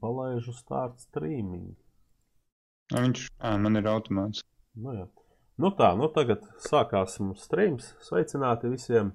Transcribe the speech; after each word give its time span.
palaižu 0.00 0.54
start 0.56 1.00
streaming. 1.02 1.74
Nu, 2.92 3.02
viņš, 3.04 3.26
ā, 3.44 3.54
man 3.60 3.80
ir 3.80 3.88
automāts. 3.90 4.44
Nu, 4.78 4.94
jā. 4.96 5.06
nu 5.60 5.70
tā, 5.76 5.90
nu 5.98 6.08
tagad 6.14 6.44
sākās 6.64 7.18
mums 7.20 7.44
streams. 7.48 7.92
Sveicināti 8.06 8.70
visiem! 8.72 9.12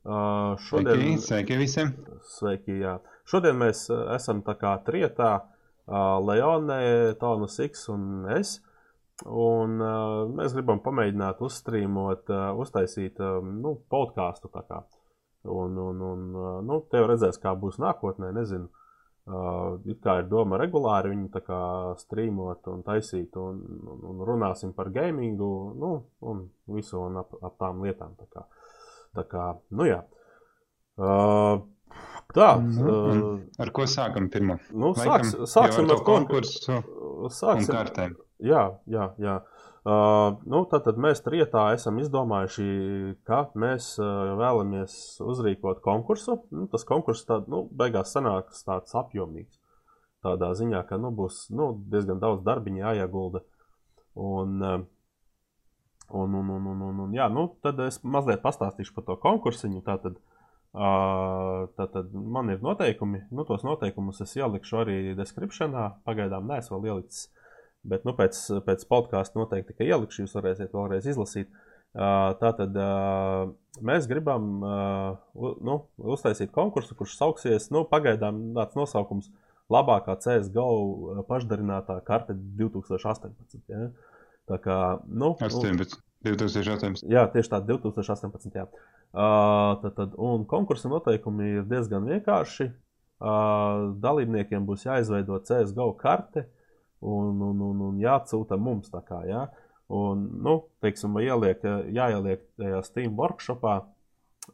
Uh, 0.00 0.56
šodien, 0.64 0.96
Sveiki, 0.96 1.20
sveiki 1.26 1.56
visiem! 1.60 1.92
Sveiki, 2.38 2.78
jā. 2.80 2.94
Šodien 3.28 3.58
mēs 3.60 3.84
esam 4.16 4.40
tā 4.46 4.54
kā 4.56 4.72
trietā, 4.86 5.34
uh, 5.42 6.16
Leone, 6.24 6.80
Tonas 7.20 7.58
X 7.66 7.90
un 7.92 8.24
es. 8.38 8.56
Un 9.28 9.76
uh, 9.84 10.24
mēs 10.32 10.54
gribam 10.56 10.80
pamēģināt 10.80 11.42
uzstrīmot, 11.44 12.30
uh, 12.32 12.56
uztaisīt 12.62 13.20
uh, 13.20 13.44
nu, 13.44 13.74
podkāstu. 13.92 14.48
Un, 15.44 15.76
un, 15.76 16.00
un 16.00 16.24
uh, 16.32 16.54
nu, 16.64 16.80
te 16.88 17.00
jau 17.00 17.10
redzēs, 17.10 17.36
kā 17.42 17.52
būs 17.60 17.76
nākotnē. 17.82 18.32
Nezinu, 18.36 18.70
Uh, 19.30 19.76
kā 20.02 20.16
ir 20.22 20.30
doma 20.30 20.56
regulāri 20.58 21.12
viņu 21.12 21.28
strīmot 22.00 22.70
un 22.72 22.80
taisīt, 22.82 23.36
un, 23.36 23.60
un, 23.92 24.00
un 24.10 24.22
runāsim 24.26 24.72
par 24.74 24.88
gamingu, 24.90 25.50
nu, 25.78 25.90
un 26.26 26.46
visu 26.72 26.98
un 27.04 27.20
ap, 27.20 27.36
ap 27.44 27.58
tām 27.60 27.84
lietām. 27.84 28.16
Tā 28.18 28.26
kā, 28.32 28.46
tā 29.18 29.26
kā 29.30 29.44
nu 29.76 29.86
jā. 29.86 30.00
Uh, 30.96 31.60
tā. 32.34 32.50
Uh, 32.58 33.38
ar 33.60 33.70
ko 33.76 33.86
sākam 33.86 34.30
pirmo? 34.32 34.58
Nu, 34.72 34.94
sāks, 34.98 35.36
sāksim 35.52 35.92
ar 35.92 36.02
konkursu 36.06 36.80
sāksim, 37.28 37.68
un 37.68 37.70
kartēm. 37.70 38.18
Jā, 38.40 38.66
jā, 38.88 39.12
jā. 39.20 39.38
Uh, 39.38 39.59
nu, 39.84 40.60
tātad 40.68 40.98
mēs 41.00 41.22
trietā 41.24 41.70
esam 41.72 41.96
izdomājuši, 42.02 42.64
ka 43.24 43.46
mēs 43.56 43.94
uh, 43.96 44.34
vēlamies 44.36 44.92
uzrīkot 45.24 45.80
konkursu. 45.80 46.42
Nu, 46.52 46.66
tas 46.68 46.84
konkurss 46.84 47.24
tād, 47.24 47.48
nu, 47.48 47.64
beigās 47.72 48.12
sanāks 48.12 48.60
tāds 48.66 48.92
apjomīgs. 48.94 49.56
Tādā 50.20 50.52
ziņā, 50.52 50.82
ka 50.84 50.98
nu, 51.00 51.14
būs 51.16 51.46
nu, 51.56 51.72
diezgan 51.88 52.20
daudz 52.20 52.44
darbiņu 52.44 52.82
jāiegulda. 52.82 53.40
Un, 54.20 54.60
uh, 54.60 54.84
un, 56.10 56.34
un, 56.34 56.52
un, 56.58 56.68
un, 56.74 56.84
un, 56.90 57.00
un, 57.06 57.16
jā, 57.16 57.30
nu, 57.32 57.46
tad 57.64 57.80
es 57.80 58.02
mazliet 58.04 58.44
pastāstīšu 58.44 58.92
par 58.98 59.08
to 59.08 59.16
konkursiņu. 59.24 59.80
Tātad, 59.88 60.20
uh, 60.76 61.70
tātad 61.80 62.12
man 62.12 62.52
ir 62.52 62.60
noteikumi. 62.60 63.24
Nu, 63.32 63.48
tos 63.48 63.64
noteikumus 63.64 64.20
es 64.26 64.36
ielikšu 64.36 64.84
arī 64.84 65.02
descriptionā. 65.16 65.94
Pagaidām 66.04 66.52
neesmu 66.52 66.82
vēl 66.82 66.98
ielicis. 66.98 67.30
Bet 67.80 68.04
nu, 68.04 68.12
pēc, 68.16 68.36
pēc 68.66 68.84
podkāsta 68.90 69.40
noteikti 69.40 69.72
tikai 69.72 69.88
ielikšu, 69.88 70.24
jūs 70.24 70.34
varēsiet 70.36 70.74
vēlreiz 70.76 71.06
izlasīt. 71.08 71.48
Tātad 71.96 72.76
mēs 73.82 74.08
gribam 74.10 74.50
nu, 74.60 75.76
uztaisīt 76.12 76.52
konkursu, 76.54 76.94
kurš 76.98 77.16
sauksies, 77.16 77.70
nu, 77.74 77.86
pagaidām 77.88 78.50
tāds 78.58 78.76
nosaukums- 78.78 79.30
labākā 79.74 80.18
CSGO 80.20 81.24
pašdarinātā 81.28 82.00
karte 82.04 82.36
2018. 82.58 83.64
Ja? 83.70 83.88
Tā 84.50 84.60
kā, 84.60 84.78
nu, 85.06 85.34
18. 85.40 85.96
2018. 86.26 87.08
Jā, 87.08 87.24
tieši 87.32 87.48
tā, 87.48 87.62
2018. 87.64 88.52
Jā. 88.54 88.66
Uh, 89.10 89.80
tad, 89.80 89.94
tad, 89.96 90.14
un 90.20 90.44
konkursa 90.44 90.90
noteikumi 90.92 91.54
ir 91.56 91.68
diezgan 91.70 92.04
vienkārši. 92.04 92.68
Uh, 93.20 93.94
dalībniekiem 94.00 94.66
būs 94.68 94.84
jāizveido 94.84 95.38
CSGO 95.44 95.94
karte, 96.00 96.44
uh, 96.44 96.59
un, 97.00 97.40
un, 97.42 97.62
un, 97.70 97.82
un 97.88 98.00
jāatsūta 98.00 98.58
mums. 98.60 98.90
Kā, 99.06 99.22
ja? 99.28 99.46
Un, 99.90 100.26
nu, 100.44 100.56
teiksim, 100.84 101.16
ieliek, 101.22 101.64
jāieliek 101.94 102.44
tajā 102.60 102.82
Steam 102.86 103.16
workshopā, 103.18 103.80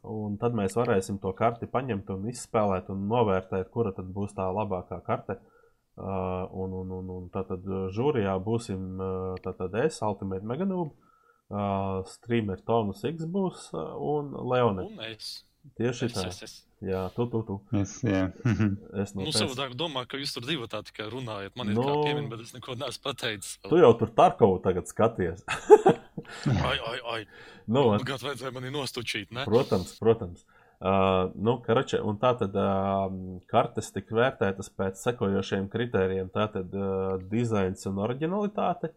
un 0.07 0.37
tad 0.41 0.55
mēs 0.57 0.77
varēsim 0.77 1.19
to 1.21 1.33
karti 1.37 1.69
paņemt 1.69 2.09
un 2.15 2.25
izspēlēt 2.31 2.89
un 2.93 3.05
novērtēt, 3.11 3.69
kura 3.73 3.93
tad 3.95 4.09
būs 4.13 4.35
tā 4.37 4.47
labākā 4.53 5.01
karte. 5.05 5.39
Uh, 5.97 6.45
un, 6.53 6.73
un, 6.77 6.91
un, 6.93 7.07
un 7.09 7.29
tātad 7.33 7.63
žūrijā 7.95 8.35
būsim 8.45 8.99
tātad 9.41 9.73
es, 9.81 9.97
Ultimate 10.05 10.45
Meganūb, 10.45 10.91
uh, 10.93 12.03
streamer 12.05 12.61
Tomas 12.61 13.01
X 13.09 13.25
būs 13.25 13.71
un 13.73 14.29
Leone. 14.45 14.85
Un 14.91 15.01
es. 15.07 15.46
Tieši 15.77 16.09
tā. 16.13 16.23
Es, 16.29 16.41
es, 16.41 16.43
es. 16.47 16.67
Jā, 16.85 17.07
tu, 17.15 17.25
tu, 17.25 17.41
tu. 17.41 17.55
Es, 17.79 17.95
jā. 18.05 18.27
es 19.01 19.15
no 19.17 19.23
nu, 19.23 19.31
pēc... 19.31 19.39
savādāk 19.39 19.73
domāju, 19.77 20.09
ka 20.11 20.19
jūs 20.21 20.35
tur 20.35 20.45
divi 20.45 20.67
tā 20.69 20.83
tikai 20.85 21.07
runājat. 21.09 21.55
Man 21.57 21.71
ir 21.71 21.79
Nu. 21.79 21.85
kā 21.87 21.95
piemini, 22.05 22.29
bet 22.29 22.43
es 22.45 22.53
neko 22.53 22.75
neesmu 22.77 23.03
pateicis. 23.07 23.55
Tu 23.65 23.79
jau 23.81 23.89
tur 23.97 24.13
Tarkovu 24.13 24.59
tagad 24.65 24.89
skaties. 24.89 25.41
Ai, 26.51 26.75
ai, 26.75 26.97
ai. 27.13 27.19
nu, 27.73 27.85
Nu, 27.95 27.97
Gan 28.03 28.19
vajadzēja 28.19 28.51
mani 28.51 28.69
nostučīt, 28.73 29.29
ne? 29.31 29.45
Protams, 29.47 29.93
protams. 30.01 30.41
Uh, 30.77 31.31
nu, 31.39 31.55
karače, 31.63 32.01
un 32.05 32.19
tā 32.21 32.33
tad 32.37 32.53
uh, 32.59 33.05
kartes 33.49 33.89
tika 33.95 34.17
vērtētas 34.17 34.69
pēc 34.75 34.99
sekojošiem 35.01 35.69
kritērijiem. 35.71 36.27
Tā 36.33 36.49
tad 36.53 36.75
uh, 36.75 37.15
dizains 37.31 37.87
un 37.89 38.03
originalitāte. 38.03 38.91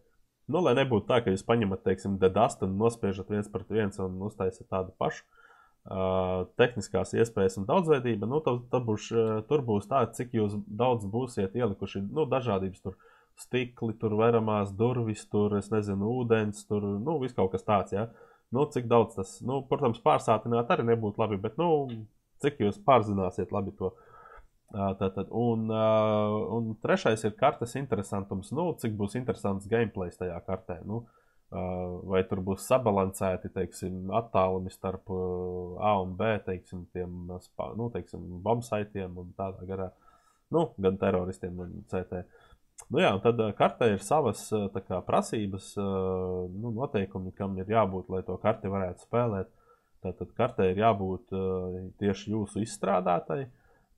Nu, 0.50 0.60
lai 0.66 0.74
nebūtu 0.80 1.06
tā, 1.06 1.20
ka 1.22 1.32
jūs 1.32 1.46
paņemat, 1.46 1.84
teiksim, 1.86 2.18
dedastu 2.20 2.66
un 2.66 2.74
nospiežat 2.82 3.30
viens 3.30 3.48
pret 3.48 3.70
viens 3.70 4.02
un 4.02 4.18
uztaisat 4.26 4.66
tādu 4.68 4.92
pašu. 4.98 5.22
Uh, 5.22 5.39
tehniskās 6.60 7.14
iespējas 7.18 7.58
un 7.58 7.66
daudzveidība, 7.66 8.28
nu, 8.30 8.38
tad, 8.44 8.62
tad 8.70 8.84
būs, 8.86 9.08
tur 9.50 9.62
būs 9.66 9.88
tā, 9.90 10.04
cik 10.14 10.36
jūs 10.38 10.54
daudz 10.66 11.06
būsiet 11.10 11.56
ielikuši, 11.58 12.04
nu, 12.14 12.26
dažādības 12.30 12.84
tur 12.84 12.94
stikli, 13.40 13.94
tur 13.98 14.14
veramās 14.20 14.70
durvis, 14.76 15.24
tur, 15.32 15.56
nezinu, 15.72 16.12
ūdens, 16.20 16.62
tur, 16.68 16.84
nu, 17.02 17.18
viss 17.22 17.34
kaut 17.34 17.50
kas 17.54 17.66
tāds. 17.66 17.96
Ja? 17.96 18.06
Nu, 18.54 18.68
cik 18.70 18.86
daudz 18.90 19.18
tas, 19.18 19.34
nu, 19.46 19.64
protams, 19.66 20.02
pārsātināt 20.04 20.70
arī 20.70 20.86
nebūtu 20.92 21.22
labi, 21.22 21.40
bet, 21.42 21.58
nu, 21.58 21.88
cik 22.44 22.62
jūs 22.62 22.78
pārzināsiet 22.86 23.50
labi 23.54 23.74
to. 23.78 23.94
Tātad, 24.70 25.32
un, 25.34 25.66
un 26.54 26.74
trešais 26.78 27.24
ir 27.26 27.32
kartes 27.38 27.74
interesantums, 27.80 28.52
nu, 28.54 28.68
cik 28.78 28.94
būs 28.98 29.16
interesants 29.18 29.66
gameplay 29.70 30.12
tajā 30.14 30.36
kartē. 30.46 30.76
Nu, 30.86 31.00
uh, 31.00 31.19
vai 31.50 32.22
tur 32.30 32.42
būs 32.46 32.62
sabalansēti, 32.70 33.50
teiksim, 33.54 34.04
attālumi 34.14 34.70
starp 34.70 35.10
uh, 35.10 35.80
A 35.82 35.96
un 35.98 36.14
B, 36.18 36.36
teiksim, 36.46 36.84
tiem, 36.94 37.24
nu, 37.26 37.88
teiksim, 37.90 38.22
bombsaitiem 38.44 39.18
un 39.18 39.32
tādā 39.38 39.66
garā. 39.66 39.88
Nu, 40.54 40.68
gan 40.78 40.98
teroristiem, 40.98 41.58
gan 41.58 41.72
CT. 41.90 42.22
Nu, 42.88 43.00
jā, 43.02 43.10
tad 43.22 43.42
uh, 43.42 43.50
kartē 43.58 43.90
ir 43.92 44.04
savas 44.06 44.44
uh, 44.54 44.68
kā, 44.76 45.00
prasības, 45.06 45.72
uh, 45.78 46.46
nu, 46.54 46.70
noteikumi, 46.76 47.34
kam 47.36 47.58
ir 47.58 47.70
jābūt, 47.70 48.12
lai 48.14 48.22
to 48.26 48.38
karti 48.42 48.70
varētu 48.70 49.08
spēlēt. 49.08 49.50
Tātad 50.00 50.30
kartē 50.38 50.70
ir 50.70 50.78
jābūt 50.80 51.34
uh, 51.36 51.80
tieši 52.00 52.30
jūsu 52.32 52.62
izstrādātai. 52.62 53.42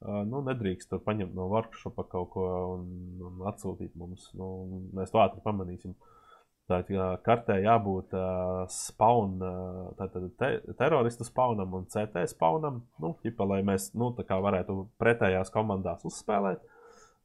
Uh, 0.03 0.23
nu, 0.27 0.41
nedrīkst 0.49 0.89
tur 0.91 1.05
paņemt 1.05 1.37
no 1.37 1.47
workshopa 1.53 2.09
kaut 2.11 2.33
ko 2.33 2.49
un, 2.73 2.89
un 3.29 3.45
atsūtīt 3.53 3.93
mums. 4.01 4.31
Nu, 4.41 4.49
mēs 4.97 5.13
to 5.13 5.21
ātri 5.23 5.45
pamanīsim. 5.45 5.95
Tātad 6.71 6.93
jā, 6.95 7.07
kartē 7.27 7.57
jābūt 7.65 8.13
uh, 8.15 8.63
spawn, 8.71 9.41
uh, 9.43 9.89
tātad 9.99 10.29
te, 10.39 10.51
teroristu 10.79 11.27
spawnam 11.27 11.75
un 11.75 11.89
CT 11.91 12.23
spawnam. 12.31 12.85
Nu, 13.03 13.17
ķipa, 13.25 13.47
lai 13.51 13.63
mēs 13.67 13.91
nu, 13.99 14.13
tā 14.17 14.25
kā 14.29 14.39
varētu 14.43 14.85
pretējās 15.03 15.51
komandās 15.55 16.07
uzspēlēt. 16.09 16.63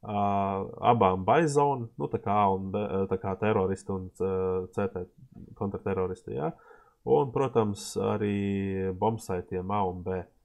Uh, 0.07 0.65
abām 0.89 1.23
baizonu, 1.25 1.89
nu, 1.97 2.09
tā 2.09 2.21
kā, 2.23 2.37
un, 2.53 2.73
tā 3.09 3.17
kā 3.21 3.35
teroristi 3.41 3.93
un 3.93 4.09
uh, 4.21 4.65
CT 4.73 5.05
kontrateroristi. 5.57 6.37
Ja? 6.37 6.51
Un, 7.07 7.29
protams, 7.33 7.91
arī 8.15 8.89
bombsaitiem 8.97 9.69
A 9.71 9.83
un 9.87 10.01
B. 10.05 10.17
Uh, 10.17 10.36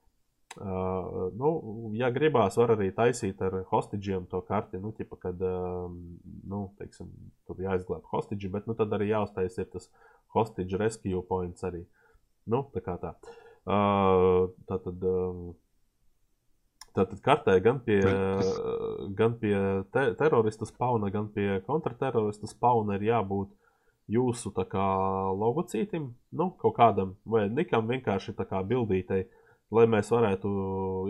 nu, 0.56 1.50
ja 1.96 2.10
gribās, 2.12 2.58
var 2.60 2.74
arī 2.74 2.90
taisīt 2.96 3.40
ar 3.44 3.62
hostaģiem 3.70 4.26
to 4.30 4.42
karti. 4.48 4.80
Nu, 4.82 4.92
ķipa, 4.96 5.18
kad 5.22 5.40
um, 5.48 5.96
nu, 6.48 6.66
teiksim, 6.80 7.08
tur 7.48 7.62
jāizglābj 7.62 8.04
hostaģi, 8.12 8.52
bet 8.52 8.68
nu, 8.68 8.76
tad 8.78 8.92
arī 8.92 9.12
jāuztais 9.12 9.56
ir 9.58 9.70
tas 9.72 9.88
hostage 10.36 10.80
rescue 10.80 11.24
points 11.28 11.64
arī. 11.68 11.86
Nu, 12.50 12.66
tā 12.74 12.84
kā 12.84 12.98
tā. 13.00 13.16
Uh, 13.62 14.50
tā 14.68 14.80
tad, 14.82 15.04
um, 15.06 15.52
Tātad 16.92 17.22
kartē 17.24 17.54
gan 17.64 17.78
pie, 17.80 18.02
gan 19.16 19.38
pie 19.40 19.56
te, 19.94 20.02
teroristu 20.18 20.66
spauna, 20.68 21.08
gan 21.12 21.30
pie 21.32 21.62
kontrateroristu 21.64 22.50
spauna 22.50 22.98
ir 22.98 23.06
jābūt 23.06 23.54
jūsu 24.12 24.52
kā 24.52 24.88
logocītim, 25.32 26.10
nu, 26.36 26.50
kaut 26.60 26.76
kādam 26.76 27.14
vai 27.24 27.46
nikam 27.48 27.88
vienkārši 27.88 28.34
tā 28.36 28.44
kā 28.50 28.60
bildītei, 28.60 29.24
lai 29.72 29.86
mēs 29.90 30.10
varētu 30.12 30.50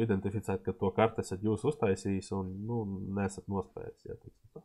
identificēt, 0.03 0.63
ka 0.67 0.75
to 0.79 0.93
karti 0.97 1.25
esat 1.25 1.43
jūs 1.45 1.65
uztaisījis 1.73 2.31
un 2.37 2.53
nu, 2.69 2.83
nesat 3.17 3.49
nospējis. 3.51 4.07
Jā, 4.07 4.19
teiksim 4.19 4.53
tā. 4.55 4.63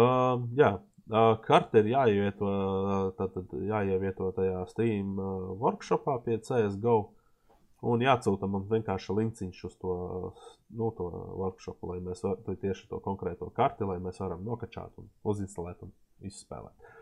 uh, 0.00 0.46
jā, 0.58 0.70
uh, 1.10 1.34
karte 1.46 1.82
ir 1.82 1.92
jāievieto, 1.92 2.54
tātad 3.18 3.54
jāievieto 3.70 4.32
tajā 4.36 4.64
Steam 4.72 5.14
uh, 5.18 5.52
workshopā 5.60 6.18
pie 6.26 6.40
CSGO. 6.42 6.98
Un 7.84 8.00
jāatsūta 8.00 8.48
man 8.48 8.62
vienkārši 8.70 9.12
linkciņš 9.12 9.58
uz 9.68 9.74
to, 9.76 9.94
nu, 10.72 10.86
to 10.96 11.08
workshopu, 11.36 11.90
lai 11.90 11.98
mēs 12.00 12.22
varam 12.24 12.56
tieši 12.62 12.86
to 12.88 13.00
konkrēto 13.04 13.50
karti, 13.52 13.84
lai 13.84 13.98
mēs 14.00 14.22
varam 14.22 14.40
nokačāt 14.46 15.02
un 15.02 15.10
uzinstalēt 15.28 15.82
un 15.84 15.92
izspēlēt. 16.24 16.94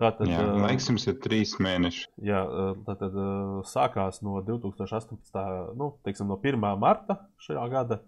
Tātad, 0.00 0.30
Jā, 0.30 0.40
ā, 0.40 0.54
laiks 0.62 0.88
jums 0.88 1.04
ir 1.10 1.18
trīs 1.20 1.52
mēneši. 1.60 2.06
Jā, 2.24 2.40
tātad 2.86 3.16
ā, 3.20 3.26
sākās 3.68 4.22
no 4.24 4.40
2018. 4.46 5.76
nu, 5.76 5.90
teiksim, 6.06 6.30
no 6.30 6.38
1. 6.40 6.56
marta 6.80 7.18
šajā 7.44 7.66
gada 7.72 8.00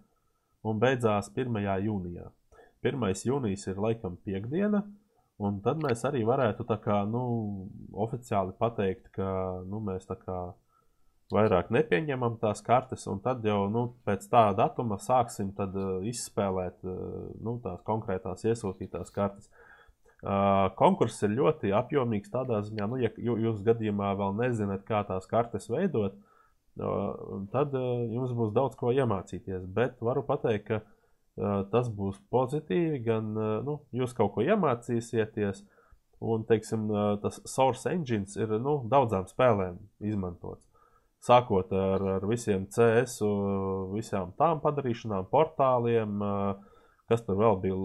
un 0.65 0.81
beidzās 0.81 1.29
1. 1.35 1.61
jūnijā. 1.85 2.31
1. 2.83 3.05
jūnijas 3.29 3.69
ir 3.69 3.79
laikam 3.79 4.17
piekdiena. 4.25 4.83
Un 5.43 5.57
tad 5.65 5.79
mēs 5.81 6.03
arī 6.07 6.21
varētu 6.25 6.65
kā, 6.81 7.03
nu, 7.09 7.23
oficiāli 8.05 8.53
pateikt, 8.59 9.09
ka 9.15 9.27
nu, 9.65 9.81
mēs 9.83 10.05
tā 10.07 10.17
kā 10.19 10.37
vairāk 11.33 11.71
nepieņemam 11.73 12.37
tās 12.41 12.61
kartes, 12.65 13.07
un 13.09 13.21
tad 13.23 13.45
jau 13.47 13.65
nu, 13.71 13.85
pēc 14.05 14.25
tā 14.31 14.43
datuma 14.57 14.99
sāksim 15.01 15.51
tad, 15.57 15.75
uh, 15.75 16.05
izspēlēt 16.09 16.85
uh, 16.85 16.97
nu, 17.43 17.57
tās 17.63 17.81
konkrētās 17.87 18.45
iesūtītās 18.45 19.13
kartes. 19.15 19.49
Uh, 20.23 20.69
konkurss 20.79 21.19
ir 21.25 21.33
ļoti 21.35 21.73
apjomīgs 21.75 22.31
tādā 22.31 22.61
ziņā, 22.63 22.85
nu, 22.87 22.95
ja 23.01 23.09
jū- 23.19 23.35
jūs 23.43 23.57
gadījumā 23.65 24.13
vēl 24.15 24.37
nezināt, 24.37 24.85
kā 24.87 25.01
tās 25.03 25.27
kartes 25.27 25.67
veidot, 25.67 26.15
uh, 26.79 27.41
tad 27.51 27.75
uh, 27.75 28.05
jums 28.07 28.31
būs 28.31 28.53
daudz 28.55 28.77
ko 28.79 28.93
iemācīties. 28.95 29.65
Bet 29.67 29.99
varu 29.99 30.23
pateikt, 30.23 30.69
ka 30.69 30.81
tas 31.73 31.87
būs 31.89 32.19
pozitīvi, 32.29 32.99
gan 33.01 33.31
nu, 33.65 33.79
jūs 33.89 34.11
kaut 34.13 34.35
ko 34.35 34.43
iemācīsieties, 34.45 35.63
un 36.21 36.43
teiksim, 36.45 36.83
tas 37.23 37.39
Source 37.49 37.89
Engine 37.89 38.29
ir 38.37 38.53
nu, 38.61 38.75
daudzām 38.85 39.25
spēlēm 39.25 39.79
izmantots. 40.05 40.61
Sākot 41.25 41.73
ar, 41.73 42.05
ar 42.19 42.27
visiem 42.29 42.67
CS, 42.69 43.17
visām 43.95 44.35
tām 44.37 44.61
padarīšanām, 44.61 45.25
portāliem, 45.33 46.21
uh, 46.21 46.72
kas 47.13 47.23
tur 47.27 47.37
vēl 47.39 47.59
bija 47.61 47.77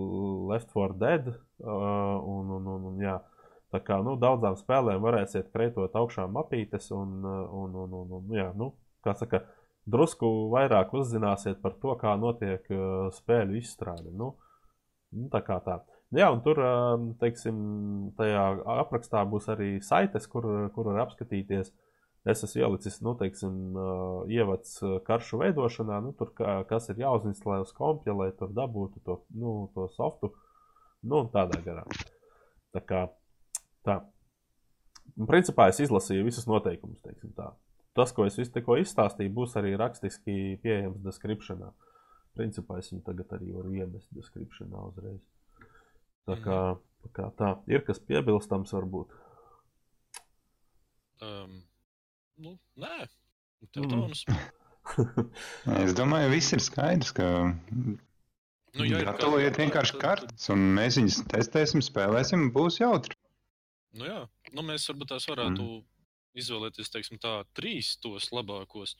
Left 0.48 0.72
4 0.75 0.98
Dead. 0.98 1.28
uh, 1.28 1.69
Un, 1.69 2.50
un, 2.56 2.72
un, 2.75 2.88
un, 2.92 2.98
jā. 3.04 3.19
Tā 3.69 3.82
kā 3.84 3.98
nu, 4.00 4.16
daudzām 4.16 4.56
spēlēm 4.56 5.02
varēsiet 5.04 5.50
kreitot 5.52 5.92
augšā 6.00 6.25
mapītes, 6.32 6.88
un, 6.96 7.19
uh, 7.20 7.44
un, 7.52 7.76
un, 7.84 7.96
un, 8.00 8.14
un 8.19 8.32
jā, 8.32 8.48
nu, 8.56 8.72
kā 9.04 9.12
saka, 9.19 9.42
drusku 9.88 10.28
vairāk 10.52 10.94
uzzināsiet 10.96 11.60
par 11.60 11.76
to, 11.82 11.92
kā 12.00 12.16
notiek 12.20 12.64
uh, 12.72 13.08
spēļu 13.12 13.60
izstrāde. 13.60 14.08
Nu, 14.16 14.32
nu, 15.12 15.28
tā 15.32 15.44
kā 15.44 15.60
tā. 15.64 15.82
Jā, 16.16 16.31
un 16.32 16.40
tur, 16.40 16.56
teiksim, 17.20 17.56
tajā 18.16 18.44
aprakstā 18.81 19.26
būs 19.28 19.50
arī 19.52 19.74
saites, 19.84 20.24
kur, 20.32 20.46
kur 20.72 20.88
var 20.88 21.02
apskatīties. 21.04 21.69
Es 22.28 22.42
esmu 22.44 22.60
ielicis, 22.60 22.98
nu, 23.04 23.14
teiksim, 23.16 23.54
ievads 24.28 24.75
karšu 25.06 25.40
veidošanā, 25.40 26.00
nu, 26.04 26.12
tur, 26.19 26.34
kā, 26.36 26.58
kas 26.69 26.90
ir 26.92 27.00
jāuzinstalē 27.00 27.62
uz 27.64 27.72
kompja, 27.76 28.12
lai 28.16 28.28
tur 28.36 28.52
dabūtu 28.56 29.00
to, 29.06 29.22
nu, 29.38 29.54
to 29.72 29.86
softu, 29.94 30.34
nu, 31.08 31.22
tādā 31.32 31.62
garā. 31.64 31.86
Tā 32.76 32.82
kā 32.84 33.06
tā. 33.86 34.02
Un, 35.16 35.28
principā 35.30 35.70
es 35.72 35.80
izlasīju 35.86 36.26
visus 36.26 36.48
noteikumus, 36.50 37.00
teiksim 37.06 37.32
tā. 37.38 37.52
Tas, 37.96 38.12
ko 38.14 38.26
es 38.28 38.36
visu 38.38 38.52
tikko 38.54 38.76
izstāstīju, 38.82 39.32
būs 39.34 39.56
arī 39.58 39.72
rakstiski 39.81 40.58
pieejams 40.62 41.00
descriptionā. 41.06 41.72
Principā 42.38 42.76
es 42.78 42.92
viņu 42.92 43.02
tagad 43.08 43.32
arī 43.38 43.54
varu 43.56 43.72
iemest 43.74 44.12
descriptionā 44.14 44.84
uzreiz. 44.90 45.22
Tā 46.28 46.36
kā, 46.44 46.60
tā 47.06 47.10
kā 47.16 47.31
tā. 47.40 47.54
Ir 47.72 47.82
kas 47.88 47.98
piebilstams 48.04 48.76
varbūt. 48.76 49.16
Um, 51.24 51.56
nu, 52.38 52.55
nē, 52.79 53.08
tev 53.73 53.85
Mm. 53.85 53.90
domas. 53.90 54.25
Es 55.85 55.93
domāju, 55.93 56.31
viss 56.32 56.52
ir 56.56 56.62
skaidrs, 56.64 57.11
ka 57.12 57.26
Nu, 58.79 58.85
ja 58.87 59.02
gatavojiet 59.05 59.52
kāda- 59.56 59.61
vienkārši 59.64 59.93
tad- 59.96 60.00
kartes, 60.00 60.49
un 60.55 60.62
mēs 60.76 60.96
viņus 61.00 61.19
testēsim, 61.29 61.82
spēlēsim, 61.85 62.46
būs 62.55 62.79
jautri. 62.81 63.17
Nu, 63.99 64.05
jā, 64.08 64.20
nu, 64.52 64.62
mēs 64.62 64.87
varbūt 64.88 65.11
tās 65.12 65.26
varētu 65.29 65.64
mm. 65.64 65.85
izvēlēties, 66.40 66.90
teiksim, 66.94 67.19
tā, 67.20 67.43
trīs 67.56 67.96
tos 68.00 68.31
labākos, 68.32 68.94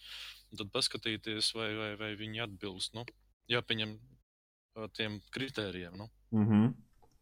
un 0.51 0.59
tad 0.59 0.71
paskatīties, 0.75 1.53
vai, 1.55 1.71
vai, 1.77 1.91
vai 2.01 2.11
viņi 2.17 2.43
atbilst. 2.49 2.95
Nu, 2.97 3.05
jāpieņem 3.53 3.99
tiem 4.97 5.21
kritērijiem, 5.35 5.97
nu, 5.97 6.09
Mhm. 6.33 6.75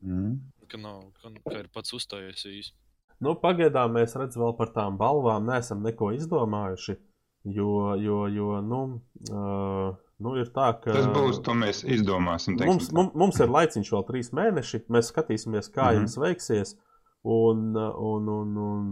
Mm. 0.03 0.41
ka, 0.69 0.77
nav, 0.79 1.13
ka, 1.23 1.31
ka 1.51 1.59
ir 1.63 1.69
pats 1.73 1.93
uzstājies 1.97 2.43
īsi. 2.47 2.73
Nu, 3.25 3.33
pagaidām 3.41 3.95
mēs 3.97 4.17
redzam, 4.19 4.43
vēl 4.45 4.57
par 4.59 4.73
tām 4.75 4.99
balvām 5.01 5.47
neesam 5.49 5.85
neko 5.85 6.13
izdomājuši. 6.17 6.99
Jo, 7.57 7.95
jo, 8.03 8.25
jo 8.27 8.61
nu, 8.67 8.81
uh, 9.31 9.95
nu, 10.19 10.35
ir 10.41 10.51
tā, 10.55 10.73
ka. 10.83 10.91
Tas 10.91 11.07
būs, 11.15 11.41
to 11.47 11.55
mēs 11.57 11.85
izdomāsim. 11.87 12.59
Mums, 12.59 12.91
mums, 12.97 13.15
mums 13.15 13.41
ir 13.41 13.53
laiciņš 13.55 13.93
vēl 13.95 14.07
trīs 14.09 14.33
mēneši. 14.37 14.83
Mēs 14.93 15.13
skatīsimies, 15.13 15.71
kā 15.71 15.85
mm. 15.85 15.89
-hmm. 15.89 16.01
jums 16.01 16.19
veiksies. 16.25 16.75
Un, 17.27 17.73
un, 17.77 18.29
un, 18.31 18.57
un, 18.65 18.91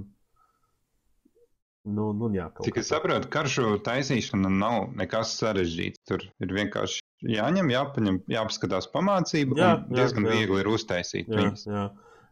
nu, 1.85 2.07
nu, 2.19 2.31
jā, 2.35 2.49
Cik 2.65 2.81
es 2.83 2.89
saprotu, 2.91 3.29
karšu 3.31 3.77
taisīšana 3.87 4.51
nav 4.51 4.89
nekas 4.99 5.37
sarežģīts. 5.43 6.03
Tur 6.09 6.25
ir 6.43 6.55
vienkārši 6.57 7.03
jāņem, 7.35 7.71
jāpaņem, 7.75 8.23
jāpaskatās 8.31 8.89
pamācība. 8.95 9.59
Jā, 9.59 9.69
un 9.77 9.95
jā, 9.95 10.01
diezgan 10.01 10.29
jā. 10.29 10.39
viegli 10.39 10.63
ir 10.63 10.71
uztaisīt 10.73 11.31
Jā, 11.31 11.37
viņas. 11.41 11.67
jā. 11.69 11.85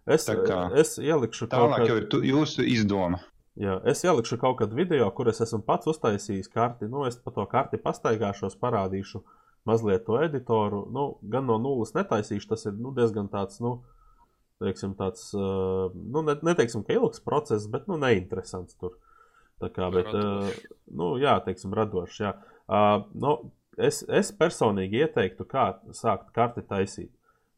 Es, 0.06 0.24
Tā 0.26 0.34
kā 0.42 0.62
es 0.78 0.96
ielikšu 0.98 1.46
kaut 1.46 1.70
Tālāk 1.76 1.86
ir 1.86 2.08
tu, 2.10 2.22
jūsu 2.26 2.64
izdoma. 2.66 3.20
Jā, 3.60 3.76
es 3.86 4.00
ielikšu 4.02 4.38
kaut 4.40 4.56
kādu 4.58 4.74
video, 4.78 5.06
kur 5.14 5.28
es 5.30 5.42
esmu 5.44 5.60
pats 5.66 5.86
uztaisījis 5.92 6.50
karti. 6.50 6.88
Nu, 6.90 7.04
es 7.06 7.18
pa 7.20 7.30
to 7.36 7.44
karti 7.50 7.78
pastaigāšos, 7.78 8.56
parādīšu 8.58 9.20
mazliet 9.68 10.06
to 10.08 10.18
editoru. 10.24 10.86
Nu, 10.90 11.06
gan 11.22 11.46
no 11.46 11.60
nulles 11.62 11.94
netaisīšu, 11.94 12.48
tas 12.50 12.66
ir 12.66 12.74
nu, 12.80 12.94
diezgan 12.96 13.28
tāds, 13.30 13.60
nu, 13.62 13.76
teiksim, 14.62 14.96
tāds, 14.98 15.28
nu, 15.36 16.24
ne, 16.24 16.34
neteiksim, 16.48 16.82
ka 16.86 16.96
ilgs 16.96 17.22
process, 17.22 17.68
bet, 17.70 17.86
nu, 17.90 18.00
neinteresants 18.00 18.78
tur. 18.80 18.96
Tā 19.62 19.70
kā, 19.70 19.92
bet, 19.94 20.08
uh, 20.10 20.48
Radošs. 20.48 20.62
nu, 20.98 21.12
jā, 21.22 21.36
teiksim, 21.46 21.74
radošs, 21.78 22.20
jā. 22.24 22.32
Uh, 22.66 23.04
nu, 23.14 23.36
es, 23.78 24.00
es 24.08 24.32
personīgi 24.34 25.04
ieteiktu, 25.04 25.46
kā 25.46 25.68
sākt 25.94 26.32
karti 26.34 26.64
taisīt. 26.66 27.12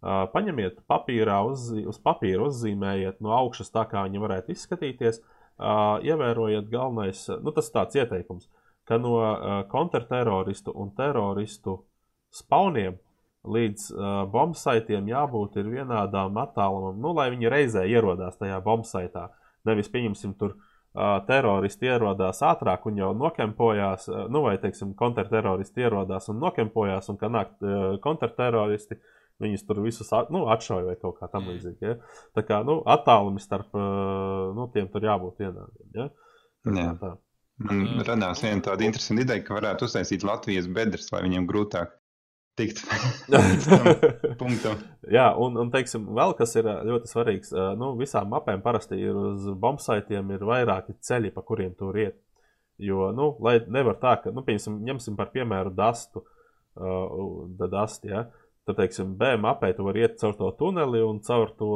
Uh, 0.04 0.26
paņemiet 0.34 0.82
papīrā, 0.90 1.38
uz, 1.48 1.70
uz 1.72 1.96
papīra 2.04 2.44
uzzīmējiet 2.44 3.22
no 3.24 3.32
augšas 3.32 3.72
tā, 3.72 3.86
kā 3.88 4.02
viņi 4.04 4.20
varētu 4.20 4.52
izskatīties. 4.52 5.22
Uh, 5.54 6.02
ievērojiet 6.04 6.68
galvenais, 6.68 7.22
nu, 7.40 7.54
tas 7.56 7.70
ir 7.70 7.76
tāds 7.78 7.96
ieteikums, 7.96 8.50
ka 8.84 8.98
no 9.00 9.14
uh, 9.22 9.62
kontrterroristu 9.70 10.74
un 10.76 10.90
teroristu 10.98 11.78
spauniem 12.34 12.98
līdz 13.44 13.86
uh, 13.92 14.12
bombsaitiem 14.32 15.08
jābūt 15.08 15.58
ir 15.60 15.72
vienādām 15.72 16.36
attālumam, 16.40 17.00
nu, 17.00 17.12
lai 17.16 17.30
viņi 17.32 17.50
reizē 17.52 17.84
ierodās 17.88 18.38
tajā 18.40 18.60
bombsaitā. 18.64 19.28
Nevis, 19.68 19.90
pieņemsim, 19.92 20.36
tur 20.40 20.56
uh, 20.56 21.20
teroristi 21.28 21.88
ierodās 21.88 22.40
ātrāk 22.44 22.88
un 22.88 23.00
jau 23.00 23.12
nokempojās, 23.16 24.08
uh, 24.08 24.24
nu, 24.32 24.44
vai, 24.46 24.56
teiksim, 24.62 24.94
kontrteroristi 24.98 25.84
ierodās 25.84 26.30
un 26.32 26.40
nokempojās, 26.44 27.10
un 27.12 27.20
kad 27.20 27.32
nāk 27.32 27.52
uh, 27.60 27.96
kontrteroristi, 28.04 29.00
viņus 29.42 29.66
tur 29.66 29.82
visus 29.84 30.12
at, 30.14 30.30
nu, 30.34 30.44
atšauja 30.52 30.86
vai 30.90 30.96
kaut 31.00 31.18
kā 31.18 31.28
tam 31.32 31.48
līdzīga. 31.50 31.90
Ja? 31.90 32.22
Tā 32.36 32.44
kā, 32.46 32.60
nu, 32.66 32.78
attālumi 32.94 33.42
starp 33.42 33.74
uh, 33.74 34.52
nu, 34.56 34.68
tiem 34.74 34.88
tur 34.92 35.06
jābūt 35.06 35.42
vienādiem. 35.42 35.90
Ja? 35.96 36.08
Tā 36.64 36.78
Jā. 36.78 36.94
tā. 37.00 37.12
Man 37.64 37.84
Jā. 37.86 38.06
radās 38.08 38.40
viena 38.42 38.64
tāda 38.66 38.86
interesanta 38.86 39.22
ideja, 39.22 39.44
ka 39.46 39.54
varētu 39.54 39.86
uztaisīt 39.86 40.24
Latvijas 40.26 40.66
bedres, 40.74 41.06
lai 41.14 41.22
viņiem 41.26 41.46
grūtāk 41.46 41.92
tikt 42.58 42.82
punktam. 44.40 44.80
Jā, 45.10 45.28
un, 45.38 45.58
un 45.62 45.70
teiksim, 45.74 46.06
vēl 46.16 46.34
kas 46.38 46.54
ir 46.58 46.68
ā, 46.70 46.76
ļoti 46.86 47.10
svarīgs, 47.10 47.54
ā, 47.54 47.70
nu, 47.78 47.92
visām 47.98 48.30
mapēm 48.30 48.62
parasti 48.62 48.98
ir 48.98 49.18
uz 49.18 49.46
bombsaitiem 49.60 50.34
ir 50.34 50.46
vairāki 50.46 50.96
ceļi, 51.02 51.32
pa 51.34 51.44
kuriem 51.46 51.74
tur 51.78 51.98
iet. 51.98 52.18
Jo, 52.82 53.12
nu, 53.14 53.32
lai 53.42 53.60
nevar 53.70 54.00
tā, 54.02 54.16
ka, 54.22 54.32
nu, 54.34 54.42
piemēram, 54.46 54.80
ņemsim 54.88 55.18
par 55.18 55.30
piemēru 55.34 55.70
dastu, 55.78 56.24
uh, 56.74 57.68
dasti, 57.70 58.10
ja? 58.10 58.24
Tad, 58.66 58.78
teiksim, 58.80 59.14
B 59.20 59.34
mapē 59.40 59.72
tu 59.76 59.86
vari 59.86 60.04
iet 60.04 60.18
caur 60.20 60.34
to 60.38 60.50
tuneli 60.58 61.02
un 61.04 61.20
caur 61.24 61.52
to, 61.58 61.70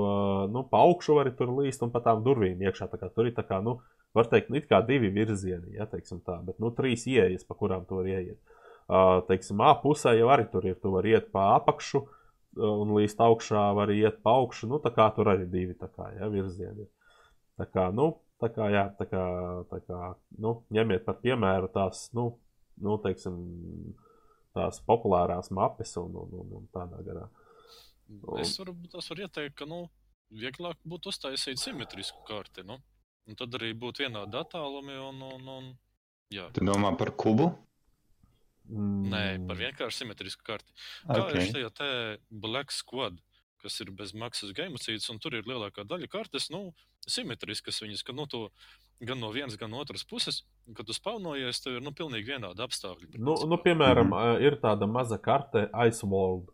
nu, 0.52 0.64
pa 0.70 0.82
augšu 0.86 1.18
vari 1.18 1.34
tur 1.36 1.52
līst 1.58 1.84
un 1.84 1.92
pa 1.94 2.02
tām 2.04 2.22
durvīm 2.26 2.62
iekšā. 2.64 2.88
Tā 2.92 3.00
kā 3.00 3.10
tur 3.12 3.28
ir 3.28 3.36
tā 3.36 3.44
kā, 3.48 3.60
nu, 3.64 3.78
var 4.16 4.30
teikt, 4.32 4.50
nu, 4.50 4.60
it 4.60 4.68
kā 4.70 4.80
divi 4.86 5.10
virzieni, 5.12 5.76
ja, 5.76 5.88
teiksim 5.90 6.22
tā, 6.26 6.38
bet, 6.46 6.58
nu, 6.62 6.72
trīs 6.74 7.04
ieejas, 7.10 7.44
pa 7.48 7.56
kurām 7.58 7.84
tu 7.88 8.00
vari 8.00 8.16
ieiet. 8.16 8.38
Uh, 8.88 9.18
teiksim, 9.28 9.60
A 9.60 9.74
pusē 9.82 10.14
jau 10.16 10.30
arī 10.32 10.46
tur 10.48 10.64
ir, 10.64 10.78
tu 10.80 10.94
vari 10.94 11.12
iet 11.12 11.28
pa 11.32 11.50
apakšu 11.58 12.06
un 12.58 12.94
līst 12.96 13.20
augšā, 13.20 13.68
var 13.76 13.92
iet 13.92 14.22
pa 14.24 14.38
augšu, 14.40 14.70
nu, 14.70 14.80
tā 14.82 14.92
kā 14.96 15.10
tur 15.14 15.28
arī 15.34 15.44
divi, 15.50 15.76
tā 15.76 15.90
kā, 15.92 16.08
ja, 16.16 16.30
virzieni. 16.32 16.88
Tā 17.60 17.66
kā, 17.68 17.88
nu, 17.94 18.14
tā 18.40 18.48
kā, 18.54 18.70
jā, 18.72 18.86
tā 18.98 19.06
kā, 19.10 19.24
tā 19.70 19.82
kā, 19.84 20.12
nu, 20.40 20.62
ņemiet 20.74 21.04
par 21.04 21.18
piemēru 21.22 21.68
tās, 21.74 22.06
nu, 22.16 22.30
nu 22.80 22.96
teiksim, 23.04 23.36
tās 24.58 24.82
populārās 24.86 25.52
mapes 25.54 25.94
un, 26.00 26.18
un, 26.24 26.34
un, 26.42 26.56
un 26.60 26.68
tādā 26.74 27.00
garā. 27.06 27.28
Es 28.42 28.54
varu, 28.58 28.74
tas 28.92 29.08
var 29.12 29.24
ieteikt, 29.26 29.56
ka, 29.60 29.68
nu, 29.68 29.84
vieglāk 30.34 30.78
būtu 30.88 31.12
uztaisīt 31.12 31.60
simetrisku 31.60 32.24
karti, 32.28 32.64
nu. 32.66 32.78
Un 33.28 33.36
tad 33.36 33.52
arī 33.58 33.74
būtu 33.76 34.06
vienādi 34.06 34.38
attālumi 34.40 34.96
un, 35.04 35.24
un, 35.34 35.48
un 35.52 35.72
jā. 36.32 36.48
Tu 36.56 36.64
domā 36.64 36.94
par 36.96 37.12
kubu? 37.20 37.50
Mm, 38.68 39.08
Nē, 39.12 39.22
par 39.48 39.58
vienkārši 39.60 40.02
simetrisku 40.02 40.44
karti. 40.44 40.72
Kā 41.04 41.20
okay. 41.22 41.42
ir 41.42 41.52
šajā 41.52 41.70
te 41.76 41.90
Black 42.28 42.72
Squad, 42.72 43.20
kas 43.62 43.80
ir 43.80 43.90
bez 43.90 44.12
maksas 44.14 44.52
gamecīts, 44.56 45.08
un 45.10 45.18
tur 45.18 45.34
ir 45.34 45.42
lielākā 45.48 45.84
daļa 45.88 46.08
kartes, 46.12 46.50
nu, 46.50 46.72
simetriskas 47.08 47.80
viņas, 47.82 48.04
ka, 48.04 48.12
nu, 48.12 48.26
to 48.26 48.48
gan 49.00 49.20
no 49.20 49.30
vienas, 49.30 49.56
gan 49.60 49.70
no 49.70 49.78
otras 49.82 50.04
puses, 50.04 50.42
kad 50.76 50.86
tu 50.86 50.92
spaunojies, 50.96 51.60
tev 51.62 51.76
ir, 51.78 51.82
nu, 51.82 51.92
pilnīgi 51.92 52.26
vienādi 52.34 52.64
apstākļi. 52.64 53.18
Nu, 53.18 53.34
nu, 53.46 53.56
piemēram, 53.64 54.08
Mhm. 54.08 54.14
mm 54.14 54.36
-hmm. 54.36 54.42
ir 54.46 54.56
tāda 54.62 54.86
maza 54.90 55.18
karte 55.18 55.68
Ice 55.88 56.06
World. 56.06 56.48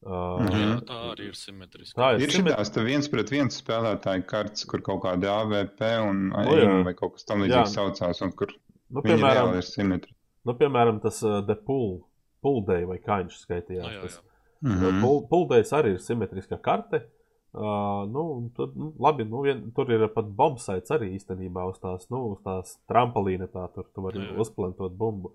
Uh, 0.00 0.10
jā, 0.12 0.46
Mhm. 0.46 0.84
tā 0.86 0.98
arī 1.12 1.24
ir 1.28 1.34
simetriska. 1.34 1.98
tā 2.00 2.14
Ir 2.14 2.22
ir 2.22 2.30
simet... 2.30 2.54
šīs 2.56 2.70
tā 2.70 2.84
viens 2.84 3.08
pret 3.08 3.30
viens 3.30 3.62
spēlētāju 3.62 4.26
kartes, 4.26 4.64
kur 4.64 4.80
kaut 4.80 5.02
kāda 5.02 5.26
AVP 5.42 5.80
un 6.08 6.30
jā. 6.30 6.62
AIM 6.62 6.84
vai 6.84 6.94
kaut 6.94 7.14
kas 7.14 7.24
tam 7.24 7.40
Jā. 7.40 7.46
līdzīgs 7.48 7.74
saucās, 7.74 8.22
un 8.22 8.30
kur 8.32 8.46
nu, 8.90 9.02
piemēram, 9.02 9.56
ir 9.56 9.62
simetri. 9.62 10.12
nu, 10.46 10.54
piemēram, 10.54 11.00
tas 11.02 11.20
uh, 11.24 11.42
The 11.44 11.56
Pool, 11.56 12.04
Pool 12.40 12.62
Day 12.64 12.84
vai 12.84 12.98
kā 12.98 13.24
viņš 13.24 13.40
skaitījās. 13.46 13.82
Nu, 13.82 13.90
jā, 13.90 14.02
tas, 14.02 14.20
jā. 14.62 14.74
Mhm. 14.74 15.00
Pul- 15.04 15.24
Puldejs 15.30 15.72
arī 15.76 15.94
ir 15.96 16.02
simetriska 16.02 16.58
karte. 16.62 17.04
Uh, 17.58 18.04
nu, 18.12 18.50
tad, 18.54 18.74
nu, 18.76 18.90
labi, 19.00 19.24
nu, 19.24 19.40
vien, 19.42 19.62
tur 19.74 19.88
ir 19.90 20.02
pat 20.12 20.26
bombsaits 20.36 20.92
arī 20.92 21.14
īstenībā 21.16 21.62
uz 21.70 21.78
tās, 21.80 22.04
nu, 22.12 22.34
uz 22.34 22.42
tās 22.44 22.74
trampolīna. 22.90 23.48
Tā, 23.48 23.64
tur 23.74 23.86
tu 23.94 24.04
vari 24.04 24.20
uzplantot 24.38 24.92
bumbu. 24.98 25.32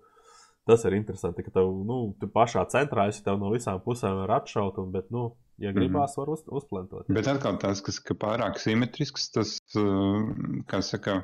Tas 0.64 0.84
ir 0.88 0.94
interesanti, 0.96 1.42
ka 1.44 1.50
tev, 1.58 1.66
nu, 1.84 2.14
tu 2.20 2.28
pašā 2.32 2.62
centrā 2.72 3.08
esi 3.10 3.20
tev 3.26 3.36
no 3.42 3.50
visām 3.52 3.82
pusēm 3.84 4.14
var 4.22 4.30
atšaut, 4.38 4.78
un, 4.80 4.92
bet, 4.94 5.10
nu, 5.12 5.34
ja 5.60 5.74
gribās, 5.76 6.14
var 6.16 6.30
uz, 6.32 6.46
uzplantot. 6.48 7.10
Bet 7.12 7.26
atkal 7.28 7.58
tas, 7.60 7.82
kas 7.84 7.98
ka 8.00 8.14
pārāk 8.14 8.56
simetrisks, 8.62 9.26
tas, 9.34 9.58
kā 10.70 10.80
saka, 10.86 11.18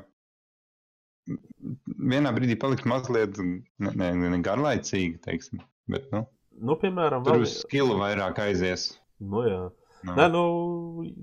vienā 2.11 2.31
brīdī 2.35 2.57
paliks 2.59 2.85
mazliet 2.89 3.39
ne, 3.41 3.91
ne, 3.95 4.11
ne 4.35 4.39
garlaicīgi, 4.45 5.19
teiksim. 5.25 5.63
Bet, 5.89 6.11
nu, 6.13 6.25
Nu, 6.59 6.75
piemēram, 6.75 7.23
tur 7.23 7.33
vēl- 7.37 7.41
uz 7.47 7.61
skilu 7.63 7.95
vairāk 7.99 8.39
aizies. 8.39 8.99
Nu, 9.19 9.43
jā. 9.47 9.71
Nu, 10.03 10.15
Nē, 10.17 10.31
nu, 10.33 10.43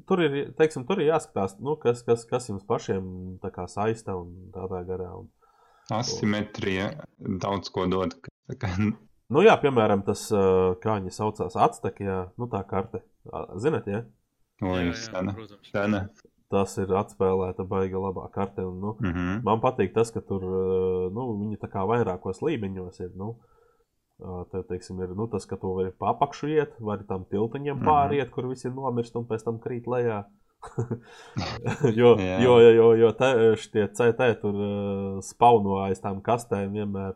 tur 0.06 0.20
ir, 0.22 0.52
teiksim, 0.54 0.84
tur 0.86 1.00
ir 1.02 1.08
jāskatās, 1.12 1.56
nu, 1.60 1.74
kas, 1.76 2.02
kas, 2.06 2.24
kas 2.24 2.46
jums 2.48 2.62
pašiem 2.64 3.38
saista 3.66 4.14
un 4.14 4.50
tādā 4.54 4.84
garā. 4.86 5.18
Un, 5.18 5.28
Asimetrija 5.90 6.90
daudz 7.18 7.70
ko 7.70 7.86
dod. 7.86 8.14
Nu, 9.28 9.42
jā, 9.44 9.56
piemēram, 9.60 10.04
tas, 10.06 10.28
kā 10.80 10.94
viņi 11.00 11.10
saucās, 11.12 11.56
atstakjā, 11.56 12.30
nu, 12.38 12.46
tā 12.48 12.62
karte. 12.68 13.02
Zinat, 13.60 13.86
ja? 13.86 14.04
Jā, 14.62 14.78
jā, 14.86 14.94
sena. 14.94 15.34
protams. 15.34 15.70
Sena. 15.72 16.08
Tas 16.50 16.78
ir 16.80 16.86
atspēlēta 16.96 17.66
baiga 17.68 18.00
labā 18.00 18.30
karte. 18.32 18.64
Un, 18.64 18.78
nu, 18.80 18.94
Mhm. 19.00 19.42
man 19.44 19.60
patīk 19.60 19.92
tas, 19.92 20.10
ka 20.10 20.20
tur, 20.20 20.40
nu, 21.12 21.26
viņi 21.42 21.58
tā 21.60 21.68
kā 21.68 21.84
vairākos 21.84 22.40
līmeņos 22.40 23.00
ir, 23.00 23.10
nu, 23.16 23.36
te, 24.52 24.62
teiksim, 24.72 24.98
ir, 25.04 25.12
nu, 25.18 25.26
tas, 25.30 25.46
ka 25.46 25.56
tu 25.60 25.70
vari 25.76 25.92
pa 25.94 26.10
apakšu 26.14 26.48
iet, 26.50 26.74
vari 26.82 27.04
tam 27.06 27.24
tiltiņiem 27.30 27.76
Mhm. 27.78 27.86
pāriet, 27.86 28.30
kur 28.34 28.48
visi 28.50 28.70
nomirst 28.70 29.16
un 29.16 29.26
pēc 29.30 29.44
tam 29.46 29.58
krīt 29.62 29.86
lejā. 29.86 30.24
jo, 32.00 32.16
Jā. 32.18 32.38
jo, 32.42 32.56
jo, 32.58 32.70
jo, 32.74 32.86
jo 32.98 33.12
te, 33.14 33.28
šie 33.62 33.84
CT 33.94 34.40
tur 34.42 34.56
uh, 34.58 35.20
spauno 35.22 35.78
aiz 35.84 36.00
tām 36.02 36.18
kastēm 36.24 36.72
vienmēr 36.74 37.14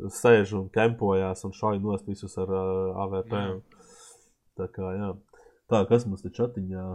sēž 0.00 0.54
un 0.56 0.70
kempojās 0.72 1.44
un 1.44 1.52
šauj 1.52 1.80
nost 1.84 2.08
visus 2.08 2.38
ar 2.40 2.48
uh, 2.48 3.02
AVP. 3.04 3.34
Jā. 3.36 3.58
Tā 4.60 4.68
kā, 4.72 4.94
jā. 4.96 5.10
Tā, 5.68 5.82
kas 5.88 6.06
mums 6.08 6.24
te 6.24 6.32
čatiņā? 6.32 6.86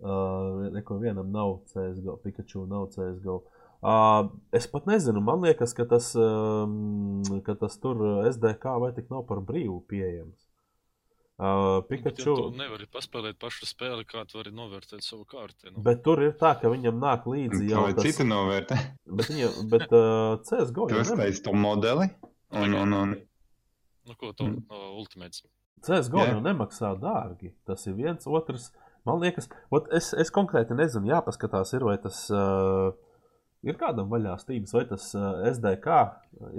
Uh, 0.00 0.68
neko 0.76 1.00
vienam 1.00 1.32
nav 1.34 1.56
CSGO, 1.72 2.18
Pikachu 2.22 2.66
nav 2.68 2.90
CSGO. 2.92 3.40
Uh, 3.40 3.59
es 4.52 4.66
pat 4.68 4.84
nezinu, 4.90 5.22
man 5.24 5.40
liekas, 5.40 5.72
ka 5.76 5.86
tas, 5.88 6.10
um, 6.20 7.22
ka 7.46 7.54
tas 7.56 7.78
tur 7.80 7.96
uh, 8.04 8.28
SDK 8.28 8.74
vai 8.82 8.90
tik 8.96 9.08
nav 9.12 9.22
par 9.28 9.40
brīvu 9.40 9.78
pieejams. 9.88 10.36
Uh, 11.40 11.80
Bet, 11.88 12.02
ja 12.04 12.10
Pikachu. 12.12 12.34
tu 12.36 12.50
nevari 12.58 12.84
paspēlēt 12.92 13.38
pašu 13.40 13.64
spēli, 13.64 14.04
kā 14.04 14.26
tu 14.28 14.36
vari 14.36 14.50
novērtēt 14.52 15.00
savu 15.00 15.24
kārti. 15.24 15.70
Nu. 15.72 15.80
Bet 15.86 16.02
tur 16.04 16.20
ir 16.20 16.34
tā, 16.36 16.50
ka 16.60 16.68
viņam 16.68 16.98
nāk 17.00 17.24
līdzi 17.24 17.70
jau 17.70 17.86
tas, 17.96 18.04
cita 18.04 18.26
novērtē? 18.28 18.76
Bet, 19.08 19.30
viņa, 19.32 19.48
bet 19.72 19.86
uh, 19.96 20.34
CSGO 20.44 20.90
Tu 20.90 20.98
jau 20.98 21.00
nevar. 21.00 21.14
uztaisīji 21.16 21.44
to 21.48 21.54
modeli. 21.56 22.10
Un, 22.52 22.76
un, 22.82 22.92
un, 22.98 23.16
Nu, 24.10 24.14
ko 24.20 24.32
to 24.36 24.44
Mm. 24.50 24.60
mm. 24.68 24.92
Ultimates? 25.00 25.42
CSGO 25.86 26.20
Jā. 26.26 26.34
jau 26.34 26.40
nemaksā 26.44 26.92
dārgi. 27.00 27.54
Tas 27.64 27.86
ir 27.88 27.94
viens, 27.96 28.26
otrs. 28.28 28.68
Man 29.08 29.20
liekas, 29.24 29.48
ot, 29.72 29.88
es, 29.96 30.10
es 30.12 30.28
konkrēti 30.34 30.76
nezinu, 30.76 31.08
jāpaskatās, 31.08 31.72
ir, 31.72 31.84
vai 31.88 31.96
tas 32.04 32.26
uh, 32.28 32.90
ir 33.66 33.76
kādam 33.80 34.08
vaļā 34.12 34.36
stīgas, 34.40 34.72
vai 34.76 34.84
tas 34.88 35.08
uh, 35.18 35.42
SDK 35.50 35.98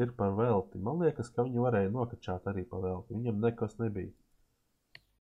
ir 0.02 0.12
par 0.18 0.36
velti. 0.38 0.78
Man 0.82 1.02
liekas, 1.04 1.32
ka 1.34 1.46
viņi 1.48 1.64
varēja 1.64 1.92
nokačāt 1.94 2.48
arī 2.52 2.64
par 2.70 2.84
velti. 2.86 3.16
Viņam 3.18 3.42
nekas 3.48 3.78
nebija. 3.82 4.12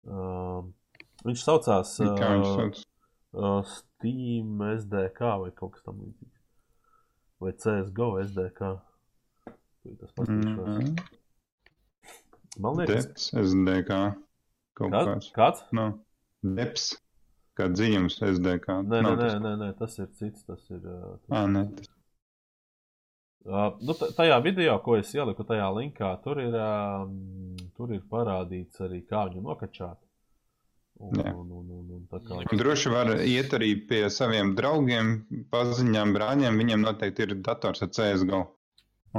Uh, 0.08 0.64
viņš 1.26 1.44
saucās 1.44 1.94
kā 2.00 2.28
viņš 2.38 2.82
uh, 2.82 2.82
uh, 3.38 3.62
Steam 3.76 4.62
SDK 4.72 5.32
vai 5.44 5.50
kaut 5.58 5.74
kas 5.76 5.84
tamlīdzīgs. 5.86 6.36
Vai 7.42 7.52
CSGO 7.54 8.10
SDK. 8.24 8.72
Tas 9.88 10.10
paskatīšos. 10.16 10.66
Mhm. 10.66 10.96
Man 12.58 12.80
liekas, 12.80 13.04
Deps, 13.06 13.28
SDK. 13.38 13.98
Kaut 14.78 14.90
Kā- 14.94 15.04
kāds. 15.06 15.28
kāds? 15.36 15.60
Nu, 15.74 15.84
Deps. 16.42 16.88
Kā 17.58 17.66
dziļums 17.74 18.20
SDK. 18.22 18.74
Nē, 18.86 18.98
nē, 19.02 19.12
nē, 19.12 19.14
tas- 19.18 19.38
nē, 19.42 19.52
nē, 19.64 19.68
tas 19.78 19.96
ir 19.98 20.10
cits. 20.18 20.44
Tas 20.46 20.60
ir, 20.70 20.82
tas 20.84 21.32
Ā, 21.34 21.46
nē. 21.50 21.62
Uh, 23.48 23.70
nu, 23.80 23.94
ta- 23.96 24.10
tajā 24.12 24.36
video, 24.44 24.74
ko 24.84 24.96
es 24.98 25.10
ieliku 25.16 25.44
tajā 25.46 25.66
linkā, 25.72 26.10
tur 26.22 26.38
ir, 26.42 26.52
um, 26.58 27.56
tur 27.78 27.92
ir 27.96 28.02
parādīts 28.10 28.82
arī, 28.84 28.98
kā 29.08 29.22
viņu 29.30 29.42
nokačāt. 29.46 29.96
Un, 31.00 31.14
un, 31.22 31.50
un, 31.60 31.66
un, 31.78 31.90
un, 31.96 32.00
tā 32.10 32.18
kā, 32.26 32.40
Nekas- 32.42 32.58
Droši 32.60 32.90
var 32.92 33.12
iet 33.22 33.52
arī 33.54 33.70
pie 33.88 34.02
saviem 34.10 34.54
draugiem, 34.58 35.12
paziņām, 35.54 36.12
brāļiem. 36.16 36.58
Viņiem 36.62 36.82
noteikti 36.84 37.22
ir 37.28 37.34
dators 37.46 37.82
ar 37.86 37.92
CSGO. 37.94 38.40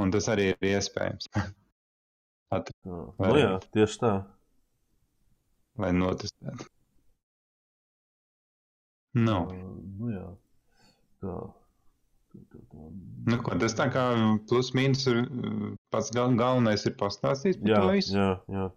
Un 0.00 0.12
tas 0.14 0.28
arī 0.32 0.50
ir 0.52 0.68
iespējams. 0.76 1.26
At, 2.56 2.70
nu, 2.84 3.14
jā, 3.38 3.56
tieši 3.74 3.98
tā. 4.04 4.12
lai 5.80 5.90
notestētu. 5.96 6.68
Nu, 9.14 9.36
Uh, 9.50 9.74
nu, 9.98 10.10
jā. 10.14 10.26
Tā. 11.20 11.34
Tā, 12.30 12.38
tā, 12.52 12.58
tā. 12.70 12.84
nu, 13.26 13.36
ko, 13.42 13.56
tas 13.58 13.74
tā 13.74 13.88
kā 13.90 14.04
plus 14.48 14.70
mīnus 14.72 15.02
ir 15.10 15.24
pats 15.90 16.12
gal, 16.14 16.30
galvenais 16.38 16.84
ir 16.86 16.94
pastāstīt 16.94 17.58
par 17.60 17.70
Jā, 17.72 17.80
to 17.82 17.90
visu. 17.96 18.14
jā, 18.14 18.28
jā. 18.48 18.68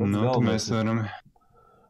Pats 0.00 0.10
Nu, 0.10 0.24
mēs 0.42 0.66
ir- 0.70 0.74
varam. 0.80 1.04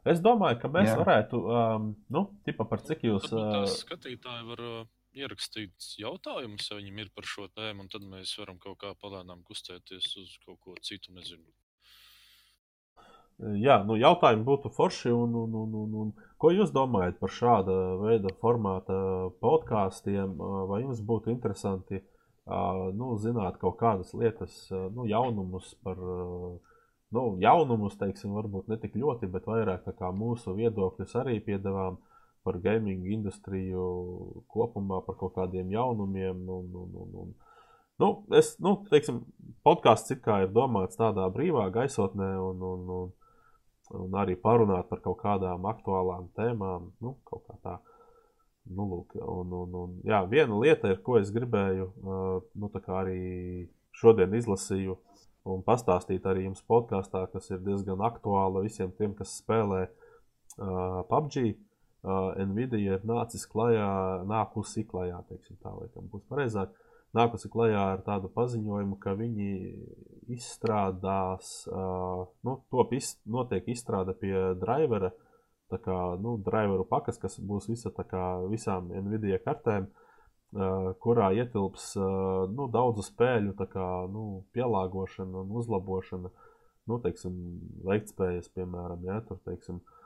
Es 0.05 0.19
domāju, 0.21 0.59
ka 0.61 0.67
mēs 0.69 0.87
Jā. 0.89 0.97
varētu, 0.97 1.41
um, 1.57 1.95
nu, 2.09 2.21
tipa 2.45 2.65
par 2.65 2.81
cik 2.81 3.01
jūs. 3.05 3.27
Varbūt 3.29 3.65
Uh, 3.65 3.65
skatītāji 3.69 4.45
var 4.47 4.59
uh, 4.61 4.85
ierakstīt 5.13 5.73
jautājumus, 6.01 6.69
ja 6.71 6.77
viņiem 6.77 6.99
ir 7.03 7.09
par 7.15 7.23
šo 7.23 7.47
tēmu, 7.49 7.81
un 7.81 7.87
tad 7.89 8.01
mēs 8.01 8.37
varam 8.39 8.57
kaut 8.57 8.77
kā 8.79 8.93
palēnām 9.01 9.43
kustēties 9.43 10.17
uz 10.21 10.37
kaut 10.45 10.59
ko 10.61 10.75
citu. 10.81 11.13
Nezinu. 11.13 11.43
Jā, 13.39 13.79
nu, 13.87 13.95
jautājumi 13.97 14.45
būtu 14.45 14.69
forši. 14.75 15.09
Un, 15.15 15.33
un, 15.43 15.55
un, 15.63 15.77
un, 15.83 15.93
un, 16.03 16.11
ko 16.41 16.51
jūs 16.53 16.73
domājat 16.75 17.17
par 17.21 17.33
šāda 17.33 17.77
veida 18.01 18.33
formāta 18.41 18.95
podkāstiem? 19.41 20.35
Vai 20.69 20.83
jums 20.83 21.01
būtu 21.05 21.33
interesanti 21.33 22.03
nu, 22.97 23.15
zināt 23.21 23.57
kaut 23.61 23.79
kādas 23.79 24.13
lietas, 24.13 24.67
nu, 24.69 25.07
jaunumus 25.09 25.73
par. 25.83 25.97
Nu, 27.11 27.35
jaunumus, 27.43 27.97
teiksim, 27.99 28.31
varbūt 28.37 28.69
ne 28.71 28.77
tik 28.79 28.93
ļoti, 28.95 29.27
bet 29.27 29.43
vairāk 29.43 29.89
mūsu 30.15 30.53
viedokļus 30.55 31.15
arī 31.19 31.41
piedāvām 31.43 31.97
par 32.43 32.57
gaming 32.63 33.03
industriju 33.11 34.43
kopumā, 34.47 35.01
par 35.05 35.17
kaut 35.19 35.35
kādiem 35.35 35.73
jaunumiem. 35.73 36.45
Un, 36.47 36.69
un, 36.71 36.93
un, 37.03 37.17
un. 37.23 37.33
Nu, 37.99 38.23
es, 38.33 38.55
nu, 38.63 38.77
teiksim, 38.89 39.25
podkāsts 39.67 40.15
kā 40.23 40.43
ir 40.45 40.53
domāts 40.55 40.97
tādā 40.97 41.27
brīvā 41.35 41.67
gaisotnē 41.73 42.31
un, 42.39 42.63
un, 42.63 42.87
un, 42.95 43.11
un 43.97 44.15
arī 44.19 44.37
parunāt 44.39 44.89
par 44.89 45.01
kaut 45.03 45.19
kādām 45.21 45.65
aktuālām 45.69 46.29
tēmām. 46.37 46.91
Nu, 47.03 47.15
kaut 47.27 47.45
kā 47.47 47.57
tā. 47.63 47.77
Nu, 48.71 48.85
lūk, 48.85 49.15
un, 49.17 49.53
un, 49.57 49.71
un, 49.75 49.93
jā, 50.05 50.19
viena 50.29 50.59
lieta, 50.61 50.91
ir, 50.93 50.99
ko 51.01 51.17
es 51.17 51.31
gribēju, 51.33 51.87
nu, 52.61 52.69
arī 52.93 53.21
šodien 53.97 54.35
izlasīju 54.37 54.99
un 55.49 55.63
pastāstīt 55.65 56.27
arī 56.29 56.45
jums 56.45 56.61
podkāstā, 56.69 57.23
kas 57.33 57.49
ir 57.49 57.63
diezgan 57.65 58.03
aktuāla 58.05 58.61
visiem 58.61 58.93
tiem, 58.99 59.15
kas 59.17 59.33
spēlē 59.41 59.87
uh, 59.87 61.01
PUBG. 61.09 61.55
Uh, 62.01 62.33
Nvidia 62.49 62.95
ir 62.97 63.03
nācis 63.05 63.43
klajā, 63.49 63.89
nākusi 64.29 64.85
klajā, 64.89 65.19
teiksim, 65.29 65.57
tā 65.61 65.73
laikam 65.75 66.07
būs 66.09 66.23
pareizāk, 66.29 66.71
nākusi 67.17 67.49
klajā 67.51 67.81
ar 67.95 68.03
tādu 68.05 68.31
paziņojumu, 68.35 68.97
ka 69.01 69.15
viņi 69.19 69.49
izstrādās, 70.31 71.51
nu, 71.67 72.55
top 72.71 72.93
iz, 72.95 73.15
notiek 73.25 73.67
izstrāde 73.71 74.15
pie 74.19 74.35
drivera, 74.61 75.11
tā 75.71 75.79
kā, 75.83 75.97
nu, 76.23 76.37
driveru 76.43 76.85
pakas, 76.87 77.19
kas 77.21 77.37
būs 77.39 77.69
visa, 77.71 77.91
tā 77.95 78.05
kā, 78.07 78.23
visām 78.51 78.91
Nvidia 78.91 79.39
kartēm, 79.43 79.89
kurā 81.03 81.31
ietilps 81.35 81.93
nu, 82.51 82.67
daudzu 82.71 83.05
spēļu 83.07 83.55
tā 83.59 83.67
kā, 83.71 83.87
nu, 84.11 84.43
pielāgošana 84.55 85.45
un 85.45 85.55
uzlabošana, 85.61 86.31
nu, 86.91 86.99
teiksim, 87.03 87.35
veiktspējas, 87.87 88.51
piemēram, 88.55 89.03
ja, 89.07 89.21
tur, 89.27 89.39
teiksim, 89.47 89.79
Uh, 89.79 90.00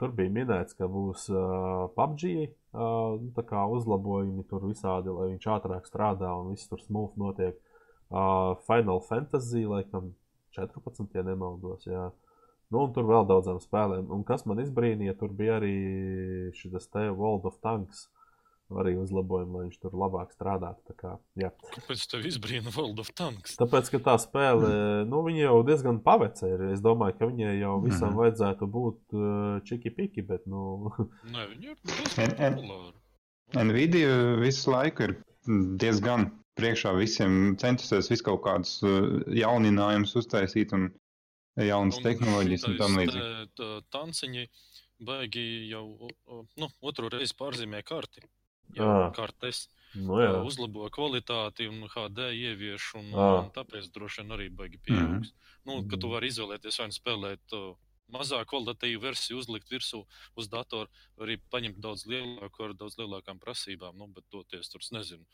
tur 0.00 0.12
bija 0.16 0.32
minēts, 0.32 0.76
ka 0.78 0.86
būs 0.88 1.26
uh, 1.28 1.88
PUBG 1.96 2.22
uh, 2.38 3.18
nu, 3.20 3.64
uzlabojumi 3.76 4.46
tur 4.48 4.64
visādi, 4.64 5.12
lai 5.12 5.26
viņš 5.34 5.48
ātrāk 5.58 5.88
strādā 5.88 6.30
un 6.40 6.54
viss 6.54 6.70
tur 6.70 6.80
smūgi 6.80 7.20
notiek. 7.20 7.58
Uh, 8.08 8.56
Final 8.64 9.02
Fantasy, 9.04 9.66
laikam, 9.68 10.14
14, 10.56 11.12
ja 11.12 11.24
nemaldos. 11.26 11.84
Jā. 11.84 12.08
Nu, 12.72 12.86
un 12.86 12.94
tur 12.96 13.04
vēl 13.08 13.28
daudzām 13.28 13.60
spēlēm. 13.60 14.08
Un 14.12 14.24
kas 14.28 14.46
man 14.48 14.62
izbrīnīja, 14.64 15.16
tur 15.20 15.32
bija 15.36 15.58
arī 15.60 15.74
šis 16.56 16.88
te 16.92 17.04
World 17.10 17.48
of 17.48 17.60
Tanks. 17.64 18.06
Arī 18.68 18.90
uzlabojumi, 19.00 19.54
lai 19.56 19.62
viņš 19.64 19.76
tur 19.80 19.94
labāk 19.96 20.32
strādātu. 20.34 20.82
Tā 20.90 20.94
kā, 20.98 21.10
jā. 21.40 21.48
Kāpēc 21.72 22.02
tev 22.10 22.26
izbrīna 22.28 22.68
World 22.74 22.98
of 23.00 23.08
Tanks? 23.16 23.54
Tāpēc, 23.56 23.88
ka 23.94 24.00
tā 24.10 24.16
spēle, 24.20 24.68
nu, 25.08 25.22
viņa 25.24 25.40
jau 25.46 25.62
diezgan 25.64 26.02
paveca 26.04 26.50
ir. 26.50 26.66
Es 26.74 26.82
domāju, 26.84 27.16
ka 27.16 27.30
viņai 27.30 27.54
jau 27.62 27.78
visam 27.86 28.10
Mhm. 28.12 28.18
vajadzētu 28.20 28.68
būt 28.74 29.16
uh, 29.16 29.62
čiki-piki, 29.64 30.26
bet, 30.28 30.44
nu, 30.46 30.92
Nē, 31.34 31.46
viņi 31.54 31.70
ir 31.72 31.80
diezgan 31.88 32.36
populāri. 32.36 32.94
Nvidia 33.56 34.12
visu 34.42 34.70
laiku 34.74 35.06
ir 35.08 35.16
diezgan 35.80 36.28
priekšā 36.60 36.92
visiem 36.98 37.56
centusies 37.56 38.10
visu 38.12 38.26
kaut 38.26 38.42
kādus 38.44 38.74
uh, 38.84 39.22
jauninājumus 39.32 40.12
uztaisīt 40.20 40.74
un 40.76 40.90
jaunas 41.56 42.02
tehnoloģijas 42.04 42.68
un 42.68 42.76
tam 42.78 42.98
līdzīgi. 43.00 43.82
Tanciņi 43.94 44.44
baigi 45.08 45.46
jau 45.70 45.86
nu, 46.58 46.68
otru 46.84 47.08
reizi 47.14 47.32
pārzīmē 47.38 47.80
karti. 47.86 48.20
Jā, 48.76 49.10
kartes 49.16 49.66
nu 49.96 50.20
jā. 50.20 50.32
uzlabo 50.44 50.88
kvalitāti 50.92 51.68
un 51.70 51.86
HD 51.88 52.30
ievieš, 52.36 52.92
un, 53.00 53.10
Ā. 53.14 53.28
un 53.42 53.52
tāpēc 53.54 53.88
droši 53.94 54.22
vien 54.22 54.36
arī 54.36 54.48
baigi 54.52 54.80
pieaugs. 54.84 55.32
Nu, 55.68 55.80
ka 55.88 56.00
tu 56.00 56.10
vari 56.12 56.30
izvēlēties 56.32 56.80
vai 56.80 56.88
nu 56.90 56.96
spēlēt 56.96 57.56
uh, 57.56 57.72
mazāk 58.14 58.50
kvalitatīvu 58.52 59.02
versiju, 59.02 59.40
uzlikt 59.42 59.72
virsū 59.72 60.02
uz 60.38 60.50
datoru, 60.52 60.88
arī 61.20 61.38
paņemt 61.52 61.80
daudz 61.84 62.06
lielāku 62.08 62.68
ar 62.68 62.76
daudz 62.76 62.98
lielākām 63.00 63.40
prasībām, 63.42 63.96
nu, 63.98 64.08
bet 64.14 64.24
toties 64.32 64.72
tur, 64.72 64.84
es 64.84 64.92
nezinu, 64.94 65.24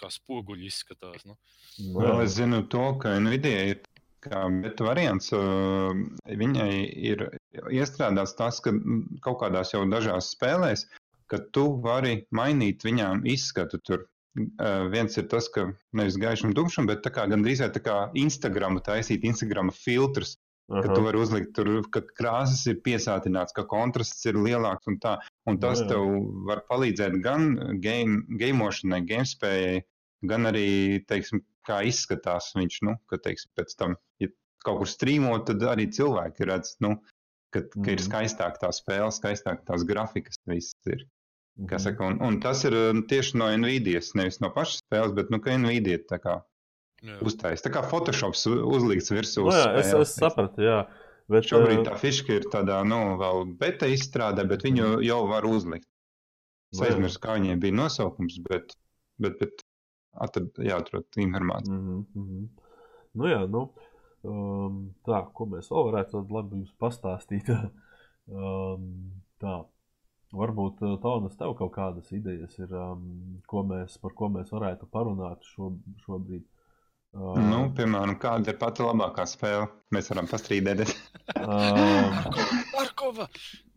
kā 0.00 0.10
spoguļi 0.12 0.68
izskatās. 0.70 1.26
Nu. 1.28 1.36
Nu, 1.80 2.04
jā. 2.04 2.16
es 2.24 2.36
zinu 2.38 2.62
to, 2.72 2.86
ka 3.02 3.16
Nvidia 3.20 3.64
ir 3.72 3.82
kā 4.26 4.46
beta 4.62 4.86
variants. 4.86 5.32
uh, 5.36 5.92
Viņai 6.26 6.70
ir 7.12 7.28
iestrādāts 7.72 8.36
tas, 8.38 8.60
ka 8.64 8.72
mm, 8.74 9.20
kaut 9.24 9.40
kādās 9.44 9.72
jau 9.74 9.84
dažās 9.88 10.32
spēlēs, 10.34 10.86
ka 11.30 11.40
tu 11.52 11.66
vari 11.84 12.26
mainīt 12.34 12.84
viņām 12.86 13.24
izskatu. 13.28 13.80
Tur 13.82 14.04
uh, 14.06 14.88
viens 14.92 15.16
ir 15.18 15.28
tas, 15.32 15.48
ka 15.52 15.68
nevis 15.96 16.18
gaišam, 16.20 16.54
tumšam, 16.56 16.88
bet 16.90 17.02
tā 17.06 17.12
kā 17.14 17.26
gandrīz 17.30 17.62
tā 17.64 17.82
kā 17.82 17.96
Instagram 18.14 18.80
taisīt, 18.84 19.24
Instagram 19.24 19.72
filtrus, 19.74 20.36
ka 20.70 20.82
Aha. 20.82 20.94
tu 20.94 21.02
vari 21.04 21.18
uzlikt 21.22 21.52
tur, 21.54 21.68
ka 21.94 22.02
krāsas 22.18 22.64
ir 22.66 22.80
piesātināts, 22.82 23.54
ka 23.54 23.62
kontrasts 23.70 24.24
ir 24.26 24.34
lielāks 24.34 24.88
un 24.90 24.98
tā. 25.02 25.16
Un 25.46 25.60
tas 25.62 25.82
Nu 25.82 25.86
jā. 25.86 25.92
tev 25.92 26.06
var 26.48 26.64
palīdzēt 26.70 27.20
gan 27.22 27.52
game, 27.82 28.24
gameošanai, 28.40 29.04
gamespējai, 29.06 29.84
gan 30.26 30.50
arī, 30.50 31.04
teiksim, 31.06 31.44
kā 31.66 31.82
izskatās 31.86 32.52
viņš, 32.56 32.80
nu, 32.86 32.96
ka, 33.10 33.18
teiksim, 33.22 33.50
pēc 33.58 33.76
tam, 33.78 33.94
ja 34.22 34.28
kaut 34.66 34.80
kur 34.82 34.90
strīmot, 34.90 35.46
tad 35.46 35.62
arī 35.70 35.86
cilvēki 35.94 36.46
redz, 36.50 36.76
nu, 36.82 36.96
ka, 37.54 37.62
ka 37.62 37.86
ir 37.92 38.00
Mhm. 38.00 38.06
skaistāk 38.08 38.58
tā 38.58 38.70
spēle, 38.74 39.12
skaistāk 39.14 39.62
tās 39.66 39.86
grafikas, 39.86 40.38
viss 40.50 40.74
ir. 40.90 41.06
Kā 41.56 41.78
Mhm. 41.78 41.80
saka, 41.80 42.04
un, 42.04 42.18
un 42.20 42.40
tas 42.40 42.64
ir 42.68 42.74
uh, 42.76 42.98
tieši 43.08 43.38
no 43.40 43.48
Nvidias, 43.56 44.10
nevis 44.14 44.40
no 44.44 44.50
pašas 44.52 44.82
spēles, 44.82 45.14
bet, 45.16 45.30
nu, 45.32 45.40
ka 45.40 45.56
Nvidia 45.56 46.02
tā 46.04 46.18
kā 46.20 46.34
Jā. 47.00 47.16
uztais. 47.24 47.62
Tā 47.64 47.70
kā 47.72 47.80
Photoshops 47.86 48.44
uzlikts 48.46 49.08
virsū. 49.10 49.40
Nu, 49.46 49.48
uz 49.48 49.56
jā, 49.56 49.70
es, 49.80 49.88
spēles, 49.88 50.10
es 50.10 50.20
sapratu, 50.20 50.64
jā. 50.66 50.82
Bet, 51.32 51.48
Šobrīd 51.48 51.80
ā, 51.80 51.84
tā 51.88 51.96
fiška 51.98 52.36
ir 52.36 52.44
tādā, 52.52 52.82
nu, 52.86 53.16
vēl 53.18 53.56
beta 53.58 53.88
izstrādē, 53.90 54.44
bet 54.46 54.62
viņu 54.68 55.00
jau 55.02 55.22
var 55.30 55.48
uzlikt. 55.48 55.88
Es 56.74 56.78
Nu 56.78 56.86
aizmirsu, 56.86 57.22
kā 57.22 57.38
viņai 57.38 57.56
bija 57.62 57.74
nosaukums, 57.78 58.36
bet, 58.44 58.76
bet, 59.18 59.38
bet 59.40 59.64
atrad, 60.12 60.52
jāatrod 60.60 61.06
informāciju. 61.24 61.72
Mhm, 61.72 62.04
mhm. 62.14 62.46
Nu, 63.16 63.30
jā, 63.30 63.40
nu, 63.48 63.64
um, 64.28 64.94
tā, 65.08 65.22
ko 65.32 65.48
mēs 65.48 65.70
vēl 65.72 65.88
varētu 65.88 66.22
labi 66.28 66.60
jums 66.60 66.74
pastāstīt. 66.78 67.48
um, 68.28 68.90
tā, 69.40 69.56
varbūt 70.38 70.82
uh, 70.84 70.96
Tonas 71.02 71.36
tev 71.38 71.54
kaut 71.58 71.72
kādas 71.74 72.10
idejas 72.16 72.56
ir, 72.60 72.72
um, 72.76 73.40
ko 73.50 73.62
mēs, 73.66 73.96
par 74.02 74.14
ko 74.18 74.28
mēs 74.32 74.52
varētu 74.54 74.88
parunāt 74.92 75.44
šo, 75.54 75.72
šobrīd. 76.04 76.44
Um, 77.16 77.38
Nu, 77.48 77.60
piemēram, 77.76 78.18
kāda 78.20 78.52
ir 78.52 78.58
pati 78.60 78.84
labākā 78.84 79.24
spēle? 79.30 79.70
Mēs 79.94 80.10
varam 80.12 80.28
pastrīdēties. 80.28 80.92
um, 81.40 82.18
Markova! 82.74 83.28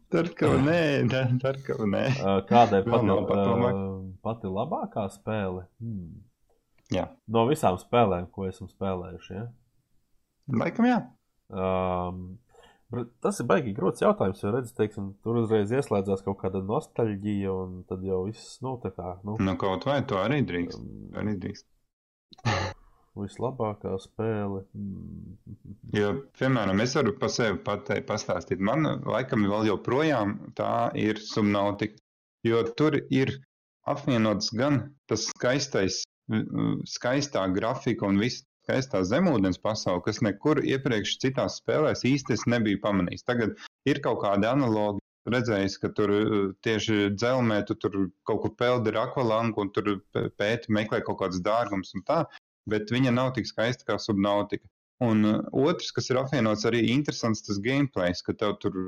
Darkava, 0.09 0.57
nē, 0.65 0.79
Darkava, 1.39 1.85
nē. 1.85 2.03
uh, 2.17 2.39
kāda 2.49 2.79
ir 2.81 2.87
pati, 2.89 3.13
uh, 3.13 3.99
pati 4.25 4.49
labākā 4.49 5.05
spēle? 5.13 5.67
Hmm. 5.79 6.17
Jā. 6.89 7.03
No 7.29 7.43
visām 7.45 7.77
spēlēm, 7.77 8.25
ko 8.33 8.47
esam 8.49 8.67
spēlējuši. 8.71 9.35
Ja? 9.37 9.43
Laikam 10.63 10.87
jā. 10.89 10.97
Um, 11.53 12.23
tas 13.21 13.39
ir 13.41 13.45
baigi 13.49 13.73
grūts 13.77 14.01
jautājums, 14.01 14.41
jo 14.43 14.51
redz, 14.55 14.71
teiksim, 14.77 15.11
tur 15.23 15.37
uzreiz 15.43 15.69
ieslēdzās 15.75 16.23
kaut 16.25 16.39
kāda 16.41 16.61
nostalģija, 16.65 17.51
un 17.53 17.83
tad 17.89 18.03
jau 18.07 18.23
viss, 18.25 18.55
nu, 18.65 18.77
tā 18.83 18.89
kā, 18.95 19.15
nu, 19.27 19.37
Nu, 19.39 19.55
kaut 19.61 19.85
vai 19.89 19.99
to 20.09 20.17
arī 20.21 20.41
drīkst. 20.47 20.79
um, 20.79 21.11
Arī 21.21 21.35
drīkst. 21.43 21.67
vislabākā 23.19 23.95
spēle. 23.99 24.61
Mm. 24.77 25.37
Jo, 25.97 26.11
piemēram, 26.39 26.79
es 26.85 26.93
varu 26.95 27.13
par 27.19 27.31
sevi 27.33 27.57
pateikt, 27.65 28.05
pastāstīt. 28.07 28.61
Man, 28.63 28.85
laikam, 29.03 29.43
vēl 29.49 29.67
joprojām 29.73 30.37
tā 30.55 30.91
ir 30.95 31.19
subnautika. 31.19 31.99
Jo 32.47 32.61
tur 32.79 32.95
ir 33.11 33.33
apvienots 33.89 34.53
gan 34.55 34.77
tas 35.09 35.25
skaistais, 35.33 36.03
skaistā 36.87 37.43
grafika 37.51 38.07
un 38.07 38.21
viss 38.21 38.45
skaistā 38.69 39.01
zemūdens 39.07 39.57
pasaule, 39.61 40.03
kas 40.05 40.21
nekur 40.21 40.61
iepriekš 40.61 41.17
citās 41.23 41.57
spēlēs 41.61 42.05
īsti 42.05 42.35
es 42.37 42.45
nebiju 42.45 42.81
pamanījis. 42.85 43.25
Tagad 43.25 43.57
ir 43.89 44.01
kaut 44.05 44.21
kādi 44.23 44.49
analogi. 44.49 45.01
Redzējis, 45.29 45.75
ka 45.81 45.89
tur 45.93 46.11
uh, 46.15 46.35
tieši 46.65 47.11
dzelzmē 47.13 47.59
tu 47.67 47.75
tur 47.77 47.97
kaut 48.25 48.39
kur 48.45 48.53
peldi 48.57 48.93
ar 48.93 49.01
akvalangu 49.03 49.61
un 49.61 49.69
tur 49.75 49.99
pē- 50.15 50.29
pēti, 50.39 50.71
meklē 50.73 51.01
kaut 51.05 51.19
kādas 51.19 51.41
dārgums 51.45 51.91
un 51.97 52.05
tā, 52.07 52.23
bet 52.71 52.89
viņa 52.93 53.11
nav 53.13 53.33
tik 53.35 53.49
skaista 53.49 53.85
kā 53.85 53.99
subnautika. 54.01 54.65
Un 55.05 55.27
uh, 55.27 55.43
otrs, 55.67 55.91
kas 55.93 56.09
ir 56.09 56.21
apvienots 56.21 56.65
arī 56.69 56.85
interesants, 56.95 57.43
tas 57.45 57.59
gameplays, 57.61 58.23
ka 58.25 58.33
tev 58.39 58.55
tur 58.63 58.79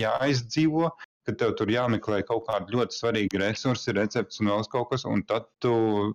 jāizdzīvo, 0.00 0.90
ka 1.30 1.36
tev 1.38 1.52
tur 1.58 1.70
jāmeklē 1.70 2.20
kaut 2.26 2.46
kādi 2.48 2.74
ļoti 2.74 2.96
svarīgi 2.96 3.40
resursi, 3.40 3.94
recepts 3.96 4.40
un 4.42 4.50
vēl 4.50 4.66
kaut 4.72 4.90
kas, 4.92 5.06
un 5.08 5.22
tad 5.28 5.46
tu 5.62 5.72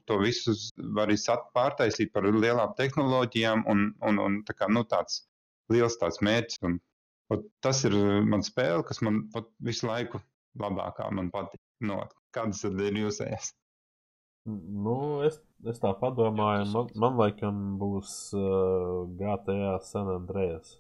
to 0.10 0.20
visu 0.22 0.56
vari 0.98 1.18
sat- 1.20 1.48
pārtaisīt 1.56 2.12
par 2.14 2.28
lielām 2.28 2.76
tehnoloģijām, 2.78 3.66
un, 3.72 3.88
un, 4.04 4.22
un 4.22 4.42
tā 4.48 4.58
kā, 4.58 4.70
nu, 4.72 4.84
tāds 4.84 5.24
liels 5.74 5.98
tāds 6.02 6.22
mērķis. 6.26 6.62
Un, 6.68 6.80
ot, 7.34 7.46
tas 7.66 7.84
ir 7.88 7.96
uh, 7.98 8.22
man 8.28 8.44
spēle, 8.46 8.84
kas 8.88 9.02
man 9.06 9.24
ot, 9.38 9.52
visu 9.64 9.88
laiku 9.90 10.22
labākā 10.62 11.10
man 11.16 11.32
patīk. 11.34 11.62
No, 11.86 12.04
kādas 12.36 12.64
tad 12.64 12.80
ir 12.84 13.00
jūsējas? 13.06 13.54
Nu, 14.46 15.24
es, 15.26 15.40
es 15.66 15.80
tā 15.82 15.96
padomāju, 15.98 16.68
man, 16.70 16.92
man 17.02 17.16
laikam 17.18 17.64
būs 17.82 18.12
uh, 18.38 19.08
GTA 19.18 19.80
San 19.88 20.12
Andreas. 20.20 20.78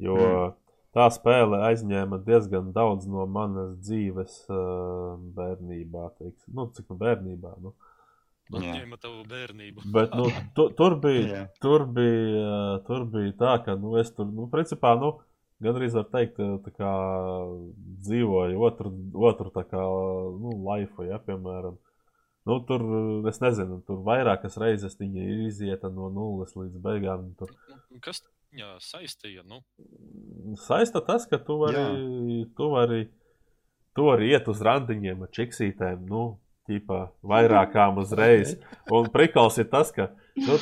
Jo 0.00 0.16
Mm. 0.16 0.56
Tā 0.96 1.06
spēle 1.14 1.60
aizņēma 1.68 2.18
diezgan 2.26 2.72
daudz 2.74 3.06
no 3.10 3.26
manas 3.30 3.76
dzīves 3.84 4.42
uh, 4.50 5.16
bērnībā. 5.36 6.10
Teiksim. 6.18 6.54
Nu, 6.56 6.66
cik 6.74 6.90
nu 6.90 6.98
bērnībā. 7.00 7.54
Nu. 7.62 7.74
Atņēma 8.50 8.96
tavu 8.98 9.20
bērnību. 9.30 9.84
Bet 9.94 10.14
nu, 10.18 10.26
tu, 10.56 10.66
tur, 10.74 10.96
bija, 11.02 11.44
tur, 11.62 11.86
bija, 11.94 12.54
tur 12.86 13.04
bija 13.12 13.34
tā, 13.38 13.52
ka 13.66 13.76
nu, 13.78 13.94
es 14.00 14.10
tur, 14.16 14.26
nu, 14.26 14.48
principā, 14.50 14.96
nu, 14.98 15.12
gan 15.62 15.78
arī 15.78 15.90
var 15.94 16.08
teikt, 16.10 16.40
tā 16.64 16.72
kā 16.74 16.94
dzīvoju 18.08 18.66
otru, 18.66 18.90
otru 19.30 19.54
tā 19.54 19.62
kā, 19.70 19.84
nu, 20.42 20.56
laifu, 20.66 21.06
ja, 21.06 21.20
piemēram. 21.22 21.78
Nu, 22.48 22.56
tur, 22.66 22.82
es 23.30 23.38
nezinu, 23.42 23.82
tur 23.86 24.00
vairākas 24.02 24.56
reizes 24.58 24.96
viņa 24.98 25.26
izieta 25.46 25.90
no 25.92 26.08
nulles 26.10 26.56
līdz 26.56 26.80
beigām. 26.82 27.28
Tur 27.38 27.52
Kas 28.02 28.22
viņā 28.52 28.74
saistīja? 28.84 29.44
Nu, 29.46 29.62
saista 30.60 31.00
tas, 31.04 31.26
ka 31.30 31.38
tu 31.38 31.58
vari, 31.62 32.44
tu 32.56 32.70
vari, 32.74 33.02
tu 33.96 34.06
vari 34.10 34.30
iet 34.32 34.48
uz 34.50 34.62
randiņiem 34.66 35.26
ar 35.26 35.32
čiksītēm, 35.36 36.06
nu, 36.10 36.38
tīpā 36.70 37.08
vairākām 37.26 37.98
uzreiz. 38.02 38.56
Un 38.94 39.08
prikals 39.10 39.58
ir 39.58 39.68
tas, 39.72 39.90
ka 39.94 40.10
nu, 40.38 40.58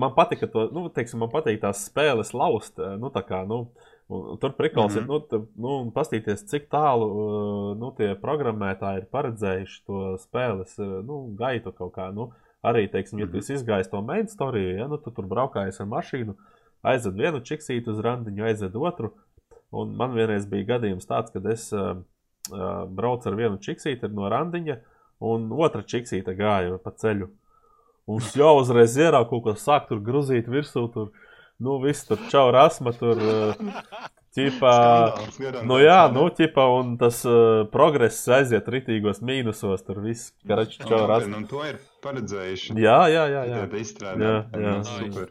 man 0.00 0.14
patika 0.16 0.48
to, 0.50 0.68
nu, 0.74 0.88
teiksim, 0.94 1.20
man 1.22 1.30
patīk 1.32 1.60
tās 1.62 1.84
spēles 1.88 2.32
laust, 2.34 2.80
nu, 2.98 3.10
tā 3.14 3.22
kā, 3.26 3.42
nu, 3.46 3.68
un 4.12 4.38
tur 4.42 4.54
prikals 4.58 4.96
mm. 4.96 4.98
-hmm. 4.98 5.02
ir, 5.02 5.08
nu, 5.08 5.20
t- 5.20 5.60
nu, 5.62 5.74
un 5.84 5.92
pastīties, 5.94 6.46
cik 6.50 6.66
tālu, 6.72 7.06
nu, 7.78 7.92
tie 7.96 8.14
programmētāji 8.14 9.02
ir 9.04 9.06
paredzējuši 9.12 9.84
to 9.86 10.16
spēles, 10.24 10.78
nu, 11.06 11.20
gaitu 11.38 11.72
kaut 11.72 11.94
kā, 11.94 12.10
nu, 12.14 12.32
arī, 12.62 12.88
teiksim, 12.90 13.18
ja 13.18 13.26
tu 13.26 13.32
Mhm. 13.36 13.38
esi 13.38 13.54
izgājis 13.54 13.90
to 13.90 14.02
main 14.02 14.26
storiju, 14.28 14.76
ja, 14.78 14.86
nu, 14.88 14.96
tu 14.96 15.10
tur 15.10 15.26
braukājies 15.26 15.80
ar 15.80 15.86
mašīnu, 15.86 16.34
aizved 16.82 17.18
vienu 17.18 17.42
čiksītu 17.46 17.94
uz 17.94 18.00
randiņu, 18.04 18.46
aizved 18.48 18.78
otru, 18.78 19.12
un 19.72 19.94
man 19.98 20.16
vienreiz 20.16 20.46
bija 20.50 20.74
gadījums 20.74 21.08
tāds, 21.08 21.32
kad 21.34 21.46
es 21.50 21.68
uh, 21.76 22.02
braucu 22.90 23.30
ar 23.30 23.38
vienu 23.38 23.60
čiksīti 23.62 24.10
no 24.12 24.30
randiņa, 24.32 24.78
un 25.22 25.50
otra 25.54 25.84
čiksīte 25.86 26.34
gāja 26.38 26.78
pa 26.82 26.94
ceļu. 26.98 27.30
Un 28.10 28.24
jau 28.34 28.56
uzreiz 28.58 28.96
ieraugu, 28.98 29.30
kaut 29.30 29.44
ko 29.44 29.54
sāk 29.58 29.86
tur 29.88 30.02
grūzīt 30.02 30.50
virsū. 30.50 30.88
Tur. 30.92 31.12
nu, 31.62 31.76
viss 31.78 32.08
tur 32.08 32.18
čau 32.30 32.48
rasma, 32.50 32.90
tur, 32.98 33.20
uh, 33.22 33.54
garantēts, 34.34 35.66
nu 35.68 35.76
jā, 35.78 36.00
nu, 36.10 36.24
ķipā, 36.34 36.64
un 36.80 36.96
tas 36.98 37.20
uh, 37.28 37.62
progress 37.70 38.24
aiziet 38.26 38.66
ritīgos 38.74 39.22
mīnusos, 39.22 39.84
tur 39.86 40.00
viss, 40.02 40.32
karači, 40.48 40.80
čau 40.82 41.04
Nu, 41.04 41.10
rasma. 41.10 41.36
Nu, 41.36 41.46
to 41.46 41.62
ir 41.68 41.78
paredzējuši. 42.02 42.74
Jā, 42.82 42.98
jā, 43.12 43.28
jā, 43.30 43.44
jā. 43.52 43.62
Tāda 43.62 43.84
izstrāde. 43.84 44.26
Jā, 44.26 44.64
jā. 44.64 44.74
super. 44.88 45.30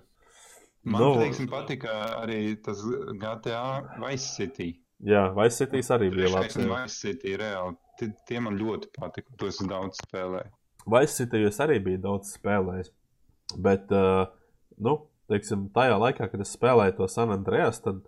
Man, 0.84 1.02
Nu. 1.02 1.10
teiksim, 1.20 1.48
patika 1.50 1.92
arī 2.24 2.56
tas 2.64 2.80
GTA 3.22 3.66
Vice 4.02 4.32
City. 4.36 4.72
Jā, 5.06 5.28
Vice 5.38 5.64
Cities 5.64 5.90
arī 5.94 6.10
bija 6.14 6.30
labs. 6.34 6.58
Vice 6.58 6.96
City 6.96 7.36
reāli. 7.38 7.78
Tie, 8.00 8.10
tie 8.26 8.40
man 8.42 8.58
ļoti 8.58 8.90
patika. 8.98 9.34
To 9.38 9.50
es 9.50 9.60
daudz 9.62 10.02
spēlēju. 10.02 10.50
Vice 10.90 11.14
City 11.20 11.44
es 11.46 11.60
arī 11.62 11.78
biju 11.86 12.02
daudz 12.02 12.34
spēlējis. 12.38 12.90
Bet, 13.62 13.92
uh, 13.94 14.26
nu, 14.82 14.96
teiksim, 15.30 15.68
tajā 15.76 15.98
laikā, 16.02 16.30
kad 16.32 16.42
es 16.42 16.54
spēlēju 16.58 16.98
to 16.98 17.08
San 17.12 17.34
Andreas, 17.34 17.82
tad, 17.86 18.02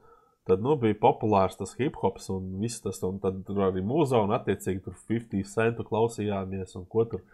tad 0.50 0.64
nu, 0.66 0.76
bija 0.80 0.98
populārs 1.02 1.58
tas 1.60 1.76
hip 1.78 1.98
hops 2.02 2.30
un 2.34 2.56
viss 2.62 2.82
tas, 2.82 3.02
un 3.06 3.20
tad 3.24 3.42
tur 3.48 3.66
arī 3.68 3.84
mūzika, 3.86 4.24
un 4.26 4.34
attiecīgi 4.38 4.84
tur 4.86 4.98
50 5.10 5.50
centu 5.50 5.86
klausījāmies, 5.88 6.78
un 6.80 6.88
ko 6.90 7.06
tur. 7.06 7.26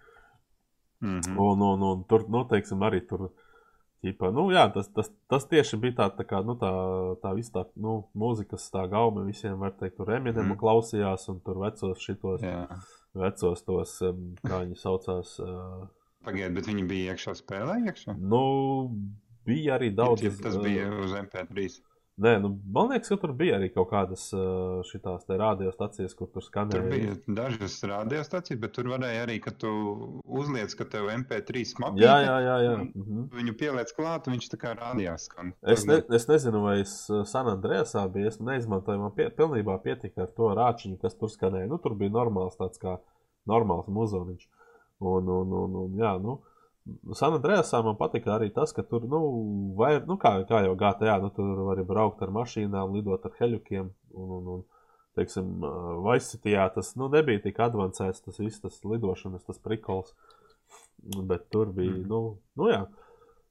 Mm 0.99 1.19
-hmm. 1.19 1.37
Un, 1.39 1.61
un, 1.61 1.83
un 1.91 2.03
tur, 2.03 2.27
nu, 2.27 2.43
teiksim, 2.43 2.79
arī 2.83 3.07
tur. 3.07 3.29
Ķipa, 3.99 4.29
nu, 4.31 4.45
jā, 4.55 4.61
tas, 4.71 4.87
tas, 4.95 5.09
tas 5.27 5.43
tieši 5.51 5.75
bija 5.83 5.95
tā, 5.97 6.05
tā 6.15 6.23
kā 6.23 6.39
nu, 6.47 6.53
tā, 6.55 6.69
tā 7.19 7.33
visa 7.35 7.51
tā 7.57 7.63
nu, 7.83 7.97
mūzikas 8.15 8.69
tā 8.71 8.85
gauma. 8.87 9.25
Visiem 9.27 9.57
var 9.59 9.73
teikt, 9.75 9.97
tur 9.97 10.13
Eminemu 10.15 10.53
Mm. 10.55 10.59
klausījās, 10.61 11.25
un 11.33 11.41
tur 11.43 11.59
vecos 11.65 11.99
šitos, 11.99 12.45
Jā. 12.47 12.61
vecos 13.19 13.63
tos, 13.67 13.97
kā 14.47 14.61
viņi 14.63 14.79
saucās. 14.79 15.33
Pagaidiet, 16.23 16.55
bet 16.55 16.69
viņi 16.71 16.87
bija 16.87 17.13
iekšā 17.13 17.35
spēlē. 17.41 17.75
Iekšā? 17.91 18.15
Nu, 18.19 18.39
bija 19.47 19.75
arī 19.75 19.91
daudz. 19.95 20.23
Jeb 20.23 20.39
Tas 20.43 20.55
bija 20.63 20.87
uz 21.03 21.11
MP3. 21.19 21.67
Nē, 22.19 22.33
nu, 22.43 22.49
man 22.75 22.89
liekas, 22.91 23.07
ka 23.13 23.15
tur 23.21 23.31
bija 23.37 23.55
arī 23.55 23.69
kaut 23.71 23.87
kādas 23.93 24.25
šīs 24.89 25.29
radiostacijas, 25.39 26.15
kur 26.17 26.27
tur 26.27 26.41
Tur 26.41 26.47
skanēja. 26.49 26.81
bija 26.91 27.13
dažas 27.37 27.77
radiostacijas, 27.87 28.59
bet 28.59 28.73
tur 28.75 28.89
varēja 28.91 29.23
arī, 29.23 29.37
ka 29.43 29.53
tu 29.55 29.71
uzliec, 30.27 30.73
ka 30.75 30.87
tev 30.91 31.07
MP3 31.13 31.63
mapīte. 31.79 32.03
Jā, 32.03 32.17
jā, 32.25 32.35
jā. 32.43 32.57
jā. 32.65 32.73
Mhm. 32.83 33.23
Viņu 33.37 33.55
pieliec 33.59 33.93
klāt, 33.95 34.27
un 34.27 34.35
viņš 34.35 34.49
tā 34.51 34.59
kā 34.59 34.75
rādījās. 34.75 35.29
Skan. 35.29 35.53
Es, 35.63 35.85
ne, 35.87 36.01
es 36.15 36.27
nezinu, 36.27 36.63
vai 36.65 36.79
es 36.81 36.95
San 37.31 37.47
Andrēsā 37.51 38.03
biju. 38.11 38.27
Es 38.33 38.39
neizmantoju, 38.43 38.99
man 38.99 39.15
pie, 39.15 39.29
pilnībā 39.35 39.79
pietika 39.83 40.27
ar 40.27 40.35
to 40.35 40.51
rāčiņu, 40.59 40.99
kas 41.01 41.15
tur 41.19 41.31
skanēja. 41.31 41.71
Nu, 41.71 41.79
tur 41.79 41.95
bija 41.99 42.11
normāls 42.15 42.59
tāds 42.59 42.81
kā 42.81 42.97
normāls 43.49 43.87
muzoniņš. 43.87 44.47
Un, 44.99 45.29
un, 45.31 45.53
un, 45.55 45.75
un, 45.85 45.93
jā, 45.95 46.17
nu, 46.19 46.41
San 47.13 47.33
Andrēsā 47.37 47.83
man 47.83 47.95
patika 47.99 48.35
arī 48.37 48.51
tas, 48.53 48.71
ka 48.73 48.83
tur, 48.83 49.03
nu, 49.09 49.19
vai, 49.77 49.99
nu 50.07 50.17
kā, 50.21 50.33
kā 50.49 50.63
jau 50.65 50.75
GTA, 50.79 51.17
nu, 51.23 51.29
tur 51.35 51.63
var 51.67 51.81
braukt 51.83 52.21
ar 52.25 52.29
mašīnām, 52.35 52.93
lidot 52.95 53.25
ar 53.25 53.31
heļukiem. 53.39 53.89
Un, 54.13 54.29
un, 54.39 54.47
un, 54.57 54.63
teiksim, 55.19 55.59
Vaisitijā 56.05 56.69
tas 56.73 56.93
nu, 56.95 57.09
nebija 57.11 57.41
tik 57.43 57.57
avansēts, 57.59 58.23
tas 58.25 58.39
viss, 58.39 58.61
tas 58.63 58.79
lidošanas, 58.85 59.43
tas 59.47 59.59
prikols. 59.59 60.13
Bet 61.29 61.49
tur 61.49 61.71
bija, 61.73 61.91
Mhm. 61.97 62.07
nu, 62.11 62.37
nu 62.55 62.69
jā. 62.71 62.85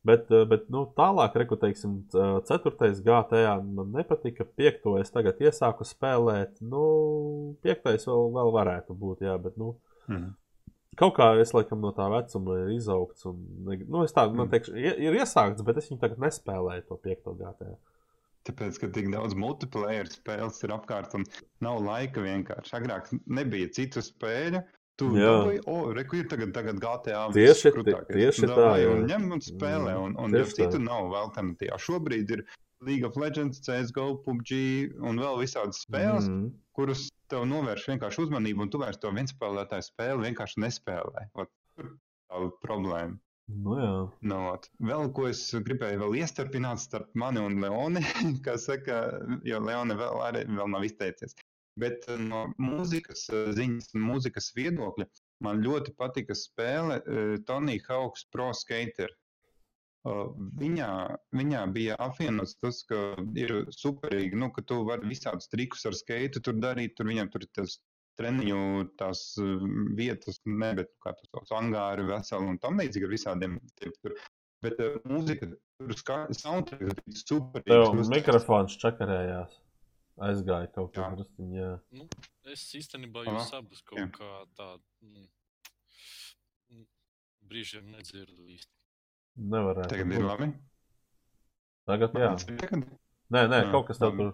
Bet, 0.05 0.31
eh, 0.31 0.45
bet 0.49 0.69
nu, 0.71 0.87
tālāk, 0.97 1.35
reku, 1.35 1.57
teiksim, 1.57 2.05
c- 2.09 2.41
ceturtais 2.49 3.01
GTA 3.03 3.59
man 3.61 3.91
nepatika. 3.93 4.45
Piekto 4.57 4.97
es 5.01 5.11
tagad 5.11 5.39
iesāku 5.43 5.85
spēlēt. 5.85 6.61
Nu, 6.63 7.57
piektais 7.63 8.07
vēl, 8.07 8.31
vēl 8.33 8.53
varētu 8.55 8.95
būt, 8.97 9.21
jā, 9.27 9.35
bet, 9.43 9.57
nu, 9.59 9.75
Mhm. 10.09 10.31
Kaut 10.99 11.15
kā 11.19 11.29
es 11.41 11.53
laikam 11.55 11.81
no 11.85 11.93
tā 11.97 12.09
vecuma 12.13 12.57
ir 12.65 12.73
izaugts. 12.77 13.27
Un, 13.31 13.45
nu, 13.65 14.03
es 14.05 14.15
tādu, 14.17 14.35
man 14.39 14.49
Mm. 14.49 14.53
teikšu, 14.55 14.75
ir, 14.77 15.19
iesākts, 15.21 15.65
bet 15.65 15.79
es 15.79 15.89
viņu 15.91 16.01
tagad 16.03 16.19
nespēlēju 16.25 16.87
to 16.89 16.99
piekto 17.05 17.35
GTA. 17.39 17.77
Tāpēc, 18.49 18.79
ka 18.81 18.89
tik 18.95 19.11
daudz 19.13 19.35
multiplayer 19.37 20.09
spēles 20.09 20.63
ir 20.65 20.73
apkārt 20.73 21.15
un 21.19 21.25
nav 21.61 21.83
laika 21.85 22.23
vienkārši. 22.25 22.75
Agrāk 22.79 23.11
nebija 23.27 23.69
citu 23.77 24.01
spēļu. 24.01 24.63
Tu 24.99 25.07
Jā. 25.15 25.27
dabūji, 25.31 25.61
o, 25.71 25.93
reku 25.95 26.17
ir 26.19 26.25
tagad, 26.27 26.51
tagad 26.57 26.81
GTA. 26.83 27.29
Tieši 27.31 27.71
tieši 28.11 28.49
tā, 28.51 28.71
jā. 28.83 28.89
Un 28.91 29.05
ņem 29.07 29.29
un 29.37 29.43
spēlē, 29.45 29.93
un, 29.95 30.17
un 30.19 30.33
jau 30.35 30.47
citu 30.51 30.81
nav 30.83 31.05
vēl 31.13 31.21
alternatīvā. 31.29 31.79
Šobrīd 31.79 32.33
ir 32.35 32.43
League 32.83 33.07
of 33.07 33.17
Legends, 33.17 33.61
CSGO, 33.63 34.25
PUBG 34.25 34.51
un 35.03 35.21
vēl 35.23 35.39
visādas 35.45 35.85
spēles. 35.87 36.27
Mm. 36.27 36.51
kuras 36.75 37.09
tev 37.33 37.47
novērš 37.51 37.87
vienkārši 37.93 38.25
uzmanību, 38.25 38.65
un 38.65 38.73
tu 38.73 38.81
vairs 38.83 39.01
to 39.03 39.13
vienspēlētāju 39.15 39.87
spēli 39.87 40.29
vienkārši 40.29 40.63
nespēlē. 40.65 41.29
Ot, 41.43 41.53
tur 41.77 41.91
tā 41.95 42.45
problēma. 42.65 43.19
Nu, 43.49 43.77
jā. 43.81 43.93
Nu, 44.29 44.39
ot. 44.53 44.67
vēl 44.85 45.07
ko 45.17 45.29
es 45.31 45.41
gribēju 45.69 46.03
vēl 46.03 46.19
iestarpināt 46.21 46.83
starp 46.83 47.15
mani 47.17 47.41
un 47.41 47.57
Leoni, 47.63 48.03
kā 48.47 48.59
saka, 48.61 48.99
jo 49.49 49.61
Leone 49.65 49.97
vēl, 49.97 50.21
arī, 50.27 50.43
vēl 50.59 50.75
nav 50.75 50.85
izteicies. 50.85 51.37
Bet 51.81 52.05
eh, 52.11 52.21
no 52.21 52.49
mūzikas 52.61 53.25
eh, 53.33 53.49
ziņas 53.57 53.95
mūzikas 53.97 54.53
viedokļa 54.59 55.09
man 55.47 55.63
ļoti 55.63 55.95
patika 55.95 56.35
spēle 56.35 56.99
uh, 56.99 57.35
Tony 57.47 57.79
Hawk's 57.87 58.25
Pro 58.35 58.51
Skater. 58.57 59.13
Viņā, 60.07 60.91
viņā 61.35 61.63
bija 61.75 61.97
apvienots 62.01 62.55
tas, 62.63 62.81
ka 62.89 62.99
ir 63.37 63.53
superīgi, 63.75 64.39
nu, 64.39 64.49
ka 64.55 64.63
tu 64.63 64.81
vari 64.87 65.11
visādus 65.11 65.51
trikus 65.53 65.85
ar 65.91 65.97
skeitu 65.99 66.41
tur 66.45 66.57
darīt. 66.63 66.95
Tur 66.97 67.11
viņam 67.11 67.31
tur 67.33 67.45
ir 67.45 67.51
tas 67.59 67.81
treniņu 68.19 68.61
tās 68.99 69.23
uh, 69.43 69.63
vietas, 69.99 70.41
ne, 70.47 70.73
bet 70.79 70.91
kā 71.05 71.15
tas 71.15 71.31
sauc, 71.31 71.53
angāri 71.61 72.07
veseli 72.09 72.51
un 72.53 72.59
tam 72.63 72.81
līdzīgi 72.83 73.09
ar 73.09 73.15
visādiem. 73.15 73.59
tiem 73.79 73.95
Tur. 74.03 74.17
Bet 74.65 74.81
uh, 74.83 74.99
mūzika 75.07 75.51
tur 75.51 75.95
soundtracks 76.35 76.99
bija 76.99 77.23
superīgs. 77.23 77.71
Tev 77.71 78.15
mikrofons 78.15 78.79
čakarējās. 78.83 79.59
Aizgāja 80.29 80.67
kaut 80.75 80.97
kā 80.97 81.13
drusciņā. 81.15 81.67
Nu, 81.95 82.09
es 82.51 82.65
īstenībā 82.75 83.23
Aha, 83.23 83.37
jūs 83.37 83.53
abus 83.55 83.85
kaut 83.87 84.01
jā. 84.01 84.09
kā 84.17 84.31
tā 84.59 84.73
mm, 85.05 85.29
mm, 86.75 86.89
brīžiem 87.47 87.93
nedzirdu 87.95 88.49
īsti. 88.57 88.78
Nevarētu. 89.39 89.93
Tagad 89.95 90.15
ir 90.17 90.25
labi. 90.27 90.49
Tagad, 91.89 92.19
jā. 92.19 92.33
Tagad? 92.59 92.85
Nē, 93.29 93.43
nē, 93.53 93.63
Jā, 93.63 93.71
kaut 93.73 93.87
kas 93.89 94.01
tev 94.01 94.17
tur, 94.17 94.33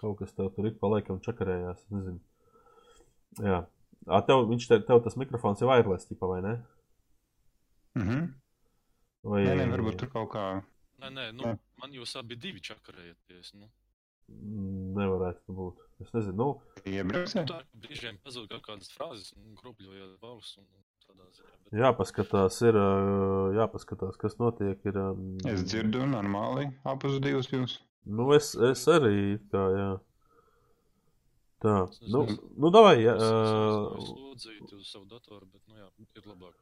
kaut 0.00 0.18
kas 0.18 0.32
tev 0.36 0.50
tur 0.56 0.68
ik 0.70 0.78
pa 0.80 0.90
laikam 0.92 1.20
čakarējās. 1.24 1.84
Nezinu. 1.92 2.20
Jā. 3.44 3.62
A, 4.10 4.20
tev, 4.26 4.46
viņš 4.50 4.68
te, 4.70 4.80
tev 4.88 5.02
tas 5.04 5.16
mikrofons 5.20 5.62
ir 5.62 5.70
wireless, 5.70 6.08
tipa, 6.10 6.28
vai 6.30 6.40
ne? 6.44 6.54
Mhm. 7.98 8.24
Vai... 9.22 9.44
Nē, 9.46 9.54
nē, 9.60 9.68
varbūt 9.70 10.00
tur 10.02 10.10
kaut 10.10 10.32
kā. 10.32 10.46
Nē, 11.02 11.10
nē, 11.14 11.28
nu, 11.38 11.46
Jā. 11.46 11.54
man 11.82 11.94
jūs 11.94 12.16
abi 12.18 12.38
divi 12.38 12.62
čakarējaties. 12.64 13.52
Nu. 13.60 13.68
Mm, 14.32 14.92
Nevarētu 14.98 15.54
būt. 15.54 15.82
Es 16.02 16.10
nezinu. 16.14 16.34
Nu, 16.38 16.48
Iebrauksē? 16.88 17.44
Tā 17.46 17.60
brīžiem 17.84 18.18
pazūd 18.24 18.48
kaut 18.50 18.64
kādas 18.66 18.90
frāzes, 18.94 19.32
un 19.38 19.54
kropļojot 19.60 20.16
balss. 20.22 20.56
Un, 20.58 20.66
jāpaskatās, 21.72 22.58
ir, 22.68 22.78
jāpaskatās, 23.56 24.18
kas 24.20 24.38
notiek. 24.40 24.80
Ir, 24.88 24.98
um, 25.00 25.36
Es 25.48 25.64
dzirdu 25.64 26.06
normāli 26.08 26.68
divus 27.24 27.50
jūs. 27.52 27.78
Nu, 28.04 28.32
es, 28.36 28.52
es 28.70 28.82
arī 28.90 29.38
tā, 29.52 29.66
jā. 29.78 29.90
Tā, 31.62 31.76
Es 31.86 32.00
nu, 32.10 32.24
nu 32.58 32.72
davai, 32.74 32.96
jā, 33.04 33.14
Es 33.14 33.22
ā, 33.22 34.06
slodzīju 34.08 34.80
uz 34.80 34.88
savu 34.90 35.06
datoru, 35.06 35.46
bet, 35.46 35.62
nu 35.70 35.78
jā, 35.78 35.86
ir 36.18 36.26
labāk. 36.26 36.56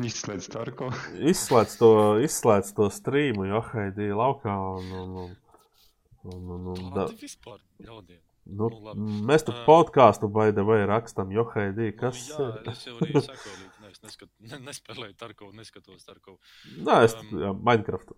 Izslēdz 0.00 0.48
Tarko. 0.50 0.88
izslēdz 1.32 1.76
to, 1.78 1.90
izslēdz 2.24 2.72
to 2.76 2.88
streamu, 2.94 3.46
jo 3.50 3.60
Haidī 3.72 4.10
laukā 4.16 4.54
un, 4.78 4.90
un, 4.96 5.14
un, 5.20 6.34
un, 6.34 6.50
un, 6.56 6.66
un 6.74 6.90
da, 6.94 7.06
vispār 7.20 7.58
ļaudiem? 7.84 8.20
nu, 8.50 8.68
nu, 8.68 8.80
labi. 8.88 9.06
mēs 9.28 9.44
tur 9.46 9.58
Ā. 9.58 9.64
podkāstu 9.66 10.30
baida 10.32 10.64
vai 10.66 10.80
rakstam, 10.88 11.30
jo 11.34 11.44
Haidī, 11.54 11.90
kas 11.96 12.22
nu, 12.32 12.48
jā, 12.48 12.72
es 12.72 12.86
jau 12.86 12.96
arī. 12.98 13.14
Ne, 13.14 13.79
es 14.00 14.06
neskat, 14.08 14.30
ne, 14.40 14.58
nespēlēju 14.64 15.16
Tarkovu, 15.20 15.52
neskatos 15.58 16.06
Tarkovu. 16.08 16.40
Nā, 16.86 17.02
es, 17.06 17.16
um, 17.20 17.34
jā, 17.44 17.52
Minecraft. 17.70 18.14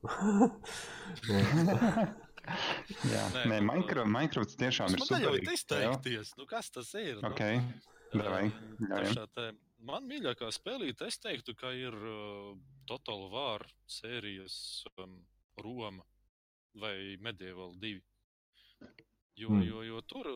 Jā. 1.29 1.43
Jā, 3.07 3.21
Nē, 3.31 3.43
nē, 3.47 3.57
nu, 3.61 3.67
Minecraft, 3.69 4.09
Minecraft 4.11 4.55
tiešām 4.59 4.97
ir 4.97 5.03
superīgs. 5.05 5.53
izteikties, 5.61 6.33
nu 6.41 6.47
kas 6.51 6.73
tas 6.75 6.89
ir? 6.99 7.21
Nu? 7.21 7.29
Ok, 7.31 7.43
davai, 8.17 8.49
Um, 8.83 9.21
te 9.31 9.53
Man 9.83 10.07
mīļākā 10.07 10.47
spēlīte, 10.55 11.09
es 11.11 11.19
teiktu, 11.19 11.57
ka 11.59 11.73
ir 11.75 11.95
uh, 11.95 12.53
Total 12.87 13.25
War 13.33 13.65
sērijas 13.91 14.55
um, 15.03 15.17
Roma 15.59 16.05
vai 16.79 17.17
Medieval 17.19 17.75
2. 17.83 17.97
Jo, 19.43 19.51
mm. 19.51 19.65
jo, 19.67 19.83
jo 19.89 20.03
tur 20.07 20.29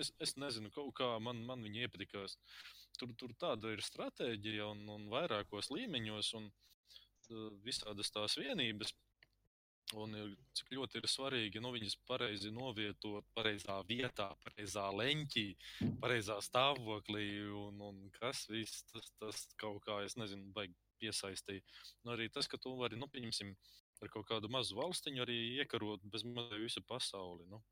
es, 0.00 0.12
es 0.22 0.36
nezinu, 0.40 0.70
kaut 0.74 0.94
kā 0.98 1.10
man, 1.22 1.42
man 1.48 1.64
viņa 1.64 1.86
iepatikās. 1.86 2.36
Tur, 2.96 3.12
tur 3.20 3.34
tāda 3.38 3.74
ir 3.74 3.82
stratēģija 3.84 4.70
un, 4.72 4.86
un 4.94 5.10
vairākos 5.12 5.70
līmeņos 5.74 6.32
un 6.38 6.48
uh, 6.48 7.50
visādas 7.64 8.12
tās 8.14 8.38
vienības. 8.40 8.94
Un 9.94 10.16
ir, 10.18 10.32
cik 10.58 10.72
ļoti 10.74 10.98
ir 10.98 11.04
svarīgi 11.06 11.60
nu, 11.62 11.70
viņas 11.76 11.94
pareizi 12.08 12.50
novietot, 12.50 13.26
pareizā 13.36 13.76
vietā, 13.86 14.32
pareizā 14.42 14.88
leņķī, 14.90 15.44
pareizā 16.02 16.40
stāvoklī. 16.42 17.28
Un, 17.54 17.78
un 17.86 18.00
kas 18.16 18.48
viss 18.50 18.82
tas, 18.90 19.12
tas 19.20 19.44
kaut 19.62 19.84
kā, 19.86 20.00
es 20.02 20.18
nezinu, 20.18 20.50
baigi 20.56 20.74
piesaistīja. 20.98 21.62
Nu, 22.02 22.16
arī 22.16 22.26
tas, 22.34 22.48
ka 22.50 22.58
tu 22.58 22.74
vari, 22.80 22.98
nu, 22.98 23.06
pieņemsim, 23.12 23.54
ar 24.02 24.10
kaut 24.12 24.26
kādu 24.28 24.50
mazu 24.52 24.74
valstiņu 24.80 25.22
arī 25.22 25.38
iekarot 25.60 26.02
bez 26.10 26.26
mazliet 26.26 26.66
visu 26.66 26.82
pasauli. 26.88 27.46
Nu, 27.52 27.62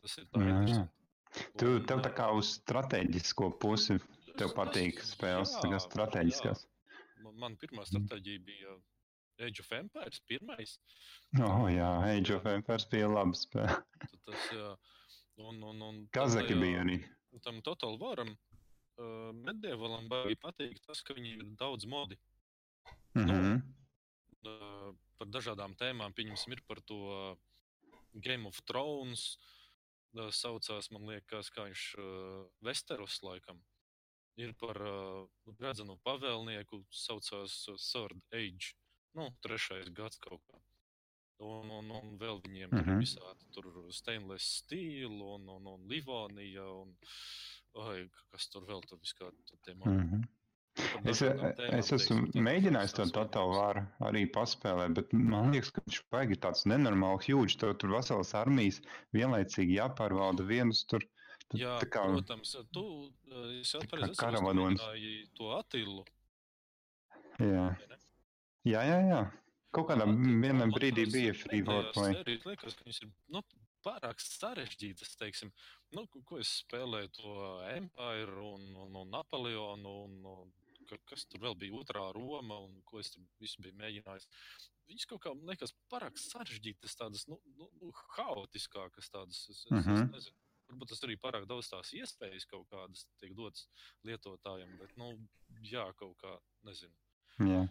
tas 0.00 0.16
ir 0.22 0.30
tā 0.30 0.40
jā. 0.40 0.54
interesanti. 0.54 0.99
Tu, 1.30 1.66
tev 1.86 2.02
tā 2.02 2.10
ā, 2.10 2.14
kā 2.16 2.26
uz 2.34 2.56
strateģisko 2.58 3.52
pusi 3.62 3.98
tev 4.38 4.54
patīk 4.56 5.00
spēles, 5.04 5.52
tā 5.60 5.68
kā 5.68 5.76
jā, 5.76 5.82
strateģiskās. 5.84 6.64
Man, 7.22 7.36
man 7.42 7.56
pirmā 7.60 7.84
stratēģija 7.86 8.42
bija 8.46 8.76
Age 9.46 9.62
of 9.62 9.70
Empires, 9.76 10.20
pirmais. 10.28 10.76
Oh, 11.38 11.68
jā, 11.70 11.88
Age 12.10 12.34
of 12.36 12.48
Empires 12.50 12.86
bija 12.90 13.10
laba 13.10 13.36
spēle. 13.38 13.78
Tas, 14.26 14.46
jā, 14.56 14.72
un, 15.46 15.60
un, 15.70 15.84
un 15.86 16.00
Kazaki 16.16 16.54
tajā- 16.54 16.62
bija 16.64 16.84
arī. 16.84 16.98
Tam 17.44 17.60
Total 17.62 17.94
Varam, 18.00 18.32
uh, 18.34 19.30
medievalam 19.36 20.08
baigi 20.10 20.38
patīk 20.42 20.80
tas, 20.82 21.04
ka 21.06 21.14
viņiem 21.14 21.44
ir 21.44 21.54
daudz 21.60 21.86
modi. 21.86 22.18
Mhm. 23.14 23.60
Uh, 24.40 24.90
par 25.20 25.28
dažādām 25.28 25.76
tēmām, 25.78 26.16
pieņemsim, 26.16 26.56
ir 26.56 26.64
par 26.66 26.80
to 26.88 27.36
Game 28.24 28.48
of 28.48 28.58
Thrones. 28.66 29.36
Uh, 29.36 29.59
saucās, 30.34 30.90
man 30.90 31.06
liekas, 31.06 31.50
kā 31.54 31.64
viņš 31.68 31.84
uh, 31.98 32.48
Westeros 32.66 33.20
laikam. 33.22 33.62
Ir 34.40 34.54
par 34.58 34.76
uh, 34.82 35.28
redzamo 35.60 35.98
pavēlnieku, 36.06 36.84
saucās 36.90 37.68
uh, 37.68 37.76
Sword 37.78 38.20
Age. 38.32 38.74
Nu, 39.14 39.30
trešais 39.42 39.90
gads 39.90 40.18
kaut 40.22 40.42
kā. 40.48 40.58
Un, 41.40 41.70
un, 41.72 41.90
un 41.96 42.18
vēl 42.20 42.40
viņiem 42.44 42.70
tur 42.70 42.84
ir 42.84 42.96
Mhm. 42.96 43.00
visādi 43.00 43.46
tur 43.54 43.66
stainless 43.96 44.58
steel 44.60 45.22
un, 45.24 45.48
un, 45.48 45.66
un 45.66 45.86
livonija 45.88 46.66
un 46.82 46.96
oi, 47.80 48.10
kas 48.30 48.48
tur 48.52 48.66
vēl 48.68 48.82
tur 48.86 48.98
viskādi 49.00 49.58
tie 49.64 49.74
modi. 49.74 50.04
Mhm. 50.04 50.20
Par 50.22 50.39
Es, 51.10 51.22
es 51.22 51.92
esmu 51.96 52.28
tad 52.30 52.44
mēģinājis 52.46 52.94
to 52.96 53.06
totālu 53.14 53.56
vāru 53.56 53.84
arī 54.08 54.24
paspēlēt, 54.34 54.94
bet 54.98 55.14
man 55.16 55.54
liekas, 55.54 55.72
ka 55.76 55.84
viņš 55.86 56.00
baigi 56.14 56.38
tāds 56.44 56.66
nenormāli 56.70 57.24
huge. 57.28 57.56
Tev 57.60 57.74
tur 57.80 57.94
veselas 57.96 58.34
armijas 58.38 58.80
vienlaicīgi 59.16 59.78
jāpārvalda 59.78 60.46
vienus 60.46 60.84
tur. 60.90 61.06
tu 61.50 61.58
Jā, 61.58 61.78
kā, 61.90 62.04
protams, 62.06 62.54
tu 62.74 62.84
eh, 63.30 63.60
es 63.60 63.74
tu 63.74 64.20
karavadonis. 64.20 64.80
mēģināji 64.80 65.14
to 65.38 65.52
Atilu. 65.56 66.04
jā. 67.40 67.66
jā, 68.68 68.84
jā, 68.92 69.00
jā. 69.08 69.22
Kaut 69.74 69.86
kādā 69.90 70.06
vienā 70.10 70.66
brīdī 70.74 71.06
bija 71.10 71.34
free 71.38 71.62
for 71.66 71.86
pēdējās 71.86 71.94
play. 71.94 72.14
sērijas 72.18 72.46
Liekas, 72.48 72.76
ka 72.78 72.86
viņas 72.86 73.02
ir 73.04 73.10
nu, 73.34 73.42
pārāk 73.86 74.22
sarežģītas, 74.22 75.14
teiksim. 75.20 75.52
Nu, 75.94 76.06
ko 76.26 76.40
es 76.42 76.50
spēlēju 76.64 77.12
to 77.18 77.34
Empire 77.70 78.34
un, 78.50 78.66
un, 78.84 78.98
un 79.02 79.14
Napoleonu 79.14 79.94
un, 80.06 80.16
un 80.34 80.50
ka- 80.90 81.00
kas 81.12 81.24
tur 81.30 81.40
vēl 81.46 81.56
bija 81.58 81.78
otrā 81.80 82.04
Roma 82.16 82.58
un 82.66 82.80
ko 82.90 82.98
es 83.02 83.10
tur 83.14 83.22
visu 83.40 83.62
biju 83.64 83.78
mēģinājis. 83.80 84.26
Viņas 84.90 85.06
kaut 85.06 85.22
kā, 85.22 85.32
man 85.38 85.46
liekas, 85.54 85.72
pārāk 85.92 86.18
sarežģītas, 86.18 86.96
tādas, 86.98 87.26
nu, 87.30 87.38
nu, 87.56 87.68
nu 87.80 87.92
haotiskākas 88.16 89.10
tādas. 89.14 89.44
Es, 89.48 89.64
es, 89.64 89.66
Mhm. 89.70 89.92
es 90.02 90.10
nezinu. 90.16 90.36
Varbūt 90.70 90.88
tas 90.92 91.00
arī 91.02 91.16
pārāk 91.18 91.46
daudz 91.50 91.68
tās 91.70 91.88
iespējas 91.98 92.44
kaut 92.46 92.68
kādas 92.70 93.04
tiek 93.18 93.32
dotas 93.34 93.64
lietotājiem, 94.06 94.76
bet, 94.78 94.92
nu, 94.96 95.08
jā, 95.66 95.86
kaut 95.98 96.16
kā, 96.22 96.36
nezinu. 96.64 96.92
Jā. 97.40 97.62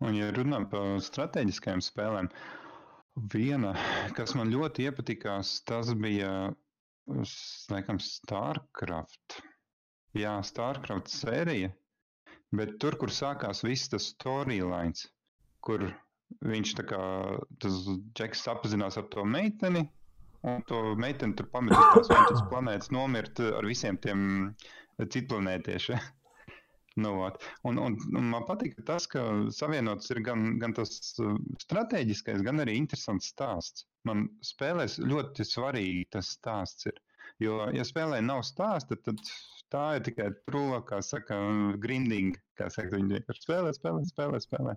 Un, 0.00 0.14
ja 0.18 0.30
runā 0.32 0.58
par 0.70 0.98
strateģiskajām 0.98 1.82
spēlēm, 1.82 2.30
viena, 3.34 3.74
kas 4.16 4.34
man 4.34 4.50
ļoti 4.50 4.86
iepatikās, 4.88 5.60
tas 5.64 5.92
bija, 5.94 6.54
laikam, 7.70 7.98
StarCraft. 8.00 9.40
Jā, 10.14 10.36
StarCraft 10.46 11.10
sērija, 11.10 11.72
bet 12.58 12.78
tur, 12.82 12.96
kur 13.00 13.12
sākās 13.12 13.62
viss 13.66 13.90
tas 13.92 14.10
storylines, 14.14 15.06
kur 15.64 15.86
viņš 16.44 16.72
tā 16.80 16.86
kā, 16.88 17.02
tas 17.62 17.84
džeks 18.16 18.46
apzinās 18.52 18.98
ar 19.00 19.06
to 19.12 19.24
meiteni, 19.28 19.84
un 20.44 20.64
to 20.68 20.80
meiteni 21.00 21.36
tur 21.38 21.48
pamet 21.52 21.76
uz 21.78 22.10
tās 22.10 22.10
vienas 22.12 22.44
planētas 22.50 22.92
nomirt 22.94 23.40
ar 23.46 23.66
visiem 23.68 24.00
tiem 24.00 24.28
citplanētiešiem. 25.00 26.04
Nu, 26.96 27.10
un, 27.66 27.78
un, 27.82 27.96
un 28.14 28.26
man 28.30 28.44
patīk 28.46 28.76
tas, 28.86 29.08
ka 29.10 29.22
savienots 29.50 30.12
ir 30.14 30.20
gan, 30.22 30.44
gan 30.62 30.76
tas 30.76 30.92
uh, 31.18 31.32
strateģiskais, 31.64 32.44
gan 32.46 32.62
arī 32.62 32.76
interesants 32.78 33.32
stāsts. 33.32 33.82
Man 34.06 34.28
spēlēs 34.46 35.00
ļoti 35.02 35.42
svarīgi 35.48 36.04
tas 36.14 36.30
stāsts. 36.36 36.86
Ir. 36.86 37.00
Jo, 37.42 37.56
ja 37.74 37.82
spēlē 37.82 38.20
nav 38.22 38.44
stāsta, 38.46 38.94
tad 38.94 39.18
tā 39.74 39.84
ir 39.98 40.04
tikai 40.08 40.30
trūla, 40.48 40.80
kā 40.88 41.02
saka, 41.04 41.38
grinding. 41.82 42.38
Kā 42.58 42.70
saka, 42.72 42.94
viņi 42.96 43.18
vienkārši 43.18 43.46
spēlē, 43.46 43.74
spēlē, 43.76 44.04
spēlē. 44.10 44.42
spēlē. 44.42 44.76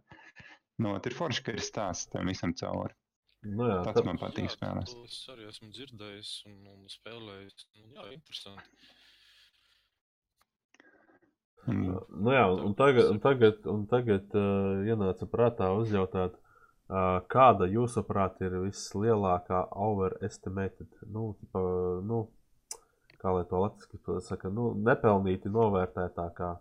Nu, 0.82 0.94
vot, 0.94 1.10
ir 1.10 1.18
forši, 1.18 1.44
ka 1.46 1.58
ir 1.58 1.64
stāsts 1.66 2.10
tam 2.14 2.30
visam 2.30 2.54
cauri. 2.58 2.98
Nu, 3.46 3.68
jā, 3.70 3.82
Tas 3.86 4.06
man 4.06 4.18
patīk 4.20 4.50
to 4.60 4.70
Es 5.06 5.18
arī 5.32 5.48
esmu 5.48 5.70
dzirdējis 5.74 6.32
un, 6.50 6.58
un 6.74 6.88
spēlējis. 6.92 7.68
Un, 7.82 7.92
jā, 7.96 8.08
interesanti. 8.16 8.88
Un, 11.68 11.84
nu, 12.24 12.32
jā 12.34 12.44
un 12.48 12.76
tagad, 12.80 13.10
un 13.12 13.22
tagad, 13.24 13.66
un 13.70 13.86
tagad 13.92 14.36
uh, 14.40 14.84
ienāca 14.88 15.28
prātā 15.30 15.70
uzjautāt, 15.78 16.38
uh, 16.38 17.20
kāda 17.34 17.68
jūsuprāt 17.70 18.42
ir 18.48 18.58
vislielākā 18.64 19.66
overestimated, 19.88 20.90
nu, 21.12 21.30
tipa, 21.42 21.64
nu, 22.08 22.24
kā 23.22 23.34
lai 23.34 23.44
to 23.50 23.62
latviski 23.64 24.00
saka, 24.26 24.52
nu, 24.54 24.72
nepelnīti 24.88 25.52
novērtētākā, 25.54 26.54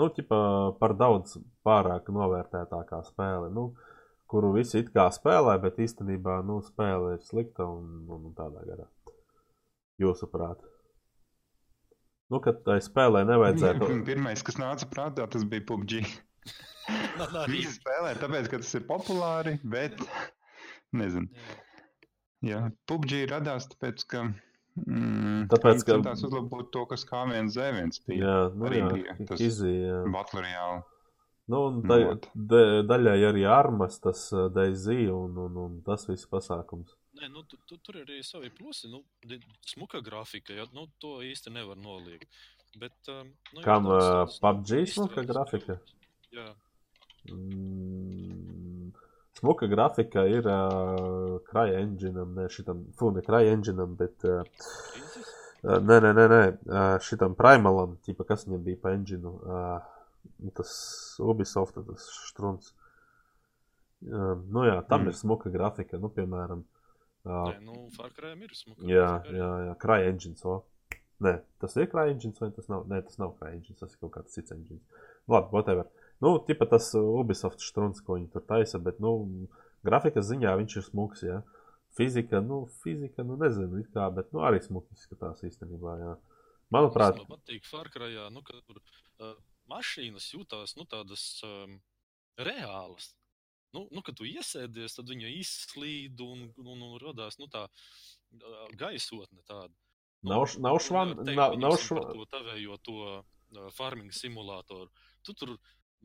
nu, 0.00 0.08
tipa, 0.16 0.38
par 0.80 0.96
daudz 0.98 1.38
pārāk 1.66 2.10
novērtētākā 2.12 3.02
spēle, 3.08 3.50
nu, 3.54 3.70
kuru 4.30 4.52
visi 4.56 4.82
it 4.82 4.92
kā 4.94 5.08
spēlē, 5.14 5.56
bet 5.62 5.80
īstenībā, 5.82 6.40
nu, 6.46 6.60
spēle 6.66 7.16
ir 7.16 7.26
slikta 7.26 7.66
un, 7.66 8.06
un, 8.06 8.30
un 8.30 8.36
tādā 8.36 8.64
garā. 8.66 8.88
Jūsuprāt? 10.02 10.64
Nu, 12.32 12.40
kad 12.42 12.64
tai 12.66 12.80
spēlē 12.82 13.22
nevajadzētu. 13.28 13.88
Pirmais, 14.08 14.42
kas 14.46 14.58
nāca 14.60 14.88
prātā, 14.90 15.28
tas 15.30 15.46
bija 15.48 15.64
PUBG. 15.68 16.00
Man 17.18 17.38
arī. 17.42 17.60
Visi 17.60 17.76
spēlē, 17.78 18.16
tāpēc, 18.20 18.50
ka 18.50 18.60
tas 18.62 18.74
ir 18.78 18.86
populāri, 18.88 19.56
bet 19.62 20.02
nezinu. 20.96 21.30
Jā, 22.46 22.66
PUBG 22.90 23.22
radās 23.30 23.70
tāpēc, 23.72 24.04
ka. 24.10 24.26
Mm, 24.76 25.46
Tāpēc, 25.48 25.84
ka- 25.86 25.94
centās 25.96 26.20
uzlabot 26.26 26.68
to, 26.74 26.82
kas 26.90 27.04
K1Z1 27.08 28.00
bija. 28.06 28.18
Jā, 28.26 28.36
nu, 28.54 28.66
arī 28.68 28.82
jā, 28.82 28.88
bija 28.92 29.16
tas- 29.30 29.40
izjūta. 29.40 30.12
Battle 30.12 30.42
Royale. 30.44 30.82
Nu, 31.48 31.60
un 31.70 31.80
Nu, 31.80 31.88
da, 31.88 32.28
da, 32.34 32.60
daļai 32.90 33.16
arī 33.30 33.44
armas, 33.48 34.00
tas 34.02 34.26
uh, 34.34 34.48
DayZ 34.52 34.88
un, 35.14 35.36
un, 35.46 35.56
un 35.64 35.76
tas 35.86 36.04
viss 36.10 36.26
pasākums. 36.26 36.92
Nē, 37.16 37.30
nu, 37.32 37.44
tu, 37.48 37.56
tu, 37.64 37.78
tur 37.78 37.96
ir 37.96 38.04
arī 38.04 38.18
savi 38.26 38.50
plusi. 38.50 38.90
Nu, 38.92 39.00
smuka 39.64 40.02
grafika, 40.04 40.52
ja, 40.52 40.66
nu, 40.74 40.88
to 41.00 41.20
īsti 41.24 41.54
nevar 41.54 41.78
noliegt. 41.80 42.28
Bet, 42.76 42.92
um, 43.08 43.30
nu, 43.54 43.62
Kam, 43.64 43.86
tādas, 43.88 44.36
PUBG 44.42 44.84
smuka 44.92 45.22
grafika? 45.24 45.78
Jā, 46.34 46.50
Mm, 47.26 48.55
smuka 49.38 49.66
grafika 49.68 50.24
ir 50.30 50.46
uh, 50.48 51.36
CryEngineam, 51.50 52.34
ne 52.38 52.48
šitam, 52.52 52.84
fu, 52.98 53.10
ne 53.14 53.22
CryEngineam, 53.26 53.96
bet 53.98 54.24
uh, 54.24 54.40
uh, 55.62 55.78
nē, 55.80 55.98
nē, 56.04 56.12
nē, 56.16 56.26
nē, 56.32 56.40
uh, 56.70 56.96
šitam 57.04 57.34
Primalam, 57.38 57.96
tipa, 58.06 58.24
kas 58.28 58.46
viņam 58.48 58.64
bija 58.64 58.80
pa 58.82 58.94
enginu, 58.96 59.34
uh, 59.44 60.50
tas 60.56 60.72
Ubisoft, 61.20 61.76
tas 61.86 62.08
štruns. 62.30 62.72
Uh, 64.06 64.34
nu 64.52 64.64
jā, 64.68 64.80
tam 64.88 65.04
Mm. 65.06 65.08
ir 65.12 65.14
smuka 65.16 65.50
grafika, 65.50 65.98
nu, 65.98 66.08
piemēram. 66.12 66.64
Uh, 67.26 67.48
Nē, 67.50 67.60
nu, 67.64 67.88
Far 67.96 68.10
Cryam 68.14 68.42
ir 68.44 68.52
smuka 68.54 68.84
Jā, 68.86 69.08
jā, 69.34 69.46
jā. 69.66 69.74
CryEngines. 69.82 70.44
O. 70.46 70.60
Nē, 71.24 71.32
tas 71.58 71.74
ir 71.80 71.88
CryEngines 71.90 72.38
vai 72.40 72.50
tas 72.54 72.68
nav? 72.70 72.84
Nē, 72.86 73.00
tas 73.08 73.16
nav 73.18 73.32
CryEngines, 73.40 73.78
tas 73.80 73.94
ir 73.94 73.98
kaut 74.04 74.12
kāds 74.14 74.36
cits 74.36 74.52
engines. 74.54 74.84
Labi, 75.26 75.50
whatever. 75.50 75.88
Nu, 76.24 76.36
tipa 76.48 76.68
tas 76.70 76.88
uh, 76.96 77.04
Ubisoft 77.20 77.60
štruns, 77.64 78.00
ko 78.04 78.16
viņi 78.16 78.30
tur 78.32 78.44
taisa, 78.48 78.80
bet, 78.82 79.02
nu, 79.04 79.48
grafikas 79.86 80.28
ziņā 80.30 80.54
viņš 80.62 80.78
ir 80.80 80.86
smuks, 80.86 81.24
jā. 81.26 81.42
Fizika, 81.96 82.40
nu, 82.44 82.64
fizika, 82.82 83.24
nu, 83.24 83.36
nezinu, 83.40 83.82
kā, 83.92 84.08
bet, 84.12 84.32
nu, 84.36 84.42
arī 84.44 84.60
smuki 84.64 84.96
izskatās 84.96 85.44
īstenībā, 85.48 85.98
jā. 86.00 86.14
Manuprāt, 86.74 87.20
Man 87.22 87.36
patīk 87.36 87.68
Far 87.68 87.88
Cryā, 87.92 88.26
nu, 88.34 88.42
ka 88.44 88.58
tur 88.66 88.80
uh, 88.80 89.36
mašīnas 89.70 90.26
jūtās, 90.34 90.74
nu, 90.80 90.86
tādas 90.90 91.28
um, 91.46 91.78
reālas. 92.40 93.12
Nu, 93.76 93.84
nu, 93.92 94.02
kad 94.04 94.16
tu 94.18 94.26
iesēdies, 94.26 94.96
tad 94.96 95.10
viņa 95.12 95.30
izslīd 95.36 96.20
un, 96.24 96.48
un, 96.64 96.76
un 96.88 96.98
radās, 97.02 97.38
nu, 97.40 97.48
tā 97.52 97.66
uh, 97.68 98.60
gaisotne 98.78 99.44
tāda. 99.44 99.72
Nu, 100.24 100.32
nav, 100.32 100.46
nav 100.64 100.80
teikt, 100.80 101.36
nav, 101.36 101.56
nav 101.60 101.76
švan, 101.82 102.06
To 102.16 102.28
tavējo 102.32 102.78
to 102.82 102.98
uh, 103.04 103.66
farming 103.76 104.14
simulātoru. 104.16 104.88
Tu 105.26 105.34
tur 105.38 105.54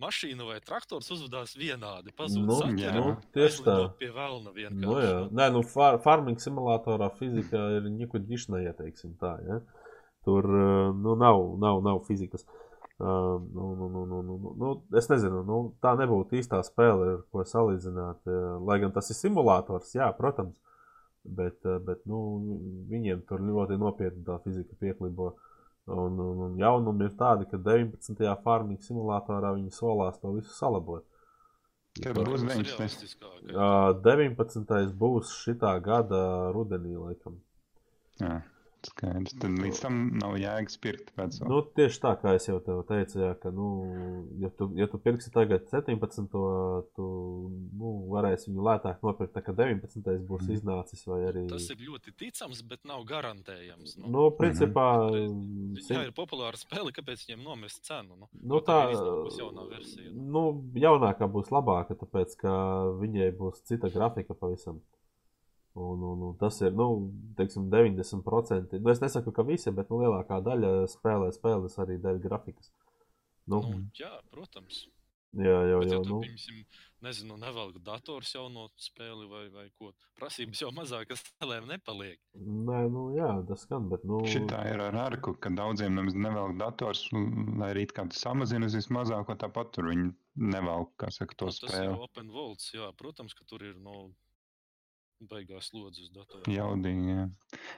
mašīna 0.02 0.48
vai 0.48 0.58
traktors 0.66 1.12
uzvedās 1.14 1.54
vienādi. 1.60 2.14
Pazūd 2.18 2.48
Nu, 2.48 2.58
jā. 2.80 2.94
nu, 2.98 3.14
tieši 3.36 3.66
tā. 3.66 3.78
Pie 4.00 4.10
velna 4.16 4.54
vienkārši. 4.56 4.82
Nu, 4.82 4.98
jā, 5.02 5.20
nē, 5.38 5.52
nu, 5.56 5.62
far, 5.68 6.00
farming 6.04 6.42
simulatorā 6.42 7.12
fizika 7.20 7.62
ir 7.78 7.90
nikud 7.92 8.26
dišnaja, 8.30 8.74
teiksim 8.80 9.16
tā, 9.22 9.36
ja. 9.48 9.62
Tur, 10.26 10.46
uh, 10.46 10.90
nu, 10.98 11.16
nav, 11.18 11.42
nav, 11.62 11.82
nav 11.86 12.04
fizikas. 12.08 12.46
Uh, 13.02 13.42
nu, 13.54 13.76
nu, 13.76 13.88
nu, 13.90 14.06
nu, 14.06 14.22
nu, 14.22 14.52
nu, 14.58 14.72
es 14.98 15.08
nezinu, 15.10 15.42
nu, 15.48 15.62
tā 15.82 15.96
nebūtu 15.98 16.38
īstā 16.38 16.60
spēle, 16.66 17.16
ar 17.16 17.24
ko 17.34 17.46
salīdzināt. 17.50 18.20
Uh, 18.30 18.60
lai 18.68 18.78
gan 18.84 18.94
tas 18.94 19.10
ir 19.10 19.18
simulators, 19.18 19.96
jā, 19.98 20.12
protams, 20.18 20.60
bet, 21.26 21.58
uh, 21.66 21.80
bet 21.82 22.04
nu, 22.10 22.20
viņiem 22.92 23.24
tur 23.30 23.42
ļoti 23.42 23.80
nopietni 23.82 24.22
tā 24.28 24.38
fizika 24.46 24.78
pieklibo. 24.78 25.34
Un, 25.89 26.20
un, 26.20 26.41
un 26.46 26.58
jaunumi 26.62 27.08
ir 27.08 27.15
tādi, 27.17 27.48
ka 27.50 27.58
19. 27.58 28.28
farming 28.44 28.84
simulatorā 28.86 29.56
viņi 29.56 29.74
solās 29.74 30.20
to 30.22 30.36
visu 30.36 30.54
salabot. 30.54 31.06
Kad 32.00 32.20
būs 32.22 32.46
19. 32.48 33.17
19. 34.06 34.94
būs 35.02 35.34
šitā 35.41 35.74
gada 35.84 36.22
rudenī, 36.56 36.94
laikam. 36.96 37.41
Jā. 38.22 38.38
Skaidrs. 38.88 39.36
Tad 39.41 39.60
līdz 39.62 39.80
tam 39.84 39.98
nav 40.17 40.36
jēgas 40.41 40.78
pirkt 40.82 41.12
veco. 41.17 41.48
Nu, 41.50 41.60
tieši 41.78 42.00
tā, 42.02 42.13
kā 42.22 42.34
es 42.38 42.48
jau 42.48 42.58
teicu, 42.62 43.20
jā, 43.22 43.32
ka, 43.41 43.52
nu, 43.54 43.67
ja 44.41 44.50
tu, 44.58 44.67
ja 44.78 44.88
tu 44.89 44.98
pirksi 45.02 45.30
tagad 45.34 45.67
17, 45.70 46.30
tu 46.98 47.08
nu, 47.78 47.91
varēsi 48.12 48.50
viņu 48.50 48.65
lētāk 48.65 49.04
nopirkt, 49.06 49.34
tā 49.36 49.44
kā 49.46 49.54
19. 49.58 50.02
būs 50.30 50.48
mm. 50.48 50.54
iznācis. 50.58 51.04
Arī... 51.12 51.46
Tas 51.52 51.67
ir 51.74 51.84
ļoti 51.86 52.15
ticams, 52.24 52.63
bet 52.72 52.86
nav 52.89 53.04
garantējams. 53.10 53.98
Nu, 54.02 54.13
nu 54.15 54.26
principā. 54.38 54.88
Mm. 55.12 55.76
Ja 55.86 56.06
ir 56.08 56.15
populāra 56.17 56.58
spēle, 56.60 56.94
kāpēc 56.96 57.28
viņiem 57.28 57.46
nomest 57.46 57.84
cenu? 57.86 58.17
Nu, 58.17 58.32
nu, 58.41 58.63
tā 58.65 58.80
būs 58.96 59.38
jaunā 59.41 59.67
versija. 59.70 60.10
Nu, 60.15 60.48
jaunākā 60.78 61.30
būs 61.32 61.54
labāka, 61.54 61.98
tāpēc, 62.02 62.34
ka 62.41 62.56
viņai 63.02 63.30
būs 63.38 63.62
cita 63.70 63.91
grafika 63.94 64.38
pavisam. 64.38 64.82
Un, 65.74 66.02
un, 66.04 66.24
un 66.28 66.38
tas 66.40 66.58
ir 66.62 66.74
nu, 66.76 66.88
teiksim, 67.38 67.70
90%. 67.72 68.80
Nu, 68.80 68.92
es 68.92 69.00
nesaku, 69.00 69.32
ka 69.36 69.46
visi, 69.48 69.72
bet 69.76 69.92
nu, 69.92 70.02
lielākā 70.04 70.42
daļa 70.44 70.72
spēlē 70.92 71.30
spēles 71.32 71.78
arī 71.80 71.96
dēļ 72.04 72.20
grafikas. 72.24 72.74
Nu, 73.48 73.62
nu, 73.64 73.86
jā, 73.96 74.12
protams. 74.34 74.84
Jā, 75.32 75.62
jau 75.64 75.78
jau 75.80 75.84
ja 75.88 75.98
tu, 76.04 76.10
nu. 76.10 76.18
piemēram, 76.26 76.64
nezinu, 77.06 77.38
nevelk 77.40 77.78
dators 77.86 78.34
jau 78.36 78.50
no 78.52 78.66
spēli 78.84 79.30
vai, 79.32 79.46
vai 79.54 79.64
ko. 79.80 79.94
Prasības 80.20 80.64
jau 80.66 80.72
mazākas 80.76 81.24
spēlēm 81.24 81.70
nepaliek. 81.70 82.20
Nē, 82.36 82.82
nu 82.92 83.06
jā, 83.16 83.30
tas 83.48 83.64
skan, 83.64 83.88
bet 83.94 84.04
nu. 84.08 84.20
Šitā 84.28 84.60
ir 84.74 84.84
ar 84.90 84.98
arku, 85.06 85.34
ka 85.40 85.54
daudziem 85.56 85.96
nemaz 85.96 86.18
nevelk 86.20 86.58
dators, 86.60 87.06
lai 87.16 87.72
arī 87.72 87.88
kāds 87.96 88.20
samazina 88.20 88.68
uz 88.68 88.76
vismazāko, 88.76 89.38
tāpat 89.40 89.72
tur 89.78 89.88
viņi 89.94 90.10
nevelk, 90.52 90.92
kā 91.00 91.14
saka, 91.16 91.40
to 91.40 91.48
nu, 91.48 91.56
spēli. 91.62 91.78
Tas 91.80 91.88
ir 91.88 92.06
open 92.10 92.36
worlds, 92.36 92.68
jā, 92.76 92.92
protams, 93.00 93.38
ka 93.38 93.48
tur 93.48 93.64
ir, 93.72 93.80
nu, 93.80 94.10
Baigās 95.22 95.68
slodzes 95.70 96.10
datorā. 96.16 96.44
Jaudīgi, 96.50 97.12
jā. 97.14 97.26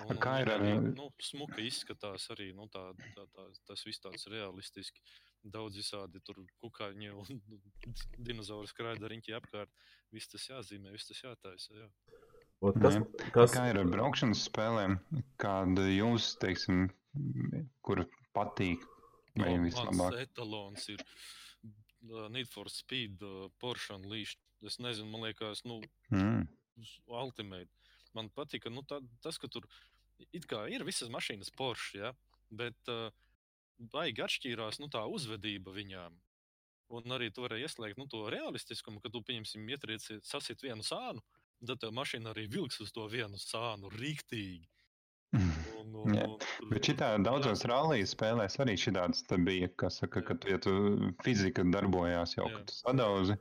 Un, 0.10 0.18
Kā 0.24 0.38
ir 0.42 0.50
ar- 0.54 0.62
arī, 0.62 0.74
nu, 0.96 1.10
smuka 1.20 1.60
izskatās 1.60 2.30
arī, 2.32 2.54
nu, 2.56 2.70
tā, 2.72 2.84
tā, 3.18 3.26
tā, 3.36 3.48
tas 3.68 3.84
viss 3.84 4.00
tāds 4.00 4.28
realistiski. 4.32 5.02
Daudz 5.44 5.76
visādi 5.76 6.22
tur 6.24 6.40
kukaiņi 6.64 7.10
un 7.12 7.42
dinozauri 8.18 8.70
skraida 8.72 9.10
riņķi 9.12 9.36
apkārt. 9.36 9.70
Viss 10.16 10.30
tas 10.32 10.46
jāzīmē, 10.48 10.94
viss 10.96 11.10
tas 11.10 11.20
jātaisa, 11.26 11.76
jā. 11.82 11.90
Ot, 12.64 12.78
kas, 12.80 12.96
Jā. 12.96 13.30
kas, 13.36 13.52
Kā 13.58 13.66
ir 13.74 13.82
ar 13.82 13.90
braukšanas 13.92 14.46
spēlēm? 14.48 14.94
Kāda 15.42 15.84
jūs, 15.92 16.30
teiksim, 16.40 16.86
kur 17.84 18.06
patīk? 18.34 18.86
Vai 19.36 19.58
Nu, 19.58 19.66
vislabāk? 19.66 20.16
Etalons 20.22 20.88
ir 20.94 21.04
Need 22.30 22.48
for 22.52 22.70
Speed, 22.70 23.22
uh, 23.24 23.50
Porsche 23.60 23.96
un 23.96 24.04
Līš. 24.12 24.36
Es 24.64 24.78
nezinu, 24.80 25.10
man 25.12 25.26
liekas, 25.28 25.66
nu, 25.68 25.82
Mm. 26.12 26.48
Ultimate. 27.08 27.72
Man 28.14 28.30
patika 28.34 28.70
nu, 28.70 28.84
tā, 28.86 29.00
tas, 29.24 29.40
ka 29.42 29.50
tur 29.52 29.68
ir 30.34 30.86
visas 30.86 31.10
mašīnas 31.10 31.52
Porsche, 31.58 32.00
ja? 32.00 32.14
bet 32.54 32.92
uh, 32.92 33.10
baigi 33.94 34.24
atšķīrās 34.26 34.80
nu, 34.82 34.90
tā 34.94 35.04
uzvedība 35.10 35.74
viņām. 35.74 36.20
Un 36.94 37.16
arī 37.16 37.32
tu 37.34 37.46
vari 37.46 37.64
ieslēgt 37.64 37.98
nu, 37.98 38.06
to 38.12 38.28
realistiskumu, 38.30 39.02
ka 39.02 39.10
tu, 39.10 39.24
pieņemsim, 39.26 39.66
ietrieci, 39.74 40.20
sasit 40.22 40.62
vienu 40.62 40.86
sānu, 40.86 41.24
tad 41.66 41.82
tev 41.82 41.94
mašīna 41.96 42.34
arī 42.34 42.46
vilks 42.52 42.82
uz 42.84 42.92
to 42.94 43.08
vienu 43.10 43.40
sānu 43.42 43.90
rīktīgi. 43.96 44.68
Un, 45.34 45.50
un, 45.80 45.96
un, 46.04 46.70
Bet 46.70 46.86
šitā 46.92 47.16
daudzos 47.26 47.66
rallija 47.70 48.06
spēlēs 48.10 48.60
arī 48.62 48.76
šitāds 48.78 49.24
te 49.30 49.40
bija, 49.42 49.72
kas 49.80 49.98
saka, 50.04 50.22
ka, 50.28 50.38
tu, 50.38 50.52
ja 50.54 50.62
tu 50.62 50.74
fizika 51.26 51.66
darbojās 51.66 52.38
jau, 52.38 52.46
Jā. 52.52 52.60
kad 52.60 52.70
tu 52.70 52.78
sadauzi, 52.78 53.40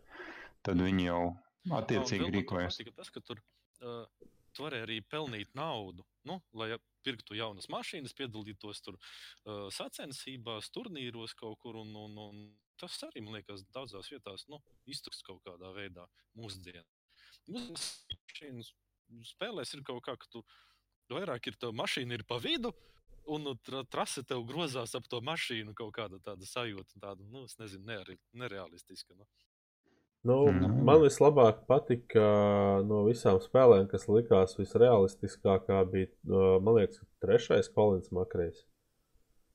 tad 0.64 0.80
viņi 0.80 1.10
jau 1.10 1.22
attiecīgi 1.70 2.24
man 2.24 2.32
tur 2.32 2.38
rīkojas. 2.38 2.80
Tas, 2.96 3.10
ka 3.14 3.22
tur 3.24 3.42
uh, 3.82 4.06
tu 4.52 4.66
vari 4.66 4.82
arī 4.84 5.00
pelnīt 5.04 5.52
naudu. 5.58 6.04
Nu, 6.28 6.38
lai 6.54 6.74
pirktu 7.02 7.34
jaunas 7.34 7.68
mašīnas, 7.72 8.14
piedalītos 8.18 8.82
tur 8.84 8.98
uh, 8.98 9.68
sacensībās, 9.74 10.70
turnīros 10.74 11.34
kaut 11.38 11.58
kur. 11.62 11.80
Un, 11.82 11.94
un, 11.98 12.18
un 12.22 12.42
tas 12.80 12.98
arī, 13.08 13.24
man 13.24 13.38
liekas, 13.38 13.64
daudzās 13.74 14.10
vietās 14.12 14.46
nu, 14.52 14.60
iztuks 14.90 15.22
kaut 15.26 15.42
kādā 15.46 15.72
veidā 15.76 16.06
mūsdienās. 16.38 16.86
Mašīnas 17.50 18.72
spēlēs 19.32 19.74
ir 19.76 19.82
kaut 19.86 20.04
kā, 20.06 20.16
ka 20.16 20.30
tu 20.30 20.44
vairāk 21.12 21.50
ir 21.50 21.58
tā 21.60 21.72
mašīna 21.74 22.18
ir 22.18 22.26
pa 22.28 22.38
vidu. 22.42 22.72
Un 23.30 23.44
nu, 23.46 23.52
tra 23.62 23.84
trase 23.86 24.24
tev 24.26 24.42
grozās 24.48 24.96
ap 24.98 25.06
to 25.10 25.20
mašīnu, 25.22 25.76
kaut 25.78 25.92
kāda 25.94 26.18
tāda 26.24 26.46
sajūta, 26.48 26.98
tāda, 26.98 27.22
nu, 27.30 27.44
es 27.46 27.54
nezinu, 27.60 27.86
neare, 27.86 28.16
nerealistiska. 28.34 29.14
Nu. 29.14 29.28
Nu, 30.28 30.36
Mm. 30.52 30.82
man 30.86 31.00
vislabāk 31.02 31.64
patika 31.66 32.26
no 32.86 33.02
visām 33.08 33.40
spēlēm, 33.42 33.88
kas 33.90 34.08
likās 34.08 34.54
visrealistiskākā, 34.58 35.80
bija, 35.90 36.10
uh, 36.28 36.60
man 36.62 36.78
liekas, 36.78 37.02
trešais 37.24 37.70
Kolins 37.74 38.12
Makrējs. 38.14 38.64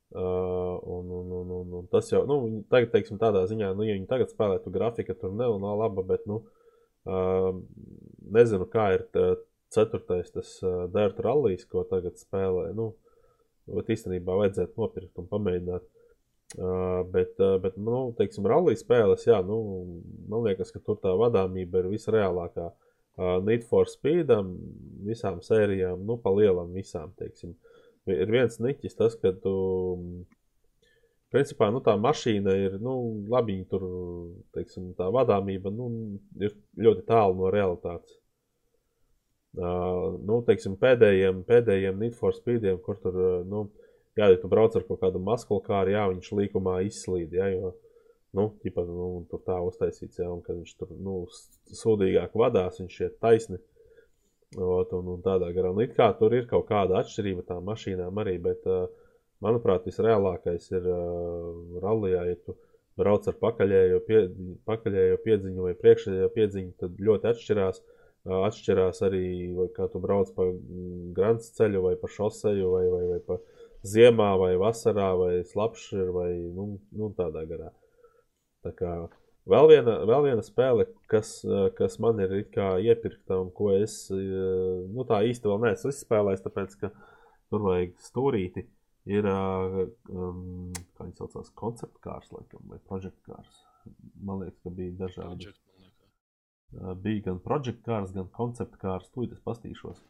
Uh, 0.08 0.80
un, 0.88 1.10
un, 1.12 1.32
un, 1.36 1.50
un, 1.52 1.74
un 1.82 1.88
tas 1.92 2.08
jau, 2.12 2.22
nu, 2.30 2.64
tagad, 2.72 2.94
teiksim, 2.94 3.18
tādā 3.20 3.42
ziņā, 3.50 3.74
nu, 3.76 3.84
ja 3.84 3.98
viņi 3.98 4.08
tagad 4.08 4.32
spēlē, 4.32 4.62
tu 4.64 4.72
grafika 4.72 5.16
tur 5.20 5.34
nav, 5.36 5.58
nav 5.60 5.82
laba, 5.82 6.04
bet, 6.08 6.24
nu, 6.32 6.46
uh, 7.12 7.50
nezinu, 8.32 8.70
kā 8.72 8.86
ir 8.96 9.04
tā, 9.12 9.26
ceturtais 9.76 10.32
tas 10.32 10.54
uh, 10.64 10.86
Dirt 10.94 11.20
Rallies, 11.20 11.66
ko 11.68 11.84
tagad 11.84 12.16
spēlē, 12.22 12.70
nu, 12.78 12.94
bet 13.68 13.92
īstenībā 13.92 14.38
vajadzētu 14.46 14.80
nopirkt 14.80 15.20
un 15.20 15.28
pamēģināt. 15.28 15.84
Uh, 16.56 17.04
bet, 17.12 17.36
uh, 17.40 17.58
bet, 17.60 17.76
nu, 17.76 18.14
teiksim, 18.16 18.46
rallija 18.48 18.80
spēles, 18.80 19.26
jā, 19.28 19.42
nu, 19.44 19.58
man 20.32 20.46
liekas, 20.46 20.72
ka 20.72 20.80
tur 20.80 20.96
tā 21.04 21.12
vadāmība 21.20 21.82
ir 21.82 21.90
visreālākā. 21.92 22.70
Uh, 23.18 23.34
Need 23.44 23.66
for 23.68 23.90
Speedam, 23.92 24.54
visām 25.04 25.42
sērijām, 25.44 26.06
nu, 26.08 26.16
pa 26.24 26.32
lielam 26.32 26.72
visām, 26.72 27.12
teiksim. 27.20 27.58
Ir 28.08 28.32
viens 28.32 28.62
niķis 28.64 28.96
tas, 28.96 29.18
ka 29.20 29.34
tu, 29.44 29.54
principā, 31.36 31.68
nu, 31.76 31.82
tā 31.84 31.98
mašīna 32.00 32.56
ir, 32.62 32.78
nu, 32.80 32.96
labi, 33.28 33.58
viņa 33.58 33.68
tur, 33.74 33.84
teiksim, 34.56 34.94
tā 34.96 35.10
vadāmība, 35.12 35.74
nu, 35.76 35.90
ir 36.40 36.56
ļoti 36.80 37.04
tālu 37.10 37.42
no 37.42 37.52
realitātes. 37.52 38.16
Uh, 39.58 40.16
nu, 40.24 40.40
teiksim, 40.48 40.80
pēdējiem, 40.80 41.44
pēdējiem 41.44 42.00
Need 42.06 42.16
for 42.16 42.32
Speediem, 42.40 42.80
kur 42.86 43.04
tur, 43.04 43.20
uh, 43.20 43.44
nu, 43.44 43.66
jā, 44.20 44.30
ja 44.34 44.40
tu 44.42 44.50
brauc 44.52 44.76
ar 44.76 44.86
kaut 44.88 45.02
kādu 45.04 45.22
maskulu 45.24 45.64
kāru, 45.66 45.94
jā, 45.96 46.04
viņš 46.12 46.32
līkumā 46.42 46.80
izslīd, 46.88 47.34
jā, 47.38 47.50
jo, 47.54 47.74
nu, 48.38 48.50
ķipa, 48.64 48.86
nu, 48.90 49.08
tur 49.32 49.42
tā 49.48 49.58
uztaisīts, 49.66 50.22
un 50.28 50.44
kad 50.46 50.60
viņš 50.60 50.78
tur, 50.80 50.94
nu, 51.02 51.18
sūdīgāk 51.82 52.38
vadās, 52.38 52.80
viņš 52.82 53.02
iet 53.06 53.18
taisni, 53.24 53.60
ot, 54.56 54.94
un, 54.98 55.12
un 55.16 55.26
tādā 55.26 55.52
garā, 55.56 55.74
un 55.74 55.84
it 55.84 55.96
kā 55.98 56.12
tur 56.20 56.36
ir 56.38 56.48
kaut 56.50 56.70
kāda 56.70 57.02
atšķirība 57.02 57.48
tām 57.50 57.68
mašīnām 57.68 58.24
arī, 58.24 58.38
bet, 58.44 58.66
manuprāt, 59.44 59.86
visreālākais 59.86 60.72
ir 60.74 60.88
uh, 60.90 61.78
rallijā, 61.84 62.24
ja 62.32 62.40
tu 62.46 62.56
brauc 62.98 63.28
ar 63.30 63.38
pakaļējo, 63.42 64.00
pie, 64.08 64.24
pakaļējo 64.68 65.20
piedziņu 65.26 65.68
vai 65.68 65.76
priekšējo 65.78 66.30
piedziņu, 66.34 66.74
tad 66.82 66.98
ļoti 67.10 67.30
atšķirās, 67.32 67.82
atšķirās 68.48 69.04
arī, 69.08 69.28
kā 69.76 69.88
tu 69.92 70.02
brauc 70.04 70.32
pa 70.36 70.48
mm, 70.50 71.12
grants 71.18 71.52
ceļu 71.58 71.84
vai 71.86 71.94
pa 72.02 72.10
šoseju 72.12 72.72
vai, 72.74 72.86
vai, 72.92 73.04
vai 73.14 73.20
pa 73.28 73.38
ziemā 73.86 74.32
vai 74.42 74.54
vasarā 74.60 75.12
vai 75.20 75.34
slapšs 75.48 75.94
vai, 76.16 76.32
nu, 76.56 76.78
nu 76.96 77.12
tādā 77.18 77.44
garā. 77.50 77.72
Tā 78.66 78.74
kā 78.78 78.94
vēl 79.48 79.70
viena, 79.72 80.00
vēl 80.10 80.26
viena 80.30 80.46
spēle, 80.46 80.88
kas, 81.12 81.40
kas 81.78 82.00
man 82.04 82.20
ir 82.24 82.34
iepirkta 82.42 83.38
un 83.44 83.52
ko 83.56 83.72
es 83.78 84.08
nu, 84.12 85.06
tā 85.08 85.22
īsti 85.30 85.52
vēl 85.52 85.62
neesmu 85.68 85.94
izspēlējis, 85.94 86.44
tāpēc 86.48 86.76
ka 86.82 86.92
tur 87.52 87.70
vajag 87.70 87.96
stūrīti. 88.08 88.68
Ir, 89.08 89.24
um, 89.24 90.74
kā 90.98 91.06
viņi 91.06 91.16
saucās, 91.16 91.54
konceptkārs, 91.56 92.28
laikam, 92.34 92.66
vai 92.68 92.80
projektkārs. 92.90 93.62
Man 94.20 94.42
liekas, 94.42 94.60
ka 94.66 94.74
bija 94.76 94.98
dažādi. 95.06 95.48
Project. 95.48 95.62
Uh, 96.76 96.92
bija 97.00 97.30
gan 97.30 97.40
projektkārs, 97.40 98.12
gan 98.16 98.28
konceptkārs. 98.36 99.08
Tūlīt 99.14 99.38
es 99.38 99.44
pastīšos. 99.46 100.02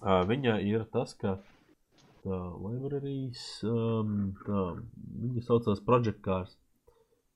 Uh, 0.00 0.22
viņa 0.30 0.56
ir 0.64 0.86
tas, 0.94 1.12
ka 1.20 1.36
librārijas, 2.28 3.44
um, 3.66 4.32
tā, 4.44 4.64
viņa 5.24 5.44
saucās 5.46 5.84
projektkārs. 5.84 6.56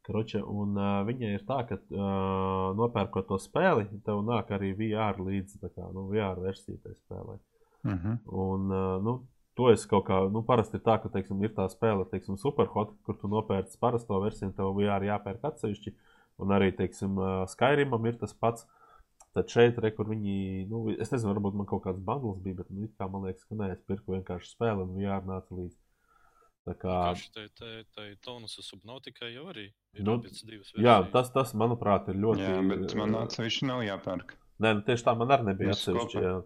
Kroče, 0.03 0.41
un 0.43 0.75
uh, 0.75 1.05
viņa 1.07 1.29
ir 1.37 1.45
tā, 1.47 1.61
ka 1.69 1.77
uh, 1.79 2.73
nopērkot 2.75 3.29
to 3.29 3.37
spēli, 3.39 3.87
tev 4.03 4.25
nāk 4.27 4.51
arī 4.51 4.73
VR 4.75 5.21
līdzi, 5.23 5.61
tā 5.63 5.71
kā 5.71 5.87
nu, 5.95 6.09
VR 6.11 6.41
versija 6.43 6.81
tai 6.83 6.97
spēlē. 6.97 7.37
Mhm. 7.87 8.17
Un, 8.27 8.67
uh, 8.73 8.97
nu, 9.05 9.15
to 9.59 9.69
es 9.71 9.85
kaut 9.87 10.09
kā, 10.09 10.19
nu, 10.33 10.43
parasti 10.47 10.81
ir 10.81 10.85
tā, 10.87 10.97
ka, 11.03 11.11
teiksim, 11.13 11.39
ir 11.47 11.55
tā 11.55 11.69
spēle, 11.71 12.09
teiksim, 12.11 12.35
superhot, 12.41 12.97
kur 13.07 13.19
tu 13.21 13.31
nopērci 13.31 13.79
parasto 13.83 14.19
versiju, 14.25 14.51
tev 14.57 14.75
VR 14.79 15.07
jāpērk 15.07 15.47
atsevišķi, 15.53 15.95
un 16.43 16.55
arī, 16.57 16.73
teiksim, 16.75 17.19
Skyrimam 17.53 18.11
ir 18.11 18.19
tas 18.19 18.35
pats. 18.35 18.67
Tad 19.33 19.49
šeit, 19.49 19.79
re, 19.81 19.89
kur 19.97 20.11
viņi, 20.11 20.67
nu, 20.69 20.83
es 20.93 21.09
nezinu, 21.09 21.33
varbūt 21.33 21.55
man 21.57 21.69
kaut 21.69 21.87
kāds 21.87 22.03
bundles 22.05 22.43
bija, 22.45 22.59
bet, 22.59 22.69
nu, 22.75 22.91
kā 23.01 23.09
man 23.09 23.25
liekas, 23.25 23.47
ka 23.49 23.57
nē, 23.57 23.71
es 23.73 23.81
pirku 23.89 24.13
vienkārši 24.13 24.51
spēli 24.53 24.85
un 24.85 24.93
VR 24.99 25.25
nāca 25.25 25.57
līdzi. 25.57 25.79
Tā 26.69 26.75
kā. 26.79 26.97
Tā, 27.35 27.47
tā, 27.59 27.71
tā 27.97 28.05
tonus 28.23 28.55
subnautika 28.63 29.27
jau 29.33 29.49
arī 29.51 29.65
ir 29.97 30.05
Nu. 30.07 30.21
Jā, 30.79 31.01
tas, 31.15 31.33
tas, 31.35 31.57
manuprāt, 31.59 32.13
ir 32.13 32.21
ļoti. 32.23 32.45
Jā, 32.45 32.61
bet 32.69 32.95
man 33.01 33.17
atsevišķi 33.25 33.71
nav 33.73 33.83
jāpērk. 33.89 34.37
Nē, 34.63 34.77
nu, 34.79 34.85
tieši 34.87 35.09
tā 35.09 35.17
man 35.19 35.35
arī 35.35 35.49
nebija 35.49 35.75
atsevišķi. 35.75 36.23
Jā. 36.23 36.37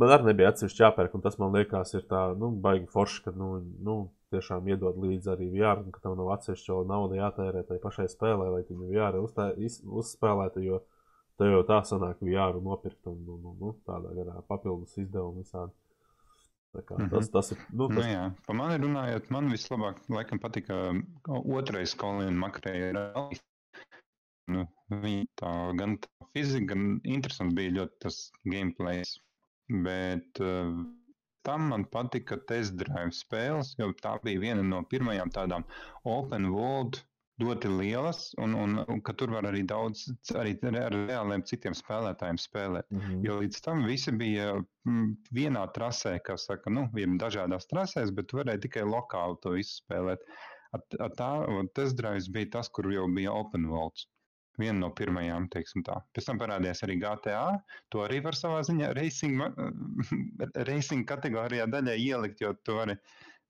Man 0.00 0.14
arī 0.14 0.30
nebija 0.30 0.54
atsevišķi 0.54 0.82
jāpērk, 0.86 1.18
un 1.18 1.26
tas 1.26 1.36
man 1.42 1.52
liekas, 1.58 1.92
ir 1.98 2.06
tā, 2.08 2.22
nu, 2.38 2.48
baigi 2.64 2.88
forši, 2.94 3.26
ka, 3.26 3.34
nu, 3.36 3.50
nu 3.84 3.98
tiešām 4.34 4.72
iedod 4.72 4.96
līdzi 5.02 5.34
arī 5.34 5.50
VR, 5.52 5.84
ka 5.94 6.06
tev 6.06 6.16
nav 6.18 6.32
atsevišķi 6.38 6.72
vēl 6.72 6.88
nauda 6.90 7.20
jātērē 7.20 7.66
tai 7.68 7.78
pašai 7.82 8.08
spēlē, 8.10 8.48
lai 8.56 8.64
viņu 8.70 8.88
VR 8.88 9.20
uzspēlētu, 9.20 10.64
jo 10.64 10.80
tev 11.38 11.52
jau 11.54 11.62
tā 11.68 11.80
sanāk 11.86 12.20
VR 12.24 12.60
nopirkt, 12.62 13.06
un, 13.10 13.22
un, 13.36 13.48
un, 13.52 13.56
un 13.70 13.80
tādā 13.86 14.12
garā 14.16 14.42
papildus 14.48 14.96
izdevumu 14.98 15.42
visādi. 15.42 15.72
Kā 16.74 16.96
Mhm. 16.98 17.10
tas, 17.12 17.28
tas 17.30 17.52
ir, 17.54 17.58
nu, 17.70 17.86
Nu, 17.86 18.00
tas, 18.00 18.06
jā, 18.10 18.22
pa 18.46 18.54
mani 18.58 18.80
runājot, 18.82 19.28
man 19.30 19.46
vislabāk 19.52 20.00
laikam 20.10 20.40
patika 20.42 20.78
otrais 21.30 21.94
Kolina 21.94 22.34
Makrēja 22.34 22.88
rallis. 22.96 23.42
Nu, 24.50 24.66
viņa 24.90 25.28
tā 25.40 25.52
gan 25.78 25.94
tā 26.02 26.26
fizika, 26.34 26.74
gan 26.74 26.98
interesants 27.04 27.54
bija 27.54 27.76
ļoti 27.78 28.00
tas 28.02 28.18
gameplays. 28.44 29.14
Bet 29.86 30.40
uh, 30.42 30.74
tam 31.46 31.70
man 31.70 31.86
patika 31.94 32.36
test 32.50 32.74
drive 32.76 33.14
spēles, 33.16 33.76
jo 33.78 33.92
tā 34.02 34.18
bija 34.26 34.42
viena 34.42 34.66
no 34.66 34.82
pirmajām 34.82 35.30
tādām 35.32 35.64
open 36.04 36.50
world 36.52 36.98
ļoti 37.42 37.70
lielas, 37.72 38.28
un, 38.38 38.54
un, 38.54 38.78
un 38.90 39.00
ka 39.02 39.14
tur 39.18 39.32
var 39.34 39.48
arī 39.48 39.64
daudz, 39.66 40.04
arī 40.38 40.54
ar 40.70 40.94
reāliem 40.94 41.42
citiem 41.46 41.74
spēlētājiem 41.74 42.38
spēlēt. 42.38 42.86
mhm. 42.94 43.20
Jo 43.26 43.40
līdz 43.42 43.60
tam 43.64 43.84
visi 43.88 44.14
bija 44.14 44.52
mm, 44.54 45.08
vienā 45.34 45.66
trasē, 45.74 46.16
kas 46.24 46.46
saka, 46.50 46.70
nu, 46.70 46.86
dažādās 47.20 47.66
trasēs, 47.70 48.14
bet 48.14 48.30
tu 48.30 48.38
varēji 48.38 48.66
tikai 48.68 48.86
lokāli 48.86 49.40
to 49.42 49.56
visu 49.58 49.80
spēlēt. 49.82 50.22
At, 50.74 50.96
at 50.98 51.14
tā, 51.18 51.30
tas 51.74 51.94
drives 51.94 52.30
bija 52.34 52.50
tas, 52.58 52.70
kur 52.70 52.90
jau 52.90 53.06
bija 53.10 53.34
open 53.34 53.68
worlds. 53.70 54.08
Viena 54.58 54.84
no 54.84 54.90
pirmajām, 54.94 55.48
teiksim 55.50 55.82
tā. 55.86 55.96
Pēc 56.14 56.28
tam 56.28 56.38
parādījās 56.38 56.84
arī 56.86 57.00
GTA. 57.02 57.42
To 57.90 58.04
arī 58.04 58.20
var 58.22 58.38
savā 58.38 58.60
ziņā 58.66 58.92
racing, 58.94 59.42
racing 60.70 61.06
kategorijā 61.10 61.66
daļai 61.70 61.96
ielikt, 61.98 62.42
jo 62.42 62.52
tu 62.62 62.78
vari 62.78 62.94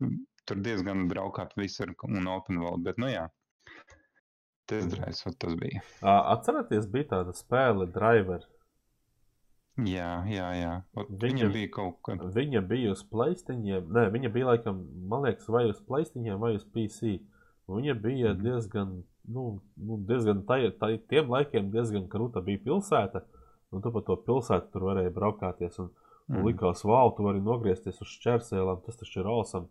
mm, 0.01 0.23
tur 0.49 0.61
diezgan 0.65 1.05
braukāt 1.11 1.53
visur 1.61 1.93
un 2.09 2.31
open 2.33 2.63
world. 2.65 2.85
Bet, 2.89 3.01
nu 3.01 3.13
jā, 3.13 3.27
tas 4.67 4.87
drives, 4.87 5.25
tas 5.39 5.55
bija. 5.61 5.81
Atcerieties, 6.03 6.87
bija 6.91 7.05
tāda 7.15 7.33
spēle 7.37 7.87
Driver. 7.93 8.45
Jā, 9.77 10.23
jā, 10.31 10.49
jā. 10.55 10.73
Viņa- 10.95 11.19
Viņa 11.25 11.53
bija 11.53 11.69
kaut 11.75 11.97
kad. 12.07 12.21
Viņa 12.37 12.61
bija 12.69 12.93
uz 12.93 13.03
plakstiņiem, 13.11 13.89
nē, 13.91 14.05
viņa 14.15 14.31
bija 14.33 14.47
laikam, 14.53 14.85
man 15.11 15.23
liekas, 15.27 15.49
vai 15.51 15.65
uz 15.69 15.81
plakstiņiem, 15.89 16.39
vai 16.39 16.55
uz 16.55 16.65
PC. 16.65 17.19
Viņa 17.69 17.95
bija 18.01 18.33
Mhm. 18.35 18.43
diezgan, 18.45 19.03
nu, 19.29 19.61
nu 19.77 19.97
diezgan 20.07 20.45
tai, 20.47 20.71
tai, 20.71 20.99
tiem 20.99 21.27
laikiem 21.29 21.71
diezgan 21.73 22.07
krūta 22.09 22.45
bija 22.45 22.59
pilsēta. 22.65 23.23
Un 23.73 23.83
tu 23.83 23.91
pa 23.91 24.01
to 24.01 24.17
pilsētu 24.17 24.71
tur 24.71 24.83
varēji 24.83 25.11
braukāties. 25.13 25.79
Un, 25.81 25.91
un 26.31 26.37
Mm. 26.37 26.45
likās, 26.47 26.85
wow, 26.85 27.11
tu 27.17 27.25
vari 27.25 27.41
nogriezties 27.41 28.01
uz 28.01 28.07
šķērsēlām, 28.21 28.85
tas 28.85 28.97
taču 28.97 29.21
ir 29.21 29.27
awesome. 29.27 29.67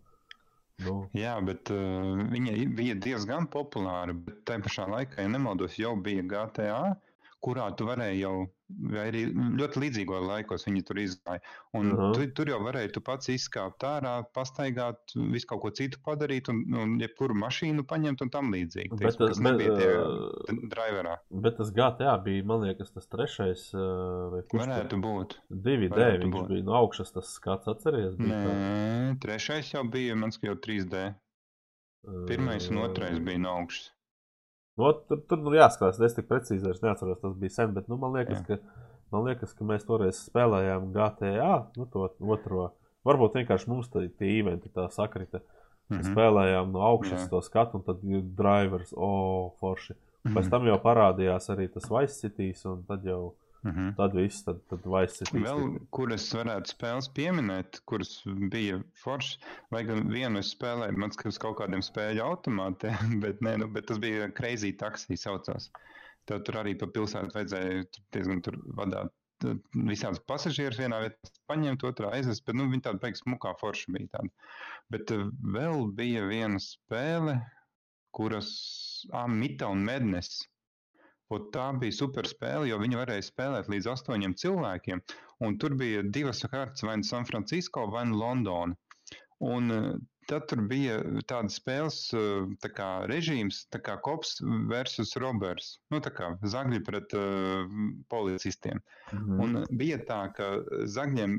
Nu, 0.82 0.94
Jā, 1.14 1.34
bet 1.46 1.70
uh, 1.74 2.24
viņa 2.34 2.54
bija 2.78 2.96
diezgan 3.06 3.46
populāra. 3.54 4.16
Bet 4.28 4.42
tajā 4.50 4.64
pašā 4.66 4.88
laikā, 4.90 5.22
ja 5.22 5.30
nemaldos, 5.30 5.78
jau 5.80 5.94
bija 6.08 6.26
GTA, 6.34 6.80
kurā 7.44 7.66
tu 7.78 7.86
varēji 7.90 8.22
jau, 8.22 8.34
vai 8.94 9.02
arī 9.10 9.22
ļoti 9.60 9.82
līdzīgos 9.84 10.24
laikos 10.30 10.64
viņi 10.68 10.82
tur 10.88 11.00
izgāja. 11.04 11.42
Un 11.78 11.90
Aha. 11.94 12.08
tu, 12.16 12.26
tur 12.40 12.50
jau 12.54 12.60
varēji 12.64 12.94
tu 12.96 13.02
pats 13.06 13.28
izkāpt 13.34 13.84
ārā, 13.86 14.14
pastaigāt, 14.34 15.14
visu 15.34 15.50
kaut 15.52 15.62
ko 15.66 15.72
citu 15.76 16.00
padarīt, 16.06 16.48
un, 16.54 16.62
un 16.80 16.96
jebkuru 17.04 17.36
mašīnu 17.44 17.84
paņemt 17.90 18.24
un 18.26 18.32
tam 18.34 18.50
līdzīgi. 18.56 18.98
Bet 19.04 19.20
Tas, 19.22 19.42
nebija 19.44 19.76
tie 19.78 19.90
d- 19.94 20.70
driverā. 20.74 21.18
bet 21.46 21.60
tas 21.60 21.72
GTA 21.76 22.16
bija, 22.26 22.44
man 22.50 22.64
liekas, 22.66 22.94
tas 22.96 23.08
trešais, 23.12 23.68
ā, 23.76 23.88
vai 24.34 24.42
kurš 24.48 24.64
Varētu 24.66 25.02
būt. 25.04 25.38
2D, 25.52 25.92
varētu 25.94 26.24
viņš 26.26 26.38
būt. 26.40 26.52
bija 26.56 26.68
no 26.72 26.78
augšas, 26.80 27.12
tas 27.14 27.34
skats 27.38 27.68
atceries. 27.76 28.16
Nē, 28.18 29.20
trešais 29.22 29.74
jau 29.76 29.84
bija, 29.86 30.16
mans 30.16 30.40
jau 30.42 30.56
3D. 30.56 31.12
Pirmais 32.28 32.66
un 32.68 32.82
ā, 32.82 32.88
otrais 32.90 33.20
bija 33.24 33.40
no 33.40 33.54
augšas. 33.62 33.93
No, 34.80 34.90
tur 35.08 35.20
tur 35.30 35.42
nu, 35.44 35.54
jāskatās, 35.54 36.00
es 36.02 36.16
tik 36.18 36.30
precīzi 36.30 36.66
vairs 36.66 36.82
neatceros, 36.82 37.20
tas 37.22 37.36
bija 37.38 37.54
sen, 37.54 37.74
bet 37.76 37.90
nu, 37.92 37.98
man, 38.02 38.16
liekas, 38.18 38.40
Jā. 38.42 38.58
ka, 38.58 38.86
man 39.14 39.28
liekas, 39.30 39.54
ka 39.54 39.68
mēs 39.70 39.86
toreiz 39.86 40.24
spēlējām 40.30 40.88
GTA, 40.96 41.52
nu, 41.78 41.86
to 41.94 42.08
otro. 42.34 42.72
Varbūt 43.06 43.38
vienkārši 43.38 43.70
mums 43.70 43.92
tie 43.94 44.32
eventi 44.40 44.72
tā 44.74 44.88
sakrita. 44.90 45.44
Mm. 45.90 45.98
-hmm. 45.98 46.14
Spēlējām 46.14 46.72
no 46.72 46.82
augšas 46.88 47.26
Jā. 47.26 47.30
to 47.30 47.42
skatu, 47.42 47.78
un 47.78 47.84
tad 47.84 48.02
drivers, 48.40 48.94
oh, 48.98 49.52
forši. 49.60 49.94
Mhm. 50.24 50.38
Pēc 50.38 50.50
tam 50.50 50.68
jau 50.68 50.80
parādījās 50.80 51.50
arī 51.52 51.68
tas 51.72 51.90
Vice 51.92 52.20
Cities, 52.22 52.66
un 52.66 52.84
tad 52.88 53.04
jau 53.06 53.36
Mhm. 53.64 53.94
tad 53.96 54.16
viss, 54.18 54.44
tad, 54.44 54.60
tad 54.68 54.84
Vice 54.84 55.22
Cities. 55.22 55.46
Vēl, 55.46 55.78
kuras 55.96 56.26
varētu 56.36 56.74
spēles 56.74 57.10
pieminēt, 57.16 57.80
kuras 57.88 58.12
bija 58.52 58.82
foršas, 59.00 59.40
lai 59.72 59.86
gan 59.88 60.04
vienu 60.12 60.42
es 60.44 60.52
spēlēju, 60.56 61.00
man 61.00 61.16
uz 61.16 61.40
kaut 61.40 61.58
kādiem 61.62 61.84
spēļu 61.86 62.26
automātiem, 62.26 63.18
bet, 63.24 63.40
nē, 63.46 63.58
nu, 63.64 63.72
bet 63.72 63.88
tas 63.92 64.02
bija 64.04 64.28
Crazy 64.36 64.74
Taxi 64.80 65.20
saucās. 65.20 65.72
Tev 66.28 66.44
tur 66.48 66.62
arī 66.62 66.76
pa 66.80 66.88
pilsētu 66.88 67.36
vajadzēja 67.36 67.84
diezgan 68.16 68.44
tur 68.44 68.60
vadāt 68.78 69.12
visādus 69.44 70.22
pasažierus 70.28 70.80
vienā 70.80 71.00
vietā, 71.04 71.32
paņemt 71.52 71.84
otrā 71.88 72.14
aizvest, 72.18 72.46
bet 72.48 72.58
nu, 72.58 72.70
viņi 72.72 72.86
tāda 72.86 73.02
beigas 73.04 73.24
smukā 73.24 73.54
forša 73.60 73.92
bija 73.96 74.12
tāda. 74.18 74.32
Bet 74.94 75.12
eh, 75.16 75.26
vēl 75.56 75.88
bija 75.98 76.24
viena 76.30 76.62
spēle, 76.64 77.38
kuras, 78.16 78.52
ah, 79.12 79.28
Mita 79.28 79.70
un 79.74 79.84
Mednes. 79.88 80.44
Ot, 81.32 81.52
tā 81.56 81.70
bija 81.80 81.96
super 81.96 82.28
spēle, 82.28 82.68
jo 82.70 82.80
viņi 82.82 83.00
varēja 83.00 83.28
spēlēt 83.30 83.70
līdz 83.72 83.88
astoņiem 83.96 84.36
cilvēkiem. 84.36 85.04
Un 85.44 85.58
tur 85.58 85.76
bija 85.80 86.04
divas 86.04 86.44
kārtas, 86.46 86.84
vai 86.84 86.98
nu 87.00 87.08
San 87.08 87.26
Francisco, 87.26 87.88
vai 87.92 88.06
nu 88.10 88.20
Londona. 88.20 88.76
Un 89.44 89.72
eh, 89.72 89.94
tad 90.30 90.46
tur 90.48 90.62
bija 90.70 91.00
tādas 91.28 91.58
spēles, 91.60 91.98
eh, 92.16 92.46
tā 92.64 92.70
kā 92.72 92.90
režīms, 93.12 93.66
tā 93.74 93.82
kā 93.84 93.98
kops 94.06 94.38
versus 94.70 95.16
robbers. 95.20 95.80
Nu, 95.92 96.00
tā 96.04 96.14
kā 96.16 96.30
zagļi 96.48 96.80
pret 96.88 97.16
uh, 97.18 97.68
policistiem. 98.10 98.80
Mhm. 99.12 99.42
Un 99.44 99.66
bija 99.78 100.00
tā, 100.08 100.22
ka 100.38 100.48
zagļiem 100.90 101.36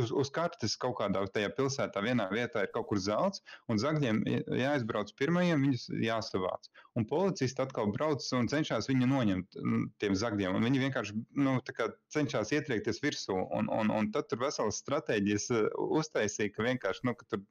uz, 0.00 0.10
uz 0.10 0.32
kartes 0.34 0.74
kaut 0.80 0.98
kādā 0.98 1.22
tajā 1.32 1.52
pilsētā 1.56 2.02
vienā 2.04 2.26
vietā 2.32 2.66
ir 2.66 2.72
kaut 2.74 2.88
kur 2.90 3.00
zelts, 3.00 3.44
un 3.70 3.78
zagļiem 3.80 4.24
jā- 4.26 4.42
jāizbrauc 4.64 5.14
pirmajiem, 5.20 5.62
viņus 5.68 5.88
jāsavāc. 6.04 6.68
Un 6.98 7.04
policisti 7.06 7.62
atkal 7.62 7.92
brauc 7.94 8.24
un 8.34 8.48
cenšas 8.50 8.88
viņu 8.90 9.06
noņemt 9.06 9.58
mm, 9.60 9.82
tiem 10.02 10.16
zagļiem. 10.18 10.56
Un 10.58 10.64
viņi 10.66 10.80
vienkārši 10.82 11.14
nu, 11.38 11.52
tā 11.62 11.74
kā 11.76 11.86
cenšas 12.14 12.50
ietriekties 12.56 12.98
virsū. 13.04 13.36
Un, 13.54 13.68
un, 13.70 13.92
un 13.94 14.08
tad 14.14 14.26
tur 14.32 14.40
veselas 14.42 14.80
stratēģijas 14.82 15.46
eh, 15.54 15.68
uztaisīja, 16.00 16.50
ka 16.56 16.66
vienkārši 16.66 17.06
nu, 17.06 17.14
ka 17.20 17.28
tur 17.30 17.44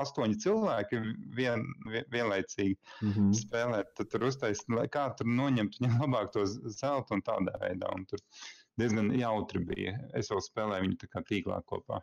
astoņi 0.00 0.38
cilvēki 0.46 1.02
vien, 1.36 1.66
vien, 1.90 2.08
vienlaicīgi 2.14 2.78
Mhm. 3.02 3.30
spēlēt, 3.36 3.92
tad 4.00 4.10
tur 4.14 4.24
uztaisīt, 4.30 4.72
lai 4.72 4.88
kā 4.88 5.04
tur 5.18 5.28
noņemt 5.28 5.76
viņam 5.80 6.00
labāk 6.06 6.32
to 6.32 6.46
zeltu 6.48 7.18
un 7.18 7.22
tādā 7.26 7.54
veidā. 7.60 7.92
Un 7.96 8.06
tur 8.08 8.24
diezgan 8.80 9.12
jautri 9.18 9.60
bija. 9.68 9.98
Es 10.16 10.30
vēl 10.32 10.40
spēlēju 10.48 10.86
viņu 10.88 11.00
tā 11.04 11.08
kā 11.12 11.22
tīklā 11.28 11.60
kopā 11.68 12.00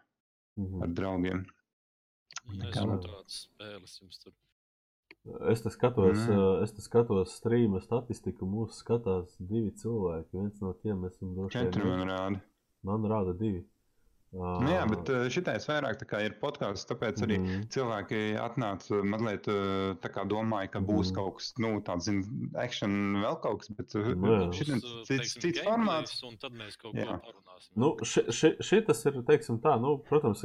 Mhm. 0.57 0.83
ar 0.83 0.87
draugiem. 1.01 1.45
Nezinu, 2.47 2.99
tādas 3.03 3.47
spēles 3.47 3.97
jums 4.01 4.19
tur. 4.23 4.33
Es 5.51 5.61
te 5.61 5.69
skatos, 5.69 6.17
Mm. 6.27 6.35
mm. 6.35 6.63
es 6.63 6.71
te 6.73 6.81
skatos 6.81 7.33
streama 7.37 7.81
statistiku. 7.81 8.45
Mūsu 8.47 8.77
skatās 8.83 9.35
divi 9.39 9.71
cilvēki. 9.71 10.29
Viens 10.33 10.61
no 10.61 10.73
tiem 10.73 11.03
esmu 11.05 11.33
droši 11.35 11.51
Četri 11.57 11.81
vien. 11.83 11.97
man 11.99 12.07
rāda. 12.07 12.41
Man 12.83 13.01
rāda 13.11 13.33
divi. 13.37 13.65
Uh, 14.33 14.59
Nu, 14.61 14.67
jā, 14.67 14.81
bet 14.89 15.09
eh, 15.09 15.29
šitais 15.31 15.65
vairāk 15.65 16.01
ir 16.21 16.33
podkāsts, 16.41 16.85
tāpēc 16.85 17.21
arī 17.23 17.37
Mhm. 17.39 17.61
cilvēki 17.71 18.19
atnāca 18.37 18.99
mazliet 19.03 19.47
eh, 19.47 19.95
tā 20.03 20.09
kā 20.11 20.27
domāja, 20.27 20.69
ka 20.71 20.79
būs 20.79 21.11
Mhm. 21.11 21.15
kaut 21.15 21.35
kas, 21.37 21.53
nu, 21.59 21.79
tāds, 21.81 22.01
zin, 22.03 22.51
action 22.55 22.91
vēl 23.23 23.41
kaut 23.41 23.59
kas, 23.59 23.69
bet 23.69 23.95
Nu, 23.95 24.15
Būs, 24.15 24.61
uh, 24.69 25.03
cits, 25.07 25.33
cits 25.39 25.61
formāts. 25.63 26.21
Un 26.27 26.35
tad 26.37 26.51
mēs 26.51 26.75
kaut 26.77 26.93
Jā. 26.93 27.05
ko 27.07 27.31
parunāsim. 27.31 27.71
Nu, 27.75 27.95
ši, 28.03 28.21
ši, 28.29 28.57
šitas 28.59 29.05
ir, 29.05 29.21
teiksim, 29.23 29.59
tā, 29.61 29.79
nu, 29.79 29.97
protams, 29.97 30.41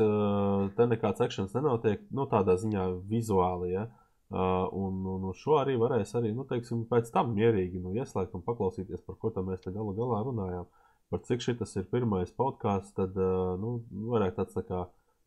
te 0.77 0.83
nekāds 0.87 1.21
akcents 1.21 1.53
nenotiek, 1.53 2.01
nu, 2.13 2.27
tādā 2.27 2.55
ziņā 2.57 3.03
vizuāli, 3.11 3.73
ja. 3.73 3.83
Uh, 3.83 4.02
un, 4.33 5.03
un 5.15 5.29
uz 5.29 5.41
šo 5.43 5.59
arī 5.61 5.77
varēs 5.81 6.15
arī, 6.19 6.33
nu, 6.37 6.47
teiksim, 6.49 6.87
pēc 6.91 7.11
tam 7.13 7.35
mierīgi, 7.37 7.83
nu, 7.83 7.93
ieslēgt 7.99 8.35
un 8.39 8.45
paklausīties, 8.47 9.05
par 9.07 9.19
ko 9.21 9.33
tam 9.35 9.51
mēs 9.53 9.65
te 9.65 9.75
galu 9.75 9.95
galā 9.99 10.23
runājām. 10.29 10.69
Par 11.13 11.21
cik 11.29 11.45
šitas 11.45 11.77
ir 11.77 11.89
pirmais 11.93 12.33
podkāsts, 12.33 12.95
tad, 12.97 13.17
uh, 13.21 13.55
nu, 13.61 13.77
varētu 14.15 14.39
tāds 14.41 14.57
tā 14.57 14.65
kā 14.69 14.83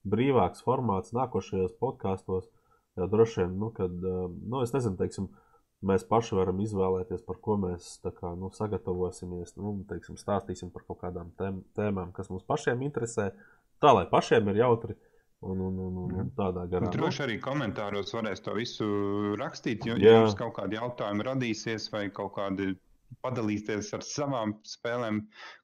brīvāks 0.10 0.66
formāts 0.66 1.14
nākošajos 1.14 1.76
podkāstos. 1.82 2.50
Jā, 2.96 3.10
droši 3.12 3.42
vien, 3.44 3.58
nu, 3.60 3.72
kad, 3.76 3.92
nu, 3.92 4.62
es 4.64 4.72
nezinu, 4.74 4.96
teiksim, 5.00 5.28
mēs 5.86 6.06
paši 6.08 6.38
varam 6.38 6.62
izvēlēties, 6.64 7.26
par 7.28 7.40
ko 7.44 7.58
mēs 7.62 7.98
kā, 8.06 8.32
nu, 8.40 8.50
sagatavosimies, 8.56 9.56
nu, 9.60 9.76
teiksim, 9.90 10.18
stāstīsim 10.20 10.72
par 10.74 10.86
kaut 10.88 11.02
kādām 11.04 11.34
tēm, 11.40 11.60
tēmām, 11.78 12.14
kas 12.16 12.32
mums 12.32 12.46
pašiem 12.48 12.86
interesē, 12.88 13.32
tā 13.84 13.92
lai 13.98 14.06
pašiem 14.12 14.48
ir 14.54 14.64
jautri. 14.64 14.96
Un, 15.46 15.60
un, 15.62 15.76
un, 15.78 15.98
un, 16.06 16.16
un 16.24 16.32
tādā 16.38 16.66
garā. 16.72 16.90
Droši 16.94 17.22
arī 17.28 17.36
komentāros 17.44 18.14
varēs 18.16 18.42
to 18.46 18.56
visu 18.58 18.88
rakstīt, 19.38 19.86
jo, 19.86 19.98
ja 20.02 20.18
jums 20.18 20.34
kaut 20.40 20.56
kādi 20.58 20.80
jautājumi 20.80 21.28
radīsies 21.28 21.92
vai 21.94 22.08
kaut 22.14 22.34
kādi 22.40 22.74
padalīties 23.24 23.92
ar 23.96 24.04
savām 24.06 24.56
spēlēm, 24.68 25.22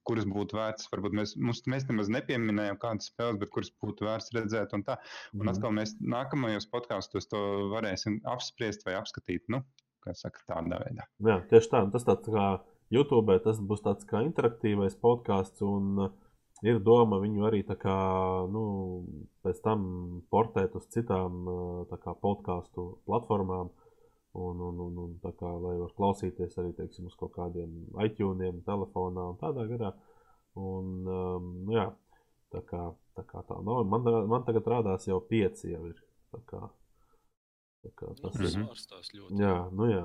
kuras 0.08 0.26
būtu 0.28 0.56
vērts. 0.58 0.88
Varbūt 0.92 1.16
mēs, 1.18 1.34
mums, 1.36 1.62
mēs 1.70 1.86
nemaz 1.88 2.10
nepieminējām 2.14 2.78
kādas 2.82 3.10
spēles, 3.10 3.40
bet 3.42 3.52
kuras 3.54 3.72
būtu 3.82 4.06
vērts 4.08 4.34
redzēt. 4.36 4.74
Un, 4.76 4.84
tā. 4.86 4.98
un 5.34 5.44
mm. 5.44 5.52
atkal 5.54 5.74
mēs 5.76 5.96
nākamajos 6.00 6.68
podkāstos 6.72 7.30
to 7.30 7.42
varēsim 7.74 8.20
apspriest 8.32 8.86
vai 8.88 8.96
apskatīt. 9.00 9.44
Nu, 9.52 9.62
saka, 10.18 10.44
tādā 10.50 10.82
veidā. 10.84 11.08
Jā, 11.26 11.40
tieši 11.50 11.72
tā. 11.74 11.84
Tas 11.94 12.06
tāds 12.08 12.32
kā 12.32 12.48
YouTube, 12.92 13.38
tas 13.44 13.60
būs 13.62 13.84
tāds 13.84 14.08
kā 14.08 14.24
interaktīvais 14.26 14.98
podkāsts. 15.02 15.64
Un, 15.66 16.08
ir 16.62 16.80
doma 16.82 17.18
viņu 17.22 17.46
arī 17.48 17.62
kā, 17.66 17.96
nu, 18.52 18.64
pēc 19.44 19.62
tam 19.64 19.86
portēt 20.30 20.76
uz 20.78 20.86
citām 20.94 21.46
kā, 21.90 22.14
podkāstu 22.14 22.98
platformām. 23.06 23.72
Un, 24.32 24.60
un, 24.64 24.78
un, 24.80 24.94
un 24.96 25.16
tā 25.20 25.28
kā 25.36 25.50
lai 25.60 25.74
var 25.76 25.90
klausīties 25.92 26.54
arī 26.56 26.70
teiksim, 26.72 27.10
uz 27.10 27.16
kaut 27.20 27.34
kādiem 27.34 27.68
iTunes, 28.00 28.62
telefonā 28.64 29.26
un 29.34 29.36
tādā 29.36 29.66
garā. 29.68 29.90
Un, 30.56 30.94
um, 31.04 31.50
nu, 31.66 31.74
jā, 31.76 31.90
tā 32.54 32.62
kā 32.64 32.86
tā, 33.16 33.24
kā 33.28 33.42
tā 33.48 33.58
nav. 33.60 33.82
Man, 33.88 34.08
man 34.30 34.46
tagad 34.46 34.70
rādās 34.72 35.04
jau 35.08 35.20
pieci 35.28 35.74
jau 35.74 35.84
ir. 35.90 36.00
Tā 36.32 36.40
kā, 36.48 36.60
tā 37.84 37.92
kā 37.98 38.10
tas 38.22 38.38
nu, 38.40 38.48
ir 38.48 38.54
svārstās 38.54 39.12
ļoti. 39.12 39.40
Jā, 39.42 39.56
nu 39.76 39.88
jā. 39.90 40.02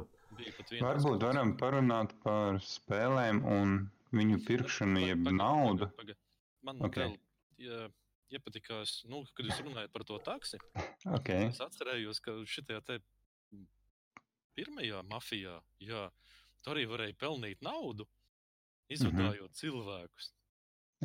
Varbūt 0.83 1.23
varam 1.23 1.55
parunāt 1.59 2.11
par 2.25 2.59
spēlēm 2.63 3.45
un 3.47 3.77
viņu 4.15 4.41
pirkšanu, 4.47 5.05
jeb 5.07 5.29
naudu. 5.31 5.87
Paga, 5.87 6.01
paga. 6.03 6.26
Man 6.67 6.83
okay. 6.83 7.05
vēl 7.05 7.15
ja, 7.63 7.83
iepatikās, 8.35 9.01
nu, 9.11 9.23
kad 9.35 9.47
jūs 9.47 9.61
runājat 9.65 9.93
par 9.93 10.05
to 10.07 10.19
taksi. 10.23 10.59
okay. 11.17 11.47
Es 11.51 11.61
atcerējos, 11.63 12.19
ka 12.23 12.35
šitajā 12.43 12.83
te 12.87 12.99
pirmajā 14.57 15.03
mafijā, 15.07 15.59
jā, 15.83 16.07
tu 16.65 16.73
arī 16.73 16.87
varēji 16.89 17.15
pelnīt 17.21 17.61
naudu, 17.65 18.07
izvadājot 18.89 19.47
mm 19.47 19.53
-hmm. 19.53 19.59
cilvēkus. 19.61 20.33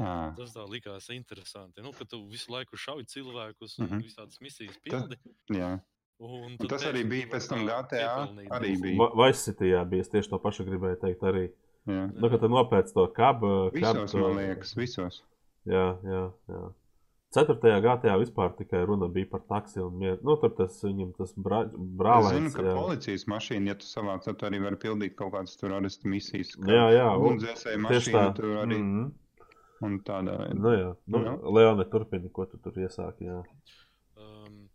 Jā. 0.00 0.34
Tas 0.38 0.54
tā 0.56 0.64
likās 0.70 1.10
interesanti. 1.12 1.82
Nu, 1.84 1.92
ka 1.92 2.06
tu 2.08 2.22
visu 2.30 2.52
laiku 2.52 2.78
šauji 2.80 3.04
cilvēkus 3.12 3.78
un 3.78 3.84
mm 3.84 3.90
-hmm. 3.90 4.04
visādas 4.06 4.40
misijas 4.40 4.78
pildi. 4.84 5.18
Jā. 5.52 5.80
Un, 6.22 6.56
un 6.60 6.68
tas 6.68 6.84
arī 6.86 7.02
bija 7.08 7.26
pēc 7.26 7.48
tam 7.50 7.66
GTA. 7.66 8.28
Arī 8.56 8.76
bija. 8.80 9.10
Vaisitījā 9.18 9.84
bija 9.88 10.04
tieši 10.04 10.30
to 10.30 10.38
pašu 10.38 10.64
gribēju 10.64 11.00
teikt 11.00 11.22
arī. 11.22 11.50
Jā. 11.86 12.06
Nu, 12.14 12.30
kad 12.30 12.40
tu 12.40 12.48
nopēc 12.48 12.92
to 12.94 13.08
kabu. 13.12 13.70
Visos, 13.74 14.12
kabu, 14.12 14.28
man 14.28 14.36
liekas, 14.38 14.76
visos. 14.76 15.22
Jā, 15.68 15.88
jā, 16.06 16.22
jā. 16.50 16.62
Ceturtajā 17.32 17.78
gadā 17.80 18.14
vispār 18.20 18.50
tikai 18.58 18.82
runa 18.84 19.06
bija 19.08 19.30
par 19.30 19.40
taksiju 19.48 19.86
un 19.86 19.94
mieru. 20.02 20.18
Nu, 20.26 20.34
tur 20.40 20.52
tas 20.56 20.74
viņam 20.84 21.14
tas 21.16 21.30
brā, 21.46 21.62
brālēns. 21.72 22.34
Es 22.34 22.36
zinu, 22.36 22.50
ka 22.58 22.64
jā. 22.66 22.74
policijas 22.76 23.24
mašīna, 23.32 23.70
ja 23.72 23.76
tu 23.80 23.88
savāc, 23.88 24.26
tad 24.26 24.44
arī 24.48 24.60
var 24.60 24.76
pildīt 24.82 25.16
kaut 25.16 25.32
kādas 25.32 25.56
tur 25.60 25.72
arestu 25.78 26.12
misijas. 26.12 26.52
Jā, 26.68 26.84
jā. 26.92 27.06
Un 27.16 27.40
dzēsēja 27.40 27.80
mašīna 27.86 28.26
tur 28.36 28.58
arī. 28.66 28.76
Mm 28.76 28.92
-hmm. 28.92 29.10
Un 29.82 29.96
tādā 30.06 30.36
veidā. 30.42 30.58
Nu, 30.60 30.74
jā. 30.76 30.90
Nu, 31.06 31.24
jā. 31.24 31.32
Leone, 31.56 31.88
turpini, 31.94 32.28
ko 32.30 32.46
tu 32.46 32.58
tur 32.58 32.76
iesāki, 32.84 33.30
jā. 33.30 33.40
Um, 34.20 34.68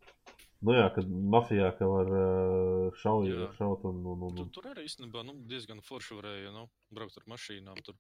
Nu 0.66 0.74
jā, 0.74 0.88
kad 0.96 1.06
mafijā 1.06 1.70
ka 1.78 1.86
var 1.86 2.08
uh, 2.10 2.94
šaut, 2.98 3.28
šaut 3.60 3.84
un, 3.86 4.00
un, 4.14 4.22
un... 4.30 4.36
Tur, 4.40 4.48
tur 4.56 4.70
arī 4.72 4.88
īstenībā 4.90 5.22
nu, 5.24 5.36
diezgan 5.52 5.84
forši 5.86 6.18
varēja 6.18 6.52
nu, 6.56 6.66
braukt 6.90 7.20
ar 7.20 7.28
mašīnām. 7.30 7.78
Tur 7.86 7.94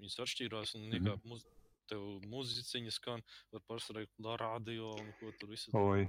viņas 0.00 0.22
atšķīrās 0.24 0.74
un 0.78 0.88
nekā 0.88 1.02
mm 1.02 1.18
-hmm. 1.18 1.28
muz, 1.28 1.44
tev 1.92 2.08
mūziķiņa 2.30 2.96
skan, 2.96 3.22
var 3.54 3.66
pasarēt 3.70 4.32
radio 4.40 4.94
un 4.96 5.14
ko 5.20 5.32
tur 5.38 5.54
visu. 5.54 5.74
Oi. 5.76 6.08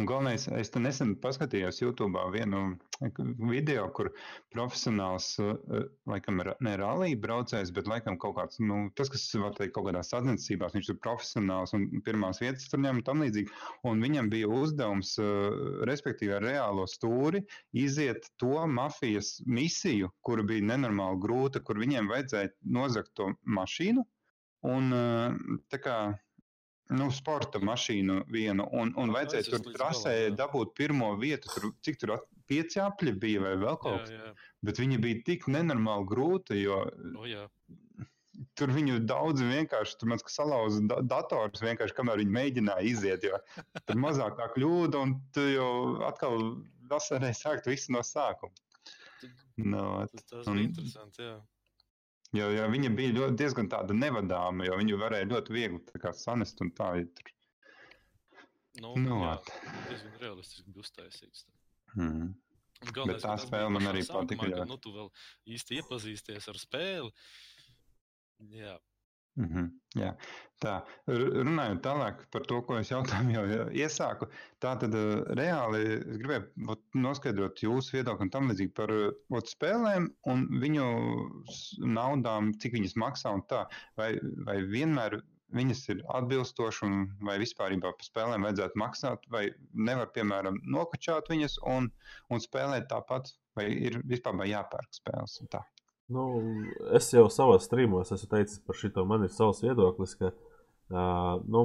Un 0.00 0.06
galvenais, 0.08 0.46
es 0.56 0.70
te 0.72 0.80
nesen 0.80 1.10
paskatījos 1.20 1.82
YouTube 1.82 2.20
vienu 2.32 2.60
video, 3.50 3.82
kur 3.92 4.08
profesionāls, 4.54 5.26
eh, 5.44 5.82
laikam, 6.08 6.40
ne 6.64 6.72
rallija 6.80 7.18
braucējs, 7.20 7.72
bet 7.76 7.90
laikam 7.92 8.16
kaut 8.22 8.38
kāds, 8.38 8.62
nu, 8.70 8.78
tas, 8.96 9.10
kas 9.12 9.26
var 9.42 9.52
teikt 9.58 9.74
kaut 9.76 9.90
kādās 9.90 10.14
sacensībās, 10.14 10.72
viņš 10.78 10.88
ir 10.94 10.98
profesionāls 11.04 11.76
un 11.76 11.84
pirmās 12.06 12.40
vietas 12.40 12.72
tur 12.72 12.80
ņem 12.86 13.02
un 13.02 13.06
tam 13.10 13.20
līdzīgi. 13.20 13.52
Un 13.90 14.00
viņam 14.06 14.32
bija 14.32 14.48
uzdevums, 14.62 15.12
eh, 15.20 15.60
respektīvi 15.92 16.38
ar 16.38 16.48
reālo 16.48 16.88
stūri, 16.88 17.44
iziet 17.84 18.32
to 18.40 18.64
mafijas 18.80 19.34
misiju, 19.44 20.08
kura 20.24 20.48
bija 20.54 20.70
nenormāli 20.72 21.20
grūta, 21.26 21.60
kur 21.60 21.76
viņiem 21.84 22.08
vajadzēja 22.08 22.54
nozagt 22.80 23.12
to 23.20 23.28
mašīnu 23.60 24.08
un 24.68 24.92
eh, 24.96 25.56
tā 25.72 25.80
kā 25.82 25.96
nu, 26.92 27.08
sporta 27.14 27.60
mašīnu 27.62 28.22
vienu, 28.32 28.66
un, 28.76 28.92
un 29.00 29.12
vajadzēja 29.14 29.48
tur 29.48 29.74
trasē 29.74 30.14
dabūt 30.36 30.74
pirmo 30.78 31.12
vietu, 31.20 31.50
tur, 31.54 31.70
cik 31.84 32.00
tur 32.00 32.16
pieci 32.50 32.80
apļi 32.82 33.14
bija 33.22 33.44
vai 33.44 33.52
vēl 33.60 33.78
kaut 33.82 34.08
kas. 34.08 34.42
Bet 34.66 34.80
viņi 34.82 34.98
bija 35.02 35.22
tik 35.28 35.46
nenormāli 35.52 36.08
grūti, 36.10 36.58
jo 36.62 36.82
o, 36.84 37.28
jā. 37.28 37.46
tur 38.58 38.74
viņu 38.74 39.00
daudz 39.08 39.44
vienkārši, 39.46 39.96
tur 40.00 40.12
mans 40.12 40.26
salauza 40.34 40.82
da 40.90 41.00
dators 41.14 41.64
vienkārši, 41.64 41.96
kamēr 41.96 42.22
viņi 42.22 42.36
mēģināja 42.38 42.88
iziet, 42.90 43.24
jo 43.28 43.40
tur 43.86 44.02
mazākā 44.02 44.50
kļūda, 44.56 45.06
un 45.06 45.16
tu 45.34 45.46
jau 45.54 45.72
atkal 46.10 46.38
vasarē 46.92 47.32
sākt 47.36 47.70
visu 47.70 47.94
no 47.96 48.04
sākuma. 48.06 48.52
No, 49.62 50.02
tas, 50.10 50.24
tas 50.30 50.46
un, 50.48 50.56
bija 50.58 50.70
interesanti, 50.70 51.24
jā. 51.26 51.36
Jo, 52.32 52.48
jo 52.48 52.68
viņa 52.72 52.90
bija 52.96 53.12
ļoti, 53.12 53.36
diezgan 53.42 53.68
tāda 53.72 53.94
nevadāma, 53.96 54.64
jo 54.64 54.78
viņu 54.80 54.98
varēja 55.00 55.28
ļoti 55.28 55.52
viegli 55.52 56.12
sanest 56.16 56.62
un 56.64 56.70
tā. 56.76 56.94
Tur... 57.18 57.32
Nu, 58.80 58.94
nu, 58.96 59.18
jā, 59.20 59.34
diezgan 59.90 60.14
realistiski 60.22 60.72
bija 60.72 60.86
uztaisīts. 60.86 61.44
Mm. 61.92 62.30
Galvenais, 62.88 63.22
tā 63.22 63.34
spēle 63.38 63.68
man 63.74 63.90
arī 63.90 64.00
patika. 64.08 64.64
Nu, 64.66 64.78
tu 64.80 64.94
vēl 64.94 65.10
īsti 65.54 65.82
iepazīsties 65.82 66.48
ar 66.50 66.58
spēli. 66.58 67.12
Jā, 68.56 68.78
Mm 69.40 69.48
-hmm, 69.48 69.68
jā, 69.96 70.08
tā 70.60 70.72
runājot 71.08 71.78
tālāk 71.84 72.18
par 72.34 72.42
to, 72.50 72.58
ko 72.68 72.76
es 72.76 72.90
jautājumu 72.90 73.32
jau 73.32 73.44
iesāku. 73.72 74.28
Tā 74.60 74.74
tad 74.82 74.94
uh, 74.98 75.22
reāli 75.38 75.80
es 75.94 76.18
gribēju 76.20 76.68
ot, 76.74 76.82
noskaidrot 77.06 77.62
jūsu 77.64 77.96
viedokli 77.96 78.28
un 78.28 78.32
tam 78.34 78.50
līdzīgi 78.52 78.74
par 78.76 78.92
ot, 78.92 79.48
spēlēm 79.48 80.10
un 80.28 80.44
viņu 80.64 80.88
naudām, 81.96 82.52
cik 82.60 82.76
viņas 82.76 82.98
maksā 83.04 83.32
un 83.38 83.46
tā. 83.48 83.64
Vai, 83.96 84.12
vai 84.44 84.60
vienmēr 84.76 85.22
viņas 85.56 85.82
ir 85.94 86.04
atbilstošas 86.18 86.84
un 86.86 87.02
vai 87.28 87.38
vispār 87.42 87.76
par 87.80 88.06
spēlēm 88.06 88.48
vajadzētu 88.48 88.84
maksāt, 88.84 89.28
vai 89.32 89.46
nevar, 89.72 90.12
piemēram, 90.16 90.60
nokačāt 90.76 91.32
viņas 91.32 91.58
un, 91.76 91.90
un 92.28 92.40
spēlēt 92.40 92.88
tāpat, 92.92 93.32
vai 93.56 93.68
ir 93.72 94.02
vispār 94.04 94.44
jāpērk 94.48 95.00
spēles 95.00 95.40
un 95.40 95.52
tā. 95.56 95.64
Nu, 96.12 96.24
es 96.96 97.10
jau 97.12 97.26
savā 97.32 97.58
strīmos 97.62 98.12
esmu 98.14 98.28
teicis 98.30 98.60
par 98.66 98.78
šo. 98.78 98.90
Man 99.08 99.26
ir 99.26 99.32
savs 99.32 99.62
viedoklis, 99.64 100.14
ka 100.20 100.30
uh, 100.32 101.40
nu, 101.48 101.64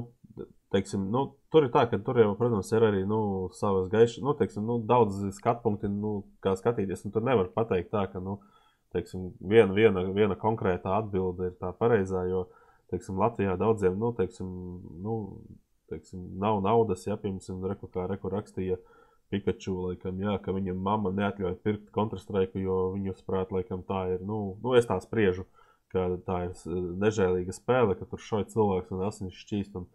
teiksim, 0.73 1.07
nu, 1.13 1.23
tur 1.53 1.67
ir 1.67 1.71
tā, 1.73 1.85
ka 1.91 1.99
tur 2.03 2.19
jau, 2.21 2.33
protams, 2.39 2.71
ir 2.75 2.85
arī 2.89 3.03
nu, 3.09 3.19
savas 3.57 3.89
gaišas, 3.91 4.23
nu, 4.25 4.35
teiksim, 4.39 4.65
nu, 4.67 4.79
daudz 4.89 5.19
skatu 5.37 5.65
punkti, 5.65 5.91
nu, 5.91 6.13
kā 6.43 6.55
skatīties. 6.59 7.05
Tur 7.13 7.25
nevar 7.27 7.51
pateikt 7.55 7.91
tā, 7.93 8.05
ka 8.11 8.23
nu, 8.23 8.39
teiksim, 8.95 9.31
viena, 9.39 9.71
viena, 9.75 10.05
viena 10.15 10.37
konkrēta 10.39 10.97
atbilde 11.01 11.51
ir 11.51 11.57
tā 11.61 11.73
pareizā. 11.77 12.27
Jo 12.31 12.47
teiksim, 12.91 13.19
Latvijā 13.19 13.57
daudziem 13.59 13.97
nu, 13.99 14.13
teiksim, 14.15 14.51
nu, 15.03 15.17
teiksim, 15.91 16.23
nav 16.39 16.61
naudas, 16.63 17.03
ja 17.07 17.19
piemēram, 17.19 17.65
reku, 17.73 17.91
kā 17.91 18.07
reku 18.11 18.31
rakstīja. 18.31 18.79
Uh, 18.79 18.96
Pikachu, 19.34 19.73
laikam, 19.89 20.19
jā, 20.23 20.38
ka 20.39 20.53
viņam 20.55 20.80
mamma 20.80 21.11
neatļauj 21.15 21.57
pirkt 21.65 21.89
kontrastraiku, 21.95 22.61
jo 22.63 22.78
viņu 22.93 23.15
prāt, 23.28 23.51
laikam, 23.51 23.84
tā 23.88 24.05
ir, 24.13 24.21
nu, 24.23 24.55
nu, 24.63 24.75
es 24.80 24.88
tā 24.88 24.99
spriežu, 25.03 25.43
ka 25.91 26.07
tā 26.28 26.45
ir 26.47 26.78
nežēlīga 27.03 27.55
spēle, 27.55 27.97
ka 27.99 28.07
tur 28.07 28.23
šoja 28.23 28.47
cilvēks 28.53 28.93
un 28.95 29.03
asinis 29.07 29.41
šķīst. 29.41 29.75
Un, 29.80 29.89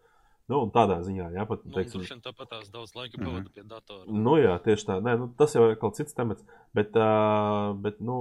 nu, 0.52 0.58
un 0.58 0.72
tādā 0.74 0.98
ziņā, 1.06 1.30
jā, 1.36 1.46
pat, 1.48 1.64
nu, 1.64 1.72
teiksim, 1.78 2.04
nu, 2.04 2.20
tāpat 2.26 2.52
tās 2.52 2.68
daudz 2.74 2.92
laika 2.98 3.16
mhm. 3.16 3.24
pavada 3.24 3.54
pie 3.56 3.64
datora. 3.70 4.04
Nu, 4.28 4.36
jā, 4.40 4.58
tieši 4.66 4.88
tā, 4.90 4.98
nē, 5.04 5.16
nu, 5.22 5.30
tas 5.38 5.56
jau 5.56 5.64
ir 5.70 5.80
kaut 5.80 5.96
cits 5.96 6.16
temats, 6.18 6.44
bet, 6.76 6.92
uh, 7.00 7.72
bet, 7.80 8.04
nu, 8.04 8.18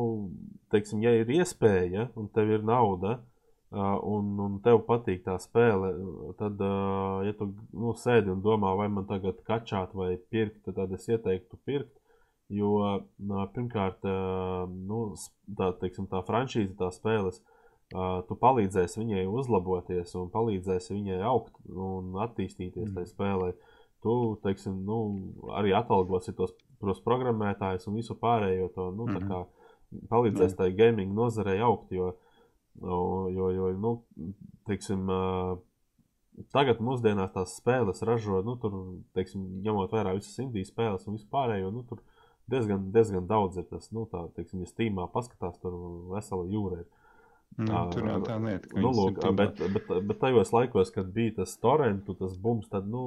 teiksim, 0.72 1.03
ja 1.03 1.12
ir 1.20 1.36
iespēja 1.41 2.07
un 2.16 2.32
tev 2.32 2.55
ir 2.55 2.64
nauda, 2.68 3.20
un, 3.72 4.34
un 4.45 4.59
tev 4.65 4.82
patīk 4.88 5.24
tā 5.26 5.38
spēle, 5.39 5.93
tad, 6.39 6.59
ja 7.28 7.34
tu 7.39 7.51
nu, 7.72 7.93
sēdi 7.95 8.34
un 8.34 8.41
domā, 8.43 8.74
vai 8.76 8.89
man 8.91 9.07
tagad 9.07 9.39
kačāt 9.47 9.95
vai 9.95 10.17
pirkt, 10.34 10.67
tad 10.76 10.91
es 10.91 11.07
ieteiktu 11.07 11.59
pirkt. 11.65 11.95
Jo 12.51 12.99
pirmkārt, 13.55 14.03
nu, 14.67 14.97
tā, 15.55 15.72
teiksim, 15.80 16.09
tā 16.11 16.19
franšīze, 16.28 16.76
tā 16.76 16.89
spēles, 16.91 17.39
uh, 17.39 17.51
tu 18.28 18.38
palīdzēsi 18.39 19.01
viņai 19.01 19.26
uzlaboties 19.28 20.15
un 20.19 20.30
palīdzēsi 20.32 20.95
viņai 20.95 21.19
augt 21.28 21.53
un 21.67 22.15
attīstīties 22.24 22.89
mm. 22.89 22.95
tajā 22.95 23.11
spēlē. 23.11 23.51
Tu, 24.01 24.13
teiksim, 24.41 24.80
nu, 24.88 24.97
arī 25.53 25.76
atalgosi 25.78 26.34
tos, 26.38 26.55
tos 26.82 27.01
programmētājus 27.05 27.86
un 27.89 27.99
visu 27.99 28.15
pārējo 28.17 28.72
to, 28.74 28.89
nu, 28.95 29.05
mm 29.05 29.15
-hmm. 29.15 29.19
tā 29.19 29.28
kā 29.30 30.07
palīdzēs 30.09 30.55
tai 30.57 30.72
gaming 30.72 31.13
nozarei 31.13 31.59
augt, 31.59 31.91
jo, 31.91 32.15
jo, 32.82 33.49
jo 33.55 33.71
nu, 33.77 33.93
teiksim, 34.69 35.09
tagad 36.55 36.82
mūsdienās 36.84 37.34
tās 37.36 37.57
spēles 37.59 38.01
ražo, 38.07 38.41
nu, 38.45 38.55
tur, 38.61 38.77
teiksim, 39.17 39.43
ņemot 39.65 39.93
vērā 39.93 40.15
visas 40.17 40.39
indijas 40.43 40.71
spēles 40.73 41.05
un 41.07 41.19
vispārējo, 41.19 41.69
nu, 41.75 41.84
tur 41.89 42.01
diezgan, 42.51 42.89
diezgan 42.95 43.27
daudz 43.29 43.61
ir 43.61 43.67
tas, 43.69 43.91
nu, 43.95 44.07
tā, 44.11 44.25
teiksim, 44.38 44.63
ja 44.63 44.71
Steamā 44.71 45.07
paskatās, 45.13 45.59
tur 45.61 45.77
vesela 46.13 46.47
jūra 46.49 46.82
ir. 46.84 46.89
Nu, 47.59 47.67
tā, 47.67 47.79
tur 47.91 48.05
jau 48.07 48.19
tā 48.23 48.38
lieta, 48.39 48.69
ka 48.71 48.79
nu, 48.79 48.93
lūk, 48.95 49.17
bet, 49.36 49.57
bet, 49.75 49.89
bet 50.07 50.19
tajos 50.21 50.53
laikos, 50.55 50.91
kad 50.95 51.09
bija 51.11 51.41
tas 51.41 51.57
torrentu, 51.59 52.15
tas 52.15 52.38
bums, 52.39 52.69
tad, 52.71 52.88
nu, 52.88 53.01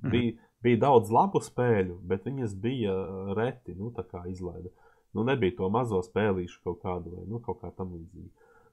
mm. 0.00 0.12
bija, 0.14 0.38
bija 0.64 0.80
daudz 0.86 1.12
labu 1.12 1.42
spēļu, 1.44 1.98
bet 2.08 2.24
viņas 2.28 2.54
bija 2.62 2.94
reti, 3.36 3.76
nu, 3.76 3.90
tā 3.92 4.06
kā 4.08 4.24
izlaida. 4.30 4.72
Nu, 5.12 5.26
nebija 5.28 5.58
to 5.58 5.68
mazo 5.68 6.00
spēlīšu 6.00 6.62
kaut 6.64 6.80
kādu 6.80 7.12
vai, 7.12 7.26
nu, 7.28 7.42
kaut 7.44 7.60
kā 7.60 7.68
tam 7.76 7.92
līdzīgi. 7.92 8.30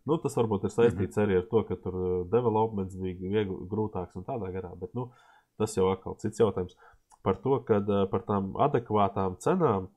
Nu, 0.10 0.18
tas 0.22 0.38
varbūt 0.39 0.66
ir 0.66 0.74
saistīts 0.74 1.18
mm 1.18 1.22
-hmm. 1.22 1.26
arī 1.26 1.38
ar 1.38 1.45
to, 1.51 1.64
ka 1.68 1.78
tur 1.84 1.99
developments 2.32 2.95
bija 2.97 3.34
viegli, 3.36 3.60
grūtāks 3.74 4.18
un 4.18 4.26
tādā 4.26 4.49
garā, 4.55 4.74
bet 4.80 4.95
nu, 4.97 5.12
tas 5.57 5.78
jau 5.78 5.91
atkal 5.91 6.18
cits 6.18 6.39
jautājums. 6.41 6.76
Par 7.24 7.38
to, 7.43 7.60
ka 7.68 7.82
par 8.12 8.22
tām 8.28 8.53
adekvātām 8.55 9.38
cenām, 9.43 9.89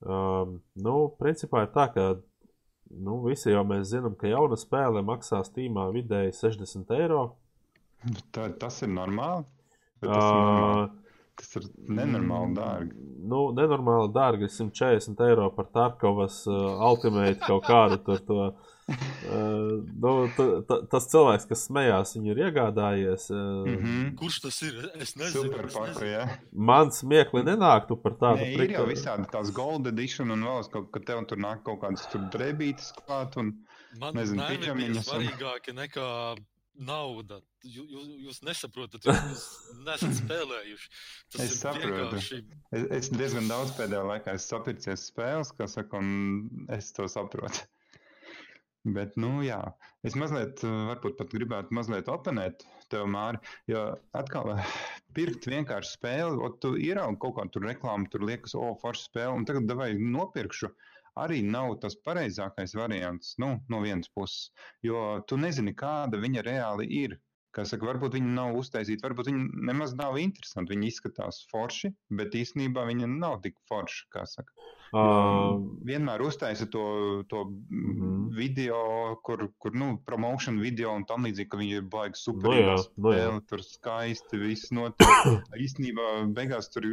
um, 0.00 0.60
nu, 0.74 0.94
principā 1.20 1.62
ir 1.66 1.72
tā, 1.76 1.86
ka 1.94 2.16
Nu, 2.90 3.20
visi 3.22 3.52
jau 3.52 3.62
mēs 3.66 3.92
zinām, 3.92 4.16
ka 4.18 4.30
jauna 4.30 4.58
spēle 4.58 5.02
maksā 5.06 5.44
Steamā 5.46 5.86
vidēji 5.94 6.34
60 6.40 6.90
eiro. 6.96 7.20
Tā, 8.34 8.48
tas 8.58 8.80
ir 8.82 8.90
normāli. 8.90 9.46
Tas, 10.00 10.10
uh, 10.10 10.16
ir 10.16 10.40
normāli. 10.48 10.88
tas 11.38 11.54
ir 11.60 11.68
nenormāli 12.00 12.56
dārgi. 12.58 13.04
Nu, 13.30 13.44
nenormāli 13.54 14.10
dārgi. 14.16 14.50
140 14.56 15.22
eiro 15.28 15.46
par 15.54 15.70
Tarkovas 15.76 16.42
uh, 16.50 16.82
Ultimate 16.88 17.38
kaut 17.44 17.68
kādu 17.68 18.00
tur 18.08 18.24
to. 18.26 18.50
Uh, 18.90 19.80
nu, 20.02 20.12
t, 20.34 20.46
t, 20.66 20.78
tas 20.90 21.06
cilvēks, 21.12 21.46
kas 21.50 21.64
smējās, 21.68 22.14
viņu 22.16 22.32
ir 22.32 22.42
iegādājies. 22.48 23.28
Uh, 23.30 23.40
mm 23.68 23.76
-hmm. 23.82 24.12
Kurš 24.18 24.40
tas 24.46 24.60
ir? 24.66 24.78
Es 24.98 25.14
nezinu. 25.16 25.44
Superpaku, 25.46 26.04
ja? 26.08 26.26
Man 26.52 26.90
smiekli 26.94 27.44
nenāktu 27.46 27.98
par 28.02 28.18
tādu 28.18 28.44
ne, 28.44 28.52
ir 28.54 28.76
jau 28.76 28.86
visādi 28.88 29.30
tās 29.30 29.52
gold 29.54 29.86
edition 29.86 30.30
un 30.34 30.46
vēl 30.48 30.70
kaut, 30.72 30.90
ka 30.94 31.00
tev 31.00 31.24
tur 31.30 31.38
nāk 31.38 31.62
kaut 31.66 31.82
kādas 31.84 32.06
tur 32.12 32.26
drebītes 32.34 32.92
klāt 32.98 33.38
un 33.40 33.54
Man 33.98 34.14
nezinu, 34.14 34.42
pieņemiņas. 34.46 35.06
Svarīgāki 35.08 35.74
nekā 35.74 36.08
nauda. 36.86 37.40
Jūs, 37.66 38.06
jūs 38.24 38.38
nesaprotat, 38.46 39.04
jūs 39.04 39.46
nesat 39.84 40.14
spēlējuši. 40.22 40.92
Tas 41.34 41.42
es 41.44 41.58
saprotu. 41.60 41.90
Vienkārši... 41.96 42.38
Es, 42.70 42.86
es 42.98 43.10
diezgan 43.12 43.50
daudz 43.50 43.74
pēdējā 43.76 44.04
laikā 44.14 44.36
esmu 44.38 44.46
sapircies 44.54 45.10
spēles, 45.10 45.52
kas 45.58 45.76
saka, 45.76 46.00
un 46.00 46.66
es 46.72 46.92
to 46.96 47.08
saprotu. 47.10 47.66
Bet, 48.88 49.16
nu, 49.20 49.42
jā, 49.44 49.58
es 50.08 50.14
mazliet, 50.16 50.62
eh, 50.64 50.76
varbūt 50.88 51.18
pat 51.18 51.32
gribētu 51.36 51.74
mazliet 51.76 52.06
oponēt 52.08 52.62
tev, 52.88 53.04
Māri. 53.12 53.36
Jo 53.68 53.82
atkal, 54.16 54.54
eh, 54.54 54.70
pirkt 55.12 55.44
vienkārši 55.52 55.98
spēli, 55.98 56.40
o, 56.40 56.48
tu 56.62 56.70
ieraugi 56.80 57.20
kaut 57.20 57.36
kādu 57.36 57.60
reklāmu, 57.66 58.08
tur 58.10 58.24
liekas, 58.24 58.54
o, 58.56 58.70
forša 58.80 59.04
spēle, 59.10 59.34
un 59.36 59.44
tagad 59.44 59.76
vai 59.76 59.90
nopirkšu. 59.98 60.72
Arī 61.20 61.42
nav 61.44 61.74
tas 61.82 61.98
pareizākais 62.06 62.72
variants 62.78 63.34
nu, 63.42 63.50
no 63.68 63.82
vienas 63.84 64.08
puses, 64.08 64.48
jo 64.80 65.20
tu 65.28 65.36
nezini, 65.36 65.76
kāda 65.76 66.16
viņa 66.22 66.46
reāli 66.46 66.88
ir. 67.02 67.18
Kā 67.52 67.66
saka, 67.66 67.84
varbūt 67.84 68.14
viņi 68.16 68.32
nav 68.32 68.56
uztaisīti, 68.56 69.02
varbūt 69.04 69.28
viņi 69.28 69.64
nemaz 69.68 69.92
nav 69.98 70.16
interesanti. 70.22 70.72
Viņi 70.72 70.86
izskatās 70.88 71.42
forši, 71.50 71.90
bet 72.16 72.38
īstenībā 72.38 72.86
viņi 72.88 73.10
nav 73.10 73.40
tik 73.44 73.58
forši. 73.68 74.06
Uh, 74.90 75.60
vienmēr 75.86 76.22
uztaisa 76.26 76.66
to, 76.66 76.82
to 77.30 77.44
mm 77.44 77.92
-hmm. 77.94 78.22
video, 78.34 78.78
kur, 79.22 79.48
kur 79.58 79.74
nu, 79.74 80.02
promotion 80.06 80.58
video 80.60 80.90
un 80.94 81.04
tam 81.06 81.24
līdzīgi, 81.24 81.48
ka 81.48 81.58
viņi 81.60 81.76
ir 81.78 81.82
baigi 81.82 82.18
super. 82.18 82.50
No 82.50 82.56
jā, 82.56 82.74
no 82.96 83.12
jā. 83.12 83.20
Spēle, 83.20 83.40
tur 83.46 83.62
skaisti 83.62 84.38
viss 84.38 84.72
notiek. 84.72 85.06
īstenībā 85.64 86.08
beigās 86.34 86.70
tur 86.74 86.88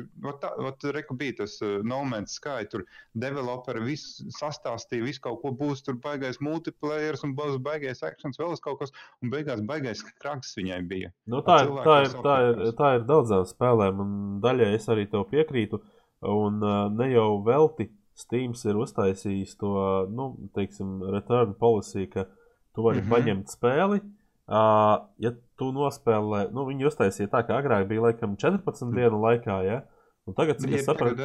reku 0.93 1.15
bija 1.15 1.33
tas 1.41 1.61
uh, 1.61 1.81
No 1.83 2.03
Man's 2.03 2.37
Sky, 2.37 2.69
tur 2.69 2.85
developeri 3.13 3.81
viss 3.81 4.21
sastāstīja, 4.39 5.03
viss 5.03 5.19
kaut 5.19 5.41
ko 5.41 5.51
būs, 5.51 5.81
tur 5.83 5.95
baigais 5.95 6.37
multiplayer 6.39 7.17
un 7.23 7.33
būs 7.35 7.57
baigais 7.57 8.03
actions, 8.03 8.37
vēl 8.37 8.55
kaut 8.61 8.79
kas, 8.79 8.93
un 9.23 9.29
beigās 9.33 9.61
baigais 9.61 10.03
kraks 10.21 10.53
viņai 10.57 10.81
bija. 10.87 11.11
Nu, 11.25 11.41
tā, 11.41 11.63
ir, 11.65 11.73
tā, 11.83 12.01
ir, 12.05 12.15
tā, 12.21 12.35
ir, 12.45 12.73
tā 12.77 12.95
ir 12.99 13.05
daudzām 13.09 13.45
spēlēm, 13.45 13.99
un 13.99 14.41
daļai 14.43 14.73
es 14.75 14.89
arī 14.89 15.07
tev 15.09 15.25
piekrītu. 15.31 15.81
Un 16.25 16.63
ne 16.97 17.07
jau 17.11 17.43
velti 17.45 17.91
Steams 18.17 18.63
ir 18.65 18.77
uztaisījis 18.81 19.57
to, 19.61 19.71
nu, 20.09 20.31
teiksim, 20.57 21.03
return 21.13 21.53
policy, 21.59 22.07
ka 22.09 22.25
tu 22.73 22.85
vari 22.85 23.03
mm 23.03 23.05
-hmm. 23.05 23.13
paņemt 23.13 23.53
spēli. 23.53 23.99
Uh, 24.47 25.03
ja 25.19 25.33
tu 25.59 25.73
nospēlē, 25.75 26.47
nu, 26.55 26.63
viņi 26.69 26.87
uztaisīja 26.87 27.27
tā, 27.27 27.43
ka 27.43 27.57
agrāk 27.59 27.87
bija 27.89 28.05
laikam 28.05 28.37
14 28.39 28.85
mm. 28.85 28.95
dienu 28.95 29.19
laikā, 29.21 29.57
ja? 29.67 29.81
Un 30.27 30.35
tagad, 30.35 30.59
cik 30.59 30.73
es 30.75 30.85
sapratu, 30.87 31.23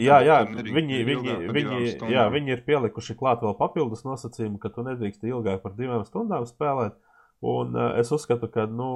jā, 0.00 0.18
jā, 0.24 0.36
viņi, 0.48 0.98
viņi, 1.04 1.34
viņi, 1.52 2.12
jā, 2.12 2.28
viņi 2.32 2.54
ir 2.54 2.62
pielikuši 2.64 3.16
klāt 3.20 3.42
vēl 3.44 3.56
papildus 3.58 4.04
nosacījumu, 4.04 4.58
ka 4.62 4.68
tu 4.72 4.84
nedrīkst 4.86 5.24
ilgāk 5.28 5.60
par 5.64 5.74
divām 5.76 6.04
stundām 6.08 6.46
spēlēt. 6.48 6.96
Un 7.40 7.74
uh, 7.76 7.92
es 8.00 8.10
uzskatu, 8.10 8.48
ka 8.50 8.66
nu, 8.66 8.90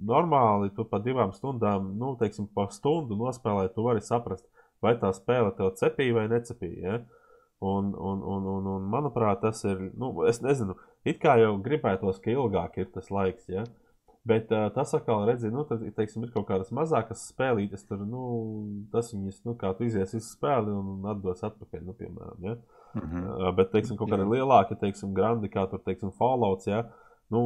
normāli 0.00 0.70
tu 0.76 0.86
pa 0.88 1.00
divām 1.04 1.34
stundām, 1.36 1.90
nu, 2.00 2.14
teiksim, 2.20 2.48
pa 2.56 2.70
stundu 2.72 3.18
nospēlēt, 3.20 3.74
tu 3.74 3.84
vari 3.84 4.00
saprast, 4.00 4.46
vai 4.80 4.94
tā 5.00 5.12
spēle 5.12 5.52
tev 5.58 5.74
cepīja 5.76 6.16
vai 6.16 6.26
necepīja. 6.32 6.94
Ja? 6.94 7.26
Un, 7.60 7.92
un, 7.92 8.22
un, 8.24 8.46
un, 8.52 8.70
un, 8.76 8.86
manuprāt, 8.92 9.42
tas 9.44 9.60
ir, 9.68 9.90
nu, 9.96 10.12
es 10.28 10.40
nezinu, 10.44 10.76
it 11.08 11.20
kā 11.20 11.36
jau 11.40 11.54
gribētos, 11.64 12.20
ka 12.24 12.32
ilgāk 12.32 12.80
ir 12.80 12.88
tas 12.96 13.12
laiks. 13.12 13.48
Ja? 13.52 13.66
Bet 14.26 14.50
uh, 14.50 14.66
tas 14.74 14.96
atkal, 14.96 15.26
redzi, 15.28 15.52
nu, 15.52 15.62
tad, 15.68 15.84
teiksim, 15.94 16.24
ir 16.24 16.32
kaut 16.34 16.48
kādas 16.48 16.72
mazākas 16.74 17.28
spēlītes, 17.28 17.84
tur, 17.86 18.00
nu, 18.08 18.24
tas 18.90 19.12
viņas, 19.12 19.42
nu, 19.46 19.54
kā 19.60 19.70
tu 19.76 19.84
izies 19.86 20.16
visu 20.16 20.32
spēli 20.32 20.72
un 20.72 21.04
atdos 21.12 21.44
atpakaļ, 21.46 21.84
nu, 21.86 21.94
piemēram, 22.00 22.40
ja? 22.42 22.56
Mm 22.96 23.02
-hmm. 23.04 23.26
uh, 23.36 23.50
bet, 23.54 23.70
teiksim, 23.76 24.00
kaut 24.00 24.10
kādi 24.10 24.26
lielāki, 24.32 24.80
teiksim, 24.80 25.12
grandi, 25.14 25.52
kā 25.52 25.68
tur, 25.70 25.84
teiksim, 25.84 26.10
Fallouts, 26.16 26.66
ja? 26.66 26.86
Uh, 27.30 27.32
nu, 27.32 27.42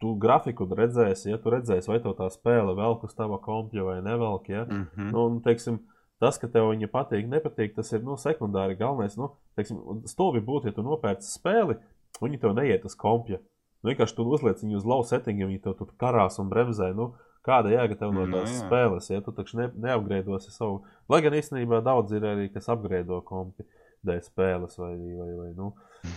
tu 0.00 0.14
grafiku 0.20 0.66
redzēsi, 0.68 1.30
ja 1.32 1.40
tu 1.40 1.50
redzēsi, 1.52 1.88
vai 1.90 1.98
tā 2.04 2.28
spēle 2.32 2.76
velk 2.76 3.06
uz 3.08 3.14
tava 3.16 3.38
kompja 3.42 3.86
vai 3.86 3.98
nevelk. 4.04 4.48
Ja? 4.48 4.64
Mm 4.64 4.86
-hmm. 4.94 5.10
nu, 5.12 5.40
teiksim, 5.44 5.80
tas, 6.20 6.38
ka 6.38 6.48
tev 6.48 6.70
viņa 6.70 6.88
patīk, 6.92 7.28
nepatīk, 7.28 7.74
tas 7.74 7.92
ir 7.92 8.02
nu, 8.02 8.16
sekundāri. 8.16 8.76
Galvenais, 8.76 9.16
nu, 9.16 9.30
teiksim, 9.56 10.02
stulbi 10.04 10.40
būtu, 10.40 10.66
ja 10.66 10.72
tu 10.72 10.82
nopērci 10.82 11.38
spēli, 11.38 11.76
viņi 12.20 12.40
tev 12.40 12.54
neiet 12.54 12.84
uz 12.84 12.94
kompja. 12.94 13.38
Nu, 13.82 13.90
vienkārši 13.90 14.16
tu 14.16 14.24
uzliec 14.24 14.62
viņu 14.62 14.76
uz 14.76 14.84
low 14.84 15.02
settingiem, 15.02 15.48
viņi 15.48 15.62
tev 15.62 15.74
tur 15.74 15.88
karās 15.98 16.38
un 16.38 16.48
bremzē. 16.48 16.94
Nu, 16.94 17.14
kāda 17.42 17.68
jēga 17.68 17.96
tev 17.96 18.12
no 18.12 18.26
nu, 18.26 18.32
tās 18.32 18.50
no, 18.50 18.66
spēles, 18.66 19.10
ja 19.10 19.20
tu 19.20 19.32
taču 19.32 19.56
ne, 19.56 19.70
neapgrēdosi 19.74 20.50
savu. 20.50 20.82
Lai 21.08 21.22
gan 21.22 21.32
īstenībā 21.32 21.80
daudz 21.80 22.12
ir 22.12 22.24
arī, 22.24 22.52
kas 22.52 22.68
apgrēdo 22.68 23.22
kompi 23.24 23.64
dēļ 24.06 24.22
spēles 24.24 24.78
vai, 24.80 24.94
vai, 24.96 25.28
vai 25.40 25.50
nu, 25.56 25.70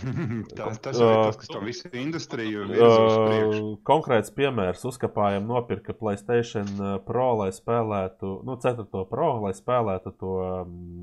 tas, 0.58 0.80
tas 0.82 0.98
ir 0.98 1.06
tas, 1.06 1.38
kas 1.40 1.52
to 1.52 1.62
visu 1.64 1.90
industriju 1.92 2.66
virza 2.70 2.90
uz 3.04 3.16
priekšu. 3.26 3.70
Konkrēts 3.90 4.34
piemērs 4.36 4.84
uzkapājam 4.90 5.48
nopirka 5.50 5.96
Playstation 5.96 6.68
Pro, 7.06 7.30
lai 7.42 7.50
spēlētu, 7.56 8.34
nu, 8.46 8.58
4. 8.62 8.86
Pro, 9.10 9.30
lai 9.44 9.54
spēlētu 9.56 10.14
to 10.20 10.36
um, 10.48 11.02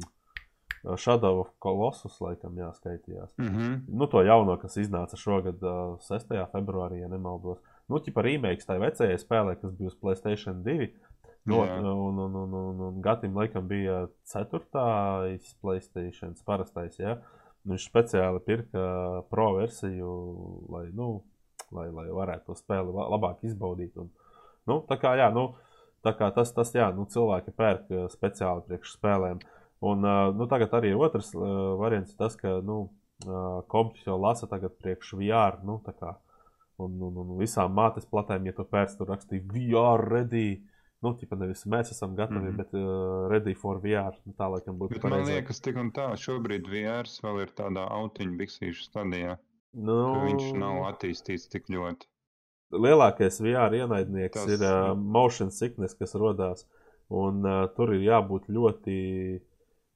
Shadow 0.96 1.42
of 1.42 1.50
Colossus, 1.64 2.20
laikam 2.24 2.56
jāskaitījās. 2.58 3.34
Mm 3.38 3.48
-hmm. 3.48 3.80
Nu, 3.88 4.08
to 4.08 4.22
jauno, 4.22 4.58
kas 4.58 4.78
iznāca 4.78 5.18
šogad 5.18 5.64
uh, 5.64 5.98
6. 6.00 6.32
februārī, 6.54 7.02
ja 7.02 7.08
nemaldos. 7.08 7.60
Nu, 7.88 8.00
ķipa 8.00 8.22
remakes 8.22 8.66
tai 8.66 8.80
vecajai 8.80 9.18
spēlē, 9.18 9.56
kas 9.62 9.74
bija 9.74 9.88
uz 9.88 9.96
Playstation 10.00 10.64
2. 10.64 10.90
No, 11.48 11.62
un, 11.64 12.20
un, 12.20 12.36
un, 12.36 12.54
un, 12.54 12.80
un 12.90 13.02
Gatim 13.02 13.38
laikam 13.38 13.68
bija 13.70 14.08
4. 14.28 14.60
Playstation 15.62 16.36
parastais, 16.46 17.00
ja? 17.00 17.18
Viņš 17.68 17.88
speciāli 17.90 18.42
pirka 18.44 18.84
pro 19.32 19.48
versiju, 19.58 20.12
lai, 20.72 20.86
nu, 20.96 21.22
lai, 21.76 21.88
lai 21.92 22.08
varētu 22.12 22.52
to 22.52 22.58
spēli 22.60 22.94
labāk 22.96 23.44
izbaudīt. 23.48 23.96
Un, 24.00 24.12
nu, 24.70 24.80
tā 24.88 25.00
kā, 25.02 25.16
jā, 25.20 25.28
nu, 25.36 25.50
tā 26.06 26.14
kā 26.20 26.30
tas, 26.36 26.52
tas 26.56 26.72
jā, 26.76 26.88
nu, 26.96 27.08
cilvēki 27.12 27.56
pērk 27.56 27.92
speciāli 28.14 28.64
priekš 28.68 28.96
spēlēm. 29.00 29.42
Un, 29.88 30.08
nu, 30.38 30.48
tagad 30.52 30.74
arī 30.80 30.94
otrs 30.96 31.34
variants 31.80 32.16
ir 32.16 32.22
tas, 32.22 32.38
ka, 32.40 32.58
nu, 32.66 32.88
kompjuts 33.72 34.08
jau 34.08 34.18
lasa 34.20 34.48
tagad 34.50 34.76
priekš 34.82 35.16
VR, 35.20 35.60
nu, 35.68 35.80
un, 36.78 36.98
un, 37.10 37.22
un 37.24 37.36
visām 37.40 37.74
mātes 37.76 38.08
platēm, 38.10 38.48
ja 38.48 38.56
tu 38.56 38.66
pērc, 38.68 38.96
tur 38.98 39.12
rakstīja 39.12 39.48
VR 39.54 40.04
ready, 40.08 40.62
Nu, 41.06 41.12
tipa 41.14 41.38
nevis 41.38 41.62
mēs 41.70 41.92
esam 41.94 42.16
gatavi, 42.18 42.50
mm 42.50 42.54
-hmm. 42.54 42.58
bet 42.58 42.74
uh, 42.74 43.28
ready 43.30 43.54
for 43.54 43.78
VR. 43.82 44.16
Nu, 44.26 44.34
tā 44.38 44.48
laikam 44.50 44.80
būtu. 44.80 44.98
Bet 44.98 45.04
man 45.04 45.26
liekas, 45.30 45.62
tik 45.62 45.78
un 45.78 45.92
tā, 45.94 46.08
šobrīd 46.18 46.70
VR 46.72 47.10
vēl 47.24 47.42
ir 47.44 47.52
tādā 47.60 47.86
autiņu 48.00 48.38
biksīšu 48.38 48.88
stadijā. 48.90 49.38
Nu, 49.74 49.98
viņš 50.26 50.56
nav 50.58 50.86
attīstīts 50.92 51.50
tik 51.54 51.70
ļoti. 51.70 52.08
lielākais 52.72 53.40
VR 53.42 53.74
ienaidnieks 53.74 54.40
Tas, 54.40 54.50
ir 54.52 54.64
uh, 54.66 54.96
motion 54.98 55.52
sickness, 55.52 55.96
kas 55.96 56.16
radās. 56.16 56.66
Un 57.10 57.46
uh, 57.46 57.68
tur 57.76 57.94
ir 57.96 58.02
jābūt 58.02 58.50
ļoti, 58.52 58.98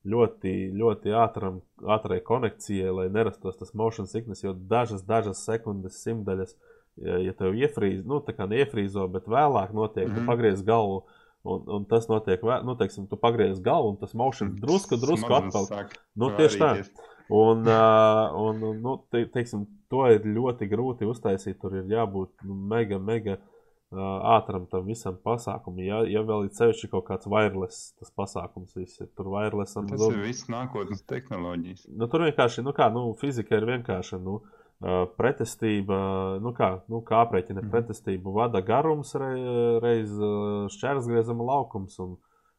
ļoti, 0.07 0.53
ļoti 0.79 1.15
ātram, 1.23 1.61
ātrai 1.83 2.21
konekcijai, 2.23 2.93
lai 2.99 3.09
nerastos 3.09 3.57
tas 3.57 3.73
motion 3.73 4.07
sickness. 4.07 4.43
Jo 4.43 4.53
dažas, 4.53 5.03
dažas 5.03 5.43
sekundes, 5.43 5.99
simtdaļas, 6.05 6.55
ja, 6.55 6.70
ja 7.03 7.33
tev 7.33 7.53
iefrīz, 7.57 8.05
nu, 8.05 8.19
tā 8.25 8.35
kā 8.37 8.47
neiefrīzo, 8.49 9.07
bet 9.11 9.25
vēlāk 9.27 9.73
notiek, 9.73 10.07
mm 10.07 10.11
-hmm. 10.11 10.15
tu 10.15 10.21
Mhm. 10.21 10.27
pagriez 10.27 10.63
galvu. 10.63 11.03
Un, 11.43 11.63
un 11.67 11.85
tas 11.85 12.07
notiek, 12.07 12.41
vē- 12.41 12.63
nu, 12.63 12.75
teiksim, 12.75 13.07
tu 13.09 13.17
pagriez 13.17 13.59
galvu, 13.59 13.89
un 13.89 13.97
tas 13.97 14.13
motion 14.13 14.55
drusku, 14.55 14.95
drusku 14.97 15.25
Smadzenes 15.25 15.55
atpakaļ. 15.71 15.97
Nu, 16.15 16.29
tieši 16.37 16.59
tā. 16.59 16.85
Un, 17.29 17.65
uh, 17.65 18.29
un 18.35 18.63
un, 18.63 18.81
nu, 18.81 19.03
te, 19.09 19.25
teiksim, 19.25 19.65
to 19.89 20.05
ir 20.11 20.21
ļoti 20.21 20.67
grūti 20.69 21.07
uztaisīt. 21.09 21.57
Tur 21.59 21.75
ir 21.75 21.83
jābūt 21.89 22.29
nu, 22.43 22.53
mega, 22.53 22.99
mega 22.99 23.37
uh, 23.91 23.97
ātram 24.37 24.67
tam 24.69 24.85
visam 24.85 25.17
pasākumam. 25.17 25.79
Ja, 25.79 26.03
ja 26.05 26.21
vēl 26.21 26.43
ir 26.43 26.49
sevišķi 26.49 26.89
kaut 26.91 27.05
kāds 27.07 27.25
wireless, 27.25 27.95
tas 27.97 28.11
pasākums 28.11 28.75
viss 28.75 29.01
ir 29.01 29.07
tur 29.17 29.25
wireless. 29.27 29.75
un 29.77 29.87
Tas 29.87 29.99
nu, 29.99 30.11
ir 30.11 30.21
viss 30.27 30.45
nākotnes 30.49 31.01
tehnoloģijas. 31.07 31.87
Nu, 31.97 32.07
tur 32.07 32.21
vienkārši, 32.21 32.63
nu 32.63 32.71
kā, 32.71 32.91
nu, 32.93 33.13
fizika 33.17 33.55
ir 33.55 33.65
vienkārša. 33.65 34.21
Nu, 34.21 34.35
uh, 34.35 34.61
pretestība, 35.17 35.97
nu 36.41 36.53
kā, 36.57 36.71
nu, 36.89 37.01
kā 37.05 37.21
aprēķina 37.25 37.61
Mhm. 37.61 37.69
pretestību, 37.73 38.34
vada 38.34 38.61
garums 38.65 39.13
re, 39.15 39.32
reiz 39.84 40.11
uh, 40.17 40.65
šķērsgriezama 40.73 41.45
laukums, 41.45 41.99
un, 42.01 42.17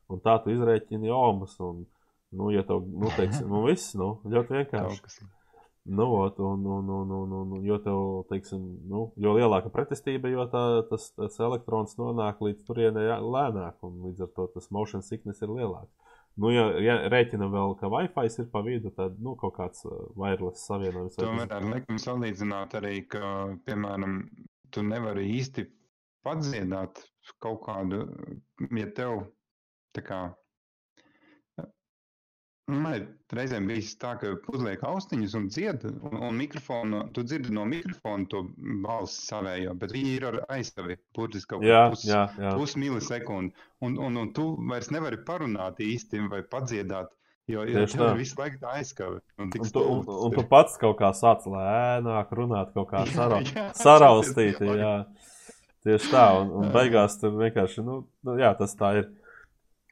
un 0.09 0.21
tā 0.23 0.37
tu 0.45 0.55
izrēķini 0.55 1.11
omas. 1.11 1.59
Un, 1.61 1.85
nu, 2.33 2.51
ja 2.55 2.63
tev, 2.63 2.85
nu, 2.87 3.11
teiksim, 3.17 3.49
nu, 3.53 3.65
viss, 3.67 3.95
nu, 3.99 4.21
ļoti 4.25 4.59
vienkārši. 4.61 5.29
Nu, 5.85 6.05
ot, 6.15 6.37
un, 6.39 6.63
un, 6.63 6.91
un, 6.95 7.11
un, 7.11 7.33
un, 7.41 7.65
jo, 7.67 7.77
tev, 7.83 7.99
teiksim, 8.31 8.61
nu, 8.87 9.09
jo 9.19 9.33
lielāka 9.35 9.67
pretestība, 9.75 10.31
jo 10.31 10.45
tā, 10.47 10.61
tas, 10.87 11.09
tas 11.19 11.41
elektrons 11.43 11.97
nonāk 11.99 12.39
līdz 12.39 12.63
turienei 12.69 13.09
lēnāk, 13.19 13.81
un 13.83 13.97
līdz 14.07 14.23
ar 14.29 14.31
to 14.37 14.47
tas 14.55 14.71
motion 14.71 15.03
sickness 15.03 15.43
ir 15.43 15.51
lielāks. 15.51 15.91
Nu, 16.41 16.49
ja, 16.49 16.65
ja 16.81 16.95
rēķina 17.13 17.45
vēl, 17.53 17.75
ka 17.81 17.91
Wi-Fi 17.93 18.25
ir 18.41 18.47
pa 18.53 18.63
vidu, 18.65 18.91
tad 18.97 19.19
nu, 19.21 19.35
kaut 19.37 19.53
kāds 19.59 19.85
uh, 19.85 19.99
wireless 20.17 20.65
savienojums. 20.69 21.19
tas- 21.19 21.51
ar 21.59 21.67
likumu 21.69 22.01
salīdzināt 22.01 22.77
arī, 22.81 23.07
ka, 23.09 23.21
piemēram, 23.67 24.23
tu 24.73 24.83
nevari 24.83 25.27
īsti 25.37 25.67
padziedāt 26.25 27.03
kaut 27.43 27.61
kādu, 27.67 28.07
ja 28.73 28.87
tev 28.97 29.27
tā 29.95 30.05
kā. 30.07 30.21
Man 32.71 32.95
ir 32.95 33.07
reizēm 33.35 33.65
bijis 33.67 33.97
tā, 33.99 34.13
ka 34.21 34.29
uzliek 34.55 34.83
austiņas 34.87 35.33
un 35.35 35.49
dzied, 35.51 35.83
un, 36.07 36.13
un 36.29 36.37
mikrofonu, 36.39 37.01
tu 37.15 37.25
dzirdi 37.27 37.51
no 37.57 37.65
mikrofona 37.67 38.29
to 38.31 38.45
balsi 38.85 39.25
savējo, 39.27 39.73
bet 39.81 39.95
viņi 39.97 40.13
ir 40.15 40.27
ar 40.29 40.37
aizsavi, 40.55 40.95
burtiski 41.17 41.51
kaut 41.57 41.67
Jā, 41.67 41.81
pus, 41.91 42.05
jā, 42.07 42.21
jā. 42.39 42.53
pusmilisekundi. 42.55 43.51
Un, 43.83 43.99
un, 43.99 44.21
un 44.23 44.31
tu 44.37 44.47
vairs 44.71 44.93
nevari 44.95 45.19
parunāt 45.27 45.83
īsti 45.83 46.23
vai 46.31 46.45
padziedāt, 46.55 47.11
jo 47.51 47.67
jo 47.67 47.83
tev 47.91 48.05
ir 48.13 48.21
visu 48.23 48.39
laiku 48.39 48.63
tā 48.63 48.77
aizskava. 48.79 49.19
Un, 49.43 49.51
Un 49.51 49.73
tu, 49.75 49.83
un, 49.83 50.07
un 50.29 50.37
tu 50.39 50.47
pats 50.55 50.79
kaut 50.79 51.01
kā 51.03 51.11
sāc 51.19 51.43
lēnāk 51.51 52.31
runāt, 52.39 52.71
kaut 52.79 52.93
kā 52.95 53.03
sarau, 53.17 53.43
jā, 53.43 53.73
saraustīt. 53.83 54.63
tas 54.63 54.71
ir 54.71 54.85
Jā. 54.85 54.95
Tieši 55.83 56.13
tā, 56.13 56.29
un, 56.39 56.55
un 56.61 56.71
beigās 56.71 57.19
tur 57.19 57.35
vienkārši, 57.41 57.83
nu, 57.83 58.05
nu 58.23 58.37
jā, 58.39 58.53
tas 58.55 58.77
tā 58.79 58.93
ir. 59.01 59.11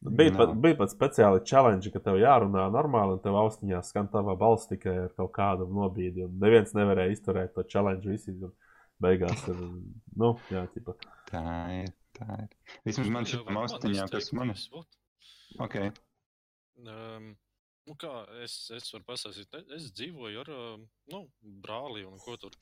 Bija 0.00 0.32
pat, 0.32 0.54
bija 0.56 0.76
pat 0.78 0.92
speciāli 0.94 1.42
challenge, 1.44 1.90
ka 1.92 2.00
tev 2.00 2.16
jārunā 2.16 2.62
normāli, 2.72 3.18
un 3.18 3.20
tev 3.20 3.36
austiņā 3.36 3.82
skan 3.84 4.06
tava 4.08 4.32
balss 4.40 4.70
tikai 4.70 4.94
ar 5.02 5.10
kaut 5.16 5.34
kādu 5.36 5.66
nobīdi. 5.68 6.24
Un 6.24 6.38
neviens 6.40 6.72
nevarēja 6.76 7.12
izturēt 7.12 7.52
to 7.52 7.66
challenge. 7.68 8.08
Visi 8.08 8.32
beigās 9.02 9.44
ir. 9.52 9.60
Nu, 10.16 10.32
jā, 10.52 10.64
tipa. 10.72 10.96
Tā 11.28 11.42
ir. 11.74 11.92
Tā 12.16 12.38
ir. 12.46 12.56
Vismaz 12.88 13.12
man 13.12 13.28
man 13.50 13.60
austiņām, 13.66 14.08
kas 14.14 14.32
man 14.36 14.54
izteikties, 14.54 14.72
vot. 14.72 14.98
Ok. 15.66 15.76
Um, 16.80 17.28
nu 17.88 17.96
kā 18.00 18.14
es, 18.44 18.56
es 18.72 18.88
varu 18.94 19.18
e- 19.28 19.64
es 19.76 19.92
dzīvoju 19.92 20.40
ar 20.40 20.52
uh, 20.54 20.80
nu, 21.12 21.22
brāli 21.42 22.06
un 22.08 22.16
ko 22.24 22.38
tur. 22.40 22.56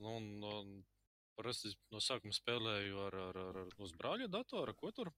Nu, 0.00 0.16
un, 0.18 0.28
un, 0.44 0.76
parasti 1.40 1.72
es 1.72 1.76
no 1.92 2.04
sākuma 2.04 2.36
spēlēju 2.36 3.02
ar, 3.06 3.18
ar, 3.30 3.42
ar, 3.48 3.60
ar 3.64 3.84
uz 3.84 3.96
brāļa 3.96 4.28
datora, 4.28 4.76
ko 4.76 4.92
tur. 4.92 5.12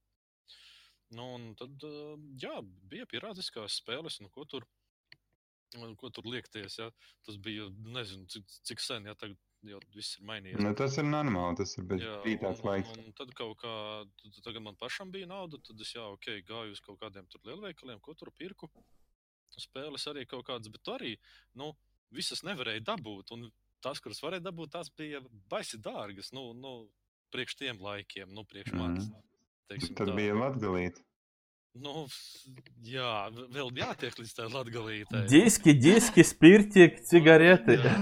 Nu, 1.17 1.33
un 1.37 1.51
tad, 1.59 1.83
uh, 1.87 2.15
jā, 2.41 2.55
bija 2.91 3.09
pirātiskās 3.11 3.81
spēles, 3.83 4.21
nu, 4.25 4.31
ko 4.33 4.47
tur, 4.49 4.67
nu, 5.77 5.93
ko 6.01 6.11
tur 6.15 6.29
liekties. 6.33 6.79
Ja? 6.81 6.91
Tas 7.27 7.39
bija, 7.43 7.69
nezinu, 7.97 8.29
cik, 8.33 8.61
cik 8.71 8.85
sen, 8.85 9.09
ja 9.11 9.17
tagad 9.19 9.39
jau 9.69 9.79
viss 9.95 10.19
ir 10.19 10.27
mainījies. 10.27 10.63
Nu, 10.63 10.73
tas 10.79 10.97
ir 10.99 11.07
normāli. 11.07 11.59
Tas 11.61 11.77
ir 11.79 11.87
Jā, 12.01 12.17
un, 12.27 12.59
laiks. 12.67 12.91
un, 12.95 13.05
un 13.07 13.17
tad 13.19 13.31
kaut 13.39 13.61
kā, 13.63 13.75
tad, 14.23 14.41
tagad 14.47 14.65
man 14.65 14.79
pašam 14.81 15.13
bija 15.15 15.29
nauda, 15.31 15.61
tad 15.63 15.81
es 15.85 15.95
jā, 15.95 16.05
ok, 16.17 16.33
gāju 16.49 16.75
uz 16.75 16.83
kaut 16.85 16.99
kādiem 17.03 17.29
tur 17.31 17.45
lielveikaliem, 17.49 18.01
ko 18.03 18.17
tur 18.19 18.33
pirku. 18.39 18.71
Spēles 19.53 20.09
arī 20.09 20.25
kaut 20.27 20.47
kādas, 20.49 20.73
bet 20.73 20.89
arī, 20.89 21.13
nu, 21.61 21.75
visas 22.15 22.41
nevarēja 22.47 22.85
dabūt. 22.89 23.35
Un 23.37 23.51
tās, 23.85 24.01
kuras 24.03 24.23
varēja 24.25 24.47
dabūt, 24.49 24.73
tās 24.75 24.91
bija 24.97 25.21
baisi 25.53 25.81
dārgas, 25.83 26.33
nu, 26.37 26.51
nu 26.57 26.73
priekš 27.33 27.59
tiem 27.61 27.81
laikiem, 27.83 28.33
nu, 28.33 28.47
priekš 28.49 28.75
manis. 28.77 29.11
Teiksim 29.71 29.95
Tad 29.99 30.09
tā. 30.09 30.17
bija 30.17 30.35
latgalīt. 30.35 31.01
Nu, 31.75 32.07
jā, 32.85 33.31
vēl 33.55 33.71
jātiek 33.79 34.13
līdz 34.21 34.33
tai 34.37 34.47
latgalītei. 34.53 35.23
Diski, 35.31 35.73
diski, 35.73 36.21
spirķi, 36.21 36.89
cigareti. 37.09 37.79
Jā. 37.81 37.97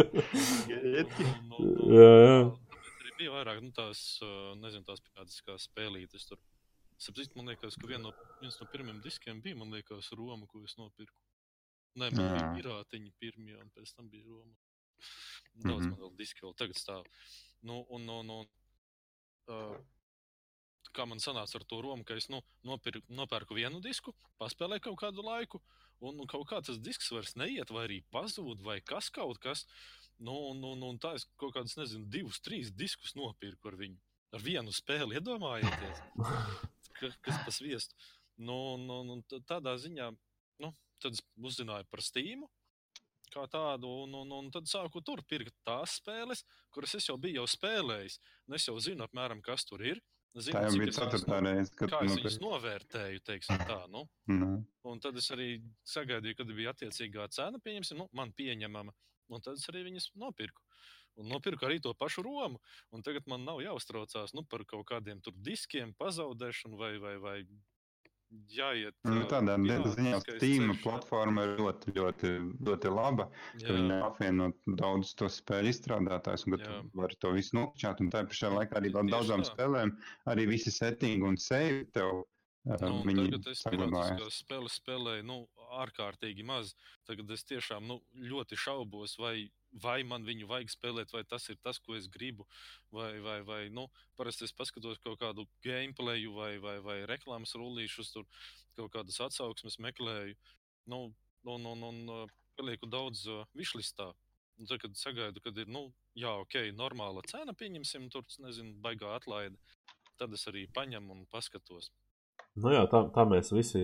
un- 0.00 1.52
un- 1.58 1.76
un- 1.80 1.92
Jā, 1.94 2.10
jā. 2.24 2.38
tāpēc 2.72 2.98
arī 3.02 3.12
bija 3.18 3.30
vairāk 3.34 3.60
nu, 3.62 3.70
tās, 3.76 4.00
nezinu, 4.62 4.84
tās 4.86 5.00
kādas 5.12 5.40
kā 5.46 5.56
spēlītes. 5.60 6.26
Tur. 6.28 6.38
Sapratu, 7.00 7.36
man 7.36 7.46
liekas, 7.52 7.76
ka 7.80 7.86
vien 7.88 8.02
no, 8.02 8.12
viens 8.40 8.58
no 8.60 8.66
pirmiem 8.72 9.00
diskiem 9.04 9.40
bija, 9.42 9.56
man 9.56 9.70
liekas, 9.72 10.10
Roma, 10.18 10.46
ko 10.46 10.62
es 10.64 10.74
nopirku. 10.76 11.16
Nē, 11.98 12.10
man 12.14 12.18
bija 12.18 12.40
Jā. 12.40 12.50
pirātiņi 12.58 13.12
pirmie, 13.20 13.56
un 13.60 13.70
pēc 13.76 13.94
tam 13.96 14.08
bija 14.10 14.24
Roma. 14.26 14.54
Daudz 15.64 15.86
Mhm. 15.86 15.90
man 15.90 15.98
vēl 16.00 16.16
diski 16.16 16.40
vēl 16.44 16.54
tagad 16.56 16.76
stāv. 16.76 17.06
Nu, 17.62 17.84
un, 17.90 18.08
un, 18.08 18.30
un, 18.30 18.46
uh, 19.48 19.76
kā 20.96 21.06
man 21.08 21.22
sanāca 21.22 21.58
ar 21.58 21.64
to 21.68 21.80
Romu, 21.84 22.04
ka 22.06 22.16
es 22.18 22.28
nu, 22.32 22.42
nopirku, 22.66 23.02
nopērku 23.14 23.56
vienu 23.58 23.80
disku, 23.84 24.14
paspēlēju 24.42 24.88
kaut 24.88 25.00
kādu 25.04 25.24
laiku, 25.26 25.62
un, 26.00 26.20
un 26.20 26.28
kaut 26.30 26.46
kā 26.50 26.60
tas 26.64 26.80
disks 26.82 27.10
vairs 27.14 27.36
neiet, 27.40 27.72
vai 27.74 27.86
arī 27.86 27.98
pazūd, 28.14 28.62
vai 28.66 28.80
kas 28.80 29.10
kaut 29.14 29.40
kas. 29.42 29.66
Nu, 30.20 30.34
un, 30.50 30.60
un, 30.68 30.82
un 30.84 30.98
tā 31.00 31.14
es 31.16 31.24
kaut 31.40 31.54
kādus, 31.56 31.78
nezinu, 31.80 32.04
divus, 32.12 32.42
trīs 32.44 32.72
diskus 32.76 33.14
nopirku 33.16 33.70
ar 33.70 33.78
viņu. 33.80 33.96
Ar 34.36 34.42
vienu 34.44 34.70
spēli 34.70 35.16
iedomājieties, 35.18 36.02
ka, 37.00 37.08
kas 37.24 37.38
tas 37.46 37.60
viestu. 37.64 37.96
Nu, 38.40 38.76
un 38.76 39.24
t- 39.28 39.40
tādā 39.48 39.74
ziņā, 39.80 40.10
nu, 40.62 40.70
tad 41.02 41.18
uzzināju 41.40 41.88
par 41.90 42.04
Steam. 42.04 42.44
Kā 43.30 43.44
tādu, 43.46 43.88
un, 44.04 44.14
un, 44.20 44.32
un 44.34 44.48
tad 44.50 44.66
sāku 44.66 45.02
tur 45.06 45.22
pirkt 45.30 45.54
tās 45.66 46.00
spēles, 46.00 46.44
kuras 46.74 46.96
es 46.98 47.06
jau 47.06 47.14
biju 47.20 47.40
jau 47.40 47.48
spēlējis. 47.50 48.16
Es 48.58 48.66
jau 48.66 48.74
zinu, 48.82 49.06
apmēram, 49.06 49.42
kas 49.44 49.64
tur 49.68 49.84
ir. 49.86 50.00
Zinu, 50.38 50.54
Tā 50.54 50.60
jau 50.68 50.76
bija 50.78 50.92
ceturtā 50.94 51.40
reize, 51.42 51.72
kad 51.74 51.90
es 51.90 52.12
viņus 52.14 52.36
nopirki. 52.38 52.44
novērtēju, 52.44 53.20
tā. 53.26 53.78
Nu. 53.90 54.04
Nu, 54.30 54.50
Un 54.86 55.00
tad 55.02 55.16
es 55.18 55.26
arī 55.34 55.48
sagaidīju, 55.82 56.36
kad 56.38 56.52
bija 56.54 56.70
attiecīgā 56.70 57.26
cena, 57.34 57.58
pieņemsim, 57.58 57.98
nu, 57.98 58.06
man 58.14 58.30
pieņemama. 58.38 58.94
Un 59.30 59.42
tad 59.42 59.58
es 59.58 59.66
arī 59.72 59.82
viņas 59.88 60.12
nopirku. 60.14 60.62
Un 61.18 61.26
nopirku 61.28 61.66
arī 61.66 61.80
to 61.82 61.90
pašu 61.98 62.22
Romu. 62.22 62.60
Un 62.94 63.02
tagad 63.02 63.26
man 63.26 63.42
nav 63.44 63.58
jāuztraucās 63.64 64.32
nu, 64.38 64.44
par 64.46 64.62
kaut 64.64 64.86
kādiem 64.86 65.18
tur 65.20 65.34
diskiem, 65.34 65.94
pazaudēšanu 65.98 66.78
vai, 66.78 66.92
vai, 67.02 67.16
vai 67.18 67.36
jāiet. 68.30 68.94
Nu, 69.06 69.22
ā, 69.24 69.28
tādā 69.30 69.56
ziņā 69.94 70.20
Steam 70.24 70.72
platforma 70.82 71.46
ir 71.46 71.54
ļoti, 71.60 71.94
ļoti, 71.96 72.32
ļoti 72.68 72.92
laba. 72.94 73.28
Jā, 73.62 73.76
apvieno 74.06 74.50
daudz 74.80 75.14
to 75.18 75.30
spēļu 75.30 75.72
izstrādātājus, 75.74 76.46
un 76.48 76.58
tu 76.62 76.80
vari 77.00 77.18
to 77.22 77.34
visu 77.36 77.56
nokļūt. 77.58 78.04
Un 78.04 78.12
tā 78.14 78.24
pašā 78.30 78.52
laikā 78.54 78.78
arī 78.80 78.92
daudzām 78.94 79.44
spēlēm 79.46 79.94
arī 80.30 80.46
visi 80.54 80.74
settingi 80.74 81.26
un 81.26 81.40
save 81.40 81.86
tev. 81.96 82.22
Uh, 82.60 82.76
Nu, 82.84 82.98
un 83.00 83.06
viņi 83.08 83.22
tagad 83.24 83.46
es 83.48 83.62
pirātiskās 83.64 84.38
spēles 84.42 84.74
spēlēju 84.76 85.24
nu, 85.24 85.36
ārkārtīgi 85.80 86.44
maz. 86.44 86.74
Tagad 87.08 87.30
es 87.32 87.44
tiešām 87.48 87.86
nu, 87.88 87.96
ļoti 88.20 88.58
šaubos, 88.60 89.14
vai, 89.16 89.48
vai 89.80 90.02
man 90.04 90.26
viņu 90.28 90.48
vajag 90.50 90.72
spēlēt, 90.74 91.14
vai 91.16 91.22
tas 91.24 91.48
ir 91.48 91.56
tas, 91.64 91.80
ko 91.80 91.96
es 91.96 92.08
gribu. 92.12 92.44
Vai, 92.92 93.14
vai, 93.24 93.38
vai 93.48 93.60
nu, 93.72 93.86
parasti 94.18 94.44
es 94.44 94.52
paskatos 94.52 95.00
kaut 95.00 95.22
kādu 95.22 95.46
gameplayu 95.64 96.34
vai, 96.36 96.50
vai, 96.60 96.76
vai 96.84 96.98
reklāmas 97.08 97.56
rullīšus, 97.56 98.12
tur 98.12 98.28
kaut 98.76 98.92
kādas 98.98 99.22
atsauksmes 99.24 99.80
meklēju. 99.80 100.36
Nu, 100.92 101.06
un, 101.48 101.64
un, 101.72 101.86
un 101.88 102.02
uh, 102.12 102.36
palieku 102.60 102.90
daudz 102.92 103.24
uh, 103.30 103.46
višlistā. 103.56 104.10
Un 104.60 104.68
tad, 104.68 104.82
kad 104.84 105.00
sagaidu, 105.00 105.40
kad 105.40 105.56
ir, 105.56 105.72
nu, 105.72 105.86
jā, 106.12 106.36
ok, 106.44 106.60
normāla 106.76 107.24
cena, 107.32 107.56
pieņemsim, 107.56 108.10
tur, 108.12 108.28
nezinu, 108.44 108.76
baigā 108.84 109.16
atlaide, 109.16 109.56
tad 110.20 110.36
es 110.36 110.44
arī 110.52 110.66
paņemu 110.76 111.16
un 111.16 111.26
paskatos. 111.32 111.88
Nu 112.60 112.72
jā, 112.74 112.82
tā, 112.90 113.02
tā 113.14 113.24
mēs 113.28 113.52
visi, 113.54 113.80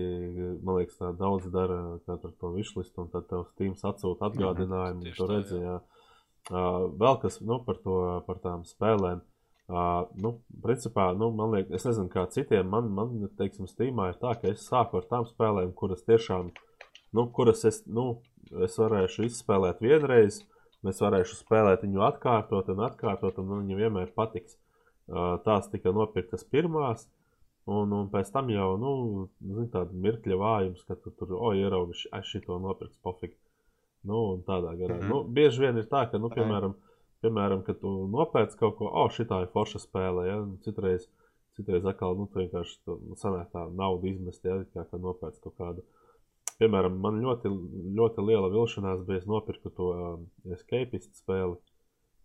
man 0.65 0.79
liekas, 0.79 0.97
tā 0.99 1.11
daudz 1.17 1.47
dara, 1.53 1.77
ar 1.97 2.19
to 2.25 2.51
višlistu, 2.53 3.05
un 3.05 3.11
tad 3.13 3.25
tev 3.29 3.45
Steams 3.53 3.85
atsūta 3.87 4.29
atgādinājumu, 4.29 5.05
un 5.05 5.15
tu 5.17 5.29
redzi, 5.29 5.61
jā. 5.63 5.77
Uh, 6.47 6.85
vēl 6.95 7.17
kas, 7.23 7.39
nu, 7.43 7.57
par 7.65 7.79
to, 7.83 7.97
par 8.27 8.39
tām 8.43 8.63
spēlēm. 8.67 9.23
Uh, 9.67 10.05
nu, 10.23 10.37
principā, 10.63 11.09
nu, 11.17 11.27
man 11.35 11.51
liekas, 11.55 11.73
es 11.75 11.87
nezinu, 11.89 12.11
kā 12.13 12.23
citiem, 12.31 12.69
man, 12.71 12.87
man, 12.95 13.17
teiksim, 13.39 13.67
Steamā 13.67 14.13
ir 14.13 14.21
tā, 14.21 14.35
ka 14.39 14.53
es 14.53 14.63
sāku 14.69 15.01
ar 15.01 15.09
tām 15.09 15.25
spēlēm, 15.27 15.73
kuras 15.75 16.05
tiešām, 16.07 16.53
nu, 17.17 17.25
kuras 17.35 17.65
es, 17.67 17.81
nu, 17.91 18.21
es 18.63 18.77
varēšu 18.79 19.27
izspēlēt 19.27 19.83
vienreiz, 19.83 20.39
es 20.87 21.03
varēšu 21.03 21.41
spēlēt 21.41 21.83
viņu 21.83 22.05
atkārtot 22.07 22.71
un 22.71 22.85
atkārtot, 22.87 23.41
un 23.41 23.51
man 23.51 23.65
viņa 23.65 23.81
vienmēr 23.81 24.15
patiks. 24.15 24.55
Uh, 25.07 25.35
tās 25.43 25.67
tika 25.71 25.91
nopirktas 25.95 26.47
pirmās, 26.47 27.05
Un, 27.67 27.91
un 27.91 28.07
pēc 28.07 28.29
tam 28.31 28.47
jau, 28.47 28.67
nu, 28.79 28.91
zin, 29.43 29.67
tāda 29.73 29.91
mirkļa 30.05 30.37
vājums, 30.39 30.85
ka 30.87 30.95
tu 31.03 31.11
tur, 31.19 31.33
o, 31.35 31.51
ieraugi, 31.57 32.05
es 32.15 32.29
šito 32.31 32.55
nopirks 32.63 32.95
pofīgi. 33.03 33.35
Nu, 34.07 34.21
un 34.37 34.43
tādā 34.47 34.71
garā. 34.79 34.95
Mm 34.95 35.01
-hmm. 35.01 35.09
nu, 35.11 35.33
bieži 35.37 35.65
vien 35.65 35.77
ir 35.77 35.89
tā, 35.91 36.05
ka, 36.11 36.17
nu, 36.17 36.29
piemēram, 36.31 36.77
piemēram 37.25 37.63
kad 37.67 37.79
tu 37.81 37.91
nopērc 38.13 38.55
kaut 38.55 38.77
ko, 38.77 38.87
o, 38.87 39.07
šitā 39.11 39.41
ir 39.43 39.51
forša 39.51 39.83
spēle, 39.83 40.27
ja, 40.29 40.37
un 40.41 40.57
citreiz, 40.63 41.09
citreiz 41.59 41.85
atkal, 41.85 42.15
nu, 42.15 42.27
tu 42.31 42.39
vienkārši 42.39 42.79
tu, 42.85 42.99
sanāk 43.19 43.51
tā 43.51 43.67
naudu 43.75 44.07
izmest, 44.07 44.45
ja, 44.45 44.61
kā, 44.73 44.85
ka 44.91 44.97
nopērc 44.97 45.39
kaut 45.43 45.57
kādu. 45.57 45.83
Piemēram, 46.57 46.95
man 47.03 47.19
ļoti, 47.21 47.49
ļoti 47.99 48.23
liela 48.29 48.49
vilšanās 48.49 49.03
bija, 49.05 49.17
es 49.17 49.27
nopirku 49.29 49.69
to 49.69 49.89
uh, 49.93 50.19
escapistu 50.55 51.19
spēli, 51.19 51.57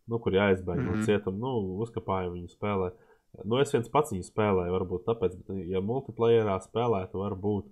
nu, 0.09 0.19
kur 0.19 0.33
jāizbēg 0.33 0.79
mm 0.79 0.85
-hmm. 0.87 0.91
no 0.91 1.01
Mhm. 1.01 1.03
cietuma, 1.03 1.39
nu, 1.39 1.83
uzkapājumu 1.85 2.39
viņu 2.39 2.49
spēlē. 2.55 2.93
Nu, 3.41 3.59
es 3.63 3.73
viens 3.73 3.89
pats 3.93 4.13
viņu 4.13 4.27
spēlēju, 4.27 4.75
varbūt 4.75 5.07
tāpēc, 5.09 5.39
bet, 5.41 5.63
ja 5.73 5.81
multiplayerā 5.85 6.59
spēlētu, 6.67 7.21
varbūt, 7.23 7.71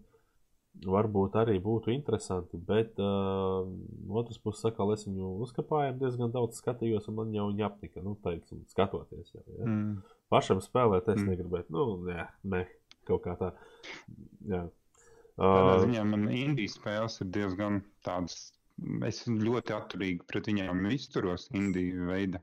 varbūt 0.87 1.37
arī 1.37 1.59
būtu 1.61 1.93
interesanti, 1.93 2.57
bet 2.57 2.97
uh, 3.03 3.67
no 3.69 4.21
otras 4.23 4.41
puses, 4.41 4.63
sakal, 4.65 4.95
es 4.95 5.05
viņu 5.05 5.35
uzkapāju 5.45 5.99
diezgan 6.01 6.33
daudz 6.33 6.63
skatījos, 6.63 7.11
un 7.13 7.19
man 7.21 7.35
jau 7.37 7.51
viņa 7.51 7.67
apnika, 7.69 8.01
nu, 8.07 8.17
teiksim, 8.25 8.63
skatoties. 8.73 9.35
Jau, 9.37 9.45
ja. 9.59 9.67
Mm. 9.69 9.99
Pašam 10.33 10.63
spēlēt, 10.65 11.11
es 11.13 11.21
Mm. 11.21 11.35
negribētu, 11.35 11.75
nu, 11.77 11.87
jā, 12.09 12.29
ne, 12.55 12.65
kaut 13.09 13.27
kā 13.27 13.37
tā. 13.41 13.53
Jā. 14.49 14.65
Tādā 15.41 15.77
Uh, 15.77 15.85
ziņā 15.85 16.03
man 16.05 16.29
indijas 16.37 16.75
spēles 16.77 17.21
ir 17.23 17.31
diezgan 17.37 17.83
tādas. 18.05 18.51
Es 19.05 19.27
ļoti 19.29 19.75
atturīgi 19.77 20.25
pret 20.29 20.47
viņiem 20.49 20.87
izturos 20.95 21.51
indiju 21.53 22.07
veidā. 22.09 22.41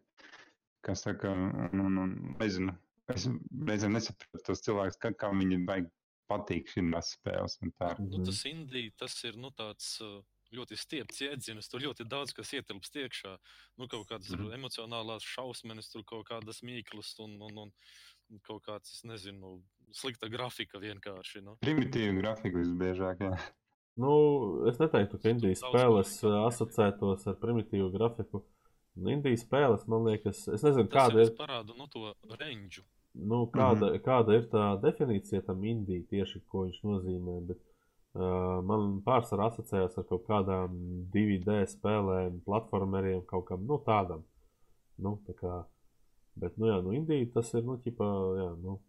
Kas 0.86 1.02
saka, 1.06 1.32
un, 1.34 1.82
un, 1.82 1.98
un 2.04 2.12
nezinu, 2.38 2.76
es 3.14 3.28
reizēm 3.70 3.96
nesaprotu 3.96 4.44
tos 4.46 4.64
cilvēkus, 4.66 5.00
kā, 5.02 5.14
kā 5.16 5.32
viņi 5.34 5.62
baigi 5.68 5.92
patīk 6.28 6.74
un 6.78 6.92
tā. 6.92 7.94
Nu, 8.00 8.18
Mhm. 8.18 8.26
tas 8.26 8.42
indīgi, 8.50 8.92
tas 8.98 9.24
ir 9.24 9.38
nu, 9.40 9.52
tāds 9.52 10.02
uh, 10.02 10.22
ļoti 10.56 10.78
stiepts 10.80 11.22
jēdziens. 11.22 11.70
Tur 11.70 11.82
ļoti 11.84 12.08
daudz 12.08 12.34
kas 12.36 12.52
ietilpst 12.54 12.96
iekšā. 12.96 13.38
Nu, 13.78 13.88
kaut 13.88 14.08
kādas 14.10 14.32
mm. 14.32 14.52
emocionālās 14.60 15.24
šausmas, 15.24 15.90
tur 15.92 16.04
kaut 16.08 16.28
kādas 16.28 16.62
mīklas 16.64 17.14
un, 17.24 17.38
un, 17.42 17.58
un, 17.66 17.72
un 18.32 18.40
kaut 18.48 18.64
kāds, 18.68 18.92
es 18.96 19.04
nezinu, 19.08 19.58
slikta 19.96 20.30
grafika 20.32 20.80
vienkārši. 20.80 21.44
Nu. 21.44 21.58
Primitīva 21.64 22.16
grafika 22.22 22.60
visbiežāk. 22.60 23.24
Jā. 23.24 23.40
nu, 24.04 24.12
es 24.70 24.80
neteiktu, 24.80 25.20
ka 25.20 25.34
Indijas 25.34 25.64
spēles 25.64 26.14
uh, 26.24 26.44
asociētos 26.48 27.28
ar 27.28 27.40
primitīvu 27.42 27.92
grafiku. 27.96 28.44
Indijas 28.98 29.44
spēles, 29.46 29.84
man 29.88 30.08
liekas, 30.08 30.48
es 30.50 30.64
nezinu, 30.66 30.88
Tas 30.90 31.12
kāda 31.12 31.28
ir. 31.28 31.34
parāda 31.38 31.76
nu, 31.78 31.86
to 31.92 32.14
rangu. 32.40 32.84
Nu, 33.20 33.46
kāda, 33.54 33.88
mm 33.88 33.94
-hmm. 33.94 34.04
kāda 34.06 34.36
ir 34.36 34.48
tā 34.52 34.82
definīcija 34.82 35.42
tam 35.46 35.64
indī 35.64 36.04
tieši, 36.10 36.42
ko 36.48 36.66
viņš 36.66 36.84
nozīmē, 36.84 37.40
bet 37.48 37.58
uh, 37.58 38.64
man 38.64 39.02
pārsvarā 39.06 39.48
asociējās 39.52 39.98
ar 39.98 40.04
kaut 40.04 40.26
kādām 40.28 40.78
2D 41.14 41.66
spēlēm, 41.66 42.42
platformeriem, 42.46 43.22
kaut 43.26 43.46
kam 43.46 43.66
nu, 43.66 43.78
tādam. 43.86 44.24
Nu, 44.98 45.20
tā 45.28 45.34
kā, 45.34 45.64
bet, 46.36 46.58
nu 46.58 46.68
jā, 46.68 46.82
nu, 46.82 46.92
indī 46.92 47.32
tas 47.34 47.54
ir, 47.54 47.64
nu, 47.64 47.78
ķipa, 47.78 48.06
jā, 48.38 48.50
nu, 48.64 48.80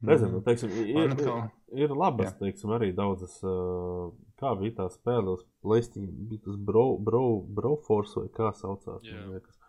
nezinu, 0.00 0.38
Mhm. 0.38 0.44
teiksim, 0.44 0.70
ir, 0.70 1.10
ir, 1.20 1.50
ir 1.84 1.96
labas, 1.96 2.32
Jā. 2.32 2.38
teiksim, 2.38 2.70
arī 2.70 2.92
daudzas, 2.94 3.42
uh, 3.44 4.12
kā 4.40 4.58
bija 4.58 4.74
tā 4.82 4.88
spēle 4.90 5.36
uz 5.36 5.44
Playstation, 5.62 6.10
bija 6.28 6.40
tas 6.44 6.56
Bro, 6.56 6.98
Bro, 6.98 7.44
Broforce 7.48 8.20
vai 8.20 8.28
kā 8.28 8.52
saucās, 8.52 9.02
Jā. 9.02 9.20
man 9.20 9.34
liekas. 9.36 9.61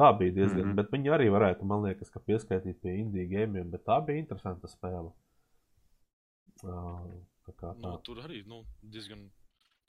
Tā 0.00 0.12
bija 0.16 0.32
diezgan, 0.32 0.62
mm. 0.62 0.70
-hmm. 0.70 0.78
bet 0.78 0.92
viņi 0.94 1.12
arī 1.16 1.26
varētu, 1.32 1.66
man 1.68 1.82
liekas, 1.84 2.12
ka 2.12 2.22
pieskaitīt 2.24 2.78
pie 2.80 2.94
indiju 3.02 3.28
gēmiem, 3.34 3.68
bet 3.72 3.84
tā 3.84 3.98
bija 4.06 4.22
interesanta 4.22 4.70
spēle. 4.70 5.12
Uh, 6.64 7.04
tā 7.46 7.52
kā 7.56 7.74
tā. 7.74 7.84
Nu, 7.84 7.98
tur 8.04 8.22
arī 8.24 8.40
nu, 8.48 8.62
diezgan 8.94 9.28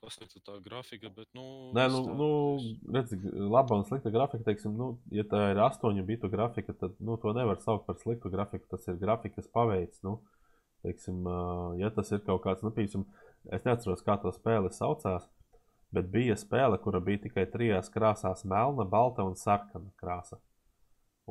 paslikta 0.02 0.40
tā 0.44 0.58
grafika, 0.64 1.08
bet. 1.16 1.28
Nu, 1.36 1.44
Nē, 1.76 1.86
nu, 1.94 2.02
tā, 2.04 2.16
nu 2.18 2.28
viss- 2.58 2.92
redz, 2.96 3.14
laba 3.56 3.78
un 3.78 3.84
slikta 3.88 4.12
grafika, 4.14 4.44
teiksim, 4.50 4.76
nu, 4.76 4.90
ja 5.14 5.24
tā 5.24 5.42
ir 5.52 5.62
astoņu 5.62 6.04
bitu 6.08 6.30
grafika, 6.32 6.74
tad 6.74 6.96
nu, 7.00 7.16
to 7.22 7.32
nevar 7.36 7.60
saukt 7.64 7.86
par 7.86 7.96
sliktu 8.02 8.32
grafiku. 8.32 8.68
Tas 8.74 8.88
ir 8.88 9.00
grafikas 9.00 9.48
paveids. 9.48 10.02
Nu, 10.02 10.18
teiksim, 10.82 11.22
uh, 11.24 11.78
ja 11.80 11.92
tas 11.94 12.10
ir 12.12 12.24
kaut 12.26 12.42
kāds, 12.44 12.64
nu, 12.66 12.72
piemēram, 12.74 13.06
es 13.54 13.64
neatceros, 13.68 14.02
kā 14.02 14.18
to 14.20 14.32
spēle 14.34 14.72
saucās, 14.74 15.28
bet 15.92 16.08
bija 16.12 16.36
spēle, 16.40 16.78
kura 16.82 17.00
bija 17.04 17.24
tikai 17.26 17.44
trijās 17.52 17.90
krāsās- 17.92 18.46
melna, 18.52 18.84
balta 18.88 19.24
un 19.28 19.36
sarkana 19.36 19.92
krāsa. 20.00 20.40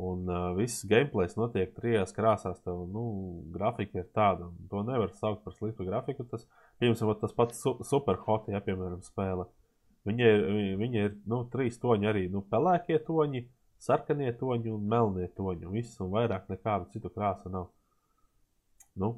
Un 0.02 0.30
uh, 0.30 0.54
viss 0.56 0.86
gameplays 0.88 1.36
notiek 1.36 1.74
trijās 1.76 2.14
krāsās. 2.16 2.62
Tev, 2.64 2.86
nu, 2.94 3.04
grafika 3.52 4.00
ir 4.00 4.08
tāda, 4.16 4.48
un 4.48 4.70
to 4.72 4.84
nevar 4.88 5.12
saukt 5.18 5.44
par 5.44 5.54
sliktu 5.58 5.86
grafiku. 5.88 6.24
Tas, 6.32 6.46
piemēram, 6.80 7.18
tas 7.20 7.36
pats 7.36 7.60
su 7.60 7.76
superhot, 7.84 8.48
ja, 8.54 8.62
piemēram, 8.64 9.02
spēle. 9.04 9.50
Viņa 10.08 10.30
ir, 10.34 10.46
viņa 10.80 11.04
ir 11.06 11.18
nu, 11.30 11.44
trīs 11.52 11.78
toņi 11.82 12.10
arī. 12.10 12.24
Nu, 12.32 12.42
pelēkie 12.54 13.02
toņi, 13.06 13.44
sarkanie 13.84 14.32
toņi 14.40 14.72
un 14.72 14.88
melnie 14.90 15.28
toņi. 15.38 15.68
Viss, 15.76 16.00
un 16.02 16.14
vairāk 16.16 16.48
nekādu 16.50 16.88
citu 16.96 17.12
krāsu 17.14 17.52
nav. 17.54 17.68
Nu, 19.00 19.14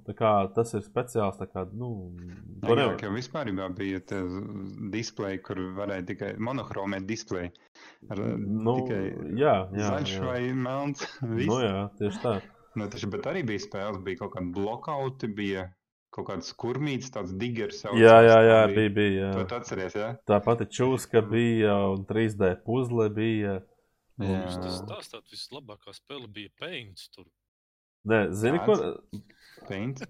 tas 0.54 0.74
ir 0.78 0.84
speciāls. 0.86 1.40
tā 1.40 1.48
Kā, 1.50 1.64
nu, 1.74 2.14
to 2.62 2.76
nevar- 2.76 3.02
jau 3.02 3.10
vispār 3.16 3.50
bija 3.74 4.00
displeji, 4.94 5.42
kur 5.42 5.58
varēja 5.80 6.06
tikai 6.12 6.34
monohromēt 6.38 7.08
displeju. 7.10 7.50
Ar 8.14 8.18
nu, 8.38 8.76
tikai 8.82 9.02
jā, 9.40 9.56
jā, 9.74 9.88
zaļš 9.90 10.14
jā. 10.14 10.26
vai 10.28 10.42
melns. 10.54 11.08
Nu, 11.22 11.58
jā, 11.64 11.90
tieši 11.98 12.22
tā. 12.22 12.36
Nu, 12.76 12.88
taču, 12.90 13.10
bet 13.10 13.26
arī 13.30 13.44
bija 13.46 13.60
spēles, 13.66 14.00
bija 14.06 14.22
kaut 14.24 14.34
kāda 14.36 14.54
blokauti, 14.54 15.28
bija 15.28 15.68
kaut 16.14 16.28
kāds 16.30 16.54
kurmīts, 16.54 17.10
tāds 17.10 17.34
diggers. 17.38 17.82
saucās, 17.82 17.98
Jā, 17.98 18.16
jā, 18.22 18.38
tā 18.38 18.46
jā, 18.46 18.62
bija. 18.76 18.90
bija 18.94 19.32
To 19.34 19.40
jā. 19.40 19.48
tu 19.50 19.56
atceries, 19.56 19.94
jā? 19.98 20.10
Tā 20.30 20.38
pati 20.46 20.66
čūska 20.70 21.22
bija 21.30 21.74
un 21.94 22.06
3D 22.06 22.56
puzle 22.66 23.10
bija. 23.10 23.60
Jā. 24.22 24.44
Jūs 24.46 24.60
tas 24.62 24.82
stāstāt, 24.84 25.26
vislabākā 25.34 25.94
spēle 25.98 26.30
bija 26.30 26.50
Paints. 26.62 27.10
Tur. 27.10 27.26
Nē, 28.06 28.28
zini, 28.36 28.60
Kāds? 28.60 28.66
kur 28.66 29.22
Paint. 29.68 30.02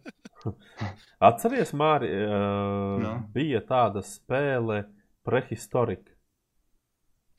atceries, 1.29 1.71
Māri, 1.77 2.09
uh, 2.09 2.97
Nu? 3.03 3.13
bija 3.35 3.61
tāda 3.67 4.01
spēle 4.05 4.83
prehistorika 5.25 6.11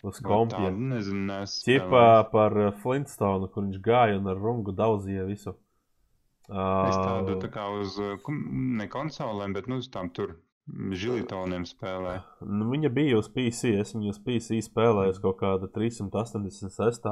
uz 0.05 0.19
Tādu 0.21 0.29
kompija. 0.29 0.71
nezinu. 0.71 1.41
Ķipā 1.67 2.07
par 2.33 2.57
uh, 2.61 2.73
Flintstonu, 2.83 3.49
kur 3.53 3.65
viņš 3.67 3.79
gāja 3.85 4.19
un 4.21 4.29
ar 4.33 4.41
rungu 4.41 4.73
daudzīja 4.77 5.27
visu. 5.29 5.55
Es 6.45 6.97
tādu 7.01 7.39
Uh, 7.39 7.41
tā 7.41 7.49
kā 7.49 7.67
uz, 7.81 7.95
uh, 7.99 8.19
kom- 8.23 8.77
ne 8.77 8.85
konsolēm, 8.93 9.55
bet 9.57 9.67
nu 9.71 9.79
uz 9.81 9.89
tām 9.89 10.11
tur 10.13 10.35
žilitoniem 10.93 11.65
spēlē. 11.69 12.19
nu, 12.45 12.69
viņa 12.73 12.91
bija 12.93 13.19
uz 13.19 13.29
PC, 13.33 13.73
es 13.81 13.95
viņu 13.95 14.13
uz 14.13 14.19
PC 14.21 14.61
spēlēju 14.65 15.15
uz 15.17 15.19
kaut 15.25 15.39
kāda 15.41 15.69
386. 15.73 17.09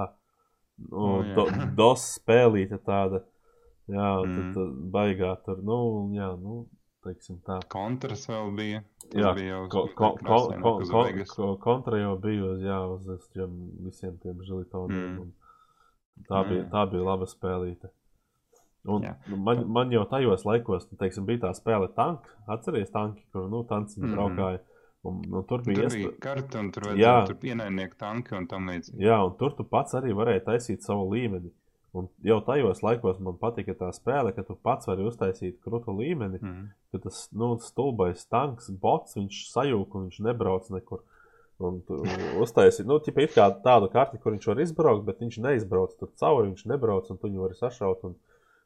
O, 0.91 1.03
Un 1.21 1.27
jā. 1.29 1.35
do, 1.37 1.45
dos 1.77 2.05
spēlīte 2.19 2.79
tāda. 2.85 3.23
Jā, 3.93 4.09
un 4.23 4.31
Mm. 4.33 4.53
tad 4.57 4.71
baigā 4.95 5.33
tur, 5.45 5.59
nu, 5.67 5.77
jā, 6.17 6.31
nu, 6.41 6.67
teiksim 7.05 7.41
tā. 7.45 7.59
Kontras 7.69 8.27
vēl 8.31 8.53
bija. 8.57 8.83
Tas 9.11 9.21
Jā, 9.21 9.33
bija 9.37 9.49
jau 9.57 9.63
Ko, 9.69 9.83
ko, 9.95 10.11
ko, 10.17 10.37
ko, 10.63 10.73
uz 10.81 10.91
ko, 10.91 11.03
ko, 11.37 11.49
kontra 11.61 11.99
jau 12.01 12.15
bija 12.23 12.45
uz, 12.55 12.63
jā, 12.65 12.79
uz 12.95 13.27
tiem 13.35 13.57
visiem 13.85 14.17
tiem 14.23 14.39
žilitoniem. 14.47 15.17
Mm. 15.17 15.21
un 15.21 15.33
Tā, 16.29 16.43
bija, 16.49 16.63
jā. 16.63 16.71
tā 16.71 16.85
bija 16.93 17.03
laba 17.09 17.27
spēlīte. 17.27 17.91
Un 18.85 19.03
Jā. 19.07 19.13
nu, 19.31 19.37
man, 19.37 19.61
man 19.71 19.91
jau 19.95 20.03
tajos 20.11 20.43
laikos, 20.45 20.89
nu, 20.91 20.99
teiksim, 20.99 21.25
bija 21.27 21.39
tā 21.47 21.53
spēle 21.55 21.89
tanki. 21.95 22.29
Atceries 22.51 22.91
tanki, 22.91 23.23
kur 23.33 23.49
nu, 23.51 23.63
tanciņi 23.65 24.07
Mhm. 24.09 24.15
braukāja. 24.17 24.61
Un, 25.05 25.21
nu, 25.27 25.43
tur 25.43 25.63
Tur 25.63 25.67
bija 25.67 25.89
bija 25.89 25.89
iespēja. 25.89 26.19
karta, 26.21 26.59
un 26.61 26.71
tur 26.71 26.83
tur 27.27 27.37
ienaidnieku 27.43 27.97
tanki 27.99 28.37
un 28.39 28.47
tam 28.47 28.67
līdzīgi. 28.71 29.01
Jā, 29.03 29.19
un 29.27 29.37
tur 29.39 29.51
tu 29.59 29.65
pats 29.65 29.95
arī 29.95 30.13
varēji 30.15 30.45
taisīt 30.47 30.81
savu 30.87 31.09
līmeni. 31.11 31.51
Un 31.93 32.07
jau 32.25 32.39
tajos 32.41 32.81
laikos 32.81 33.19
man 33.21 33.37
patika 33.41 33.75
tā 33.77 33.91
spēle, 33.93 34.33
ka 34.33 34.45
tu 34.49 34.57
pats 34.57 34.89
vari 34.89 35.05
uztaisīt 35.05 35.59
krūtu 35.65 35.93
līmeni. 35.99 36.41
Mhm. 36.41 36.69
ka 36.93 37.01
tas 37.05 37.27
nu, 37.33 37.55
stulbais 37.61 38.25
tanks, 38.29 38.71
bots, 38.71 39.17
viņš 39.17 39.43
sajūta 39.53 39.99
un 39.99 40.09
viņš 40.09 40.21
nebrauc 40.25 40.69
nekur. 40.73 41.03
Un 41.63 41.81
tu 41.87 42.01
uztaisīji 42.43 42.89
nu, 42.89 42.99
kā 43.37 43.47
tādu 43.65 43.89
karti, 43.93 44.19
kur 44.19 44.33
viņš 44.33 44.49
var 44.51 44.61
izbraukt, 44.65 45.05
bet 45.07 45.21
viņš 45.21 45.39
neizbrauc 45.45 45.95
tur 45.99 46.11
cauri, 46.19 46.49
viņš 46.51 46.67
nebrauc 46.67 47.11
un 47.11 47.19
tu 47.21 47.29
viņu 47.29 47.45
vari 47.45 47.59
sašaut. 47.61 48.05
Un, 48.09 48.17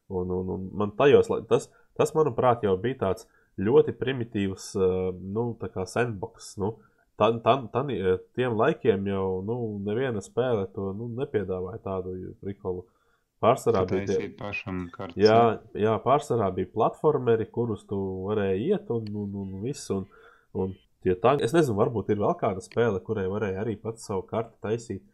un, 0.08 0.30
un, 0.30 0.52
un 0.54 0.70
man 0.72 0.94
tajos, 0.96 1.28
tas, 1.50 1.68
tas, 1.98 2.14
manuprāt, 2.14 2.62
jau 2.64 2.76
bija 2.80 3.02
tāds 3.02 3.26
ļoti 3.58 3.92
primitīvs, 3.98 4.74
uh, 4.78 5.10
nu, 5.12 5.50
tā 5.60 5.68
kā 5.72 5.86
sandbox. 5.86 6.56
Nu, 6.62 6.76
Tan, 7.16 7.38
tan, 7.40 7.62
tan, 7.72 7.88
tiem 8.36 8.58
laikiem 8.60 9.06
jau 9.08 9.40
nu, 9.40 9.54
neviena 9.80 10.20
spēle 10.20 10.66
to 10.74 10.90
nu, 10.92 11.06
nepiedāvāja 11.16 11.80
tādu 11.80 12.34
prikolu. 12.44 12.84
Pārsvarā 13.45 13.82
bija 13.91 14.07
tie 14.09 14.28
pašam 14.37 14.87
kārtas. 14.95 15.18
Jā, 15.20 15.41
jā, 15.76 15.93
pārsvarā 16.05 16.49
bija 16.57 16.70
platformeri, 16.72 17.49
kurus 17.53 17.84
tu 17.89 17.99
varēji 18.30 18.70
iet 18.70 18.93
un, 18.95 19.11
un, 19.22 19.34
un 19.43 19.59
viss. 19.64 19.91
Un, 19.93 20.07
un 20.57 20.72
tie 21.05 21.16
tanki, 21.20 21.45
es 21.45 21.53
nezinu, 21.57 21.76
varbūt 21.82 22.14
ir 22.14 22.22
vēl 22.22 22.32
kāda 22.41 22.64
spēle, 22.64 23.03
kurai 23.05 23.26
varēja 23.30 23.61
arī 23.64 23.76
pats 23.82 24.09
savu 24.09 24.24
karti 24.30 24.57
taisīt. 24.64 25.05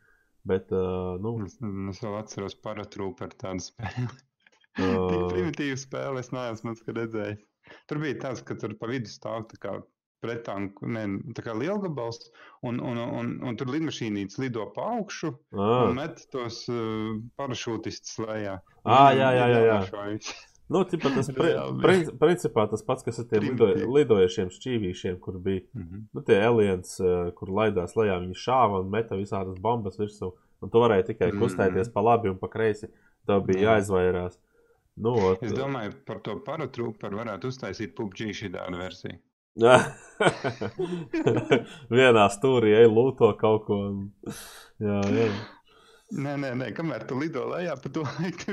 Bet, 0.46 0.70
uh, 0.74 1.16
nu, 1.22 1.36
es, 1.46 1.58
es 1.92 2.02
vēl 2.02 2.18
atceros 2.18 2.56
paratrūpu 2.62 3.26
ar 3.26 3.34
tādu 3.38 3.62
spēli. 3.66 4.06
Uh, 4.06 5.08
Tik 5.10 5.26
primitīva 5.34 5.78
spēle, 5.78 6.22
es 6.22 6.30
neesmu 6.34 6.74
redzējis. 6.78 7.42
Tur 7.90 8.00
bija 8.02 8.18
tāds, 8.24 8.42
ka 8.46 8.56
tur 8.58 8.74
pa 8.78 8.90
vidu 8.90 9.10
stāv 9.10 9.46
tā 9.50 9.58
kā 9.62 9.76
pretanku, 10.22 10.86
ne, 10.86 11.04
tā 11.36 11.44
kā 11.46 11.54
lielgabals, 11.58 12.30
un, 12.68 12.78
un, 12.78 13.00
un, 13.02 13.32
un 13.42 13.58
tur 13.58 13.72
lidmašīnītes 13.74 14.38
lido 14.42 14.68
pa 14.76 14.86
augšu 14.96 15.32
ah. 15.56 15.88
un 15.88 15.98
met 15.98 16.22
tos 16.32 16.62
uh, 16.70 17.18
parašūtistus 17.40 18.22
lejā. 18.22 18.60
Ah, 18.82 19.10
jā, 19.16 19.32
jā, 19.36 19.46
jā. 19.52 19.62
jā. 19.68 20.20
Nu, 20.72 20.84
tipa, 20.88 21.10
tas 21.14 21.28
pri, 21.38 21.50
prin, 21.82 22.04
principā 22.20 22.66
tas 22.70 22.84
pats, 22.86 23.04
kas 23.06 23.20
ar 23.22 23.26
tiem 23.30 23.50
lido, 23.50 23.68
lidojušiem 23.96 24.52
šķīvīšiem, 24.54 25.18
kur 25.24 25.40
bija 25.42 25.64
mm 25.64 25.82
-hmm. 25.82 26.06
nu, 26.14 26.22
tie 26.28 26.38
aliens, 26.46 26.94
uh, 27.02 27.32
kur 27.38 27.50
laidās 27.50 27.96
lejā, 27.98 28.20
viņi 28.22 28.38
šāva 28.44 28.80
un 28.84 28.94
meta 28.94 29.18
visādas 29.18 29.58
bombas 29.60 29.98
virsū, 30.00 30.32
un 30.62 30.70
tu 30.70 30.84
varēji 30.84 31.10
tikai 31.10 31.32
mm 31.32 31.36
-hmm. 31.36 31.42
kustēties 31.42 31.92
pa 31.92 32.00
labi 32.00 32.30
un 32.30 32.38
pa 32.38 32.48
kreisi, 32.48 32.88
tev 33.26 33.44
bija 33.46 33.74
jāizvairās. 33.74 34.38
Nu, 34.96 35.12
ot, 35.26 35.42
es 35.42 35.52
domāju, 35.56 35.92
par 36.06 36.20
to 36.20 36.36
paratrūku 36.46 37.12
varētu 37.16 37.48
uztaisīt 37.48 37.94
PUBG 37.96 38.32
šī 38.36 38.50
tāda 38.52 38.78
versija. 38.78 39.18
Vienā 41.92 42.28
stūrī 42.32 42.72
ej 42.78 42.86
lūto 42.88 43.34
kaut 43.40 43.66
ko. 43.66 43.74
Un... 43.90 43.96
Jā, 44.80 45.00
jā. 45.12 45.26
Nē, 46.12 46.34
nē, 46.36 46.50
nē, 46.60 46.66
kamēr 46.76 47.06
tu 47.08 47.16
lido 47.16 47.46
lejā, 47.48 47.72
pa 47.80 47.88
to 47.92 48.02
laiku. 48.12 48.52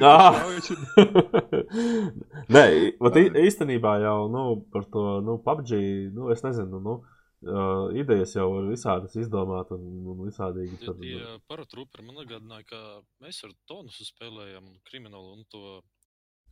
nē, 2.55 2.65
bet 3.03 3.13
īstenībā 3.43 3.97
jau 4.05 4.19
nu, 4.31 4.43
par 4.73 4.83
to 4.91 5.03
nu, 5.25 5.33
PUBG, 5.43 5.71
nu, 6.15 6.23
es 6.35 6.45
nezinu. 6.45 6.77
Nu, 6.83 6.95
Uh, 7.39 7.87
idejas 7.95 8.33
jau 8.35 8.49
ir 8.59 8.65
visādas 8.67 9.13
izdomātas 9.15 9.79
un, 9.79 10.01
un 10.11 10.25
visādīgi. 10.27 10.75
Tad, 10.81 10.97
tie 10.99 11.21
nu. 11.21 11.37
paratrūperi 11.47 12.03
man 12.03 12.19
atgādināja, 12.19 12.65
ka 12.67 12.79
mēs 13.23 13.39
ar 13.47 13.53
Tonusu 13.69 14.03
spēlējam 14.09 14.65
kriminālu 14.89 15.37
un 15.37 15.45
to 15.47 15.61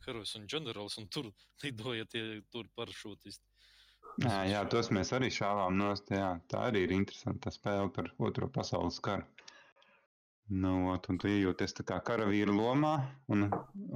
herojus 0.06 0.32
un 0.38 0.46
ģenerālis, 0.48 0.96
un 1.02 1.10
tur 1.12 1.28
lidoja 1.60 2.08
tie 2.08 2.22
tur 2.48 2.64
parašūtisti. 2.80 3.47
Jā, 4.24 4.38
jā, 4.50 4.60
tos 4.72 4.88
mēs 4.94 5.12
arī 5.14 5.28
šāvām 5.30 5.76
nost. 5.78 6.10
Jā, 6.10 6.32
tā 6.50 6.64
arī 6.70 6.86
ir 6.88 6.94
interesanta 6.96 7.52
spēle 7.54 7.90
par 7.94 8.10
otro 8.18 8.48
pasaules 8.50 8.98
karu. 9.04 9.26
Nu, 10.48 10.74
un 10.96 11.18
tu 11.20 11.28
iejūties 11.28 11.76
tā 11.76 11.84
kā 11.84 11.98
karavīra 12.04 12.52
lomā 12.54 12.94
un, 13.28 13.50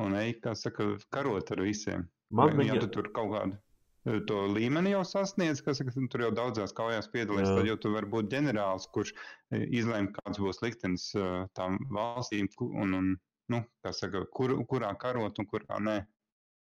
un 0.05 0.17
ej, 0.21 0.35
kā 0.45 0.53
saka, 0.59 0.91
karot 1.15 1.51
ar 1.55 1.63
visiem. 1.65 2.05
Man 2.33 2.57
Vai, 2.59 2.67
ja 2.69 2.77
tu 2.81 2.91
tur 2.93 3.09
kaut 3.17 3.33
kādu 3.33 3.57
e, 3.57 4.21
to 4.29 4.43
līmeni 4.53 4.93
jau 4.93 5.01
sasniedz, 5.09 5.63
kas 5.65 5.81
saka, 5.81 5.95
tur 6.13 6.27
jau 6.27 6.31
daudzās 6.37 6.77
kaujās 6.77 7.09
piedalīties, 7.13 7.55
tad 7.57 7.71
jau 7.71 7.79
tu 7.81 7.93
vari 7.97 8.11
būt 8.15 8.29
ģenerālis, 8.33 8.89
kurš 8.93 9.15
e, 9.17 9.63
izlēma, 9.81 10.13
kāds 10.19 10.41
būs 10.45 10.61
liktenis 10.65 11.09
e, 11.17 11.29
tām 11.57 11.81
valstīm 11.93 12.53
un, 12.69 12.97
un 13.01 13.13
nu, 13.53 13.63
saka, 13.89 14.27
kur, 14.37 14.55
kurā 14.69 14.93
karot 15.01 15.41
un 15.41 15.49
kurā 15.49 15.81
nē. 15.81 15.99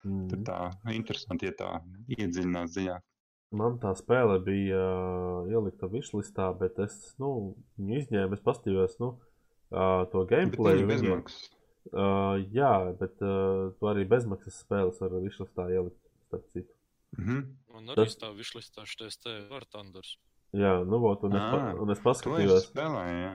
Mm. 0.06 0.26
Tad 0.30 0.46
tā 0.50 0.94
interesanti, 0.94 1.46
ja 1.50 1.54
tā 1.62 1.70
iedziļinās 2.18 2.74
dziļāk. 2.74 3.06
Man 3.54 3.76
tā 3.78 3.92
spēle 3.94 4.40
bija 4.42 4.78
uh, 4.82 5.50
ielikta 5.50 5.86
višlistā, 5.90 6.48
bet 6.58 6.80
es 6.82 6.96
nu, 7.22 7.54
viņu 7.78 8.00
izņēmu, 8.00 8.34
es 8.34 8.42
pastījos 8.42 8.96
nu, 8.98 9.12
uh, 9.70 10.02
to 10.10 10.24
gameplay. 10.26 10.80
Bet 10.82 10.96
bezmaksas. 10.96 11.52
Uh, 11.92 12.42
jā, 12.50 12.72
bet 12.98 13.22
uh, 13.22 13.70
tu 13.78 13.86
arī 13.86 14.02
bezmaksas 14.10 14.58
spēles 14.64 14.98
var 14.98 15.14
višlistā 15.22 15.68
ielikt, 15.70 16.00
starp 16.26 16.50
citu. 16.50 16.74
Mm 17.16 17.24
-hmm. 17.26 17.44
Un 17.78 17.94
arī 17.94 18.02
Tas... 18.02 18.18
tā 18.18 18.32
višlistā 18.34 18.82
štais 18.84 19.16
te 19.22 19.38
War 19.50 19.64
Thunders. 19.64 20.18
Jā, 20.52 20.82
nu 20.84 20.98
vot, 20.98 21.22
un 21.22 21.36
es, 21.36 21.42
pa, 21.52 21.58
ah, 21.70 21.80
un 21.82 21.90
es 21.90 22.00
paskatījos. 22.00 22.70
Spēlē, 22.72 23.06
jā. 23.22 23.34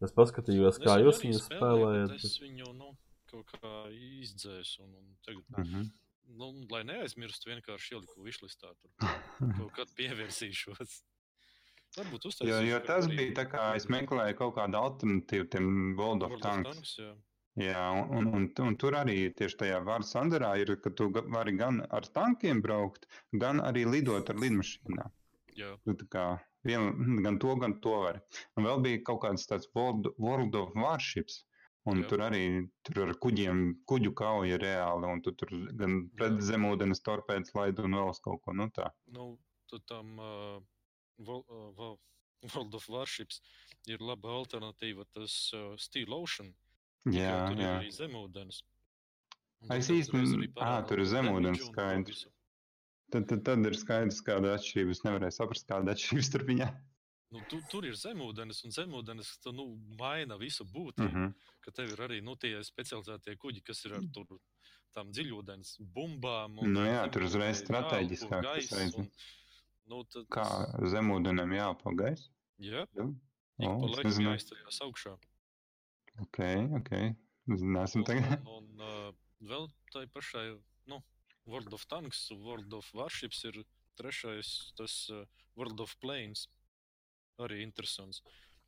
Es 0.00 0.12
paskatījos, 0.12 0.78
kā 0.78 1.00
jūs 1.02 1.24
viņu 1.24 1.38
spēlējat. 1.42 2.14
Es 2.14 2.38
viņu, 2.40 2.72
nu, 2.78 2.94
kaut 3.26 3.50
kā 3.58 3.90
izdzēsu 3.90 4.84
un, 4.84 4.94
un 4.94 5.16
tagad. 5.26 5.44
Mm 5.48 5.64
-hmm 5.64 5.90
nu, 6.28 6.50
lai 6.72 6.82
neaizmirstu, 6.88 7.52
vienkārši 7.52 7.96
ieliku 7.96 8.24
višlistā. 8.26 8.74
Tur 8.82 8.92
kaut 9.60 9.72
kad 9.76 9.94
pievērsīšos. 9.98 10.98
Varbūt 11.96 12.28
uztaisīšu. 12.28 12.52
Jo, 12.52 12.60
jo 12.68 12.82
tas 12.84 13.08
bija 13.08 13.34
tā 13.40 13.46
kā 13.48 13.70
es 13.78 13.88
meklēju 13.92 14.36
kaut 14.42 14.54
kādu 14.58 14.78
alternatīvu 14.80 15.48
tam 15.54 15.72
World 15.98 16.26
of 16.26 16.36
World 16.36 16.44
Tanks. 16.44 16.68
Of 16.68 16.76
tanks 16.76 16.94
jā. 17.00 17.14
Jā, 17.58 17.84
un, 18.14 18.28
un, 18.30 18.44
un 18.62 18.76
tur 18.78 18.94
arī 18.94 19.32
tieši 19.34 19.56
tajā 19.64 19.78
vārdu 19.86 20.06
sandarā 20.06 20.52
ir, 20.62 20.76
ka 20.82 20.92
tu 20.94 21.08
vari 21.10 21.56
gan 21.58 21.80
ar 21.90 22.06
tankiem 22.14 22.60
braukt, 22.62 23.08
gan 23.42 23.58
arī 23.64 23.82
lidot 23.88 24.30
ar 24.30 24.38
lidmašīnām. 24.38 25.16
Jā. 25.58 25.72
Tā 25.88 26.06
kā 26.12 26.26
vien, 26.68 26.92
gan 27.24 27.40
to, 27.42 27.56
gan 27.58 27.74
to 27.82 27.96
vari. 28.04 28.22
Un 28.54 28.68
vēl 28.68 28.84
bija 28.84 29.02
kaut 29.10 29.24
kāds 29.24 29.48
tāds 29.50 29.66
World, 29.74 30.06
World 30.22 30.54
of 30.60 30.76
Warships. 30.78 31.42
Un 31.88 32.02
Jā. 32.02 32.08
tur 32.10 32.22
arī 32.26 32.42
tur 32.84 33.04
ar 33.06 33.14
kuģiem, 33.22 33.60
kuģu 33.88 34.12
kauja 34.18 34.58
reāli, 34.60 35.08
un 35.08 35.22
tu 35.24 35.32
tur 35.38 35.52
gan 35.78 36.00
pret 36.18 36.40
zemūdens 36.44 37.00
torpēdas 37.06 37.54
laidu 37.56 37.86
un 37.88 37.96
vēl 37.96 38.10
kaut 38.24 38.42
ko 38.44 38.54
nu 38.56 38.68
tā. 38.74 38.90
Nu, 39.14 39.30
tad 39.70 39.86
tam 39.88 40.18
uh, 40.20 40.58
uh, 41.28 41.94
World 42.54 42.74
of 42.78 42.88
Warships 42.92 43.40
ir 43.90 44.02
laba 44.04 44.34
alternatīva, 44.40 45.06
tas 45.14 45.36
uh, 45.56 45.70
Steel 45.80 46.12
Ocean. 46.14 46.52
Jā, 47.08 47.46
tur 47.48 47.62
jā. 47.62 47.70
ir 47.70 47.78
arī 47.78 47.94
zemūdens. 47.94 48.60
Es 49.74 49.88
īsti, 49.90 50.52
ah, 50.62 50.82
tur 50.86 51.02
ir 51.02 51.08
zemūdens 51.10 51.64
skaidrs. 51.70 52.26
Tad, 53.10 53.24
tad, 53.30 53.40
tad 53.46 53.64
ir 53.66 53.74
skaidrs, 53.78 54.20
kāda 54.26 54.52
atšķirība. 54.58 54.94
Es 54.94 55.02
nevarēju 55.06 55.34
saprast, 55.34 55.66
kāda 55.70 55.94
atšķirība 55.96 56.26
starp 56.26 56.50
viņiem. 56.52 56.76
Nu, 57.28 57.42
tu, 57.48 57.58
tur 57.68 57.84
ir 57.84 57.96
zemūdens, 58.00 58.62
un 58.64 58.72
zemūdens 58.72 59.34
tu, 59.44 59.52
nu, 59.52 59.66
maina 60.00 60.38
visu 60.40 60.64
būtību. 60.64 61.08
Mm 61.08 61.26
-hmm. 61.26 61.50
Ka 61.64 61.74
tev 61.76 61.92
ir 61.92 62.00
arī 62.06 62.22
nu, 62.24 62.36
tie 62.36 62.62
specializētie 62.64 63.36
kuģi, 63.36 63.60
kas 63.64 63.84
ir 63.84 63.98
ar 63.98 64.06
tur, 64.14 64.38
tām 64.96 65.12
dziļūdens 65.12 65.76
bumbām. 65.94 66.58
Un, 66.62 66.72
nu, 66.72 66.86
jā, 66.88 67.04
tur 67.12 67.26
uzreiz 67.28 67.60
strateģiskāk 67.60 68.48
tas 68.48 68.72
reizes. 68.72 69.28
Nu, 69.88 70.02
tad... 70.04 70.24
Kā 70.32 70.46
zemūdenim 70.94 71.52
jāelpo 71.52 71.92
gaisa? 71.96 72.30
Jā, 72.58 72.86
jā. 72.96 73.08
Ik 73.58 73.68
oh, 73.68 73.80
pa 73.82 73.92
laikam 73.92 74.24
jāizturās 74.24 74.80
augšā. 74.86 75.14
Ok, 76.24 76.38
ok. 76.80 76.92
Nesam 77.48 78.04
tagad. 78.04 78.44
Un, 78.44 78.68
un 78.68 78.84
uh, 78.84 79.14
vēl 79.40 79.68
tai 79.92 80.06
pašai, 80.14 80.46
nu, 80.86 81.02
World 81.48 81.72
of 81.76 81.84
Tanks, 81.90 82.28
World 82.30 82.72
of 82.76 82.88
Warships 82.94 83.44
ir 83.48 83.64
trešais, 84.00 84.72
tas 84.78 85.00
uh, 85.12 85.24
World 85.56 85.80
of 85.80 85.96
Planes 86.00 86.46
arī 87.46 87.62
interesants. 87.62 88.22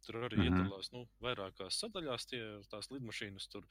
Tur 0.07 0.16
arī 0.16 0.37
mm 0.37 0.43
-hmm. 0.43 0.61
iedalās 0.61 0.93
nu, 0.93 1.09
vairākās 1.21 1.77
sadaļās, 1.83 2.27
tie, 2.27 2.43
tās 2.71 2.91
lidmašīnas, 2.91 3.49
tur 3.53 3.66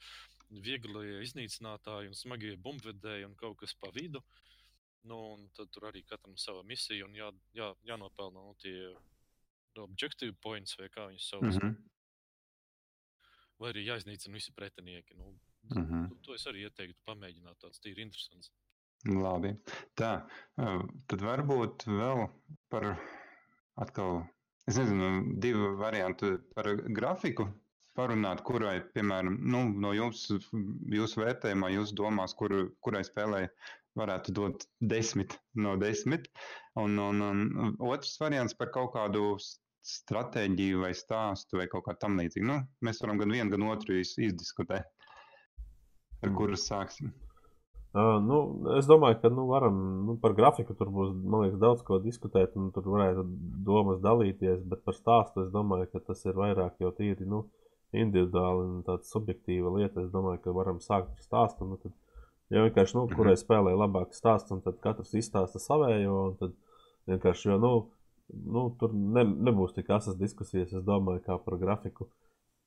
vieglie 0.50 1.22
iznīcinātāji 1.24 2.08
un 2.08 2.14
smagie 2.14 2.56
bumbvedēji 2.56 3.26
un 3.26 3.34
kaut 3.34 3.58
kas 3.58 3.74
pa 3.74 3.90
vidu. 3.90 4.22
Nu, 5.02 5.48
tad 5.56 5.70
tur 5.70 5.88
arī 5.88 6.04
katram 6.06 6.36
sava 6.36 6.62
misija 6.62 7.04
un 7.04 7.14
jā, 7.14 7.32
jā, 7.56 7.74
jānopelna 7.82 8.40
nu, 8.40 8.54
tie 8.60 8.94
objektīvi 9.80 10.36
points 10.42 10.78
vai 10.78 10.88
kā 10.88 11.06
viņus 11.08 11.28
sauc. 11.28 11.42
Mm 11.42 11.58
-hmm. 11.58 11.76
Vai 13.58 13.72
arī 13.72 13.84
jāiznīcina 13.84 14.34
visi 14.34 14.52
pretinieki. 14.52 15.14
Nu, 15.14 15.38
mm 15.62 15.86
-hmm. 15.86 16.08
to, 16.08 16.14
to 16.14 16.34
es 16.34 16.46
arī 16.46 16.58
ieteiktu 16.66 17.00
pamēģināt. 17.06 17.58
Tas 17.58 17.80
ir 17.84 17.98
interesants. 17.98 18.52
Labi. 19.08 19.54
Tā, 19.96 20.28
tad 21.06 21.20
varbūt 21.20 21.86
vēl 21.88 22.28
par 22.68 23.00
atkal 23.80 24.26
Es 24.68 24.76
nezinu, 24.78 25.10
divi 25.42 25.72
varianti 25.80 26.34
par 26.54 26.68
grafiku 26.96 27.48
parunāt, 27.98 28.42
kurai, 28.46 28.78
piemēram, 28.94 29.38
nu, 29.52 29.64
no 29.84 29.92
jūsu, 29.96 30.38
jūsu 30.94 31.22
vērtējumā, 31.22 31.72
jūsu 31.74 31.96
domās, 31.98 32.36
kur, 32.38 32.54
kurai 32.84 33.02
spēlē 33.06 33.46
varētu 33.98 34.34
dot 34.36 34.66
desmit 34.92 35.34
no 35.58 35.74
desmit. 35.80 36.28
Un, 36.78 36.98
un, 37.02 37.24
un 37.26 37.74
otrs 37.90 38.14
variants 38.22 38.54
par 38.56 38.70
kaut 38.74 38.94
kādu 38.94 39.34
stratēģiju 39.90 40.84
vai 40.84 40.92
stāstu 40.96 41.58
vai 41.60 41.66
kaut 41.72 41.86
kā 41.88 41.96
tam 41.98 42.20
līdzīgu. 42.20 42.46
Nu, 42.46 42.60
mēs 42.86 43.00
varam 43.02 43.20
gan 43.20 43.32
vienu, 43.34 43.50
gan 43.54 43.66
otru 43.72 43.98
izdiskutēt. 44.00 44.86
Ar 46.20 46.32
kuru 46.36 46.58
sāksim? 46.60 47.14
Uh, 47.90 48.20
nu, 48.22 48.36
es 48.78 48.86
domāju, 48.86 49.18
ka 49.22 49.30
nu, 49.34 49.48
varam 49.50 49.78
nu, 50.06 50.14
par 50.22 50.36
grafiku 50.38 50.76
tur 50.78 50.92
būs 50.94 51.14
liekas, 51.16 51.56
daudz 51.62 51.80
ko 51.86 51.98
diskutēt, 52.02 52.54
un 52.58 52.68
tur 52.74 52.86
varētu 52.86 53.24
domas 53.66 53.98
dalīties. 54.04 54.60
Bet 54.70 54.84
par 54.86 54.94
stāstu 54.98 55.46
es 55.46 55.50
domāju, 55.54 55.88
ka 55.94 56.04
tas 56.10 56.22
ir 56.26 56.38
vairāk 56.38 56.78
jau 56.82 56.92
tīri 56.94 57.26
nu, 57.26 57.48
individuāli 57.90 58.68
un 58.68 58.84
tāds 58.86 59.10
subjektīva 59.10 59.74
lieta. 59.74 60.04
Es 60.04 60.14
domāju, 60.14 60.44
ka 60.44 60.54
varam 60.54 60.78
sākt 60.84 61.16
ar 61.16 61.26
stāstu. 61.26 61.66
Nu, 61.66 61.80
tad 61.82 61.96
Ja 62.50 62.64
vienkārši, 62.64 62.96
nu, 62.98 63.04
kurai 63.14 63.36
spēlē 63.38 63.76
labāk 63.78 64.14
stāsts, 64.16 64.50
un 64.50 64.62
tad 64.64 64.80
katrs 64.82 65.12
izstāsta 65.14 65.60
savējo, 65.62 66.14
un 66.30 66.38
tad 66.40 66.56
vienkārši, 67.10 67.52
jo, 67.52 67.58
nu, 67.62 67.70
nu 68.56 68.64
tur 68.80 68.94
ne, 68.94 69.22
nebūs 69.48 69.76
tik 69.76 69.92
asas 69.94 70.18
diskusijas, 70.18 70.72
es 70.74 70.86
domāju, 70.86 71.22
kā 71.28 71.38
par 71.44 71.60
grafiku. 71.62 72.08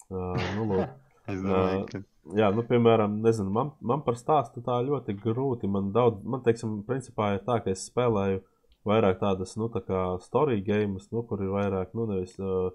Uh, 0.07 0.39
nu, 0.55 0.69
lūk. 0.71 0.93
Es 1.27 1.39
domāju, 1.39 1.85
ka 1.91 2.03
Jā, 2.31 2.47
nu, 2.55 2.63
piemēram, 2.63 3.17
nezinu, 3.23 3.51
man, 3.51 3.73
man 3.83 4.01
par 4.05 4.15
stāstu 4.15 4.61
tā 4.63 4.77
ļoti 4.87 5.15
grūti. 5.19 5.67
Man 5.67 5.91
daudz, 5.95 6.21
man, 6.23 6.39
teiksim, 6.45 6.77
principā 6.87 7.33
ir 7.35 7.41
tā, 7.43 7.57
ka 7.65 7.73
es 7.73 7.83
spēlēju 7.89 8.39
vairāk 8.87 9.19
tādas, 9.19 9.57
nu, 9.59 9.67
tā 9.71 9.81
kā 9.83 10.03
story 10.23 10.61
games, 10.63 11.09
nu, 11.11 11.25
kur 11.27 11.43
ir 11.43 11.51
vairāk, 11.51 11.91
nu, 11.99 12.07
nevis 12.07 12.37
uh, 12.39 12.71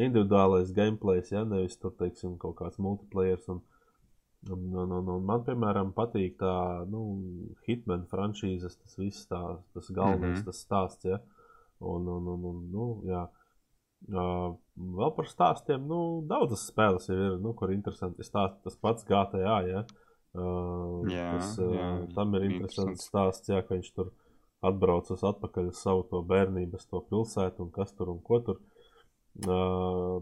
individuālais 0.00 0.72
gameplays, 0.76 1.28
ja, 1.32 1.44
nevis 1.48 1.76
tur, 1.80 1.92
teiksim, 2.00 2.38
kaut 2.40 2.56
kāds 2.62 2.80
multiplayer. 2.80 3.36
Un, 3.52 3.60
un, 4.48 4.64
un, 4.80 4.96
un, 4.96 5.12
un 5.18 5.28
man, 5.28 5.44
piemēram, 5.44 5.92
patīk 5.96 6.40
tā, 6.40 6.54
nu, 6.88 7.04
Hitman 7.68 8.08
franšīzes, 8.08 8.80
tas 8.80 8.96
viss 8.96 9.28
tā, 9.28 9.42
tas 9.76 9.92
galvenais, 9.92 10.38
mm. 10.38 10.40
-hmm. 10.40 10.48
tas 10.48 10.64
stāsts, 10.64 11.04
ja. 11.04 11.20
Un, 11.80 12.08
un, 12.08 12.32
un, 12.32 12.48
un 12.48 12.64
nu, 12.72 12.88
jā. 13.04 13.26
Uh, 14.08 14.54
vēl 14.96 15.12
par 15.14 15.28
stāstiem, 15.28 15.82
nu, 15.86 16.00
daudzas 16.28 16.64
spēles 16.70 17.10
jau 17.10 17.16
ir, 17.16 17.36
nu, 17.42 17.52
kur 17.56 17.70
ir 17.70 17.76
interesanti 17.76 18.24
stāsti. 18.26 18.62
Tas 18.64 18.78
pats 18.80 19.06
GTA, 19.06 19.58
ja. 19.68 19.84
Uh, 20.30 21.04
Jā, 21.10 21.26
tas, 21.34 21.56
uh, 21.60 21.74
jā, 21.74 21.88
tam 22.16 22.36
ir 22.38 22.46
interesants. 22.48 23.06
stāsts, 23.10 23.50
jā, 23.50 23.60
ka 23.66 23.76
viņš 23.76 23.90
tur 23.96 24.12
atbrauc 24.66 25.08
uz 25.12 25.24
atpakaļ 25.26 25.72
uz 25.72 25.80
savu 25.82 26.04
to 26.10 26.20
bērnības, 26.26 26.86
to 26.90 27.00
pilsētu 27.10 27.64
un 27.64 27.72
kas 27.74 27.92
tur 27.96 28.12
un 28.14 28.22
ko 28.24 28.40
tur. 28.46 28.60
Uh, 29.46 30.20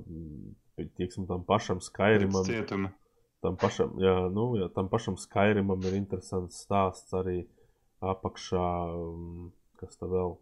tieksim, 0.98 1.26
tam 1.30 1.44
pašam 1.46 1.82
cietuma. 2.46 2.90
tam 3.42 3.56
pašam, 3.58 3.94
jā, 4.02 4.16
nu, 4.34 4.50
jā, 4.58 4.68
tam 4.74 4.90
pašam 4.90 5.16
Skyrimam 5.20 5.82
ir 5.86 5.96
interesants 5.98 6.62
stāsts 6.64 7.14
arī 7.14 7.42
apakšā, 8.04 8.68
um, 8.94 9.50
kas 9.80 9.98
tā 9.98 10.10
vēl. 10.10 10.36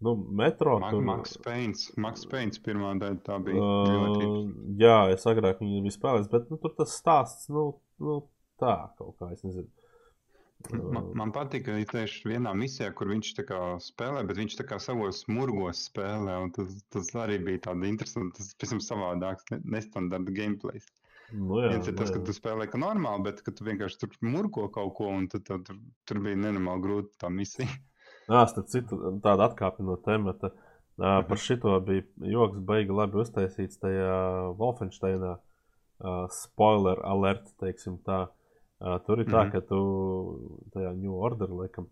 Nu, 0.00 0.14
metro 0.14 0.78
Ma 0.78 0.90
tur. 0.92 1.02
Pains. 1.42 1.88
Maks 1.98 2.26
Pains 2.30 2.60
pirmā 2.62 2.92
daļa 3.00 3.18
tā 3.26 3.38
bija. 3.42 3.58
Uh, 3.58 4.52
jā, 4.78 4.98
es 5.14 5.26
agrāk 5.26 5.58
viņu 5.62 5.82
biju 5.86 5.94
spēlējis, 5.96 6.30
bet 6.30 6.52
nu, 6.52 6.58
tur 6.62 6.76
tas 6.78 6.94
stāsts, 7.00 7.48
nu, 7.50 7.72
nu 7.98 8.20
tā 8.62 8.76
kaut 9.00 9.16
kā, 9.18 9.32
es 9.34 9.42
nezinu. 9.46 9.66
Man, 10.74 11.12
man 11.18 11.30
patīk, 11.34 11.64
ka 11.68 11.74
viņš 11.76 11.90
tieši 11.92 12.30
vienā 12.32 12.50
misijā, 12.58 12.88
kur 12.98 13.10
viņš 13.12 13.28
tā 13.36 13.44
kā 13.46 13.58
spēlē, 13.82 14.24
bet 14.26 14.40
viņš 14.40 14.56
tā 14.58 14.64
kā 14.66 14.78
savos 14.82 15.20
murgos 15.30 15.84
spēlē. 15.86 16.38
Tas, 16.56 16.72
tas 16.94 17.10
arī 17.22 17.38
bija 17.46 17.62
tāds 17.68 17.86
interesants, 17.86 18.38
tas 18.38 18.56
pavisam 18.58 18.82
savādāks, 18.82 19.46
ne- 19.54 19.60
nestandarta 19.76 20.34
gameplay. 20.34 20.82
Nu, 21.30 21.60
jā, 21.62 21.70
Viens 21.74 21.90
ir 21.90 21.94
tas, 21.94 22.10
nu, 22.10 22.16
ka 22.16 22.22
jā. 22.22 22.26
tu 22.26 22.34
spēlē 22.34 22.66
kā 22.72 22.80
normāli, 22.80 23.26
bet 23.28 23.42
ka 23.46 23.54
tu 23.54 23.66
vienkārši 23.66 24.00
tur 24.02 24.18
murgo 24.26 24.66
kaut 24.74 24.94
ko, 24.98 25.10
un 25.14 25.28
tad, 25.30 25.46
tad, 25.46 25.66
tur, 25.68 25.78
tur 26.08 26.22
bija 26.24 26.38
nenormāli 26.40 26.86
grūti 26.86 27.18
tā 27.22 27.30
misija. 27.30 27.70
Jā, 28.28 28.42
starp 28.50 28.68
citu, 28.68 28.98
tāda 29.24 29.48
atkāpe 29.48 29.84
no 29.84 29.96
temata. 30.04 30.50
Uh, 30.98 31.20
par 31.28 31.38
šito 31.38 31.76
bija 31.86 32.02
joks, 32.26 32.58
baigi 32.66 32.90
labi 32.92 33.20
uztaisīts 33.22 33.78
tajā 33.80 34.16
Wolfensteinā. 34.58 35.36
Uh, 35.98 36.26
spoiler 36.30 37.00
alert, 37.06 37.46
teiksim 37.62 37.96
tā. 38.06 38.28
Uh, 38.78 38.98
tur 39.06 39.18
ir 39.22 39.26
tā, 39.26 39.44
Mhm. 39.46 39.50
ka 39.52 39.60
tu 39.60 39.78
tajā 40.74 40.92
New 40.98 41.14
Order, 41.14 41.48
laikam, 41.48 41.88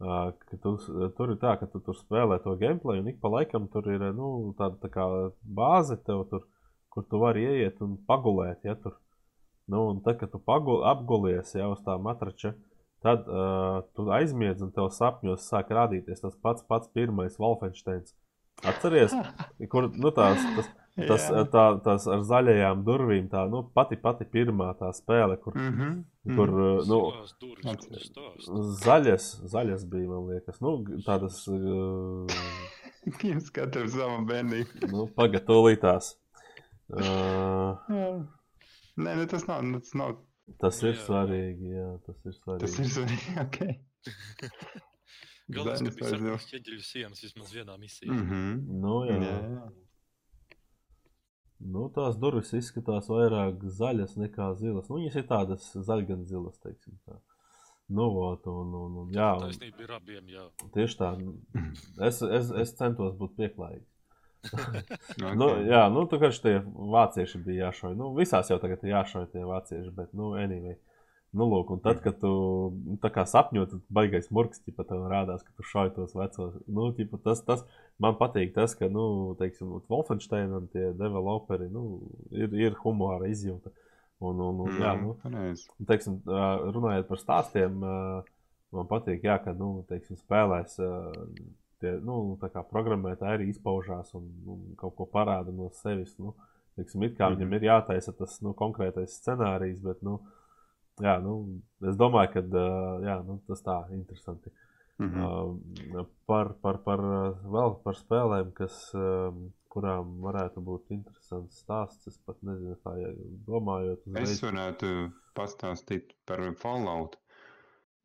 uh, 0.00 0.30
tu, 0.62 0.76
tur 1.16 1.30
ir 1.32 1.36
tā, 1.42 1.56
ka 1.58 1.66
tu 1.66 1.80
tur 1.80 1.94
spēlē 1.94 2.42
to 2.42 2.54
gameplay, 2.60 3.00
un 3.00 3.08
ik 3.08 3.20
pa 3.20 3.28
laikam 3.28 3.66
tur 3.72 3.88
ir 3.90 3.98
nu, 4.12 4.52
tāda 4.58 4.78
tā 4.78 4.90
kā 4.90 5.06
bāze 5.42 5.96
tev 6.04 6.28
tur, 6.30 6.44
kur 6.90 7.02
tu 7.10 7.18
vari 7.18 7.42
ieiet 7.46 7.80
un 7.82 7.96
pagulēt. 8.08 8.62
Ja, 8.64 8.74
tur. 8.74 8.94
nu, 9.68 9.88
un 9.90 10.00
tad, 10.00 10.18
kad 10.18 10.30
tu 10.32 10.38
pagul, 10.38 10.82
apgulies 10.88 11.50
jau 11.54 11.72
uz 11.72 11.80
tā 11.84 11.98
matrača, 12.00 12.54
tad 13.04 13.28
uh, 13.30 13.82
tu 13.94 14.08
aizmiedz 14.14 14.62
un 14.64 14.72
tev 14.74 14.88
sapņos 14.94 15.44
sāk 15.50 15.70
rādīties 15.74 16.20
tas 16.24 16.34
pats, 16.42 16.64
pats 16.68 16.88
pirmais 16.94 17.38
Wolfensteins. 17.38 18.14
Atceries, 18.66 19.12
kur 19.72 19.86
nu, 19.94 20.10
tās, 20.10 20.42
tas, 20.56 20.70
tas, 21.06 21.26
tā, 21.52 21.64
tas 21.84 22.06
ar 22.10 22.24
zaļajām 22.26 22.80
durvīm, 22.88 23.28
tā 23.30 23.44
nu, 23.52 23.60
pati, 23.74 23.94
pati 24.02 24.26
pirmā 24.26 24.72
tā 24.80 24.90
spēle, 24.96 25.36
kur, 25.44 25.54
Mhm. 25.54 25.92
kur 26.34 26.50
uh, 26.50 26.80
nu, 26.90 26.98
zaļas, 28.82 29.28
zaļas 29.52 29.84
bija, 29.90 30.08
man 30.10 30.26
liekas, 30.32 30.58
nu, 30.64 30.74
tādas, 31.06 31.44
Jums 33.24 33.46
katrs 33.54 33.94
savu 33.94 34.24
bērnību. 34.28 34.88
nu, 34.92 35.06
pagatavotās. 35.16 36.16
Uh, 36.88 37.78
Nē, 38.98 39.14
nu, 39.14 39.26
tas 39.30 39.46
nav. 39.48 39.62
Tas, 39.78 39.94
nav, 39.96 40.16
tas 40.62 40.82
ir 40.82 40.94
Jā. 40.94 41.00
svarīgi, 41.06 41.72
jā, 41.74 41.88
tas 42.06 42.22
ir 42.24 42.36
svarīgi. 42.38 42.66
tas 42.66 42.78
ir 42.78 42.92
svarīgi. 42.94 43.34
Okay. 43.46 43.78
Galvenais, 45.48 45.80
ka 45.80 45.88
Zaļas 45.88 46.00
aizdev. 46.02 46.08
sarkanas 46.12 46.48
ķieģeļu 46.50 46.82
sienas 46.84 47.22
vismaz 47.24 47.52
vienā 47.56 47.76
misijā. 47.80 48.12
Mm 48.12 48.24
-hmm. 48.30 48.80
Nu, 48.82 48.96
jā. 49.08 49.20
Jā. 49.24 49.68
Nu, 51.58 51.88
tās 51.94 52.18
durvis 52.22 52.52
izskatās 52.54 53.08
vairāk 53.10 53.64
zaļas 53.78 54.14
nekā 54.20 54.52
zilas. 54.60 54.88
Nu, 54.88 55.00
viņas 55.00 55.16
ir 55.18 55.26
tādas 55.26 55.64
zaļgan 55.74 56.24
zilas, 56.28 56.58
teiksim 56.62 56.98
tā. 57.06 57.16
Nu, 57.88 58.10
vot, 58.12 58.46
un, 58.46 58.74
un, 58.74 58.96
un, 59.02 59.12
jā, 59.16 59.30
un 59.34 59.46
Taisnība 59.46 59.82
ir 59.82 59.92
abiem, 59.96 60.28
jā. 60.28 60.44
tieši 60.74 60.98
tā. 61.00 61.14
Es, 62.08 62.20
es, 62.22 62.50
es 62.62 62.74
centos 62.76 63.16
būt 63.16 63.34
pieklājīgs. 63.40 63.97
Okay. 65.18 65.34
Nu, 65.34 65.48
jā, 65.66 65.80
nu, 65.90 66.04
tā 66.10 66.18
kā 66.22 66.28
šie 66.34 66.60
vācieši 66.64 67.40
bija 67.42 67.68
jāšauj. 67.68 67.96
Nu, 67.98 68.12
visās 68.16 68.50
jau 68.52 68.58
tagad 68.62 68.84
ir 68.84 68.92
jāšauj 68.92 69.26
tie 69.32 69.42
vācieši, 69.46 69.90
bet, 69.96 70.12
nu, 70.16 70.30
anyway. 70.38 70.76
Nu, 71.36 71.44
lūk, 71.44 71.74
un 71.74 71.80
tad, 71.84 71.98
kad 72.00 72.16
tu 72.22 72.28
nu, 72.72 72.94
tā 73.02 73.10
kā 73.12 73.26
sapņo, 73.28 73.66
tad 73.68 73.82
baigais 73.92 74.30
murgs, 74.32 74.62
ja 74.64 74.72
tev 74.78 75.02
rādās, 75.10 75.42
ka 75.44 75.52
tu 75.58 75.66
šauj 75.66 75.90
tos 75.98 76.14
vecos. 76.16 76.54
Nu, 76.64 76.86
ķipa, 76.96 77.20
tas, 77.26 77.42
tas 77.44 77.66
man 78.00 78.16
patīk, 78.20 78.54
tas, 78.54 78.72
ka, 78.78 78.88
nu, 78.92 79.34
teiksim, 79.40 79.74
Wolfensteinam 79.92 80.70
tie 80.72 80.88
developeri, 80.96 81.68
nu, 81.74 81.84
ir, 82.32 82.54
ir 82.56 82.78
humora 82.80 83.28
izjūta. 83.28 83.74
Un, 84.24 84.40
un, 84.40 84.64
un, 84.64 84.80
jā, 84.80 84.94
nu. 85.02 85.18
Un, 85.28 85.84
teiksim, 85.90 86.22
runājot 86.24 87.10
par 87.10 87.20
stāstiem, 87.20 87.76
man 88.72 88.88
patīk, 88.88 89.28
jā, 89.28 89.36
ka 89.44 89.52
nu, 89.58 89.82
teiksim, 89.90 90.16
spēlēs 90.24 90.80
ā, 90.80 90.94
tie 91.80 91.92
nu, 92.04 92.36
tā 92.40 92.48
kā 92.52 92.62
programmētāji 92.68 93.34
arī 93.38 93.48
izpaužās 93.52 94.14
un, 94.18 94.28
un 94.46 94.62
kaut 94.76 94.96
ko 94.96 95.06
parāda 95.06 95.52
no 95.54 95.68
sevis. 95.70 96.16
Nu, 96.18 96.34
teiksim, 96.76 97.02
it 97.08 97.16
kā 97.18 97.28
Mhm. 97.30 97.36
viņam 97.38 97.54
ir 97.58 97.62
jātaisa 97.68 98.16
tas 98.16 98.40
nu, 98.42 98.54
konkrētais 98.54 99.18
scenārijs, 99.20 99.80
bet 99.82 100.02
nu, 100.02 100.20
jā, 101.00 101.16
nu, 101.22 101.60
es 101.82 101.96
domāju, 101.96 102.32
ka 102.32 102.42
jā, 103.06 103.18
nu, 103.26 103.40
tas 103.46 103.62
tā 103.62 103.78
interesanti. 103.92 104.50
Mhm. 104.98 105.22
Uh, 105.94 106.04
par, 106.26 106.54
par, 106.62 106.78
par, 106.82 106.98
vēl 107.46 107.76
par 107.84 107.94
spēlēm, 107.94 108.52
kas, 108.52 108.90
kurām 109.70 110.16
varētu 110.24 110.62
būt 110.64 110.90
interesants 110.90 111.60
stāsts. 111.62 112.08
Es 112.08 112.16
pat 112.26 112.36
nezinu, 112.42 112.74
kā 112.82 112.94
domājot. 113.46 114.00
Es 114.16 114.40
uzreiz- 114.40 114.42
varētu 114.42 115.12
pastāstīt 115.36 116.14
par 116.26 116.40
Fallout. 116.58 117.16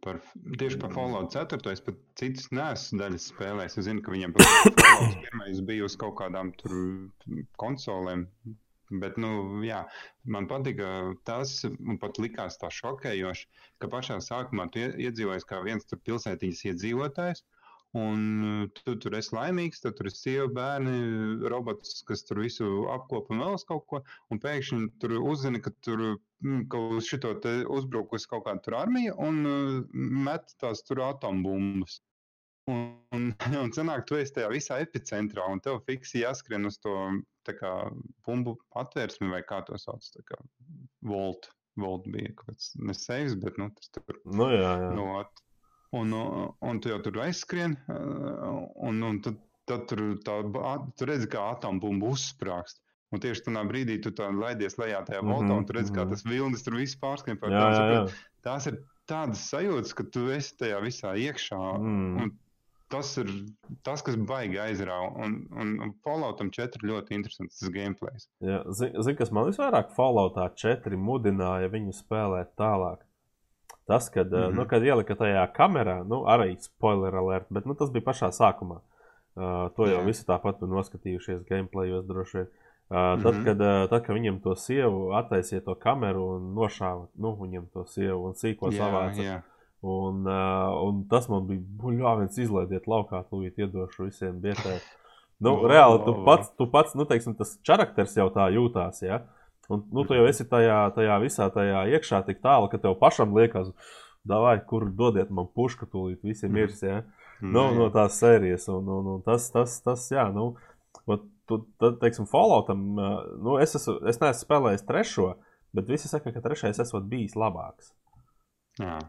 Par, 0.03 0.19
tieši 0.59 0.79
par 0.81 0.91
Fallout 0.91 1.31
4. 1.31 1.61
Es 1.71 1.81
pat 1.85 1.99
citas 2.19 2.49
nesu 2.51 2.97
daļas 2.99 3.29
spēlējis. 3.31 3.77
Es 3.79 3.87
zinu, 3.87 4.03
ka 4.03 4.11
viņam 4.11 4.33
pirmais 5.23 5.61
bija 5.69 5.87
uz 5.87 5.95
kaut 5.99 6.17
kādām 6.19 6.51
tur 6.59 6.75
konsolēm. 7.61 8.27
Bet, 8.93 9.15
nu, 9.17 9.29
jā, 9.65 9.79
man 10.29 10.45
patika 10.51 10.89
tas, 11.25 11.55
un 11.65 11.97
pat 12.01 12.19
likās 12.21 12.59
tā 12.61 12.67
šokējoši, 12.69 13.47
ka 13.81 13.87
pašā 13.89 14.19
sākumā 14.21 14.67
tu 14.73 14.83
ie- 14.83 15.07
iedzīvojies 15.07 15.47
kā 15.49 15.61
viens 15.65 15.87
tur 15.89 16.01
pilsētiņas 16.05 16.61
iedzīvotājs. 16.73 17.41
Un 17.93 18.21
uh, 18.41 18.69
tu 18.73 18.95
tur 18.97 19.13
esi 19.19 19.35
laimīgs, 19.35 19.83
tad 19.83 19.99
tur 19.99 20.07
ir 20.09 20.15
sieva, 20.17 20.47
bērni, 20.55 20.93
robots, 21.51 21.99
kas 22.07 22.25
tur 22.25 22.41
visu 22.41 22.87
apkopa 22.89 23.35
un 23.35 23.43
vēl 23.43 23.57
kaut 23.69 23.85
ko. 23.91 23.99
Un 24.33 24.41
pēkšņi 24.41 24.87
tur 25.03 25.19
uzzina, 25.19 25.61
ka 25.61 25.73
tur 25.85 26.01
mm, 26.07 26.63
ka 26.73 26.81
uz 26.97 27.05
šito 27.11 27.35
uzbrukusi 27.77 28.31
kaut 28.31 28.47
kāda 28.47 28.79
armija 28.79 29.13
un 29.21 29.45
uh, 29.45 29.77
met 29.93 30.55
tās 30.63 30.81
tur 30.87 31.03
atombumbas. 31.05 31.99
Un, 32.71 32.97
un, 33.15 33.29
un 33.61 33.73
sanāk, 33.75 34.07
tu 34.09 34.17
esi 34.17 34.39
tajā 34.39 34.49
visā 34.55 34.81
epicentrā, 34.81 35.45
un 35.53 35.61
tev 35.61 35.83
fiksi 35.85 36.23
jāskrien 36.23 36.65
uz 36.65 36.81
to 36.81 36.95
kā 37.59 37.73
bumbu 38.25 38.57
atvērsmi, 38.79 39.29
vai 39.29 39.43
kā 39.45 39.61
to 39.67 39.77
sauc. 39.77 40.09
tā 40.15 40.25
kā 40.31 40.41
Volt, 41.05 41.51
Volt 41.77 42.09
bija 42.09 42.33
kaut 42.37 42.53
kāds 42.53 42.73
nesavs, 42.79 43.37
bet 43.41 43.61
nu, 43.61 43.69
tas 43.77 43.93
tur 43.93 44.21
Nu, 44.25 44.49
jā, 44.53 44.73
jā. 44.81 45.07
At. 45.19 45.43
Un, 45.95 46.13
uh, 46.17 46.45
un 46.65 46.81
tu 46.81 46.91
jau 46.91 46.99
tur 47.05 47.21
aizskrien, 47.25 47.75
uh, 47.87 48.63
un, 48.89 49.01
un 49.05 49.19
tad, 49.25 49.37
tad 49.69 49.85
tur, 49.91 50.05
tā, 50.25 50.39
tu 50.97 51.09
redzi, 51.09 51.29
kā 51.31 51.49
atombumba 51.53 52.13
uzsprāgst. 52.13 52.81
Un 53.13 53.21
tieši 53.21 53.45
tajā 53.45 53.61
brīdī 53.69 53.99
tu 54.01 54.09
laidies 54.39 54.79
lejā 54.81 55.03
tajā 55.05 55.21
Mhm, 55.21 55.29
voltā, 55.29 55.57
un 55.59 55.67
tu 55.69 55.75
redzi, 55.77 55.93
kā 55.93 56.01
mhm. 56.05 56.15
tas 56.15 56.25
vilnis 56.25 56.65
tur 56.65 56.79
viss 56.79 56.97
pārskrien 56.97 57.37
jā, 57.37 57.65
jā, 57.77 57.83
jā. 57.93 58.05
Tās 58.43 58.65
ir 58.71 58.79
tādas 59.09 59.43
sajūtas, 59.51 59.93
ka 59.97 60.05
tu 60.09 60.29
esi 60.33 60.55
tajā 60.59 60.79
visā 60.83 61.13
iekšā. 61.19 61.59
Mm. 61.79 62.33
Tas 62.93 63.09
ir 63.17 63.29
tas, 63.85 64.03
kas 64.05 64.17
baigi 64.29 64.59
aizrauga. 64.61 65.15
Un, 65.25 65.39
un, 65.57 65.71
un 65.81 65.93
Falloutam 66.05 66.51
4 66.53 66.85
ļoti 66.85 67.15
interesants 67.17 67.57
tas 67.57 67.71
gameplay. 67.73 68.19
Zini, 68.19 68.91
zin, 69.01 69.15
kas 69.17 69.31
man 69.33 69.47
visvairāk 69.49 69.95
Falloutā 69.95 70.45
4 70.61 70.99
mudināja 70.99 71.71
viņu 71.73 71.95
spēlēt 71.97 72.53
tālāk. 72.59 73.01
Tas, 73.85 74.09
kad, 74.09 74.31
mm 74.31 74.37
-hmm. 74.37 74.55
nu, 74.55 74.65
kad 74.65 74.83
ielika 74.83 75.15
tajā 75.15 75.47
kamerā, 75.53 76.03
nu, 76.07 76.23
arī 76.23 76.55
spoiler 76.59 77.15
alert, 77.15 77.45
bet 77.49 77.65
nu, 77.65 77.75
tas 77.75 77.91
bija 77.91 78.05
pašā 78.05 78.31
sākumā. 78.31 78.79
Uh, 79.35 79.71
to 79.75 79.87
jau 79.89 80.03
visi 80.05 80.25
tāpat 80.25 80.61
noskatījušies 80.61 81.45
gameplayos 81.49 82.05
droši 82.05 82.37
vien. 82.37 82.47
Uh, 82.47 83.23
tad, 83.23 83.33
mm 83.33 83.39
-hmm. 83.39 83.45
kad, 83.45 83.61
uh, 83.61 83.89
tad, 83.89 84.05
kad 84.05 84.15
viņam 84.15 84.41
to 84.43 84.55
sievu 84.55 85.11
attaisīja 85.11 85.63
to 85.65 85.75
kameru 85.75 86.25
un 86.35 86.53
nošāva 86.55 87.07
nu, 87.15 87.37
viņam 87.41 87.65
to 87.73 87.85
sievu 87.85 88.25
un 88.25 88.33
sīko 88.33 88.71
savāca. 88.71 89.41
Un, 89.81 90.27
uh, 90.27 90.83
un 90.87 91.07
tas 91.09 91.29
man 91.29 91.47
bija 91.47 91.59
buļļāviens 91.59 92.37
izlaidiet 92.39 92.85
laukā, 92.87 93.23
tūlīt 93.31 93.57
iedošu 93.57 94.03
visiem 94.03 94.39
bietē. 94.41 94.79
Nu, 95.39 95.57
oh, 95.57 95.65
reāli, 95.67 96.05
tu 96.05 96.13
pats, 96.25 96.51
tu 96.55 96.67
pats 96.71 96.95
nu, 96.95 97.05
teiksim, 97.05 97.35
tas 97.35 97.59
charakters 97.67 98.15
jau 98.15 98.29
tā 98.29 98.47
jūtās, 98.53 99.01
ja? 99.03 99.23
Un, 99.71 99.85
nu, 99.95 100.03
tu 100.03 100.17
jau 100.17 100.25
esi 100.27 100.45
tajā, 100.49 100.79
tajā 100.95 101.17
visā 101.23 101.47
tajā 101.53 101.85
iekšā 101.95 102.23
tik 102.27 102.41
tālu, 102.43 102.67
ka 102.71 102.79
tev 102.83 102.97
pašam 102.99 103.35
liekas, 103.37 103.71
davai, 104.27 104.57
kur 104.67 104.89
dodiet 104.91 105.31
man 105.31 105.47
pušku, 105.55 105.87
tūlīt 105.91 106.23
visi 106.23 106.47
mhm. 106.47 106.55
mirs, 106.57 106.83
ja? 106.83 107.03
Mm. 107.41 107.51
Nu, 107.55 107.63
no 107.75 107.89
tās 107.91 108.19
sērijas, 108.21 108.69
un, 108.71 108.87
un, 108.87 109.09
un 109.17 109.23
tas, 109.25 109.49
tas, 109.51 109.75
tas, 109.83 110.05
jā, 110.11 110.27
nu, 110.35 110.53
tu, 111.49 111.57
tad, 111.81 111.97
teiksim, 112.03 112.27
Falloutam, 112.29 112.85
nu, 113.43 113.57
es, 113.59 113.75
esmu, 113.79 113.97
es 114.07 114.21
neesmu 114.21 114.45
spēlējis 114.45 114.85
trešo, 114.87 115.33
bet 115.75 115.91
visi 115.91 116.11
saka, 116.11 116.31
ka 116.31 116.43
trešais 116.43 116.79
esot 116.83 117.07
bijis 117.09 117.35
labāks. 117.39 117.91
Jā. 118.79 118.99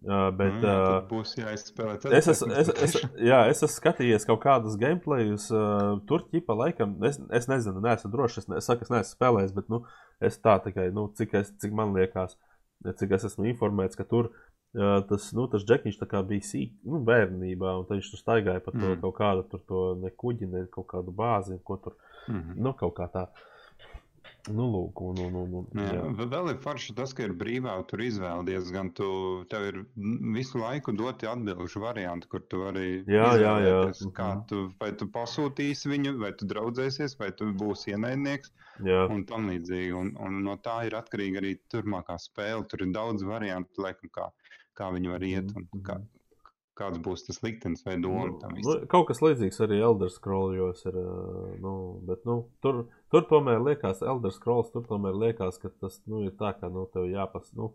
Uh, 0.00 0.30
bet, 0.32 0.54
nu, 0.62 0.64
jā, 0.64 1.00
būs 1.10 1.34
jāizspēlē. 1.36 1.98
Tad 2.00 2.14
es, 2.16 2.28
esmu, 2.32 2.54
es, 2.56 2.70
es, 2.86 2.94
jā, 3.20 3.40
es 3.50 3.58
esmu 3.58 3.68
skatījies 3.74 4.24
kaut 4.28 4.38
kādus 4.40 4.78
gameplayus. 4.80 5.50
Uh, 5.52 5.98
tur 6.08 6.24
ķipa 6.30 6.56
laikam, 6.56 6.94
es, 7.04 7.18
es 7.36 7.50
nezinu, 7.50 7.82
neesmu 7.84 8.08
drošs. 8.14 8.38
Es, 8.40 8.48
ne, 8.48 8.60
es 8.62 8.70
saku, 8.70 8.86
es 8.86 8.92
neesmu 8.94 9.18
spēlējis, 9.18 9.52
bet 9.58 9.68
nu, 9.72 9.82
es 10.24 10.40
tā 10.40 10.56
tikai, 10.64 10.88
nu, 10.96 11.10
cik, 11.18 11.34
es, 11.42 11.52
cik 11.60 11.76
man 11.76 11.92
liekas, 11.98 12.38
cik 13.02 13.12
es 13.18 13.28
esmu 13.28 13.50
informēts, 13.50 13.98
ka 13.98 14.08
tur 14.08 14.30
uh, 14.30 15.02
tas, 15.10 15.28
nu, 15.36 15.44
tas 15.52 15.68
džekiņš 15.68 16.00
bija 16.32 16.48
sīk, 16.48 16.72
nu, 16.88 17.02
bērnībā, 17.10 17.76
un 17.82 17.86
viņš 17.90 18.14
tur 18.14 18.24
staigāja 18.24 18.64
pa 18.64 18.72
to 18.72 18.86
mm. 18.86 19.02
kaut 19.04 19.18
kādu 19.20 19.46
tur 19.52 19.66
to 19.68 19.84
ne 20.00 20.14
kuģi, 20.16 20.48
ne 20.48 20.64
kaut 20.72 20.88
kādu 20.94 21.12
bāzi, 21.12 21.60
ko 21.60 21.76
tur, 21.76 21.98
mm 22.24 22.40
-hmm. 22.40 22.56
nu, 22.56 22.72
kaut 22.78 22.96
kā 22.96 23.10
tā. 23.12 23.28
Uh, 23.28 23.49
Nu, 24.48 24.66
lūk, 24.72 25.00
un, 25.04 25.18
un, 25.26 25.34
un, 25.36 25.54
un, 25.60 25.80
jā. 25.82 25.96
Jā. 25.98 26.26
Vēl 26.32 26.50
ir 26.52 26.58
forši 26.64 26.94
tas, 26.96 27.12
ka 27.16 27.26
ir 27.26 27.34
brīvā, 27.36 27.74
tur 27.90 28.02
izvēlēties, 28.04 28.70
gan 28.74 28.88
tu, 28.96 29.08
tev 29.52 29.66
ir 29.68 29.80
visu 30.36 30.62
laiku 30.62 30.94
doti 30.96 31.28
atbildžu 31.28 31.82
varianti, 31.82 32.30
kur 32.32 32.44
tu 32.48 32.62
vari 32.62 32.86
jā, 33.10 33.26
jā, 33.40 33.54
jā. 33.66 33.80
kā 34.16 34.28
mhm. 34.30 34.44
tu, 34.50 34.62
vai 34.80 34.92
tu 34.96 35.10
pasūtīsi 35.12 35.92
viņu, 35.92 36.14
vai 36.22 36.32
tu 36.38 36.48
draudzēsies, 36.50 37.18
vai 37.20 37.32
tu 37.36 37.50
būsi 37.60 37.92
ienaidnieks, 37.94 38.54
jā. 38.86 39.02
un 39.12 39.26
tam 39.28 39.50
līdzīgi. 39.52 39.92
Un, 40.00 40.14
un 40.24 40.40
no 40.46 40.56
tā 40.64 40.80
ir 40.88 40.96
atkarīga 40.98 41.42
arī 41.42 41.56
turmākā 41.72 42.16
spēle. 42.22 42.64
Tur 42.70 42.86
ir 42.86 42.94
daudz 42.96 43.26
variantu, 43.28 43.84
laikam, 43.84 44.14
kā, 44.14 44.30
kā 44.78 44.88
viņi 44.96 45.12
var 45.12 45.28
iet 45.28 45.52
un 45.52 45.68
kā, 45.84 46.00
mhm 46.00 46.08
kāds 46.78 47.00
būs 47.02 47.26
tas 47.26 47.42
liktenis 47.44 47.84
vai 47.86 47.96
doma. 48.00 48.30
Nu, 48.56 48.76
kaut 48.90 49.08
kas 49.10 49.20
līdzīgs 49.24 49.60
arī 49.66 49.80
Elder 49.84 50.12
Scrolls 50.12 50.86
ir. 50.88 50.96
Nu, 51.60 51.74
bet, 52.08 52.24
nu, 52.28 52.42
tur, 52.64 52.86
tur 53.12 53.26
tomēr 53.30 53.60
liekas, 53.66 54.04
Elder 54.06 54.32
Scrolls 54.34 54.72
tur 54.74 54.86
tomēr 54.88 55.18
liekas, 55.26 55.60
ka 55.60 55.72
tas 55.82 56.00
nu, 56.06 56.24
ir 56.28 56.36
tā, 56.40 56.54
ka 56.60 56.72
nu, 56.72 56.86
tev 56.94 57.10
jāpas. 57.10 57.52
Nu, 57.58 57.74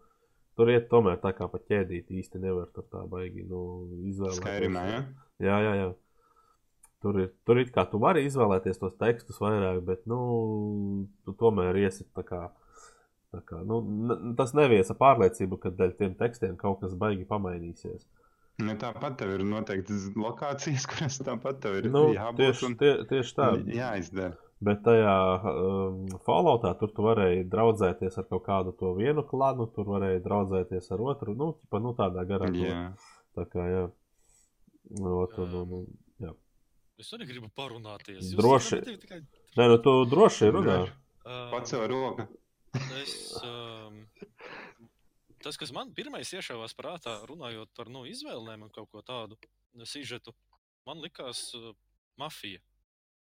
Tur 0.56 0.72
iet 0.72 0.88
tomēr 0.88 1.18
tā 1.20 1.34
kā 1.36 1.50
pa 1.52 1.60
ķēdīt 1.60 2.12
īsti 2.16 2.40
nevar 2.40 2.70
tur 2.72 2.86
tā 2.88 3.02
baigi 3.12 3.44
nu, 3.44 3.62
izvēlēties. 4.08 4.40
Skairimā, 4.40 4.84
ja? 4.88 5.00
Jā, 5.44 5.58
jā, 5.66 5.74
jā. 5.82 5.88
Tur 7.04 7.20
ir, 7.20 7.34
tur 7.46 7.60
ir 7.60 7.74
kā 7.76 7.84
tu 7.92 8.00
vari 8.02 8.24
izvēlēties 8.26 8.80
tos 8.80 8.96
tekstus 8.98 9.42
vairāk, 9.44 9.82
bet, 9.86 10.06
nu, 10.10 10.20
tu 11.28 11.36
tomēr 11.38 11.76
iesi 11.84 12.08
tā 12.16 12.24
kā, 12.26 12.40
tā 13.36 13.44
kā 13.46 13.60
nu, 13.68 13.82
tas 14.40 14.56
neviesa 14.56 14.96
pārliecību, 14.98 15.60
ka 15.60 15.74
dēļ 15.76 15.92
tiem 16.00 16.16
tekstiem 16.22 16.56
kaut 16.62 16.80
kas 16.86 16.96
baigi 17.04 17.28
pamainīsies. 17.28 18.08
Nu, 18.64 18.72
tāpat 18.80 19.18
tev 19.20 19.34
ir 19.36 19.44
noteikti 19.44 19.98
lokācijas, 20.16 20.86
kuras 20.92 21.20
tāpat 21.24 21.60
tev 21.64 21.82
ir 21.82 21.90
nu, 21.92 22.08
jābūt. 22.16 22.42
Tieši, 22.42 22.72
tie, 22.80 22.92
tieši 23.10 23.36
tā. 23.36 23.52
Jāizdara. 23.76 24.36
Bet 24.64 24.80
tajā 24.86 25.16
um, 25.52 26.06
Falloutā 26.24 26.72
tur 26.80 26.94
tu 26.96 27.04
varēji 27.04 27.44
draudzēties 27.52 28.16
ar 28.22 28.26
kaut 28.30 28.46
kādu 28.46 28.72
to 28.80 28.94
vienu 28.96 29.26
klanu, 29.28 29.68
tur 29.76 29.90
varēji 29.92 30.24
draudzēties 30.24 30.88
ar 30.96 31.04
otru. 31.04 31.36
Nu, 31.36 31.52
ķipa, 31.60 31.82
nu 31.84 31.92
tādā 31.98 32.24
garā. 32.30 32.48
Jā. 32.56 32.80
Tā 33.36 33.46
kā, 33.52 33.68
jā. 33.68 33.84
Ot, 34.96 35.36
un, 35.44 35.54
un, 35.60 35.76
un, 35.82 35.86
jā. 36.24 36.32
Es 37.04 37.12
arī 37.18 37.28
gribu 37.34 37.52
parunāties. 37.52 38.22
Jūs 38.24 38.40
droši. 38.40 38.80
Tikai... 39.04 39.20
Nē, 39.60 39.68
nu 39.74 39.78
tu 39.84 39.98
droši 40.08 40.50
runā. 40.56 40.80
Uh, 41.26 41.46
Pats 41.52 41.76
jau 41.76 41.84
roka. 41.92 42.30
es, 43.02 43.36
um, 43.42 43.85
tas, 45.46 45.58
kas 45.62 45.74
man 45.76 45.94
pirmais 45.94 46.32
iešāvās 46.34 46.74
prātā, 46.78 47.20
runājot 47.30 47.72
par 47.78 47.92
nu, 47.94 48.06
izvēlēm 48.10 48.66
un 48.66 48.72
kaut 48.74 48.90
ko 48.92 49.04
tādu 49.06 49.38
sižetu, 49.86 50.34
man 50.88 51.04
likās 51.04 51.48
uh, 51.58 51.74
mafija. 52.22 52.62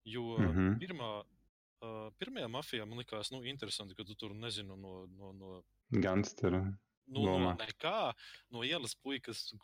Jo 0.09 0.39
mm 0.39 0.53
-hmm. 0.57 0.79
pirmā, 0.81 1.11
uh, 1.23 2.07
pirmajā 2.19 2.49
mafijā 2.49 2.87
man 2.87 2.99
likās 2.99 3.31
nu, 3.31 3.43
interesanti, 3.45 3.95
ka 3.95 4.05
tu 4.05 4.15
tur 4.15 4.35
nezinu 4.35 4.77
no. 4.77 4.95
no, 5.07 5.33
no 5.33 5.63
Gangstera. 5.91 6.63
Nu, 7.11 7.25
no 7.27 7.55
nekā, 7.59 8.13
no 8.51 8.63
ielas 8.65 8.95
puikas 8.95 9.55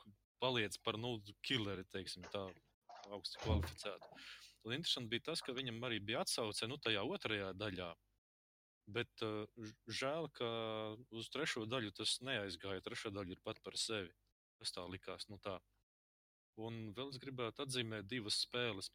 paliec 0.43 0.79
par 0.85 0.99
nu, 0.99 1.21
killeri, 1.43 1.85
teiksim 1.85 2.23
tā, 2.33 2.43
augsti 3.11 3.39
kvalificētu. 3.43 4.07
Un 4.67 4.75
interesanti 4.75 5.09
bija 5.09 5.31
tas, 5.31 5.43
ka 5.43 5.55
viņam 5.55 5.85
arī 5.87 6.01
bija 6.03 6.21
atsauce 6.27 6.67
nu, 6.67 6.77
tajā 6.83 7.03
otrajā 7.03 7.53
daļā 7.55 7.95
Bet 8.87 9.23
uh, 9.27 9.47
žēl, 9.91 10.29
ka 10.37 10.49
uz 11.11 11.31
trešo 11.35 11.65
daļu 11.67 11.91
tas 11.99 12.19
neaizgāja. 12.27 12.85
Trešā 12.85 13.11
daļa 13.15 13.35
ir 13.35 13.43
pat 13.43 13.59
par 13.67 13.79
sevi. 13.81 14.13
Tas 14.61 14.73
tā 14.73 14.85
likās. 14.87 15.27
Nu 15.33 15.41
tā. 15.43 15.57
Un 16.57 16.93
vēl 16.97 17.11
es 17.13 17.21
gribētu 17.21 17.67
atzīmēt 17.67 18.07
divas 18.09 18.39
spēles. 18.47 18.93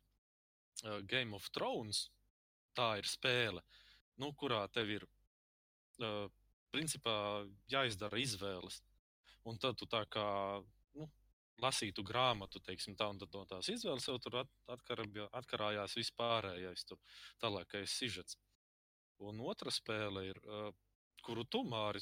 Uh, 0.86 1.02
Game 1.04 1.36
of 1.36 1.50
Thrones. 1.52 2.06
Tā 2.78 2.94
ir 3.02 3.08
spēle, 3.10 3.60
nu, 4.24 4.30
kurā 4.40 4.62
tev 4.72 4.94
ir 4.94 5.04
uh, 5.04 6.30
principā 6.72 7.44
jāizdara 7.72 8.20
izvēles. 8.22 8.80
Un 9.44 9.58
tad 9.60 9.76
tu 9.82 9.88
tā 9.92 10.06
kā 10.08 10.24
nu, 10.96 11.10
lasītu 11.62 12.06
grāmatu, 12.08 12.62
teiksim, 12.64 12.96
tā, 12.96 13.10
un 13.12 13.20
tad 13.20 13.36
no 13.36 13.44
tās 13.50 13.68
izvēles 13.74 14.08
jau 14.08 14.16
tur 14.24 14.40
at, 14.44 14.54
atkarājās 15.42 15.98
vispārējais, 16.00 16.86
tur 16.88 17.02
tālākais 17.44 17.98
sižets. 18.00 18.38
Un 19.22 19.42
otra 19.46 19.74
spēle 19.74 20.26
ir, 20.30 20.42
uh, 20.48 20.72
kuru 21.26 21.46
tu 21.46 21.62
māri. 21.68 22.02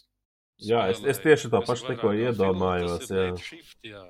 Jā, 0.64 0.86
es, 0.92 1.00
es 1.08 1.20
tieši 1.24 1.52
to 1.52 1.62
pašu 1.68 1.92
tikko 1.92 2.12
iedomājos. 2.16 3.08
Jā. 3.12 3.30
Shift, 3.40 3.78
jā. 3.86 4.04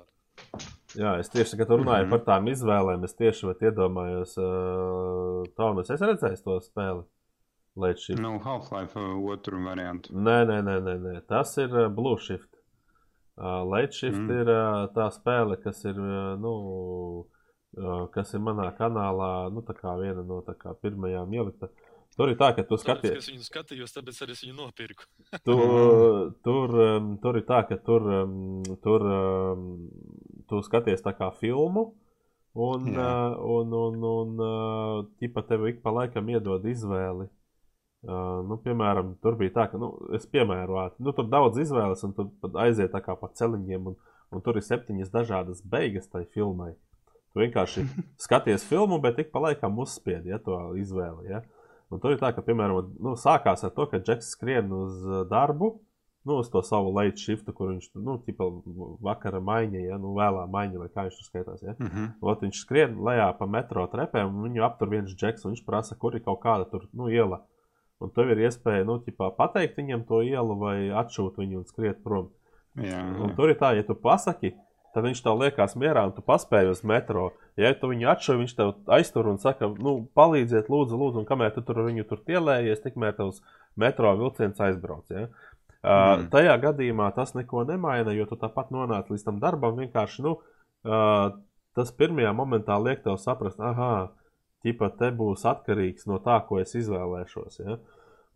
jā, 0.98 1.14
es 1.22 1.30
tieši, 1.30 1.58
kad 1.60 1.70
runāju 1.70 2.06
mm 2.06 2.10
-hmm. 2.10 2.16
par 2.16 2.24
tām 2.26 2.50
izvēlēm, 2.50 3.04
es 3.06 3.14
tieši 3.14 3.54
iedomājos, 3.70 4.36
uh, 4.38 5.46
Tomas, 5.56 5.90
es 5.90 6.00
redzēju 6.00 6.42
to 6.44 6.60
spēli. 6.60 7.04
Līdz 7.78 8.02
šim. 8.02 8.18
Nu, 8.22 8.38
Half-Life 8.42 8.98
uh, 8.98 9.18
otru 9.30 9.60
variantu. 9.62 10.12
Nē, 10.12 10.40
nē, 10.48 10.58
nē, 10.66 10.78
nē, 10.86 10.94
nē. 11.04 11.20
tas 11.30 11.56
ir 11.62 11.70
uh, 11.70 11.88
Blue 11.88 12.18
Shift. 12.18 12.50
Uh, 13.38 13.62
Late 13.64 13.94
Shift 13.94 14.18
mm. 14.18 14.40
ir 14.40 14.50
uh, 14.50 14.88
tā 14.94 15.06
spēle, 15.14 15.56
kas 15.62 15.84
ir, 15.84 15.96
uh, 15.96 16.34
nu, 16.40 16.54
uh, 17.78 18.08
kas 18.12 18.34
ir 18.34 18.42
manā 18.42 18.66
kanālā, 18.76 19.30
nu, 19.54 19.62
tā 19.62 19.76
kā 19.78 19.94
viena 20.00 20.26
no 20.26 20.42
tā 20.46 20.56
kā 20.58 20.74
pirmajām 20.82 21.30
ielikta. 21.38 21.70
Tur 22.20 22.28
ir 22.28 22.36
tā, 22.36 22.50
ka 22.52 22.60
tu 22.68 22.76
skaties. 22.76 23.14
Es 23.16 23.30
viņu 23.30 23.46
skatījos, 23.46 23.94
tāpēc 23.96 24.18
arī 24.26 24.34
es 24.34 24.42
viņu 24.44 24.58
nopirku. 24.58 25.06
tu, 25.46 25.54
tur, 26.44 26.74
um, 26.84 27.14
tur 27.22 27.38
ir 27.40 27.44
tā, 27.48 27.62
ka 27.64 27.78
tur, 27.80 28.04
tur 28.84 29.04
tu 30.50 30.58
skaties 30.66 31.00
tā 31.00 31.14
kā 31.16 31.30
filmu. 31.38 31.86
Un, 32.60 32.90
uh, 32.92 33.38
un, 33.40 33.72
un, 33.72 34.04
un 34.04 34.42
uh, 34.42 34.96
ķipa 35.22 35.46
tev 35.48 35.64
ik 35.70 35.78
pa 35.84 35.94
laikam 35.96 36.28
iedod 36.28 36.66
izvēli. 36.68 37.30
Uh, 38.04 38.42
nu, 38.50 38.58
piemēram, 38.60 39.14
tur 39.24 39.38
bija 39.40 39.54
tā, 39.54 39.64
ka 39.72 39.80
nu, 39.80 39.88
es 40.18 40.26
piemēroju, 40.28 40.98
nu, 41.00 41.14
tur 41.16 41.28
daudz 41.30 41.60
izvēles, 41.62 42.02
un 42.04 42.12
tur 42.16 42.58
aiziet 42.60 42.92
tā 42.92 43.00
kā 43.04 43.14
pa 43.16 43.30
celiņiem, 43.38 43.88
un, 43.92 43.96
un 44.34 44.44
tur 44.44 44.60
ir 44.60 44.66
septiņas 44.66 45.12
dažādas 45.14 45.64
beigas 45.64 46.12
tai 46.12 46.26
filmai. 46.36 46.74
Tu 47.32 47.44
vienkārši 47.44 47.86
skaties 48.26 48.68
filmu, 48.68 49.00
bet 49.00 49.22
ik 49.24 49.32
pa 49.32 49.44
laikam 49.46 49.80
uzspied 49.80 50.28
ja, 50.28 50.40
to 50.44 50.58
izvēli. 50.80 51.30
Ja. 51.30 51.40
Uh, 51.44 51.59
Un 51.90 52.00
tur 52.02 52.14
ir 52.14 52.20
tā, 52.20 52.30
ka, 52.34 52.42
piemēram, 52.46 52.94
nu, 53.02 53.16
sākās 53.18 53.64
ar 53.66 53.72
to, 53.74 53.86
ka 53.90 53.98
Džeks 53.98 54.34
skrien 54.36 54.70
uz 54.74 55.00
darbu, 55.30 55.72
nu, 56.24 56.36
uz 56.38 56.50
to 56.52 56.62
savu 56.62 56.92
late 56.94 57.18
shiftu, 57.18 57.52
kur 57.56 57.72
viņš 57.72 57.88
nu, 57.98 58.16
tipa 58.26 58.46
vakara 59.02 59.40
maiņa, 59.42 59.84
ja, 59.88 59.98
nu, 59.98 60.12
vēlā 60.18 60.44
maiņa, 60.52 60.78
vai 60.82 60.88
kā 60.92 61.06
viņš 61.06 61.18
tur 61.18 61.28
skaitās, 61.28 61.62
ja. 61.64 61.74
Mm 61.78 61.88
-hmm. 61.88 62.08
Ot, 62.20 62.44
viņš 62.46 62.60
skrien 62.62 62.98
lejā 63.08 63.30
pa 63.38 63.46
metro 63.46 63.86
trepēm, 63.86 64.28
un 64.28 64.48
viņu 64.48 64.66
aptur 64.66 64.92
viens 64.92 65.16
Džeks, 65.16 65.44
un 65.44 65.54
viņš 65.54 65.64
prasa, 65.66 65.96
kur 65.98 66.14
ir 66.14 66.22
kaut 66.22 66.40
kāda 66.44 66.70
tur, 66.70 66.86
nu, 66.92 67.08
iela. 67.08 67.42
Un 68.00 68.10
tev 68.10 68.30
ir 68.30 68.38
iespēja, 68.46 68.84
nu, 68.84 68.98
tipā 68.98 69.28
pateikt 69.36 69.76
viņam 69.76 70.06
to 70.08 70.22
ielu 70.22 70.56
vai 70.56 70.76
atšūt 71.02 71.36
viņu 71.36 71.58
un 71.58 71.64
skriet 71.68 72.02
prom. 72.04 72.30
Jā. 72.80 73.02
Un 73.20 73.34
tur 73.36 73.50
ir 73.50 73.58
tā, 73.60 73.74
ja 73.76 73.82
tu 73.82 73.94
pasaki, 73.94 74.54
tad 74.94 75.04
viņš 75.04 75.22
tev 75.22 75.40
liekas 75.42 75.76
mierā 75.76 76.06
un 76.06 76.14
tu 76.16 76.22
paspēji 76.22 76.70
uz 76.70 76.84
metro. 76.84 77.30
Ja 77.60 77.74
tu 77.76 77.90
viņu 77.90 78.08
atšauj, 78.12 78.38
viņš 78.40 78.54
tev 78.56 78.72
aiztur 78.96 79.28
un 79.30 79.38
saka, 79.42 79.68
nu, 79.84 79.96
palīdziet, 80.16 80.70
lūdzu, 80.72 80.96
lūdzu, 80.96 81.22
un 81.22 81.28
kamēr 81.28 81.52
tu 81.54 81.64
tur 81.66 81.82
viņu 81.86 82.06
tur 82.08 82.22
tielējies, 82.26 82.82
tikmēr 82.84 83.16
tavs 83.18 83.42
metro 83.80 84.12
vilciens 84.18 84.60
aizbrauc. 84.64 85.12
Ja? 85.12 85.28
Uh, 85.80 86.26
tajā 86.32 86.56
gadījumā 86.60 87.08
tas 87.16 87.32
neko 87.36 87.64
nemaina, 87.68 88.12
jo 88.16 88.26
tu 88.28 88.36
tāpat 88.40 88.72
nonāc 88.74 89.08
līdz 89.12 89.26
tam 89.28 89.38
darbam. 89.42 89.78
Vienkārši 89.80 90.24
nu, 90.26 90.36
uh, 90.88 91.30
tas 91.76 91.92
pirmajā 91.96 92.32
momentā 92.36 92.76
liek 92.82 93.04
tev 93.04 93.16
saprast, 93.20 93.60
ah, 93.60 94.10
ķipa 94.64 94.90
te 94.98 95.10
būs 95.16 95.46
atkarīgs 95.48 96.08
no 96.10 96.20
tā, 96.24 96.40
ko 96.48 96.60
es 96.60 96.74
izvēlēšos. 96.76 97.60
Ja? 97.64 97.78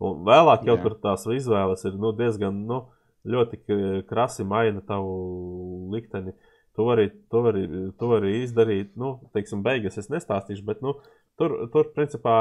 Un 0.03 0.25
vēlāk 0.27 0.65
jau 0.67 0.75
Jā. 0.75 0.83
tur 0.83 0.97
tās 1.03 1.25
izvēles 1.31 1.85
ir 1.87 1.95
nu, 2.01 2.11
diezgan 2.17 2.65
nu, 2.67 2.81
ļoti 3.25 3.61
krasi 4.09 4.45
maina 4.47 4.81
tavu 4.85 5.89
likteni. 5.93 6.35
To 6.75 6.85
vari, 6.89 7.09
to 7.31 7.41
vari, 7.45 7.65
to 7.99 8.07
vari 8.11 8.31
izdarīt, 8.41 8.95
nu, 8.99 9.15
teiksim, 9.35 9.61
beigas 9.63 9.95
es 10.01 10.09
nestāstīšu, 10.11 10.65
bet 10.67 10.81
nu, 10.83 10.97
tur, 11.39 11.55
tur, 11.71 11.93
principā, 11.95 12.37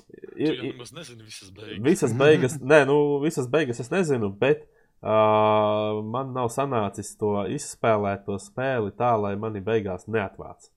Tu 0.00 0.42
ir, 0.42 0.54
jau 0.54 0.64
ir, 0.64 0.74
nemaz 0.74 0.92
nezini 0.96 1.24
visas 1.26 1.50
beigas. 1.54 1.80
Visas 1.84 2.12
beigas, 2.16 2.58
nē, 2.72 2.82
nu, 2.88 2.98
visas 3.24 3.48
beigas 3.50 3.80
es 3.82 3.90
nezinu, 3.92 4.30
bet 4.42 4.62
uh, 4.66 6.00
man 6.14 6.34
nav 6.36 6.50
sanācis 6.54 7.12
to 7.20 7.34
izspēlēt, 7.56 8.24
to 8.28 8.38
spēli 8.42 8.94
tā, 8.98 9.14
lai 9.20 9.34
mani 9.40 9.62
beigās 9.64 10.08
neatvāc. 10.08 10.70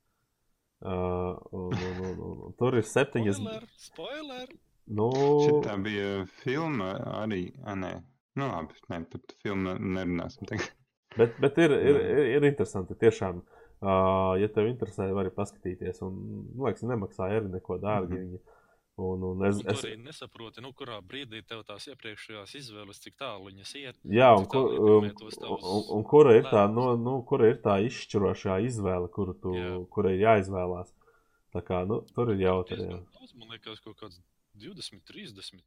Uh, 0.83 1.39
un, 1.55 1.71
un, 1.71 1.99
un, 2.03 2.23
un, 2.27 2.55
tur 2.59 2.75
ir 2.75 2.87
septiņas. 2.87 3.39
Spoiler, 3.39 3.67
spoiler. 3.79 4.55
Nu, 4.91 5.09
Šitā 5.45 5.77
bija 5.79 6.25
filma 6.41 6.89
arī. 7.21 7.45
A, 7.63 7.77
nē, 7.79 7.93
nu 8.39 8.49
labi, 8.49 8.81
nē, 8.91 8.99
par 9.11 9.37
filmu 9.45 9.77
nerunāsim 9.79 10.49
tagad. 10.49 10.73
Bet, 11.19 11.37
bet 11.43 11.59
ir, 11.63 11.75
ir, 11.75 12.01
ir, 12.01 12.23
ir 12.37 12.47
interesanti. 12.49 12.97
Tiešām, 12.99 13.43
uh, 13.43 14.33
ja 14.41 14.49
tev 14.53 14.69
interesē, 14.71 15.09
vari 15.15 15.33
paskatīties. 15.33 16.01
Un, 16.05 16.19
man 16.55 16.69
liekas, 16.69 16.85
nemaksāja 16.89 17.41
arī 17.41 17.53
neko 17.57 17.79
dārgi. 17.83 18.19
Mhm. 18.19 18.33
Viņa. 18.33 18.59
Un, 18.95 19.23
un 19.25 19.39
es, 19.47 19.57
Un 19.57 19.71
es, 19.71 19.79
arī 19.81 19.95
nesaproti, 19.97 20.61
nu, 20.61 20.69
kurā 20.77 20.99
brīdī 21.01 21.39
tev 21.49 21.63
tās 21.65 21.87
iepriekšējās 21.89 22.51
izvēles, 22.59 22.99
cik 23.01 23.15
tālu 23.17 23.47
viņas 23.47 23.71
iet. 23.79 23.97
Jā, 24.05 24.27
un, 24.37 24.45
kur, 24.45 24.67
tālu 24.69 24.99
um, 24.99 25.07
un, 25.57 25.87
un 25.97 26.03
kura, 26.05 26.35
ir 26.37 26.45
tā, 26.45 26.67
nu, 26.69 26.91
nu, 27.01 27.15
kura 27.25 27.49
ir 27.49 27.57
tā 27.63 27.79
izšķirošā 27.87 28.59
izvēle, 28.67 29.09
kuru 29.15 29.33
tu, 29.33 29.55
Jā. 29.57 29.71
kura 29.95 30.13
ir 30.13 30.21
jāizvēlās? 30.21 30.93
Tā 31.57 31.63
kā, 31.65 31.81
nu, 31.89 32.03
tur 32.13 32.35
ir. 32.35 32.43
Jā. 32.45 32.53
Daudz, 32.69 33.33
Man 33.33 33.49
liekas, 33.55 33.81
kaut 33.81 33.97
kāds 33.97 34.21
20, 34.61 35.01
30. 35.09 35.65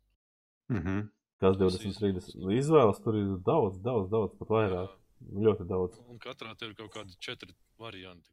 Mhm. 0.70 1.08
Kas 1.42 1.58
Tas 1.58 1.58
20, 1.58 1.90
izvēles. 1.90 2.30
30? 2.30 2.54
Izvēles 2.62 3.02
tur 3.02 3.18
ir 3.18 3.34
daudz, 3.44 3.82
daudz, 3.82 4.06
daudz, 4.12 4.38
pat 4.38 4.54
vairāk. 4.54 4.94
Ļoti 5.20 5.66
daudz. 5.68 6.00
Un 6.10 6.20
katrā 6.22 6.54
tev 6.58 6.72
ir 6.72 6.76
kaut 6.78 6.92
kādi 6.94 7.16
četri 7.22 7.54
varianti. 7.80 8.28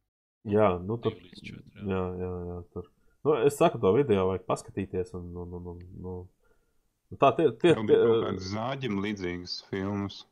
Jā, 0.49 0.73
nu 0.83 0.97
tur. 1.01 1.15
Četri, 1.39 1.63
jā. 1.79 1.87
Jā, 1.87 2.03
jā, 2.19 2.31
jā. 2.49 2.59
Tur. 2.75 2.89
Nu, 3.23 3.35
es 3.47 3.55
saku, 3.55 3.79
to 3.79 3.93
video 3.95 4.27
vajag 4.29 4.45
paskatīties. 4.49 5.13
Un, 5.19 5.31
un, 5.45 5.55
un, 5.59 5.69
un, 5.73 5.83
nu. 6.03 6.15
Nu, 7.11 7.19
tā 7.21 7.29
tie, 7.37 7.47
tie, 7.61 7.73
tie, 7.77 7.83
kaut 7.87 8.23
kādas 8.25 8.51
zāģim 8.51 8.99
līdzīgas 9.03 9.59
filmas. 9.69 10.23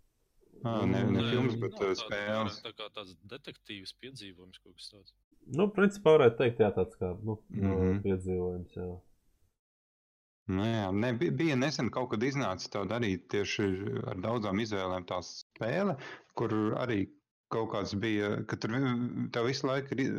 Ah, 0.61 0.83
ne, 0.85 1.01
ne 1.09 1.21
Nē, 1.21 1.27
filmas, 1.31 1.55
nav 1.55 1.63
bet 1.63 1.77
uh, 1.77 1.79
tāda, 1.81 1.99
spēles. 1.99 2.57
Tā 2.65 2.71
kā 2.77 2.89
tāds 2.93 3.15
detektīvs 3.31 3.95
piedzīvojums 4.03 4.61
kaut 4.61 4.75
kas 4.77 4.91
tāds. 4.93 5.15
nu, 5.57 5.67
principā 5.73 6.17
varētu 6.17 6.37
teikt, 6.43 6.61
jā, 6.61 6.69
tāds 6.75 6.99
kā 6.99 7.15
nu, 7.21 7.39
mm. 7.49 7.71
-hmm. 7.71 8.01
piedzīvojums. 8.05 8.75
Jā. 8.77 8.89
Nu, 10.47 10.63
jā, 10.65 10.91
ne, 10.91 11.13
bi- 11.13 11.29
bija 11.31 11.55
nesen 11.55 11.89
kaut 11.93 12.09
kad 12.11 12.23
iznācis 12.25 12.69
tā 12.73 12.81
darīt 12.89 13.27
tieši 13.29 13.67
ar 14.09 14.17
daudzām 14.23 14.59
izvēlēm 14.59 15.05
tā 15.07 15.19
spēle, 15.23 15.95
kur 16.35 16.49
arī 16.81 17.05
kaut 17.51 17.69
kāds 17.73 17.93
bija, 17.99 18.45
ka 18.47 18.55
tur 18.57 18.71
tev 19.31 19.45
visu 19.45 19.67
laiku 19.67 19.91
ir 19.99 20.11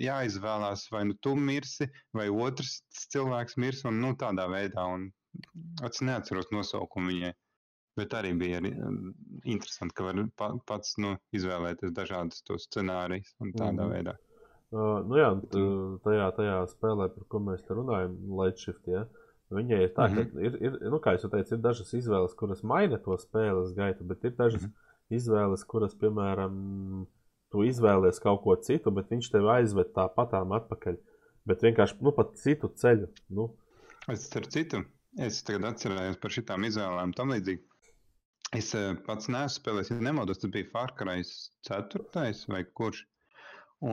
jāizvēlās, 0.00 0.86
vai 0.92 1.04
nu 1.04 1.14
tu 1.20 1.34
mirsi, 1.36 1.88
vai 2.16 2.28
otrs 2.32 2.80
cilvēks 3.12 3.56
mirs, 3.60 3.84
un 3.88 4.00
nu, 4.00 4.14
tādā 4.18 4.48
veidā. 4.50 4.84
Un 4.94 5.10
es 5.84 6.00
neatceros 6.04 6.50
nosaukumu 6.52 7.12
viņai. 7.12 7.32
Bet 7.96 8.14
arī 8.16 8.32
bija 8.40 8.58
arī, 8.62 8.72
um, 8.80 9.12
interesanti, 9.44 9.94
ka 9.94 10.04
var 10.06 10.22
pa, 10.36 10.50
pats 10.66 10.94
nu, 10.98 11.14
izvēlēties 11.36 11.92
dažādus 11.92 12.40
tos 12.48 12.64
scenārijus 12.70 13.34
un 13.40 13.52
tādā 13.52 13.84
Mhm. 13.84 13.90
veidā. 13.92 14.14
Uh, 14.72 15.02
nu, 15.04 15.16
jā, 15.20 15.28
tajā, 16.00 16.28
tajā 16.36 16.54
spēlē, 16.72 17.10
par 17.14 17.24
ko 17.28 17.38
mēs 17.40 17.60
te 17.66 17.74
runājam, 17.76 18.16
Lightshift, 18.40 18.86
ja, 18.88 19.04
viņai 19.56 19.80
ir 19.86 19.92
tā, 19.96 20.08
mm 20.08 20.16
-hmm. 20.16 20.32
ka 20.32 20.46
ir, 20.48 20.58
ir, 20.66 20.78
nu, 20.90 21.00
kā 21.04 21.16
jau 21.16 21.30
teicu, 21.30 21.54
ir 21.54 21.64
dažas 21.64 21.94
izvēles, 21.94 22.34
kuras 22.38 22.62
maina 22.62 22.98
to 22.98 23.16
spēles 23.18 23.74
gaitu, 23.76 24.04
bet 24.04 24.24
ir 24.24 24.36
dažas 24.38 24.62
mm 24.62 24.68
-hmm. 24.68 25.16
izvēles, 25.18 25.64
kuras, 25.64 25.94
piemēram, 25.94 27.06
tu 27.50 27.64
izvēlies 27.64 28.20
kaut 28.20 28.42
ko 28.42 28.56
citu, 28.56 28.90
bet 28.90 29.10
viņš 29.10 29.30
tevi 29.32 29.48
aizved 29.48 29.92
tāpatām 29.94 30.52
atpakaļ. 30.58 30.96
Bet 31.44 31.62
vienkārši 31.62 31.96
nu, 32.00 32.12
pat 32.12 32.36
citu 32.38 32.68
ceļu. 32.68 33.08
Nu, 33.28 33.50
Es 34.10 34.24
starp 34.26 34.48
citu, 34.50 34.80
es 35.24 35.36
tagad 35.46 35.68
atcerējos 35.68 36.16
par 36.22 36.32
šitām 36.34 36.64
izvēlēm 36.66 37.12
tam 37.14 37.30
līdzīgi. 37.30 37.60
Es 38.58 38.72
eh, 38.74 38.96
pats 39.06 39.28
neesmu 39.30 39.60
spēlējis, 39.60 39.92
ja 39.92 39.98
nemaldos, 40.02 40.40
tas 40.42 40.50
bija 40.50 40.86
Cry 40.98 41.22
4. 41.68 42.32
vai 42.50 42.64
kurš. 42.80 43.04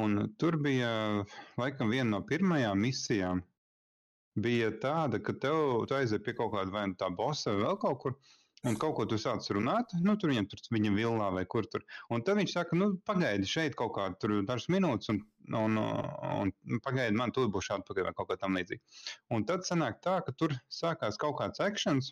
Un 0.01 0.33
tur 0.41 0.57
bija 0.65 0.89
laikam 1.61 1.93
viena 1.93 2.09
no 2.15 2.21
pirmajām 2.25 2.81
misijām. 2.81 3.43
Bija 4.43 4.69
tāda, 4.83 5.19
ka 5.23 5.33
tev 5.45 5.87
aiziet 5.95 6.25
pie 6.25 6.35
kaut 6.37 6.53
kāda 6.55 6.73
vai 6.73 6.85
nu 6.91 6.97
tā 6.99 7.09
bosa 7.21 7.53
vai 7.55 7.63
vēl 7.65 7.81
kaut 7.85 8.03
kur. 8.03 8.19
Un 8.67 8.75
kaut 8.75 8.91
ko 8.97 9.05
tu 9.07 9.15
sāc 9.15 9.45
runāt, 9.55 9.93
nu, 10.03 10.17
tur 10.19 10.33
viņam 10.33 10.49
tur 10.51 10.59
viņa 10.75 10.89
vilnā 10.91 11.29
vai 11.31 11.45
kur 11.53 11.67
tur. 11.71 11.85
Un 12.11 12.25
tad 12.27 12.41
viņš 12.41 12.55
saka, 12.57 12.75
nu, 12.75 12.89
pagaidi 13.07 13.47
šeit 13.47 13.77
kaut 13.79 13.93
kādu 13.95 14.41
dažas 14.49 14.67
minūtes, 14.73 15.07
un, 15.13 15.21
un, 15.55 15.79
un, 15.79 16.51
un 16.51 16.81
pagaidi 16.83 17.15
man 17.15 17.31
tur 17.31 17.47
būs 17.53 17.71
atpakaļ 17.77 18.09
vai 18.09 18.13
kaut 18.17 18.27
kā 18.33 18.35
tam 18.41 18.59
līdzīga. 18.59 18.99
Un 19.31 19.47
tad 19.47 19.63
sanāk 19.69 20.01
tā, 20.03 20.17
ka 20.25 20.35
tur 20.35 20.57
sākās 20.81 21.21
kaut 21.23 21.37
kāds 21.39 21.63
akcents, 21.63 22.11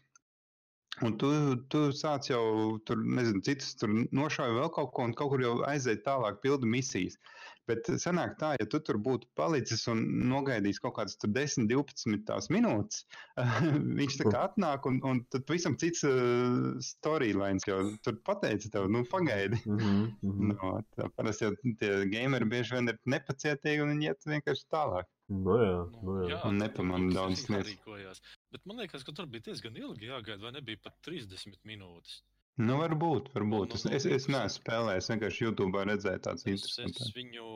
un 1.06 1.18
tu, 1.22 1.30
tu 1.72 1.84
sāc 1.94 2.30
jau 2.32 2.78
tur, 2.88 3.02
nezinu, 3.20 3.44
citas 3.46 3.76
tur 3.78 3.92
nošauj 4.16 4.56
vēl 4.58 4.72
kaut 4.74 4.94
ko, 4.96 5.06
un 5.10 5.14
kaut 5.18 5.34
kur 5.34 5.44
jau 5.44 5.54
aiziet 5.70 6.06
tālāk 6.08 6.42
pildu 6.44 6.70
misijas. 6.70 7.20
Bet 7.68 7.90
sanāk 8.00 8.38
tā, 8.40 8.54
ja 8.56 8.66
tu 8.72 8.80
tur 8.80 8.96
būtu 9.04 9.28
palicis 9.36 9.82
un 9.92 10.00
nogaidījis 10.32 10.80
kaut 10.80 10.96
kādas 10.96 11.18
tur 11.20 11.34
10, 11.36 11.68
12 11.68 12.22
tās 12.30 12.48
minūtes, 12.54 13.04
viņš 14.00 14.20
tā 14.22 14.30
kā 14.32 14.46
atnāk, 14.48 14.88
un, 14.88 15.02
un 15.04 15.20
tad 15.34 15.44
visam 15.52 15.76
cits 15.82 16.06
uh, 16.08 16.78
storylines 16.84 17.68
jau 17.68 17.82
tur 18.08 18.16
pateica 18.28 18.72
tev, 18.72 18.88
nu, 18.94 19.04
pagaidi. 19.12 19.60
mm 19.66 19.78
-hmm, 19.78 20.08
mm 20.22 20.32
-hmm. 20.32 20.46
No, 20.58 21.10
parasti 21.18 21.46
jau 21.46 21.54
tie 21.80 21.92
gameri 22.10 22.46
bieži 22.46 22.76
vien 22.76 22.88
ir 22.88 22.98
nepacietīgi 23.06 23.84
un 23.84 23.94
viņi 23.94 24.10
iet 24.10 24.32
vienkārši 24.34 24.66
tālāk. 24.72 25.12
Nu, 25.28 25.58
jā, 25.60 25.80
nu, 26.08 26.14
jā. 26.30 26.38
Un 26.48 26.62
kaut 26.64 26.78
kas 26.80 27.16
daudz 27.18 27.42
lietas. 27.52 28.22
Bet 28.56 28.64
man 28.70 28.80
liekas, 28.80 29.04
ka 29.04 29.12
tur 29.16 29.28
bija 29.32 29.50
diezgan 29.50 29.76
ilgi 29.76 30.08
jāgaida, 30.08 30.40
vai 30.46 30.54
nebija 30.56 30.80
pat 30.86 30.96
30 31.04 31.60
minūtes. 31.68 32.22
Nu, 32.58 32.80
varbūt, 32.80 33.34
varbūt. 33.36 33.76
Nu, 33.76 33.78
Es, 33.78 33.84
nu, 33.86 33.92
es, 33.98 34.08
es 34.08 34.30
nu, 34.30 34.38
neesmu 34.38 34.64
spēlējis, 34.64 35.12
vienkārši 35.12 35.44
YouTube 35.44 35.84
redzēju 35.92 36.24
tādas 36.26 36.48
Es, 36.48 36.54
interesantas. 36.56 37.04
es 37.10 37.14
viņu 37.14 37.52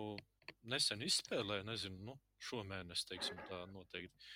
nesen 0.70 1.02
izspēlēju, 1.08 1.66
nezinu, 1.72 1.98
nu, 2.12 2.18
šomēnes, 2.50 3.08
teiksim, 3.10 3.40
tā 3.48 3.64
noteikti. 3.72 4.30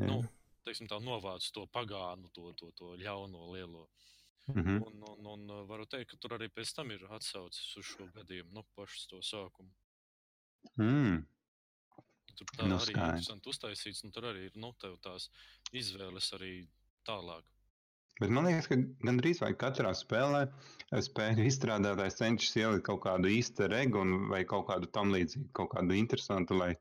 Nu, 0.00 0.22
teiksim, 0.66 0.88
tā 0.90 0.98
novāc 1.02 1.44
to 1.54 1.68
pagānu, 1.74 2.32
to, 2.34 2.50
to, 2.58 2.72
to 2.78 2.96
ļauno 2.98 3.52
lielo. 3.52 3.86
Mhm. 4.48 4.80
Un, 4.80 5.02
un, 5.12 5.26
un 5.36 5.50
uh, 5.52 5.64
varu 5.68 5.84
teikt, 5.84 6.14
ka 6.14 6.22
tur 6.22 6.38
arī 6.38 6.48
pēc 6.48 6.72
tam 6.72 6.90
ir 6.94 7.04
atsaucis 7.12 7.76
uz 7.76 7.84
šo 7.84 8.08
gadījumu, 8.16 8.54
nu, 8.56 8.64
pašas 8.78 9.10
to 9.10 9.20
sākumu. 9.20 9.74
Mm. 10.80 11.26
Tur 12.38 12.50
tā 12.54 12.66
Nu, 12.70 12.76
arī 12.78 12.94
ir 12.94 12.98
interesanti 13.02 13.50
uztaisīts, 13.52 14.04
un 14.06 14.12
tur 14.14 14.28
arī 14.30 14.44
ir, 14.48 14.56
nu, 14.62 14.72
tās 15.02 15.28
izvēles 15.76 16.32
arī 16.38 16.52
tālāk. 17.08 17.44
Bet 18.18 18.32
man 18.34 18.48
liekas, 18.48 18.66
ka 18.66 18.76
gandrīz 19.06 19.38
vai 19.44 19.52
katrā 19.54 19.92
spēlē 19.94 20.40
eh, 20.48 21.02
spēļu 21.06 21.44
izstrādātājs 21.46 22.16
cenšas 22.18 22.56
ielikt 22.58 22.86
kaut 22.88 23.02
kādu 23.04 23.30
īstu 23.30 23.68
regu 23.70 24.02
vai 24.32 24.40
kaut 24.44 24.66
kādu 24.70 24.90
tam 24.90 25.12
līdzīgu, 25.14 25.52
kaut 25.54 25.70
kādu 25.76 25.94
interesantu, 25.94 26.56
lai, 26.58 26.72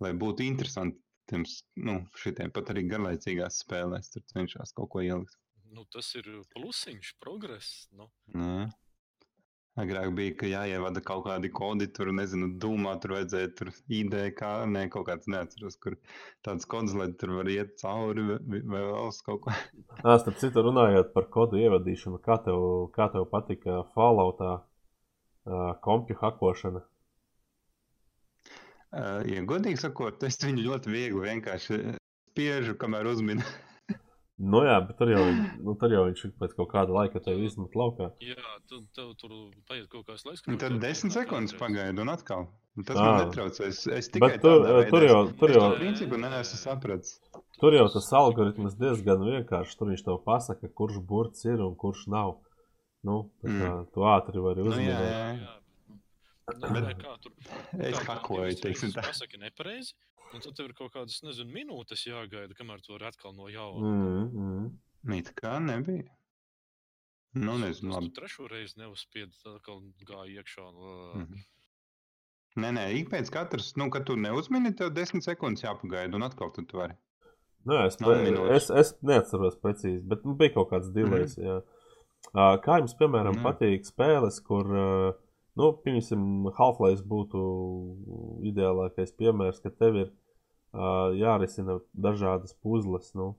lai 0.00 0.12
būtu 0.16 0.46
interesanti. 0.46 1.00
Tiem, 1.26 1.42
s- 1.44 1.64
nu, 1.82 1.98
šitiem 2.22 2.52
pat 2.54 2.68
arī 2.70 2.84
garlaicīgās 2.86 3.56
spēlēs 3.64 4.12
tur 4.14 4.22
cenšas 4.30 4.72
kaut 4.78 4.92
ko 4.92 5.00
ielikt. 5.02 5.34
Nu, 5.74 5.82
tas 5.90 6.12
ir 6.14 6.28
plusiņš, 6.54 7.08
progress. 7.20 7.88
Nu, 7.92 8.06
Nē. 8.32 8.68
Agrāk 9.76 10.14
bija, 10.16 10.32
ka 10.40 10.48
jāievada 10.48 11.02
kaut 11.04 11.26
kādi 11.26 11.50
kodi, 11.52 11.86
tur 11.92 12.08
nezinu, 12.16 12.48
dūmā, 12.62 12.94
tur 13.02 13.12
vajadzēja 13.18 13.50
tur 13.58 13.70
ID, 13.92 14.14
kā 14.38 14.52
ne 14.72 14.86
kaut 14.92 15.04
kāds 15.10 15.28
neatceros, 15.28 15.76
kur 15.82 15.98
tāds 16.46 16.64
kods, 16.70 16.94
lai 16.96 17.10
tur 17.20 17.34
var 17.36 17.50
iet 17.52 17.74
cauri 17.82 18.24
vai, 18.30 18.62
vēl 18.72 18.88
uz 19.02 19.20
kaut 19.26 19.42
ko. 19.44 19.52
Nā, 20.06 20.16
starp 20.22 20.40
citu, 20.40 20.64
runājot 20.64 21.12
par 21.12 21.28
kodu 21.34 21.60
ievadīšanu, 21.60 22.22
kā 22.24 22.38
tev, 22.46 22.64
kā 22.96 23.10
tev 23.12 23.28
patika 23.28 23.82
Falloutā 23.92 24.54
uh, 24.62 25.68
kompju 25.84 26.16
hakošana? 26.24 26.80
Uh, 28.96 29.20
ja 29.28 29.44
godīgi 29.44 29.82
sakot, 29.84 30.24
es 30.24 30.40
viņu 30.40 30.70
ļoti 30.70 30.94
viegli 30.94 31.28
vienkārši 31.28 31.82
spiežu, 32.32 32.78
kamēr 32.80 33.12
uzminu. 33.12 33.44
Nu 34.38 34.60
jā, 34.66 34.74
bet 34.84 34.98
tur 35.00 35.08
jau, 35.08 35.22
nu, 35.64 35.72
tur 35.80 35.88
jau 35.94 36.02
viņš 36.10 36.22
pēc 36.36 36.52
kaut 36.58 36.68
kāda 36.68 36.92
laika 36.92 37.20
tevi 37.24 37.46
izmet 37.48 37.72
laukā. 37.72 38.10
jā, 38.20 38.36
tu, 38.68 38.82
tev 38.92 39.14
tur 39.16 39.30
paiet 39.68 39.86
kaut 39.88 40.04
kāds 40.10 40.26
laiks. 40.28 40.42
Un 40.44 40.58
kamēr 40.58 40.60
tad 40.60 40.80
desmit 40.82 41.14
sekundes 41.16 41.54
pagaida 41.56 42.02
un 42.04 42.12
atkal. 42.12 42.48
Un 42.76 42.84
tas 42.84 42.98
Ā. 43.00 43.00
man 43.06 43.22
netraucē. 43.30 43.70
Es, 43.72 43.86
es 43.88 44.10
tikai 44.12 44.28
Bet 44.34 44.42
tur, 44.44 44.60
veidā 44.66 44.90
tur 44.92 45.06
jau, 45.08 45.20
es- 45.30 45.36
tur 45.40 45.54
jau, 45.54 45.62
to 45.72 45.78
principu 45.80 46.18
neesmu 46.20 46.58
sapratis. 46.60 47.14
tur 47.58 47.72
jau 47.72 47.86
tas 47.88 48.12
algoritms 48.12 48.76
diezgan 48.76 49.24
vienkāršs. 49.24 49.78
Tur 49.80 49.88
viņš 49.94 50.04
tev 50.04 50.20
pasaka, 50.28 50.68
kurš 50.68 51.00
burts 51.00 51.44
ir 51.48 51.62
un 51.64 51.72
kurš 51.74 52.04
nav. 52.12 52.36
Nu, 53.06 53.30
tā 53.40 53.48
kā 53.48 53.70
mm. 53.72 53.86
tu 53.94 54.00
ātri 54.04 54.42
vari 54.44 54.60
Nu, 54.66 54.68
uzminēt. 54.68 55.00
jā, 55.00 55.16
jā. 55.16 55.32
Jā. 55.40 55.56
Nu, 56.60 56.68
nē, 56.76 56.92
kā 57.00 57.16
tur 57.24 57.32
Es 57.80 57.96
kā- 57.96 58.04
kā 58.04 58.14
hakoju, 58.20 58.60
teiksim 58.60 58.92
tā. 58.92 59.02
Pasaki 59.08 59.40
nepareizi, 59.40 59.94
un 60.34 60.42
tad 60.44 60.56
tev 60.58 60.70
ir 60.70 60.76
kaut 60.78 60.92
kādas, 60.94 61.22
nezinu, 61.26 61.52
minūtes 61.54 62.06
jāgaida, 62.08 62.54
kamēr 62.58 62.82
tu 62.84 62.94
vari 62.94 63.08
atkal 63.10 63.34
no 63.36 63.50
jauna. 63.52 63.90
Mm, 63.90 64.46
mm. 64.46 65.18
It 65.18 65.32
kā 65.38 65.58
nebija. 65.62 66.08
Nu, 67.36 67.58
nezinu, 67.60 67.92
labi. 67.92 68.10
trešo 68.16 68.48
reizi 68.48 68.80
neuzspiedi, 68.80 69.36
tad 69.42 69.58
atkal 69.58 69.82
gāja 70.08 70.40
iekšā. 70.40 70.66
Un, 70.72 71.26
Mhm. 71.26 71.44
Nē, 72.56 72.70
nē, 72.72 72.84
ik 72.96 73.10
pēc 73.12 73.28
katras, 73.28 73.74
nu, 73.76 73.90
kad 73.92 74.06
tu 74.08 74.14
neuzmini, 74.16 74.70
tev 74.76 74.94
desmit 74.96 75.26
sekundes 75.26 75.60
jāpagaida, 75.60 76.14
un 76.16 76.24
atkal 76.24 76.48
tu 76.54 76.64
to 76.64 76.78
vari. 76.78 76.94
Nē, 77.68 77.82
es, 77.86 77.98
minūtes. 78.00 78.54
es, 78.56 78.70
es 78.70 78.92
neatceros 79.02 79.58
precīzi, 79.60 80.00
bet 80.08 80.24
nu, 80.24 80.32
bija 80.40 80.54
kaut 80.54 80.70
kāds 80.70 80.88
dilēs. 80.94 81.36
Mm. 81.36 81.60
Uh, 82.32 82.54
kā 82.64 82.78
jums, 82.80 82.94
piemēram, 82.96 83.36
mm. 83.36 83.44
patīk 83.44 83.84
spēles, 83.84 84.40
kur, 84.46 84.70
uh, 84.72 85.12
nu, 85.60 85.70
piemēram, 85.84 86.50
Half-Life 86.56 87.04
būtu 87.08 87.42
ideālākais 88.50 89.14
piemērs, 89.18 89.62
ka 89.64 89.72
tev 89.72 89.98
ir 90.02 90.10
uh, 90.10 91.14
jārisina 91.16 91.78
dažādas 91.92 92.56
puzles. 92.62 93.12
Nu, 93.18 93.32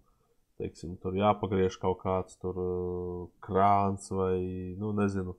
teiksim, 0.61 0.97
tur 1.01 1.17
jāpagriež 1.17 1.77
kaut 1.81 2.01
kāds 2.01 2.39
tur, 2.41 2.57
uh, 2.57 3.23
krāns 3.45 4.09
vai, 4.13 4.37
nu, 4.81 4.93
nezinu, 4.97 5.37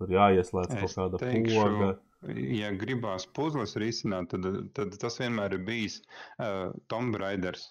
tur 0.00 0.14
jāieslēdz 0.16 0.76
Es 0.76 0.80
kaut 0.84 0.96
kāda 0.98 1.22
teikšu, 1.24 1.58
poga. 1.58 1.92
Ja 2.36 2.68
gribās 2.76 3.24
puzles 3.32 3.78
risināt, 3.80 4.34
tad, 4.34 4.48
tad 4.76 4.96
tas 5.00 5.14
vienmēr 5.22 5.56
ir 5.56 5.62
bijis 5.64 6.02
uh, 6.04 6.68
Tomb 6.92 7.16
Raiders. 7.16 7.70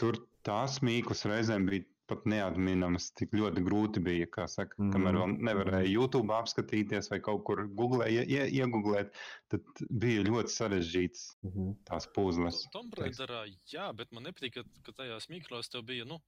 Tur 0.00 0.16
tās 0.46 0.80
mīklas 0.84 1.26
reizēm 1.28 1.68
bija 1.68 1.84
pat 2.10 2.26
neatminamas, 2.28 3.10
cik 3.18 3.32
ļoti 3.36 3.62
grūti 3.64 4.02
bija, 4.04 4.26
kā 4.30 4.44
saka, 4.50 4.76
mm. 4.78 4.92
kamēr 4.94 5.18
vēl 5.20 5.34
nevarēja 5.48 5.90
YouTube 5.92 6.34
apskatīties 6.36 7.10
vai 7.12 7.20
kaut 7.24 7.44
kur 7.48 7.64
Google 7.78 8.08
ie, 8.12 8.22
ie, 8.28 8.42
iegooglēt, 8.60 9.14
tad 9.52 9.84
bija 9.90 10.24
ļoti 10.28 10.52
sarežģītas 10.54 11.24
Mhm. 11.44 11.72
tās 11.88 12.06
puzles. 12.14 12.62
Tomb 12.72 12.94
Raiderā, 12.98 13.44
jā, 13.72 13.88
bet 13.96 14.12
man 14.12 14.24
nepatīk, 14.28 14.54
ka, 14.58 14.64
ka 14.84 14.92
tajās 15.02 15.28
mikros 15.32 15.68
tev 15.72 15.84
bija, 15.88 16.04
nu, 16.08 16.20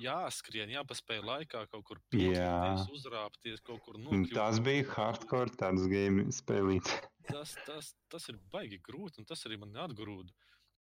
jāskrien, 0.00 0.70
jāpaspēj 0.74 1.20
laikā 1.22 1.66
kaut 1.70 1.84
kur 1.86 1.98
Jā. 1.98 2.10
pieslīties, 2.14 2.88
uzrāpties, 2.96 3.60
kaut 3.62 3.82
kur 3.86 3.98
Un 3.98 4.06
nokļūt. 4.08 4.34
Tās 4.34 4.58
bija 4.64 4.86
hardcore 4.90 5.54
tādas 5.54 5.86
game 5.90 6.26
spēlītas. 6.34 6.96
tas, 7.30 7.54
tas, 7.66 7.94
tas 8.10 8.28
ir 8.32 8.40
baigi 8.52 8.80
grūti, 8.82 9.22
un 9.22 9.28
tas 9.28 9.44
arī 9.46 9.58
man 9.62 9.74
atgrūda. 9.86 10.32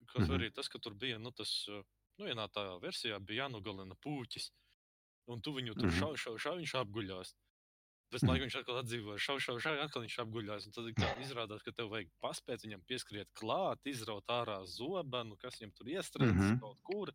Kaut 0.08 0.24
Mhm. 0.24 0.30
mm. 0.32 0.36
arī 0.40 0.52
tas, 0.56 0.68
ka 0.72 0.80
tur 0.80 0.94
bija, 0.96 1.20
nu, 1.20 1.32
tas, 1.32 1.52
uh, 1.72 1.84
nu, 2.18 2.26
vienā 2.26 2.48
tā 2.50 2.64
versijā 2.82 3.20
bija 3.24 3.46
jānogalina 3.48 3.96
puķis, 4.04 4.50
un 5.28 5.42
tu 5.42 5.52
viņu 5.54 5.74
tur 5.76 5.88
Mhm. 5.90 6.00
šauj, 6.00 6.16
šauj, 6.18 6.38
šauj, 6.40 6.58
viņš 6.64 6.74
apguļās. 6.84 7.34
Pēc 8.10 8.22
Mhm. 8.24 8.30
laika 8.32 8.44
viņš 8.46 8.56
atkal 8.62 8.78
atdzīvoja, 8.84 9.18
šauj, 9.20 9.40
šauj, 9.44 9.60
šauj, 9.62 9.80
atkal 9.84 10.02
viņš 10.06 10.18
apguļās. 10.24 10.66
Un 10.66 10.72
tad 10.72 10.86
izrādās, 11.20 11.64
ka 11.64 11.72
tev 11.72 11.90
vajag 11.92 12.08
paspēt 12.24 12.64
viņam 12.64 12.82
pieskriet 12.88 13.28
klāt, 13.36 13.80
izraut 13.86 14.26
ārā 14.28 14.64
zobenu, 14.66 15.38
kas 15.38 15.60
viņam 15.60 15.74
tur 15.76 15.88
iestrādās 15.88 16.34
mm. 16.34 16.52
-hmm. 16.56 16.60
kaut 16.62 16.78
kur. 16.84 17.12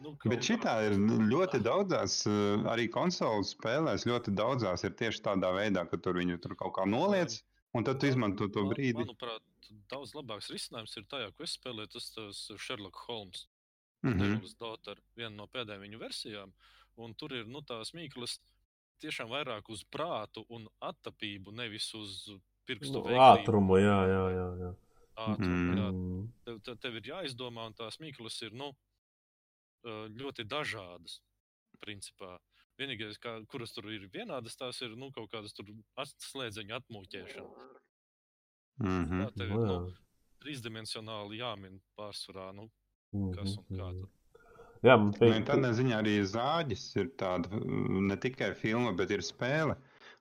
Nu, 0.00 0.16
Bet 0.24 0.40
šitā 0.40 0.90
ir 0.90 0.98
nu, 0.98 1.18
ļoti 1.30 1.60
daudzās, 1.62 2.26
eh, 2.26 2.64
arī 2.72 2.88
konsoles 2.90 3.54
spēlēs, 3.54 4.04
ļoti 4.08 4.34
daudzās 4.34 4.82
ir 4.84 4.90
tieši 4.90 5.20
tādā 5.22 5.52
veidā, 5.54 5.88
ka 5.88 5.96
tur 5.96 6.14
viņu 6.14 6.40
tur 6.42 6.56
kaut 6.56 6.72
kā 6.74 6.84
noliec, 6.88 7.42
un 7.74 7.84
tad 7.84 8.00
tu 8.00 8.06
izmanto 8.06 8.48
to 8.52 8.64
Man- 8.64 8.74
brīdi. 8.74 8.94
Manuprāt, 9.06 9.40
daudz 9.88 10.12
labāks 10.14 10.50
risinājums 10.50 10.96
ir 10.96 11.04
tajā, 11.04 11.32
ko 11.36 11.44
es 11.44 11.56
spēlēju, 11.58 11.88
tas, 11.92 12.10
tas 12.10 12.50
Sherlock 12.58 12.96
Holmes. 13.06 13.46
Mhm. 14.04 14.20
Devil's 14.20 14.54
Daughter, 14.60 14.96
viena 15.16 15.34
no 15.36 15.46
pēdējām 15.48 15.80
viņu 15.86 15.98
versijām. 15.98 16.52
Un 16.96 17.14
tur 17.14 17.32
ir 17.32 17.46
nu, 17.46 17.62
tās 17.62 17.92
mīklas 17.96 18.38
tiešām 19.02 19.28
vairāk 19.32 19.68
uz 19.72 19.82
prātu 19.90 20.44
un 20.48 20.68
attapību, 20.80 21.52
nevis 21.52 21.88
uz 21.94 22.28
pirkstu 22.68 22.92
Nu, 23.00 23.02
veiklību. 23.02 23.44
ātrumu, 23.44 23.78
jā, 23.80 23.98
jā, 24.12 24.24
jā. 24.36 24.48
jā. 24.60 24.74
Ātrumu, 25.16 25.72
Mhm. 25.72 25.78
jā. 25.78 25.88
Mm. 25.92 26.32
Tev, 26.44 26.60
tev, 26.60 26.76
tev 26.78 26.96
ir 26.96 27.02
jāizdomā, 27.02 27.66
un 27.66 27.74
tās 27.74 27.98
mīklas 27.98 28.42
ir 28.42 28.52
nu, 28.52 28.72
ļoti 29.84 30.44
dažādas. 30.48 31.20
Principā. 31.80 32.38
Vienīgais, 32.78 33.18
kā, 33.20 33.46
kuras 33.46 33.72
tur 33.72 33.84
ir 33.92 34.08
vienādas, 34.08 34.56
tās 34.56 34.80
ir 34.82 34.96
nu, 34.96 35.10
kaut 35.12 35.30
kādas 35.30 35.52
tur 35.54 35.66
slēdzeņa 35.96 36.80
atmūķēšana. 36.80 37.50
Mhm. 38.80 39.20
Tā 39.22 39.32
tev 39.36 39.50
ir 39.50 39.54
Nu, 39.54 39.66
nu, 39.66 39.92
trīsdimensionāli 40.42 41.38
jāmin 41.38 41.80
pārsvarā, 41.98 42.52
nu, 42.54 42.70
kas 43.36 43.56
un 43.56 43.64
kā 43.70 43.78
mhm. 43.94 44.02
tur. 44.02 44.12
Jā, 44.84 44.98
man 45.00 45.10
Nu, 45.10 45.16
patīk. 45.16 45.46
Tādā 45.48 45.72
ziņā 45.78 45.98
arī 46.02 46.18
zāģis 46.28 46.84
ir 47.00 47.10
tāda 47.20 47.48
mm, 47.56 48.02
ne 48.10 48.18
tikai 48.20 48.50
filma, 48.58 48.92
bet 48.96 49.14
ir 49.14 49.24
spēle. 49.24 49.78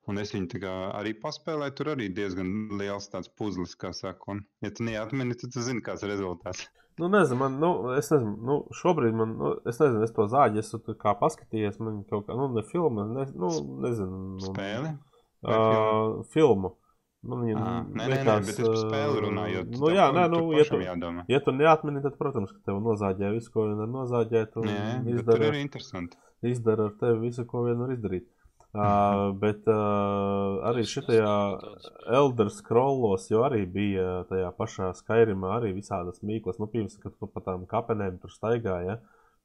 Un 0.07 0.19
es 0.19 0.33
viņu 0.35 0.61
arī 0.69 1.13
paspēlēju. 1.19 1.75
Tur 1.79 1.93
arī 1.93 2.09
diezgan 2.15 2.77
liels 2.79 3.09
tāds 3.11 3.31
puzlis, 3.31 3.75
kā 3.79 3.93
saka. 3.95 4.31
Un, 4.31 4.41
ja 4.63 4.71
tu 4.71 4.87
neatmini, 4.87 5.35
tad 5.39 5.53
tu 5.55 5.63
zini, 5.63 5.83
kāds 5.83 6.03
ir 6.03 6.11
rezultāts. 6.11 6.65
Nu, 6.99 7.07
nezinu, 7.09 7.39
man, 7.39 7.55
nu, 7.57 7.69
es 7.97 8.11
nezinu, 8.11 8.35
nu, 8.45 8.57
šobrīd 8.77 9.15
man, 9.17 9.31
nu, 9.39 9.53
es 9.69 9.79
nezinu, 9.81 10.03
es 10.05 10.11
to 10.13 10.27
zāģi 10.29 10.61
esmu 10.61 10.79
tur 10.85 10.97
kā 10.99 11.15
paskatījies, 11.17 11.79
man 11.81 12.03
kaut 12.09 12.27
kā, 12.27 12.35
nu, 12.37 12.51
ne 12.53 12.61
filma, 12.67 13.07
ne, 13.09 13.25
nu, 13.33 13.49
nezinu. 13.87 14.19
Nu, 14.35 14.51
Spēle? 14.51 14.91
vai 14.93 15.13
Uh, 15.43 16.21
filmu. 16.31 16.77
Man 17.23 17.39
viņa 17.45 17.55
Ā, 17.55 17.73
Nē, 17.87 17.93
nē, 17.95 18.03
nē, 18.03 18.07
likās, 18.17 18.45
bet 18.47 18.57
es 18.59 18.67
par 18.67 18.75
spēli 18.81 19.21
runāju. 19.23 19.61
Nu, 19.79 19.89
jā, 19.95 20.07
nē, 20.11 20.23
nu, 20.33 20.39
ja 20.57 20.63
tu, 20.67 20.79
jādomā. 20.83 21.23
ja 21.31 21.39
tu 21.39 21.51
neatmini, 21.55 22.01
tad, 22.03 22.17
protams, 22.19 22.51
ka 22.51 22.59
tev 22.67 22.81
nozāģē 22.83 23.29
visu, 23.31 23.51
ko 23.53 23.67
vien 23.69 23.77
var 23.79 23.87
nozāģēt, 23.93 24.57
un 24.59 24.67
Nē, 24.67 24.79
bet 25.05 25.05
tur 25.05 25.19
izdara, 25.21 25.45
ir 25.53 25.59
interesanti. 25.61 26.17
izdara 26.43 26.89
ar 26.89 26.97
tevi 26.99 27.19
visu, 27.29 27.45
ko 27.47 27.63
vien 27.63 27.79
var 27.79 27.93
izdarīt. 27.95 28.27
Uh, 28.73 29.29
bet 29.37 29.67
uh, 29.69 30.63
arī 30.65 30.81
spēles. 30.89 31.85
Elder 32.09 32.49
Scrollos 32.49 33.27
jau 33.29 33.43
arī 33.45 33.63
bija 33.69 34.23
tajā 34.29 34.49
pašā 34.57 34.87
Skyrimā 34.97 35.51
arī 35.59 35.73
visādas 35.77 36.23
mīklas. 36.25 36.57
Nu, 36.59 36.65
piemēram, 36.71 36.97
kad 37.03 37.13
tu 37.21 37.29
pa 37.29 37.43
tām 37.45 37.67
kapenēm 37.69 38.17
tur 38.23 38.33
staigāji, 38.33 38.87
ja? 38.89 38.97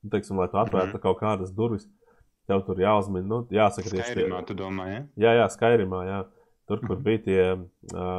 nu, 0.02 0.10
teiksim, 0.14 0.38
lai 0.40 0.48
tu 0.48 0.56
atvērtu 0.56 0.96
Mhm. 0.96 1.02
kaut 1.04 1.20
kādas 1.20 1.52
durvis, 1.54 1.84
tev 2.48 2.64
tur 2.66 2.80
jāuzmina, 2.80 3.26
nu, 3.28 3.42
jāsaka, 3.52 3.90
tieši 3.92 4.14
tie- 4.14 4.24
Skairimā, 4.24 4.40
tu 4.48 4.54
domā, 4.54 4.88
ja? 4.94 5.00
Jā, 5.26 5.32
jā, 5.42 5.46
Skyrimā, 5.52 6.02
jā. 6.08 6.24
Tur, 6.68 6.80
kur 6.84 6.96
Mhm. 6.98 7.02
bija 7.02 7.18
tie, 7.24 7.44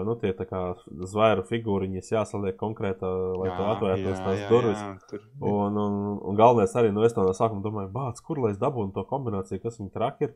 nu, 0.06 0.16
tie 0.18 0.34
zvēru 0.34 1.44
figūriņas 1.46 2.10
jāsaliek 2.16 2.56
konkrētā, 2.58 3.06
lai 3.38 3.50
tu 3.54 3.64
atvērtos 3.76 4.18
tās 4.26 4.50
durvis. 4.50 4.80
jā, 4.82 4.96
tur. 5.10 5.20
Un, 5.42 5.78
un, 5.78 6.20
un 6.32 6.36
galvenais 6.36 6.74
arī, 6.76 6.92
nu, 6.92 7.04
es 7.06 7.14
to 7.14 7.22
no 7.22 7.30
sākuma 7.38 7.62
domāju, 7.62 7.92
bāc, 7.94 8.18
kur 8.26 8.40
lai 8.42 8.52
es 8.52 8.58
dabūnu 8.58 8.92
to 8.94 9.04
kombināciju, 9.06 9.62
kas 9.62 9.78
viņa 9.78 9.92
traki 9.94 10.24
ir. 10.24 10.34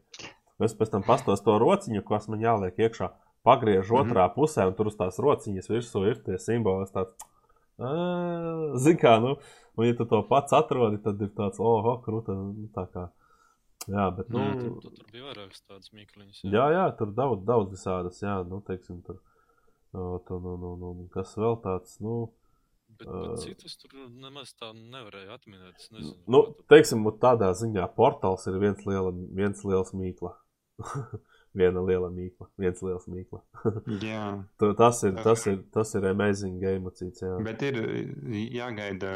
Es 0.62 0.76
pēc 0.78 0.92
tam 0.92 1.02
pastos 1.02 1.42
to 1.42 1.58
rociņu, 1.58 2.04
kas 2.06 2.28
man 2.30 2.40
jāliek 2.40 2.78
iekšā, 2.78 3.10
pagriež 3.44 3.90
Mhm. 3.90 3.98
otrā 4.12 4.30
pusē, 4.36 4.68
un 4.68 4.74
tur 4.78 4.86
uz 4.88 4.96
tās 4.96 5.18
rociņas 5.18 5.68
virsū 5.74 6.06
ir 6.08 6.22
tie 6.24 6.38
simboli. 6.38 6.86
Zini 8.78 9.00
kā, 9.02 9.20
nu, 9.20 9.36
un 9.78 9.86
ja 9.88 9.94
tu 9.98 10.06
to 10.06 10.22
pats 10.30 10.54
atrodi, 10.54 11.02
tad 11.04 11.20
ir 11.22 11.30
tāds, 11.36 11.58
oho, 11.60 11.98
krūta, 12.06 12.36
nu, 12.38 12.70
tā 12.76 12.86
kā. 12.94 13.10
Jā, 13.90 14.06
bet, 14.16 14.30
nu, 14.32 14.40
Mm. 14.40 14.60
Tur, 14.62 14.76
tur, 14.82 14.92
tur 15.00 15.10
bija 15.12 15.26
vairākas 15.30 15.64
tādas 15.68 15.90
mīkliņas. 15.96 16.44
Jā, 16.48 16.66
jā, 16.72 16.86
tur 17.00 17.12
daudz, 17.18 17.44
daudz 17.48 17.74
visādas, 17.76 18.22
jā, 18.24 18.38
nu, 18.48 18.62
teiksim, 18.68 19.02
tur, 19.04 19.18
o, 19.94 20.20
tu, 20.28 20.40
nu, 20.40 20.56
nu, 20.62 20.76
nu, 20.80 21.08
kas 21.14 21.36
vēl 21.40 21.60
tāds, 21.66 22.00
nu, 22.04 22.30
Bet, 22.94 23.08
bet 23.10 23.40
citas 23.42 23.74
tur 23.82 23.90
nemaz 24.22 24.52
tā 24.54 24.68
nevarēja 24.78 25.34
atminēt. 25.34 25.80
Es 25.82 25.90
nezinu, 25.92 26.14
nu 26.30 26.44
tur- 26.46 26.68
teiksim, 26.70 27.02
nu, 27.04 27.12
tādā 27.18 27.50
ziņā 27.58 27.88
portāls 27.98 28.46
ir 28.52 28.60
viens, 28.62 28.84
liela, 28.86 29.10
viens 29.34 29.64
liels 29.66 29.92
mīkla. 29.98 30.36
Viena 31.54 31.82
liela 31.86 32.08
mīkla, 32.10 32.48
viens 32.58 32.80
liels 32.82 33.04
mīkla. 33.10 33.42
Jā, 34.02 34.22
Tas 34.58 35.04
ir, 35.06 35.14
tas 35.22 35.44
ir, 35.50 35.60
tas 35.74 35.92
ir 35.98 36.06
amazing 36.10 36.56
game 36.62 36.90
cits, 36.98 37.22
jā. 37.22 37.34
bet 37.46 37.62
ir 37.62 37.78
jāgaida, 38.56 39.12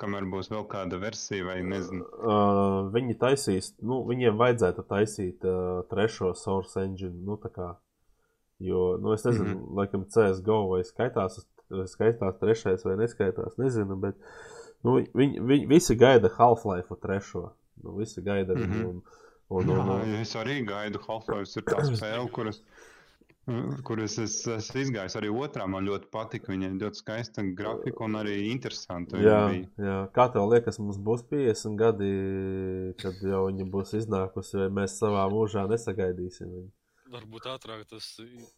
kamēr 0.00 0.26
būs 0.30 0.50
vēl 0.52 0.64
kāda 0.70 0.98
versija, 1.02 1.44
vai 1.46 1.60
nezinu. 1.62 2.04
Uh, 2.18 2.90
viņi 2.94 3.16
taisīs, 3.20 3.72
nu, 3.82 4.00
viņiem 4.08 4.36
vajadzētu 4.40 4.84
taisīt 4.90 5.46
uh, 5.48 5.82
trešo 5.90 6.32
source 6.38 6.80
engine, 6.82 7.14
nu, 7.26 7.36
tā 7.42 7.50
kā, 7.54 7.68
jo, 8.62 8.96
nu, 9.02 9.12
es 9.14 9.24
nezinu, 9.26 9.48
mm. 9.48 9.60
-hmm. 9.60 9.76
laikam 9.80 10.06
CSGO 10.10 10.60
vai 10.72 10.82
skaitās, 10.84 11.40
skaitās 11.92 12.38
trešais 12.40 12.84
vai 12.84 12.96
neskaitās, 13.00 13.58
nezinu, 13.58 13.96
bet, 13.96 14.18
nu, 14.82 14.98
viņi, 15.14 15.40
viņi 15.40 15.68
visi 15.70 15.96
gaida 15.96 16.30
Half-Life 16.38 16.98
trešo, 17.02 17.52
nu, 17.82 17.96
visi 17.98 18.22
gaida 18.22 18.54
viņu, 18.54 18.66
Mhm. 18.66 18.86
un, 18.88 19.02
un, 19.48 19.70
un, 19.70 19.88
un, 19.88 20.08
Jā, 20.08 20.20
es 20.20 20.34
arī 20.36 20.64
gaidu 20.66 20.98
Half-Life. 20.98 21.58
Ir 21.60 21.64
tā 21.64 21.84
spēle, 21.90 22.30
kuras, 22.32 22.62
kuras 23.86 24.16
es 24.22 24.36
esmu 24.48 24.80
izgājis. 24.84 25.16
Arī 25.20 25.30
otrā 25.32 25.66
man 25.70 25.84
ļoti 25.88 26.08
patika. 26.14 26.52
Viņai 26.52 26.70
ļoti 26.80 27.00
skaista 27.02 27.44
grafika 27.56 28.04
un 28.06 28.16
arī 28.20 28.36
interesanta. 28.52 29.18
Jā, 29.20 29.40
jā, 29.80 29.98
kā 30.16 30.28
tev 30.34 30.48
liekas, 30.52 30.78
mums 30.82 30.96
būs 30.98 31.26
50 31.30 31.76
gadi, 31.80 32.12
kad 33.02 33.20
jau 33.24 33.44
viņa 33.50 33.66
būs 33.74 33.94
iznākusi, 34.00 34.56
vai 34.64 34.70
mēs 34.82 34.96
savā 35.02 35.26
mūžā 35.32 35.66
nesagaidīsim 35.70 36.48
viņu? 36.54 36.72
Varbūt 37.14 37.44
ātrāk 37.46 37.84
tas 37.86 38.06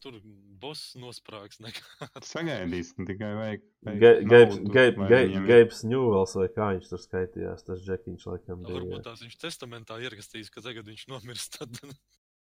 tur 0.01 0.15
boss 0.63 0.95
nosprāgs 0.97 1.59
nekā. 1.61 2.07
Sagaidīsim, 2.25 3.05
tikai 3.05 3.33
vajag. 3.37 3.65
vajag 3.85 4.01
Ga- 4.01 4.13
Gabes- 4.31 4.57
naudu, 4.57 4.73
Gabe- 4.73 5.01
lai 5.03 5.09
Gabe- 5.11 5.27
viņiem 5.27 5.43
ir. 5.43 5.51
Gabes 5.51 5.83
Newells 5.85 6.37
vai 6.39 6.47
kā 6.55 6.69
viņš 6.73 6.89
tur 6.89 7.03
skaitījās, 7.03 7.67
tas 7.67 7.83
džekiņš 7.85 8.25
laikam 8.31 8.63
bija. 8.65 8.79
Varbūt 8.79 9.05
tās 9.11 9.21
viņš 9.27 9.37
testamentā 9.43 9.99
ierakstījis, 10.07 10.49
ka 10.55 10.65
tagad 10.65 10.89
viņš 10.89 11.05
nomirst. 11.13 11.59
Tad... 11.61 11.93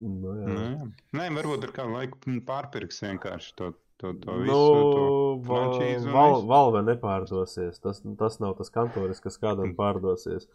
Nu, 0.05 0.35
jā. 0.37 0.47
Nu, 0.51 0.61
jā. 0.61 0.89
Nē, 1.17 1.27
varbūt 1.39 1.65
ar 1.69 1.73
kādu 1.77 1.95
laiku 1.97 2.19
pārpirks 2.49 2.99
vienkārši 3.07 3.55
to, 3.57 3.71
to, 4.03 4.13
to 4.21 4.35
Nu, 4.37 4.43
visu. 4.45 4.57
to 4.95 5.05
va- 5.47 5.55
frančīzi 5.55 6.13
val, 6.13 6.43
valve 6.51 6.83
nepārdosies. 6.91 7.81
Tas, 7.81 8.03
tas 8.21 8.41
nav 8.43 8.57
tas 8.59 8.69
kantoris, 8.75 9.23
kas 9.25 9.39
kādam 9.41 9.73
Mm. 9.73 9.77
pārdosies. 9.81 10.49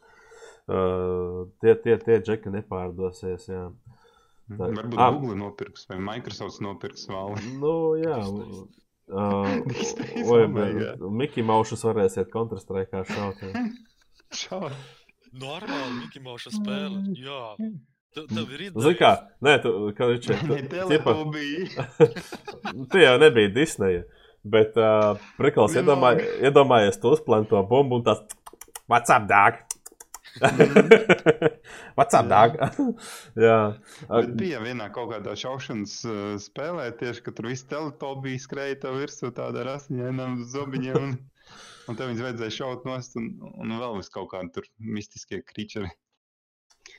Uh, 0.69 1.47
tie, 1.63 1.73
tie, 1.81 1.95
tie 1.97 2.19
džeki 2.21 2.51
nepārdosies. 2.53 3.47
Jā. 3.49 3.71
tā- 4.49 4.69
Varbūt 4.73 4.97
Ah. 4.97 5.11
Google 5.13 5.35
nopirks 5.37 5.87
vai 5.89 5.97
Microsoft 6.01 6.61
nopirks 6.61 7.07
valvi. 7.09 7.57
Nu, 7.59 7.73
jā. 7.97 8.19
Uh, 9.09 9.61
Disney's, 9.69 10.29
Oi, 10.29 10.43
oh 10.43 10.47
my 10.47 10.73
bet 10.77 10.99
Miki 11.01 11.41
Maušus 11.41 11.81
varēsiet 11.85 12.29
kontrastraikā 12.29 13.01
šaut. 13.09 13.41
Čau. 14.31 14.69
Normāli 15.45 15.99
Mickey 15.99 16.21
Mouse 16.21 16.49
spēle. 16.53 17.01
Jā. 17.17 17.55
Tev, 18.15 18.25
ir 18.55 18.61
Zini 18.73 18.95
kā, 18.97 19.09
nē, 19.45 19.59
tu, 19.61 19.71
kā 19.97 20.07
viņš 20.09 20.29
ir. 20.33 20.39
Tu 22.91 23.01
jau 23.03 23.15
nebija 23.21 23.51
Disneja. 23.53 24.05
Bet, 24.49 24.77
uh, 24.79 25.19
prikals, 25.37 25.75
iedomāj, 25.77 26.23
iedomājies, 26.47 26.97
tu 27.01 27.11
uzplēni 27.13 27.49
to 27.51 27.61
bumbu 27.69 27.99
un 27.99 28.05
tās. 28.07 28.23
What's 28.89 29.13
up, 29.13 29.27
dog? 29.29 29.59
What's 31.99 32.17
up, 32.17 32.31
dog? 32.31 32.57
Jā. 33.45 33.59
Bet 34.07 34.33
bija 34.39 34.63
vienā 34.63 34.89
kaut 34.95 35.11
kādā 35.13 35.35
šaušanas 35.37 35.95
uh, 36.07 36.33
spēlē, 36.41 36.89
tieši 36.97 37.27
kad 37.27 37.37
tur 37.37 37.51
viss 37.51 37.67
teletubija 37.69 38.41
skrēja 38.41 38.81
tev 38.87 38.97
virsū 39.03 39.29
tādā 39.35 39.67
rasiņainām 39.69 40.41
zobiņiem. 40.49 40.97
Un, 40.97 41.15
un 41.91 41.99
tev 41.99 42.09
viņas 42.09 42.25
vajadzēja 42.25 42.57
šaut 42.57 42.89
nost 42.89 43.21
un, 43.21 43.35
un 43.53 43.77
vēl 43.83 43.99
vis 44.01 44.09
kaut 44.17 44.31
kādi 44.33 44.55
tur 44.57 44.71
mistiskie 44.97 45.43
kričeri. 45.45 45.91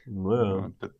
Nu, 0.06 0.34
jā. 0.36 0.50
Bet 0.82 0.99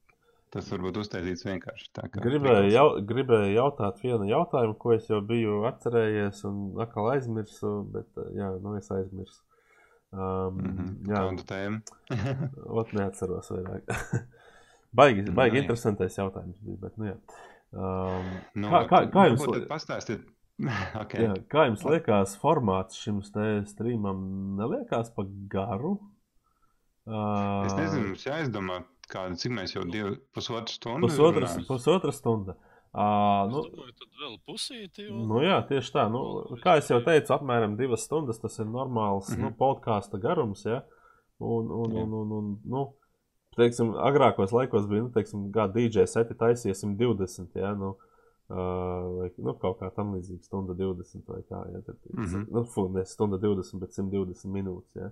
tas 0.51 0.71
varbūt 0.73 0.97
uztaisīts 1.03 1.45
vienkārši 1.47 1.91
tā 1.95 2.09
kā. 2.11 2.23
Gribēju, 2.25 2.71
jau, 2.75 2.87
gribēju 3.07 3.53
jautāt 3.55 4.01
vienu 4.03 4.27
jautājumu, 4.31 4.75
ko 4.83 4.93
es 4.97 5.07
jau 5.11 5.21
biju 5.23 5.61
atcerējies, 5.71 6.45
un 6.49 6.81
atkal 6.83 7.11
aizmirsu, 7.13 7.71
bet, 7.95 8.09
uh, 8.19 8.31
jā, 8.35 8.51
nu 8.63 8.75
es 8.79 8.91
aizmirsu. 8.91 9.41
Um, 10.13 10.57
Mm 10.59 10.71
-hmm. 10.77 10.95
jā, 11.07 11.21
Tāda 11.23 11.45
tēma. 11.47 11.81
ot 12.81 12.93
neatceros 12.93 13.51
vairāk. 13.51 13.95
baigi, 14.99 15.23
baigi 15.31 15.57
Nē. 15.57 15.61
interesantais 15.63 16.19
jautājums 16.19 16.59
bija, 16.67 16.77
bet, 16.81 16.99
nu 16.99 17.05
jā. 17.07 17.17
Um, 17.73 18.27
Nu, 18.55 18.69
Kā- 18.69 18.89
kā- 18.89 19.11
kā 19.11 19.27
jums 19.29 19.47
Pastāstiet. 19.69 20.21
okay. 21.03 21.21
jā, 21.29 21.35
kā 21.49 21.67
jums 21.69 21.85
liekas, 21.85 22.35
formāts 22.43 22.99
šim 22.99 23.23
streamam 23.23 24.57
neliekas 24.57 25.11
pa 25.15 25.23
garu? 25.49 26.01
Uh, 27.07 27.65
Es 27.67 27.75
nezinu, 27.79 28.09
mums 28.09 28.27
jāizdomā, 28.27 28.83
kāda, 29.13 29.37
cik 29.37 29.53
mēs 29.57 29.75
jau 29.77 29.85
divu, 29.85 30.17
pusotru 30.35 30.75
stundu 30.75 31.09
Pusotras, 31.09 31.57
pusotra 31.69 32.13
stunda. 32.13 32.57
Uh, 32.91 33.47
Nu, 33.51 33.61
domāju, 33.71 33.93
tad 34.01 34.09
vēl 34.23 34.33
pusīti. 34.49 35.05
Un... 35.11 35.27
Nu, 35.31 35.43
jā, 35.45 35.61
tieši 35.69 35.93
tā. 35.95 36.09
Nu, 36.11 36.23
kā 36.65 36.79
jau 36.83 36.99
teicu, 37.07 37.31
apmēram 37.37 37.77
divas 37.79 38.03
stundas 38.09 38.41
tas 38.43 38.59
ir 38.59 38.67
normāls 38.67 39.29
mm 39.29 39.37
Mhm. 39.37 39.45
-hmm. 39.45 39.51
nu, 39.51 39.57
podkāstu 39.61 40.19
garums. 40.19 40.65
Ja? 40.65 40.83
Un, 41.39 41.71
un, 41.71 41.93
un, 42.03 42.13
un, 42.13 42.33
un, 42.39 42.49
nu, 42.65 42.83
teiksim, 43.57 43.95
agrākos 43.95 44.53
laikos 44.53 44.89
bija, 44.89 45.03
nu, 45.03 45.11
teiksim, 45.11 45.53
kā 45.53 45.69
DJ 45.73 46.07
seti 46.07 46.35
taisīja 46.35 46.75
120. 46.75 47.57
Ja? 47.57 47.75
Nu, 47.75 47.97
Uh, 48.51 48.57
vai 49.19 49.29
nu, 49.39 49.53
kaut 49.63 49.77
kā 49.79 49.93
tam 49.95 50.09
līdzīga, 50.15 50.43
stunda 50.43 50.75
20 50.75 51.23
vai 51.29 51.43
kā. 51.47 51.61
Ja, 51.73 51.81
tad, 51.87 51.97
mm 52.11 52.23
Mhm. 52.23 52.35
-hmm. 52.35 52.47
nu, 52.51 52.65
fu, 52.65 52.89
ne 52.89 53.05
stunda 53.05 53.37
20, 53.39 53.79
bet 53.81 53.91
120 53.93 54.51
minūtes. 54.51 54.97
Ja. 54.97 55.11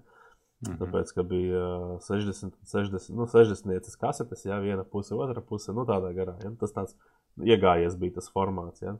Mhm. 0.66 0.78
Tāpēc, 0.80 1.12
ka 1.14 1.22
bija 1.22 1.58
uh, 1.94 2.00
60, 2.02 2.56
60, 2.66 3.12
nu, 3.14 3.26
60 3.30 3.94
kasetes, 4.00 4.40
ja 4.44 4.56
viena 4.58 4.82
puse, 4.82 5.14
otra 5.14 5.38
puse, 5.40 5.70
nu, 5.72 5.84
tādā 5.86 6.10
garā. 6.16 6.34
Ja. 6.42 6.50
Tas 6.58 6.72
tāds 6.74 6.96
iegājies 7.38 7.94
bija 8.00 8.16
tas 8.16 8.26
formāts. 8.34 8.82
Ja. 8.82 8.96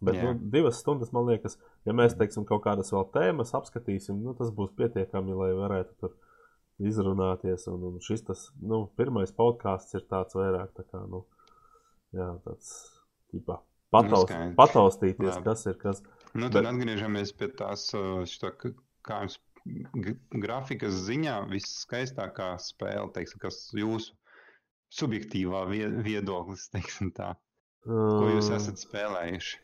Bet 0.00 0.16
Jā. 0.16 0.30
nu, 0.32 0.48
divas 0.52 0.80
stundas, 0.80 1.12
man 1.12 1.28
liekas, 1.28 1.58
ja 1.84 1.92
mēs 1.96 2.16
teiksim, 2.16 2.46
kaut 2.48 2.64
kādas 2.64 2.88
vēl 2.92 3.04
tēmas 3.12 3.52
apskatīsim, 3.56 4.16
nu, 4.24 4.32
tas 4.38 4.48
būs 4.56 4.72
pietiekami, 4.80 5.36
lai 5.36 5.52
varētu 5.56 5.94
tur 6.00 6.16
izrunāties. 6.80 7.68
Un, 7.70 7.84
un 7.92 8.00
šis 8.02 8.24
tas 8.26 8.46
nu, 8.64 8.84
pirmais 8.98 9.32
podkāsts 9.36 9.94
ir 9.98 10.04
tāds 10.10 10.34
vairāk 10.36 10.72
tā 10.76 10.84
kā, 10.88 11.04
nu, 11.10 11.22
jā, 12.16 12.30
tāds, 12.46 12.72
tipā, 13.32 13.60
pataust, 13.94 14.28
skaidrs. 14.32 14.56
pataustīties, 14.58 15.34
Labi. 15.36 15.44
kas 15.50 15.66
ir 15.70 15.78
kas. 15.80 16.02
Nu, 16.34 16.48
tad 16.50 16.64
Bet- 16.64 16.72
atgriežamies 16.72 17.32
pie 17.38 17.48
tās, 17.60 17.90
šito, 18.30 18.50
k- 18.58 18.74
kā 19.06 19.20
jums 19.24 19.38
grafikas 20.44 20.96
ziņā 21.06 21.38
viskaistākā 21.50 22.54
spēle, 22.60 23.08
teiksim, 23.14 23.40
kas 23.42 23.70
jūsu 23.76 24.12
subjektīvā 24.94 25.64
vie- 25.70 25.92
viedoklis, 26.04 26.68
teiksim 26.74 27.12
tā, 27.16 27.34
ko 27.84 28.28
jūs 28.34 28.50
esat 28.54 28.82
spēlējuši. 28.82 29.60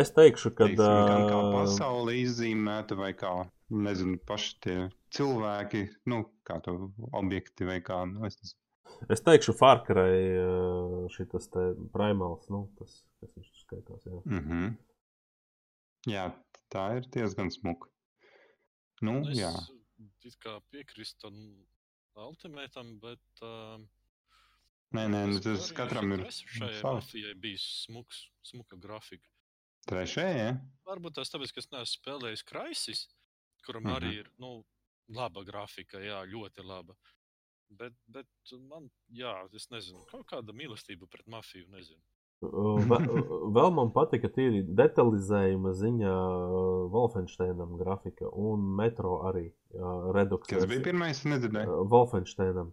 Es 0.00 0.12
teikšu, 0.14 0.52
ka. 0.54 0.68
Teiksim, 0.70 0.98
gan 1.10 1.24
kā 1.26 1.38
pasauli 1.54 2.20
izzīmēta, 2.22 2.94
vai 2.98 3.10
kā, 3.18 3.32
nezinu, 3.74 4.20
paši 4.26 4.52
tie 4.62 4.76
cilvēki, 5.16 5.88
nu, 6.10 6.22
kā 6.46 6.60
to 6.62 6.92
objekti 7.18 7.66
vai 7.66 7.80
kā, 7.82 8.04
nu, 8.06 8.22
es 8.28 8.38
nezinu. 8.38 8.58
Es 9.10 9.22
teikšu, 9.26 9.54
Farkarai 9.58 11.08
šis 11.14 11.50
te 11.50 11.64
primāls, 11.94 12.46
nu, 12.52 12.64
tas, 12.78 13.00
kas 13.22 13.34
viņš 13.34 13.64
skaitās. 13.64 14.06
Jā. 14.06 14.20
Mm 14.26 14.40
-hmm. 14.46 14.70
Jā, 16.10 16.30
tā 16.72 16.84
ir 16.98 17.08
diezgan 17.12 17.50
smuka. 17.54 17.90
Nu, 19.02 19.20
Es 19.30 19.38
jā. 19.38 19.50
piekrītu 20.72 21.16
tam 21.22 21.36
ultimētam, 22.28 22.98
bet. 23.02 23.22
Uh, 23.42 23.80
Nē, 24.90 25.04
nē, 25.06 25.20
nu, 25.30 25.38
tas 25.38 25.68
katram 25.70 26.10
ir 26.16 26.24
Šai 26.34 26.72
mafijai 26.82 27.36
bija 27.38 27.60
smuks, 27.62 28.24
smuka 28.42 28.74
grafika. 28.80 29.28
Trešajā, 29.86 30.32
ja? 30.34 30.50
Varbūt 30.88 31.14
tas 31.20 31.30
tāpēc, 31.30 31.52
ka 31.54 31.62
es 31.62 31.70
neesmu 31.70 31.92
spēlējis 32.00 32.42
Kraisis, 32.48 33.04
kuram 33.64 33.86
Mhm. 33.86 33.94
arī 33.94 34.10
ir 34.24 34.30
nu, 34.42 34.64
laba 35.08 35.44
grafika, 35.46 36.02
jā, 36.02 36.18
ļoti 36.26 36.64
laba. 36.66 36.96
Bet, 37.70 37.94
bet 38.10 38.26
man, 38.66 38.90
jā, 39.14 39.32
es 39.54 39.68
nezinu, 39.70 40.02
kaut 40.10 40.26
kāda 40.26 40.50
mīlestība 40.52 41.06
pret 41.08 41.26
mafiju, 41.30 41.68
nezinu. 41.70 42.02
Vēl 42.40 43.72
man 43.76 43.90
patika 43.92 44.30
tīri 44.32 44.62
detalizējuma 44.64 45.74
ziņā 45.76 46.12
Wolfensteinam 46.92 47.74
grafika 47.80 48.30
un 48.32 48.62
metro 48.78 49.18
arī 49.28 49.50
uh, 49.50 50.08
Redux. 50.16 50.48
Kas 50.48 50.64
bija 50.70 50.84
pirmais, 50.86 51.20
nedzirdēju? 51.28 51.82
Wolfensteinam. 51.92 52.72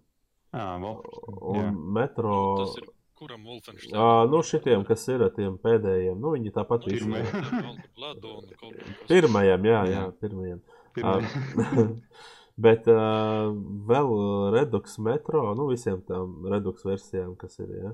Ā, 0.56 0.69
vēl. 0.80 1.02
Un 1.41 1.60
Jā. 1.60 1.73
metro. 1.99 2.38
Nu, 2.61 2.64
tas 2.64 2.80
ir 2.80 2.88
kuram 3.18 3.44
Wolfenstein? 3.49 3.98
Ā, 3.99 4.07
nu, 4.31 4.41
šitiem, 4.45 4.88
kas 4.88 5.03
ir 5.11 5.27
tiem 5.35 5.60
pēdējiem, 5.61 6.15
nu, 6.22 6.34
viņi 6.38 6.56
tāpat 6.56 6.88
Nu, 6.88 7.11
kas. 8.07 8.81
Pirmajam, 9.11 9.68
jā, 9.68 9.84
jā, 9.91 10.07
pirmajam. 10.23 10.64
Pirmie. 10.95 11.88
Bet 12.68 12.88
uh, 12.89 13.52
vēl 13.85 14.15
Redux 14.56 14.95
metro, 15.06 15.44
nu, 15.60 15.68
visiem 15.69 15.99
tām 16.07 16.39
Redux 16.49 16.88
versijām, 16.88 17.35
kas 17.38 17.60
ir. 17.61 17.73
Ja? 17.84 17.91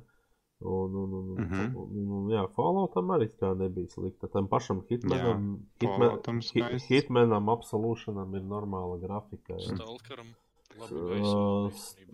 Un, 0.63 0.93
un, 0.95 1.13
un, 1.13 1.35
Mhm. 1.43 1.75
un, 1.75 1.87
un, 1.91 2.11
un 2.17 2.29
jā, 2.31 2.45
Falloutam 2.55 3.09
arī 3.11 3.27
tā 3.39 3.49
nebija 3.57 3.89
slikta. 3.91 4.29
Tam 4.31 4.47
pašam 4.47 4.81
Hitmanam, 4.89 5.59
Hitman, 5.81 5.99
Falloutam 6.09 6.39
Hit-. 6.39 6.87
Hitmanam 6.87 7.49
Absolutionam 7.49 8.33
ir 8.35 8.41
normāla 8.47 8.95
grafika. 9.01 9.57
Ja? 9.59 9.75
Stalkeram. 9.75 10.31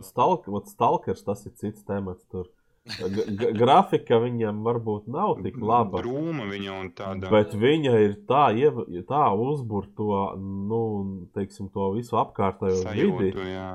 Stalk, 0.02 0.46
Stalkers 0.68 1.24
tas 1.24 1.46
ir 1.46 1.54
cits 1.56 1.84
temats. 1.86 2.26
Tur. 2.32 2.48
G 2.90 3.52
grafika 3.54 4.18
viņam 4.24 4.64
varbūt 4.66 5.08
nav 5.14 5.36
tik 5.44 5.58
laba. 5.62 6.00
Drūma 6.02 6.48
viņa 6.50 6.76
un 6.80 6.88
tāda. 6.98 7.30
Bet 7.30 7.52
viņa 7.54 7.92
ir 8.06 8.16
tā, 8.30 8.48
iev- 8.58 8.88
tā 9.06 9.24
uzbūvēta 9.36 9.94
to, 10.00 10.08
nu, 10.42 10.80
teiksim, 11.36 11.70
to 11.72 11.92
visu 11.94 12.18
apkārtējo 12.18 12.94
vidi. 12.96 13.34
jā. 13.52 13.68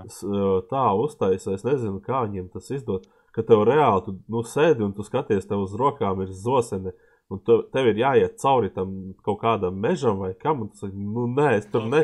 Tā 0.72 0.84
uztaisīja, 0.98 1.54
es 1.60 1.62
nezinu, 1.68 2.00
kā 2.02 2.24
viņiem 2.26 2.50
tas 2.52 2.70
izdod. 2.74 3.06
Ka 3.34 3.42
tev 3.42 3.64
reāli, 3.66 4.04
tu 4.06 4.12
nu, 4.30 4.44
sēdi 4.46 4.84
un 4.86 4.92
tu 4.94 5.02
skaties, 5.02 5.46
tev 5.50 5.64
uz 5.64 5.72
rokām 5.74 6.22
ir 6.22 6.30
zosene. 6.32 6.92
Un 7.32 7.40
tu, 7.40 7.56
tev 7.72 7.86
ir 7.88 7.96
jāiet 7.98 8.36
cauri 8.38 8.68
tam 8.70 8.92
kaut 9.24 9.40
kādam 9.40 9.78
mežam 9.80 10.20
vai 10.20 10.34
kam. 10.38 10.60
Un 10.62 10.68
tu 10.70 10.76
saki, 10.76 10.94
nu, 10.94 11.24
nē, 11.34 11.54
es 11.58 11.66
tur 11.72 11.86
ne, 11.88 12.02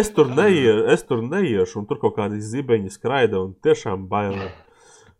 es 0.00 0.10
tur, 0.16 0.26
neie, 0.32 0.72
es 0.94 1.04
tur 1.06 1.20
neiešu. 1.22 1.82
Un 1.82 1.86
tur 1.86 2.00
kaut 2.02 2.16
kādi 2.16 2.40
zibeņi 2.42 2.90
skraida 2.90 3.38
un 3.44 3.52
tiešām 3.62 4.08
bailē. 4.10 4.48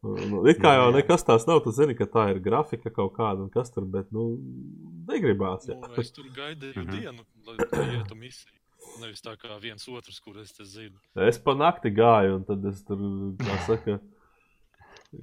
Nu, 0.02 0.46
it 0.48 0.56
kā 0.62 0.72
jau 0.78 0.86
Nu, 0.88 0.96
nekas 0.96 1.26
tās 1.28 1.44
nav, 1.44 1.58
tu 1.60 1.74
zini, 1.76 1.92
ka 1.94 2.06
tā 2.08 2.30
ir 2.32 2.38
grafika 2.40 2.88
kaut 2.90 3.12
kāda 3.18 3.44
un 3.44 3.50
kas 3.52 3.68
tur, 3.70 3.84
bet, 3.84 4.08
nu, 4.16 4.30
negribās. 5.10 5.66
Jā. 5.68 5.76
Nu, 5.76 5.90
es 6.00 6.10
tur 6.10 6.24
gaidīju 6.34 6.80
Mhm. 6.80 6.90
dienu, 6.96 7.26
lai 7.46 7.56
lai 7.60 7.84
ietu 7.98 8.16
misiju. 8.16 8.56
Nevis 9.02 9.20
tā 9.20 9.36
kā 9.36 9.60
viens 9.60 9.84
otrs, 9.92 10.18
kur 10.24 10.38
es 10.40 10.52
te 10.56 10.64
zinu. 10.64 10.96
Es 11.14 11.38
pa 11.38 11.52
nakti 11.54 11.92
gāju, 11.92 12.36
un 12.40 12.44
tad 12.48 12.64
es 12.64 12.80
tur, 12.82 12.96
kā 13.36 13.58
saka, 13.66 13.98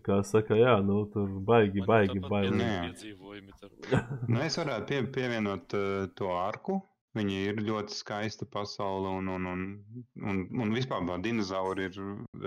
kā 0.03 0.19
saka 0.27 0.57
jā, 0.59 0.76
nu, 0.84 1.05
tur 1.14 1.30
baigi, 1.47 1.84
baigi, 1.88 2.19
tāpat 2.19 2.30
baigi. 2.34 2.57
Nē. 2.59 2.73
piedzīvojumi 2.89 3.57
tur. 3.61 3.72
Nu, 4.31 4.41
es 4.43 4.57
varētu 4.59 4.88
pie, 4.91 5.01
pievienot 5.18 5.77
uh, 5.77 6.05
to 6.15 6.31
arku 6.35 6.81
Viņa 7.18 7.38
ir 7.49 7.59
ļoti 7.65 7.95
skaista 7.97 8.45
pasaule, 8.51 9.09
un, 9.19 9.30
un, 9.34 9.45
un, 9.49 9.61
un, 10.22 10.41
un 10.61 10.73
vispār 10.76 11.01
dinozauri 11.23 11.88
ir 11.88 11.95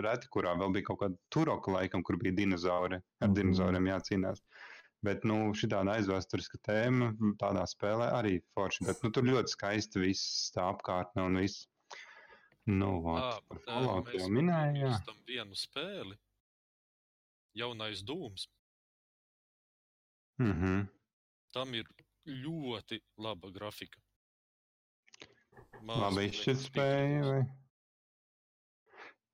reti, 0.04 0.28
kurā 0.30 0.52
vēl 0.60 0.70
bija 0.76 0.86
kaut 0.90 1.00
kāda 1.00 1.18
turoka 1.34 1.72
laikam, 1.74 2.04
kur 2.06 2.18
bija 2.20 2.36
dinozauri. 2.36 3.00
Ar 3.20 3.28
Mhm. 3.28 3.34
dinozauriem 3.40 3.88
jācīnās. 3.90 4.44
Bet 5.02 5.24
nu, 5.24 5.40
šī 5.56 5.70
tāda 5.72 5.96
aizvēsturiska 5.96 6.60
tēma 6.68 7.10
tādā 7.40 7.64
spēlē 7.66 8.12
arī 8.20 8.34
forši. 8.54 8.84
Bet 8.86 9.02
nu, 9.02 9.10
tur 9.10 9.24
ļoti 9.24 9.54
skaisti 9.56 10.02
viss 10.04 10.52
tā 10.54 10.68
apkārtne 10.74 11.24
un 11.24 11.40
viss. 11.40 11.66
Nu, 12.68 13.00
vot, 13.02 13.40
tā, 13.48 13.60
Falloutu 13.66 14.12
mēs 14.12 14.20
jau 14.22 14.28
minēju. 14.36 14.76
jā. 14.76 14.90
pazīstam 14.92 15.22
vienu 15.26 15.56
spēli. 15.56 16.18
Jaunais 17.58 18.02
dūms. 18.06 18.46
Mhm. 20.40 20.84
Tam 21.54 21.74
ir 21.74 21.88
ļoti 22.26 23.00
laba 23.20 23.50
grafika. 23.52 24.00
Labi 25.82 26.28
izšķirt 26.28 26.62
spēju. 26.68 27.24
Vai? 27.26 27.40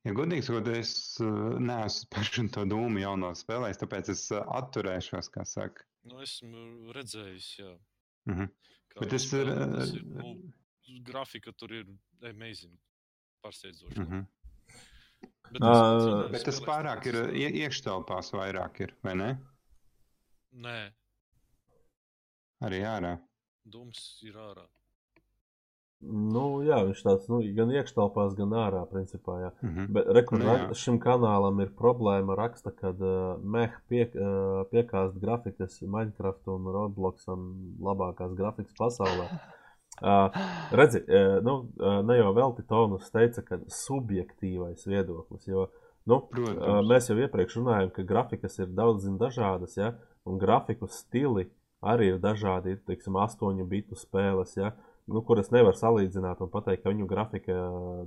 Ja 0.06 0.14
godīgi 0.14 0.46
sakot, 0.46 0.68
es 0.70 0.92
uh, 1.22 1.56
neesmu 1.58 2.08
par 2.14 2.28
šo 2.28 2.46
to 2.54 2.64
dūmu 2.70 3.02
jauno 3.02 3.32
spēlējis, 3.36 3.80
tāpēc 3.82 4.12
es 4.14 4.24
uh, 4.34 4.44
atturēšos, 4.60 5.30
kā 5.34 5.44
saka. 5.48 5.82
Nu, 6.06 6.20
esmu 6.22 6.94
redzējis, 6.94 7.48
jā. 7.58 7.72
Mhm. 8.30 8.52
kā 8.94 9.02
Bet 9.02 9.16
ir. 9.18 9.22
spēlē, 9.24 9.56
uh, 9.66 9.94
ir 9.98 10.04
nu, 10.06 10.34
grafika 11.06 11.52
tur 11.58 11.74
ir 11.74 11.90
amazing. 12.22 12.76
Pārsteidzoši. 13.44 13.98
mhm. 13.98 14.24
Bet, 15.52 15.60
es 15.62 15.66
pats 15.66 16.04
viņu 16.06 16.30
Bet 16.34 16.44
tas 16.48 16.60
pārāk 16.66 17.06
ir 17.10 17.18
iekštelpās 17.64 18.32
vairāk, 18.36 18.80
ir, 18.86 18.94
vai 19.06 19.14
ne? 19.20 19.28
Nē, 20.66 20.78
Arī 22.66 22.80
ārā. 22.88 23.18
dūms 23.68 24.00
ir 24.24 24.36
ārā. 24.40 24.64
Nu, 26.06 26.60
jā, 26.62 26.76
viņš 26.86 27.00
tāds 27.02 27.24
nu, 27.32 27.38
gan 27.56 27.70
iekštelpās, 27.72 28.34
gan 28.36 28.52
ārā, 28.52 28.82
principā. 28.90 29.38
Jā. 29.46 29.50
Mhm. 29.64 29.86
Bet 29.96 30.10
rekur, 30.12 30.38
Nu, 30.38 30.46
jā. 30.52 30.66
šim 30.76 30.98
kanālam 31.00 31.60
ir 31.64 31.70
problēma 31.78 32.36
raksta, 32.36 32.70
kad 32.76 33.00
uh, 33.00 33.38
meh 33.42 33.72
piek, 33.88 34.12
uh, 34.14 34.64
piekāst 34.70 35.16
grafikas 35.22 35.80
Minecraft 35.82 36.52
un 36.52 36.68
Robloxam 36.76 37.46
labākās 37.80 38.36
grafikas 38.36 38.76
pasaulē. 38.78 39.28
Uh, 39.96 40.34
redzi, 40.76 41.00
nu, 41.42 41.54
ne 42.04 42.18
jau 42.18 42.32
velti 42.36 42.64
Tonus 42.68 43.08
teica, 43.14 43.44
ka 43.46 43.60
subjektīvais 43.72 44.84
viedoklis, 44.84 45.46
jo 45.48 45.68
nu, 46.06 46.20
Protams. 46.30 46.88
mēs 46.90 47.08
jau 47.10 47.16
iepriekš 47.18 47.60
runājām, 47.62 47.92
ka 47.94 48.04
grafikas 48.06 48.60
ir 48.60 48.74
daudz 48.76 49.06
zin 49.06 49.16
dažādas, 49.20 49.78
ja, 49.78 49.94
un 50.28 50.36
grafiku 50.42 50.90
stili 50.92 51.48
arī 51.86 52.12
ir 52.12 52.20
dažādi, 52.20 52.76
ir, 52.76 52.84
teiksim, 52.88 53.16
astoņu 53.22 53.66
bitu 53.70 53.96
spēles, 53.98 54.56
ja, 54.58 54.74
nu, 55.06 55.22
kuras 55.26 55.50
nevar 55.54 55.76
salīdzināt 55.78 56.40
un 56.42 56.50
pateikt, 56.52 56.82
ka 56.84 56.92
viņu 56.92 57.08
grafika 57.10 57.56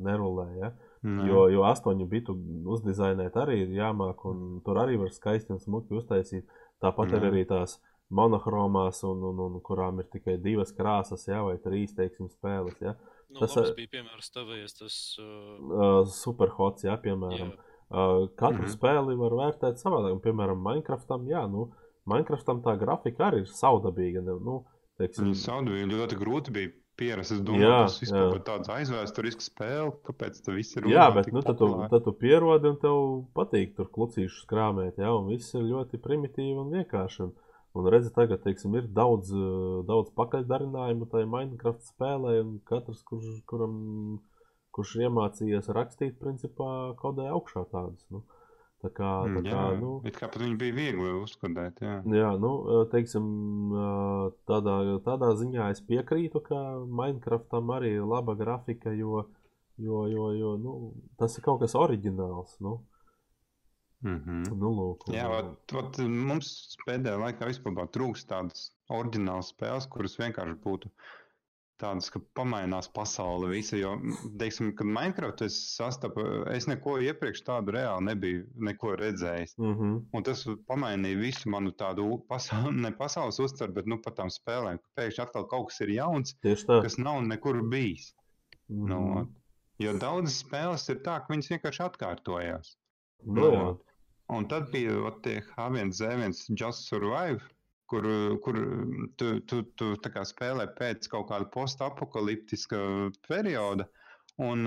nerulē, 0.03 0.47
ja. 0.59 0.71
Nē. 1.03 1.29
Jo, 1.29 1.45
jo 1.47 1.63
8 1.63 2.01
bitu 2.11 2.35
uzdizainēt 2.67 3.37
arī 3.39 3.61
ir 3.63 3.77
jāmāk, 3.77 4.25
un 4.27 4.59
tur 4.65 4.81
arī 4.81 4.97
var 4.99 5.13
skaisti 5.15 5.55
un 5.55 5.61
smuki 5.63 5.95
uztaisīt. 5.95 6.43
Tāpat 6.83 7.13
ir 7.15 7.23
Jā. 7.23 7.29
arī 7.31 7.45
tās 7.47 7.77
monochromās, 8.09 9.03
un, 9.07 9.21
un, 9.31 9.39
un 9.45 9.59
kurām 9.65 9.99
ir 10.01 10.07
tikai 10.13 10.37
divas 10.41 10.71
krāsas, 10.75 11.27
jā, 11.29 11.41
vai 11.45 11.57
trīs, 11.61 11.93
teiksim, 11.97 12.29
spēles. 12.33 12.77
Jā. 12.81 12.95
Nu, 13.29 13.39
Tas, 13.43 13.53
tas 13.53 13.69
ā, 13.69 13.75
bija 13.77 13.91
piemērs 13.97 14.31
tavējies, 14.33 14.73
tas 14.79 14.95
uh, 15.21 15.25
Uh, 15.69 16.05
Superhots, 16.09 16.83
jā, 16.87 16.97
piemēram. 17.01 17.51
jā, 17.55 17.65
Uh, 17.89 18.27
katru 18.37 18.59
mm 18.61 18.65
-hmm. 18.65 18.75
spēli 18.77 19.15
var 19.17 19.31
vērtēt 19.33 19.79
savādāk. 19.81 20.11
Un, 20.13 20.19
Piemēram, 20.21 20.59
Minecraftam, 20.61 21.23
jā, 21.25 21.47
nu, 21.49 21.71
Minecraftam 22.05 22.61
tā 22.61 22.75
grafika 22.77 23.31
arī 23.31 23.39
ir 23.41 23.47
saudabīga. 23.49 24.21
ne- 24.21 24.39
Nu, 24.45 24.63
teiksim, 24.99 25.33
saudu 25.33 25.71
bija 25.71 25.87
ļoti 25.87 26.15
grūti 26.19 26.51
bija 26.53 26.69
pierast. 26.95 27.31
Es 27.31 27.41
domāju, 27.41 27.65
Jā, 27.65 27.81
tas 27.87 27.99
vispār 28.01 28.35
ir 28.35 28.41
tāds 28.41 28.69
aizvēsturisks 28.69 29.49
spēle, 29.49 29.91
kāpēc 30.05 30.37
tas 30.45 30.53
viss 30.55 30.77
ir 30.77 30.83
Jā, 30.83 31.09
bet 31.15 31.31
nu, 31.33 31.41
tad, 31.41 31.57
tu, 31.57 31.87
tad 31.89 32.03
tu 32.03 32.11
pierodi 32.13 32.67
un 32.69 32.77
tev 32.77 33.25
patīk 33.33 33.75
tur 33.75 33.87
klucīšus 33.89 34.45
krāpēt, 34.45 34.97
jā, 34.97 35.09
un 35.19 35.27
viss 35.27 35.53
ir 35.55 35.61
ļoti 35.61 35.97
primitīvi 35.97 36.57
un 36.59 36.69
vienkārši. 36.69 37.23
Un, 37.23 37.33
un 37.77 37.87
redzi, 37.93 38.11
tagad, 38.15 38.41
teiksim, 38.43 38.75
ir 38.79 38.89
daudz, 38.95 39.31
eh, 39.35 39.83
daudz 39.89 40.11
pakaļdarinājumu 40.17 41.09
tajā 41.11 41.29
Minecraft 41.29 41.85
spēlē, 41.91 42.39
un 42.43 42.57
katrs, 42.69 43.03
kurš, 43.07 43.39
kuram, 43.49 43.77
kurš 44.75 44.97
iemācījies 45.05 45.71
rakstīt, 45.75 46.19
principā 46.21 46.95
kodē 46.99 47.29
augšā 47.35 47.65
tādas. 47.71 48.05
Nu. 48.13 48.23
Tā 48.79 48.87
kā, 48.95 49.07
tā 49.27 49.27
Mm, 49.27 49.43
kā, 49.43 49.49
Jā, 49.51 49.79
nu, 49.79 49.89
it 50.07 50.15
kā 50.15 50.29
pat 50.31 50.39
viņi 50.39 50.55
bija 50.57 50.73
viegli 50.73 51.09
uzkodēt. 51.19 51.81
Jā. 51.83 51.97
Jā, 52.15 52.29
nu, 52.39 52.51
eh, 52.63 52.85
teiksim, 52.93 53.25
eh, 53.75 54.31
tādā, 54.47 54.75
tādā 55.03 55.33
ziņā 55.35 55.69
es 55.71 55.81
piekrītu, 55.81 56.39
ka 56.41 56.85
Minecraftam 56.87 57.67
arī 57.75 57.97
ir 57.97 58.07
laba 58.07 58.35
grafika, 58.39 58.95
jo, 58.95 59.25
jo, 59.77 60.07
jo, 60.07 60.31
jo 60.31 60.57
nu, 60.57 60.93
tas 61.17 61.37
ir 61.37 61.43
kaut 61.43 61.59
kas 61.59 61.75
oriģināls. 61.75 62.55
Nu, 62.61 62.79
Mhm. 64.01 64.43
nu, 64.59 64.69
lūk, 64.71 65.07
un, 65.09 65.15
Jā, 65.15 65.27
vat, 65.27 65.71
vat, 65.75 65.97
mums 66.07 66.77
pēdējā 66.87 67.17
laikā 67.19 67.49
vispār 67.49 67.87
trūkst 67.91 68.29
tādas 68.29 68.69
oriģinālas 68.89 69.49
spēles, 69.51 69.87
kuras 69.91 70.15
vienkārši 70.19 70.55
būtu 70.63 70.91
tādas, 71.79 72.09
ka 72.11 72.19
pamainās 72.35 72.87
pasaule 72.91 73.49
visa. 73.53 73.77
Jo, 73.79 73.93
teiksim, 74.39 74.73
kad 74.75 74.87
Minecraft 74.87 75.41
es 75.45 75.57
sastapu, 75.77 76.23
es 76.51 76.67
neko 76.67 76.97
iepriekš 76.99 77.43
tādu 77.47 77.71
reāli 77.75 78.05
nebiju 78.09 78.45
neko 78.55 78.95
redzējis. 78.99 79.57
Mm 79.57 79.75
-hmm. 79.75 79.97
Un 80.13 80.23
tas 80.23 80.45
pamainīja 80.67 81.19
visu 81.19 81.49
manu 81.49 81.71
tādu 81.71 82.07
pasauli, 82.27 82.75
ne 82.85 82.91
pasaules 82.91 83.39
uztveru, 83.39 83.73
bet 83.73 83.85
nu, 83.87 83.97
par 84.03 84.13
tām 84.13 84.27
spēlēm. 84.31 84.77
ka 84.79 85.01
Pēkšņi 85.01 85.21
atkal 85.25 85.47
kaut 85.47 85.67
kas 85.69 85.79
ir 85.81 85.89
jauns, 85.89 86.35
kas 86.83 86.97
nav 86.97 87.21
nekur 87.23 87.61
bijis. 87.69 88.13
Mm 88.69 88.87
Nu, 88.89 88.95
-hmm. 88.95 89.21
ot. 89.21 89.27
jo 89.79 89.93
daudzas 89.93 90.43
spēles 90.43 90.89
ir 90.89 90.97
tā, 90.97 91.19
ka 91.19 91.33
viņas 91.33 91.49
vienkārši 91.49 91.83
atkārtojās. 91.89 92.75
nu, 93.25 93.41
Nu. 93.51 93.79
Un 94.29 94.45
tad 94.49 94.69
bija 94.73 94.97
ot, 95.09 95.23
tie 95.25 95.39
H1Z1 95.55 96.35
Just 96.53 96.89
Survive, 96.89 97.41
kur, 97.89 98.05
kur 98.45 98.59
tu, 99.17 99.29
tu, 99.49 99.63
tu 99.79 99.93
spēlē 100.31 100.67
pēc 100.77 101.09
kaut 101.09 101.31
kāda 101.31 101.49
postapokaliptiska 101.55 102.81
perioda. 103.27 103.89
Un, 104.39 104.63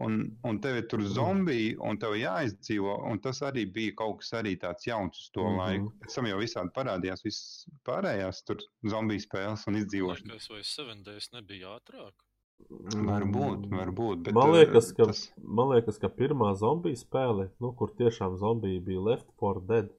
un, 0.00 0.14
un 0.48 0.58
tev 0.64 0.78
ir 0.78 0.86
tur 0.88 1.02
zombiji, 1.04 1.74
un 1.84 1.98
tev 2.00 2.14
jāizdzīvo. 2.16 2.94
Un 3.10 3.18
tas 3.20 3.42
arī 3.44 3.66
bija 3.68 3.92
kaut 3.98 4.22
kas 4.22 4.32
arī 4.38 4.54
tāds 4.62 4.86
jauns 4.88 5.18
uz 5.20 5.26
to 5.34 5.42
mm. 5.42 5.50
-hmm. 5.50 5.58
laiku. 5.60 5.90
Pēc 6.04 6.14
tam 6.16 6.28
jau 6.30 6.38
visādi 6.40 6.72
parādījās, 6.78 7.24
visas 7.26 7.66
pārējās 7.84 8.40
tur 8.48 8.64
zombiju 8.94 9.26
spēles 9.26 9.66
un 9.68 9.82
izdzīvošana. 9.82 10.32
liekas, 10.32 10.48
vai 10.54 10.62
7 10.70 11.04
days 11.10 11.28
nebija 11.34 11.76
ātrāk. 11.76 12.25
Varbūt, 12.66 13.66
varbūt. 13.70 14.22
Bet, 14.26 14.34
Man 14.34 14.50
uh, 14.50 14.56
liekas, 14.58 14.90
ka, 14.96 15.06
tas- 15.10 15.28
man 15.38 15.70
liekas, 15.74 16.00
ka 16.02 16.10
pirmā 16.10 16.52
zombiju 16.58 16.98
spēle, 16.98 17.50
nu, 17.62 17.72
kur 17.78 17.92
tiešām 17.98 18.36
zombiji 18.40 18.82
bija 18.88 19.04
Left 19.08 19.28
4 19.42 19.62
Dead, 19.68 19.90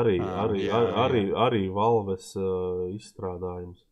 arī, 0.00 0.18
Ā, 0.22 0.30
arī, 0.46 0.62
jā, 0.66 0.78
ar, 0.78 0.86
jā. 0.88 0.94
arī, 1.04 1.22
arī 1.46 1.62
Valves 1.74 2.32
uh, 2.38 2.86
izstrādājums. 2.96 3.84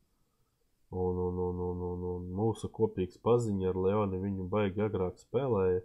Un, 0.91 1.19
un, 1.23 1.37
un, 1.39 1.59
un, 1.63 1.83
un, 1.87 2.07
un 2.15 2.31
mūsu 2.35 2.71
kopīgs 2.75 3.21
paziņa 3.23 3.69
ar 3.71 3.77
Leoni 3.79 4.19
viņu 4.19 4.49
baigi 4.51 4.83
agrāk 4.83 5.21
spēlēja. 5.23 5.85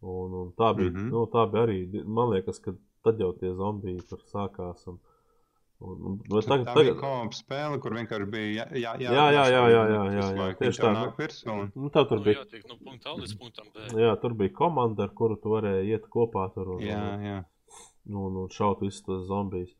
Un, 0.00 0.32
un 0.34 0.48
tā, 0.56 0.72
bija, 0.74 0.90
mm. 0.90 0.96
-hmm. 0.96 1.10
nu, 1.12 1.26
tā 1.30 1.44
bija 1.52 1.66
arī, 1.68 1.78
man 2.08 2.32
liekas, 2.32 2.58
ka 2.64 2.74
tad 3.04 3.20
jau 3.20 3.30
tie 3.36 3.52
zombiji 3.54 4.02
tur 4.08 4.24
sākās. 4.32 4.86
Un, 4.90 4.98
un, 5.80 6.16
bet 6.20 6.44
Tā, 6.44 6.48
tagad, 6.50 6.66
tā 6.68 6.74
tagad, 6.76 6.88
bija 6.90 6.96
kopa 7.00 7.36
spēle, 7.38 7.78
kur 7.80 7.94
vienkārši 7.96 8.26
bija 8.32 8.50
jā, 8.54 8.66
jā, 8.76 8.92
Jā, 9.00 9.10
jā, 9.16 9.44
jā, 9.54 9.62
jā, 9.74 9.82
jā, 9.94 10.02
jā, 10.16 10.26
jā, 10.36 10.48
tieši 10.60 10.82
tā. 10.84 10.90
Virsū 11.18 11.50
un, 11.54 11.70
nu, 11.74 11.90
tā 11.94 12.02
tur 12.10 12.20
Nu, 12.20 12.24
bija. 12.26 12.42
jātiek 12.42 12.66
no 12.68 12.76
punkta 12.84 13.10
A 13.10 13.16
līdz 13.20 13.34
punktam 13.40 13.70
B. 13.74 13.86
Jā, 14.02 14.12
tur 14.20 14.34
bija 14.42 14.52
komanda, 14.60 15.06
ar 15.08 15.14
kuru 15.16 15.38
tu 15.40 15.54
varēji 15.54 15.94
iet 15.94 16.06
kopā 16.12 16.46
tur 16.54 16.74
un, 16.76 16.84
jā, 16.84 17.00
un, 17.16 17.24
jā. 17.24 17.38
un, 18.12 18.36
un 18.44 18.52
šaut 18.52 18.84
visus 18.84 19.02
tos 19.06 19.24
zombijus. 19.30 19.72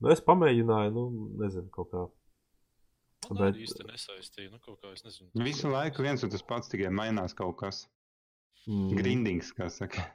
Nu, 0.00 0.08
es 0.14 0.22
pamēģināju, 0.24 0.94
nu, 0.96 1.06
nezinu, 1.42 1.68
kaut 1.74 1.90
kā. 1.92 2.06
Man 3.30 3.36
Bet- 3.42 3.50
arī 3.54 3.66
īsti 3.66 3.84
nesaistīja. 3.90 4.50
Nu, 4.54 4.58
kaut 4.64 4.78
kā 4.80 4.94
es 4.94 5.02
nezinu. 5.04 5.28
Visu 5.44 5.68
laiku 5.68 6.02
viens 6.06 6.22
un 6.24 6.30
tas 6.32 6.42
pats 6.46 6.70
tikai 6.72 6.88
mainās 6.94 7.34
kaut 7.36 7.58
kas. 7.60 7.82
Mm. 8.66 8.94
Grindings, 8.96 9.50
kā 9.56 9.68
saka. 9.70 10.06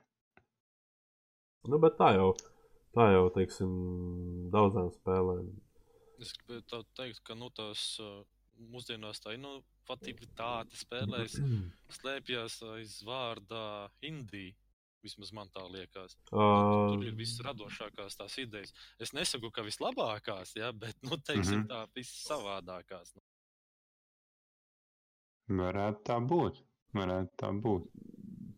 Nu, 1.69 1.77
bet 1.81 1.95
tā 1.99 2.11
jau, 2.17 2.31
tā 2.95 3.09
jau, 3.13 3.25
teiksim, 3.35 3.71
daudzām 4.53 4.89
spēlēm. 4.95 5.49
Es 6.23 6.31
gribēju 6.39 6.63
tā 6.71 6.79
teikt, 6.95 7.21
ka 7.27 7.35
nu, 7.35 7.49
tās 7.51 7.85
uh, 8.03 8.23
mūsdienās 8.71 9.19
tā 9.23 9.33
inovatīvitāte 9.35 10.77
spēlēs 10.79 11.35
slēpjas 11.99 12.61
aiz 12.75 13.01
vārdā 13.07 13.89
Indija. 14.07 14.55
Vismaz 15.05 15.29
man 15.37 15.51
tā 15.53 15.61
liekas. 15.69 16.15
Nu, 16.31 16.39
Uh, 16.41 16.95
Tur 16.95 17.03
ir 17.05 17.13
visradošākās 17.19 18.15
tās 18.17 18.39
idejas. 18.41 18.71
Es 18.97 19.11
nesaku, 19.13 19.51
ka 19.53 19.61
vislabākās, 19.61 20.55
ja, 20.57 20.71
bet, 20.73 20.97
nu, 21.05 21.19
teiksim, 21.21 21.59
Mhm. 21.61 21.67
tā 21.69 21.83
vissavādākās. 21.93 23.13
Varētu 25.61 26.01
tā 26.07 26.17
būt. 26.25 26.63
Varētu 26.97 27.37
tā 27.37 27.51
būt. 27.61 27.85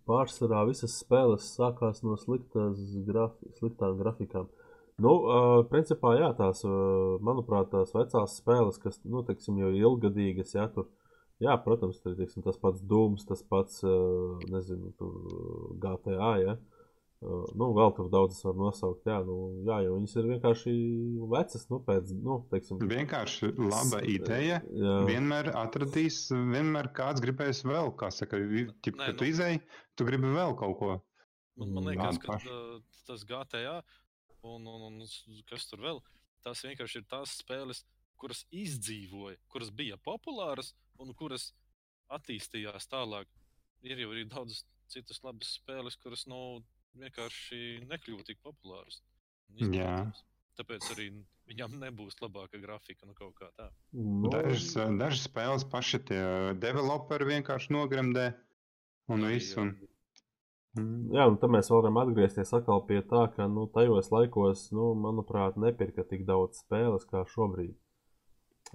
Pārsvarā 0.07 0.63
visas 0.69 0.95
spēles 1.01 1.49
sākās 1.57 2.03
no 2.05 2.17
grafi, 2.17 3.51
sliktām 3.59 3.97
grafikām. 3.99 4.47
Nu, 4.97 5.13
uh, 5.13 5.59
principā, 5.69 6.15
jā, 6.17 6.31
tās, 6.37 6.63
uh, 6.65 7.19
manuprāt, 7.21 7.69
tās 7.69 7.93
vecās 7.93 8.39
spēles, 8.39 8.79
kas, 8.81 8.97
nu, 9.05 9.21
teiksim, 9.27 9.59
jau 9.61 9.69
ilgadīgas, 9.69 10.55
jā, 10.57 10.65
tur, 10.73 10.87
jā, 11.43 11.53
protams, 11.61 11.99
tur, 12.01 12.15
teiksim, 12.17 12.41
tas 12.45 12.57
pats 12.57 12.81
Dūms, 12.81 13.27
tas 13.29 13.43
pats, 13.45 13.83
uh, 13.85 14.41
nezinu, 14.49 14.95
tur 14.97 15.77
GTA, 15.83 16.31
jā. 16.41 16.57
Uh, 16.57 16.76
nu, 17.21 17.67
vēl 17.73 17.93
tur 17.97 18.09
daudzas 18.13 18.43
var 18.45 18.57
nosaukt, 18.59 19.07
jā, 19.09 19.17
nu, 19.25 19.37
jā, 19.65 19.79
jo 19.85 19.95
viņas 19.95 20.15
ir 20.19 20.29
vienkārši 20.31 20.73
vecas, 21.31 21.65
nu, 21.71 21.79
pēc, 21.87 22.13
nu, 22.25 22.37
teiksim. 22.51 22.81
Vienkārši 22.91 23.51
laba 23.57 24.01
ideja. 24.05 24.59
Jā. 24.61 24.95
Vienmēr 25.09 25.51
atradīs, 25.57 26.19
vienmēr 26.31 26.91
kāds 26.97 27.23
gribēs 27.23 27.63
vēl, 27.65 27.91
kā 27.97 28.11
saka, 28.13 28.37
ķip, 28.37 28.99
Nē, 28.99 29.09
kad 29.09 29.15
nu, 29.15 29.19
tu 29.21 29.29
izēji, 29.31 29.63
tu 29.97 30.07
gribi 30.09 30.33
vēl 30.35 30.53
kaut 30.59 30.77
ko. 30.81 30.93
Man, 31.57 31.73
man 31.73 31.89
liekas, 31.89 32.21
ka 32.21 32.37
tas 33.09 33.25
GTA 33.25 33.79
un, 34.45 34.67
un, 34.69 34.87
un 34.91 35.41
kas 35.49 35.65
tur 35.69 35.81
vēl, 35.81 36.01
tas 36.45 36.61
vienkārši 36.67 37.01
ir 37.01 37.09
tās 37.09 37.37
spēles, 37.41 37.81
kuras 38.21 38.45
izdzīvoja, 38.53 39.37
kuras 39.51 39.73
bija 39.73 39.97
populāras 40.05 40.73
un 41.01 41.13
kuras 41.17 41.51
attīstījās 42.13 42.89
tālāk. 42.89 43.29
Ir 43.85 43.99
jau 44.01 44.13
arī 44.13 44.25
daudz 44.29 44.63
citas 44.91 45.21
labas 45.25 45.57
spēles, 45.59 45.97
kuras 46.01 46.25
nu, 46.29 46.61
vienkārši 47.01 47.59
nekļuva 47.89 48.25
tik 48.27 48.41
populāras. 48.45 49.01
Tāpēc 50.57 50.87
arī 50.95 51.11
viņam 51.47 51.75
nebūs 51.83 52.17
labāka 52.21 52.59
grafika, 52.61 53.05
nu 53.05 53.13
kaut 53.17 53.35
kā 53.37 53.49
tā. 53.57 53.69
Nu, 53.93 54.31
dažas, 54.33 54.71
dažas 54.97 55.27
spēles 55.27 55.67
paši 55.69 55.99
tie 56.09 56.23
developeri 56.57 57.29
vienkārši 57.29 57.75
nogremdē 57.75 58.31
un 59.13 59.27
visu. 59.29 59.61
Un... 59.61 59.75
Mm, 60.77 61.13
jā, 61.13 61.27
un 61.29 61.37
tad 61.41 61.53
mēs 61.53 61.69
varam 61.73 61.99
atgriezties 62.01 62.53
atkal 62.57 62.81
pie 62.89 63.03
tā, 63.05 63.27
ka 63.35 63.47
nu, 63.51 63.67
tajos 63.73 64.09
laikos, 64.13 64.67
nu, 64.75 64.91
manuprāt, 64.97 65.61
nepirka 65.61 66.05
tik 66.09 66.25
daudz 66.27 66.63
spēles 66.65 67.05
kā 67.09 67.23
šobrīd. 67.35 67.75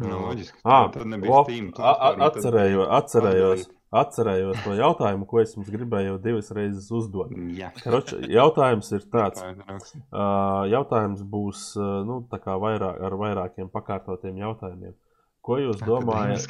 Nu, 0.00 0.22
loģiski. 0.22 0.62
À, 0.64 0.86
tad 0.94 1.04
nebija 1.10 1.42
Steam. 1.44 1.68
Atcerēju, 1.76 2.22
atcerējos, 2.26 2.88
atcerējos 2.98 3.66
to 4.64 4.72
jautājumu, 4.78 5.26
ko 5.28 5.42
es 5.42 5.52
jums 5.52 5.68
gribēju 5.72 6.16
divas 6.24 6.48
reizes 6.56 6.88
uzdot. 6.94 7.32
Jā. 7.58 7.68
Karoč, 7.82 8.14
jautājums 8.32 8.88
ir 8.96 9.04
tāds. 9.12 9.42
Jautājums 10.72 11.24
būs 11.28 11.64
nu, 12.08 12.22
vairāk, 12.32 13.02
ar 13.04 13.16
vairākiem 13.20 13.68
pakārtotiem 13.72 14.40
jautājumiem. 14.40 14.96
Ko 15.44 15.58
jūs 15.60 15.82
domājat? 15.84 16.48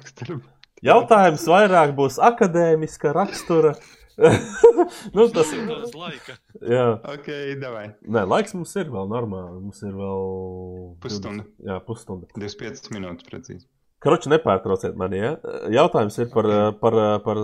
jautājums 0.92 1.48
vairāk 1.50 1.96
būs 1.96 2.20
akadēmiska 2.22 3.16
rakstura. 3.16 3.74
nu, 5.16 5.26
tas 5.32 5.50
ir 5.56 5.64
daudz 5.66 5.94
laika. 5.96 6.36
Jā, 6.60 6.86
ok, 7.16 7.28
davai. 7.60 7.86
Nē, 8.04 8.26
laiks 8.28 8.54
mums 8.54 8.74
ir 8.76 8.90
vēl 8.92 9.08
normāli. 9.10 9.62
Mums 9.64 9.80
ir 9.86 9.94
vēl 9.96 10.24
pusstunda. 11.02 11.46
Jā, 11.66 11.78
pusstunda. 11.86 12.28
25 12.36 12.92
minūtes 12.94 13.26
precīzi. 13.26 13.64
Kroči, 14.00 14.30
nepārtrauciet 14.32 14.94
mani. 14.96 15.18
Ja? 15.20 15.34
Jautājums 15.68 16.16
ir 16.22 16.30
par, 16.32 16.46
par, 16.80 16.94
par, 17.24 17.40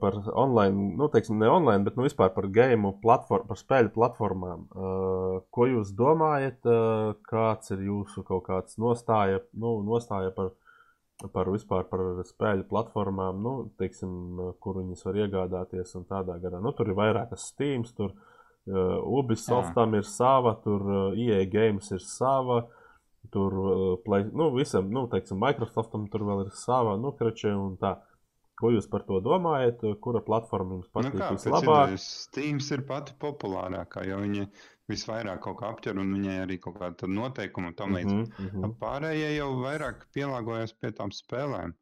par 0.00 0.18
online, 0.36 0.90
nu, 0.98 1.08
teiksim, 1.12 1.38
ne 1.40 1.48
online, 1.48 1.86
bet 1.86 1.96
nu, 1.96 2.04
vispār 2.04 2.34
par 2.34 2.50
game 2.52 2.90
platform, 3.00 3.46
par 3.48 3.60
spēļu 3.60 3.94
platformām. 3.94 4.66
Uh, 4.68 5.38
ko 5.56 5.70
jūs 5.70 5.94
domājat, 5.96 6.60
uh, 6.68 7.16
kāds 7.30 7.72
ir 7.72 7.86
jūsu 7.88 8.26
kaut 8.28 8.44
kāds 8.50 8.76
nostāja, 8.82 9.40
nu, 9.56 9.78
nostāja 9.88 10.34
par 10.36 10.52
par 11.32 11.48
vispār 11.48 11.86
par 11.88 12.02
spēļu 12.28 12.66
platformām, 12.68 13.38
nu, 13.40 13.52
teiksim, 13.80 14.10
kur 14.60 14.80
viņas 14.82 15.04
var 15.06 15.20
iegādāties 15.22 15.94
un 15.96 16.04
tādā 16.08 16.36
garā. 16.42 16.60
Nu, 16.60 16.74
tur 16.76 16.90
ir 16.90 16.98
vairākas 16.98 17.48
Steam, 17.52 17.86
tur 17.96 18.12
uh, 18.12 18.98
Ubisoftam 19.00 19.96
ir 19.96 20.04
sava, 20.04 20.56
tur 20.64 20.84
uh, 20.84 21.16
EA 21.16 21.46
Games 21.48 21.88
ir 21.96 22.04
sava, 22.04 22.66
tur 23.32 23.56
uh, 23.62 23.86
play, 24.04 24.26
nu, 24.32 24.50
visam, 24.54 24.90
nu, 24.92 25.06
teiksim, 25.12 25.40
Microsoftam 25.42 26.06
tur 26.12 26.26
vēl 26.28 26.46
ir 26.46 26.52
sava, 26.56 26.96
nu, 27.00 27.14
kračē 27.16 27.54
un 27.56 27.78
tā. 27.80 27.96
Ko 28.56 28.70
jūs 28.72 28.86
par 28.88 29.02
to 29.04 29.18
domājat? 29.20 29.82
Kura 30.00 30.22
platforma 30.24 30.78
jums 30.78 30.88
patīk 30.88 31.12
nu 31.12 31.20
kā, 31.20 31.26
vislabāk? 31.34 31.90
Steam 32.00 32.56
ir 32.72 32.82
pati 32.88 33.12
populārākā, 33.20 34.06
jo 34.08 34.22
viņi 34.22 34.46
visvairāk 34.88 35.42
kaut 35.44 35.58
kā 35.60 35.74
apķer, 35.74 35.98
un 36.00 36.14
viņai 36.16 36.38
arī 36.44 36.56
kaut 36.62 36.78
kāda 36.80 37.10
noteikuma 37.10 37.74
tam 37.76 37.92
līdz. 37.98 38.14
Mm 38.14 38.48
-hmm. 38.54 38.74
Pārējie 38.80 39.34
jau 39.36 39.50
vairāk 39.60 40.06
pielāgojas 40.16 40.72
pie 40.72 40.94
tām 40.96 41.12
spēlēm. 41.12 41.74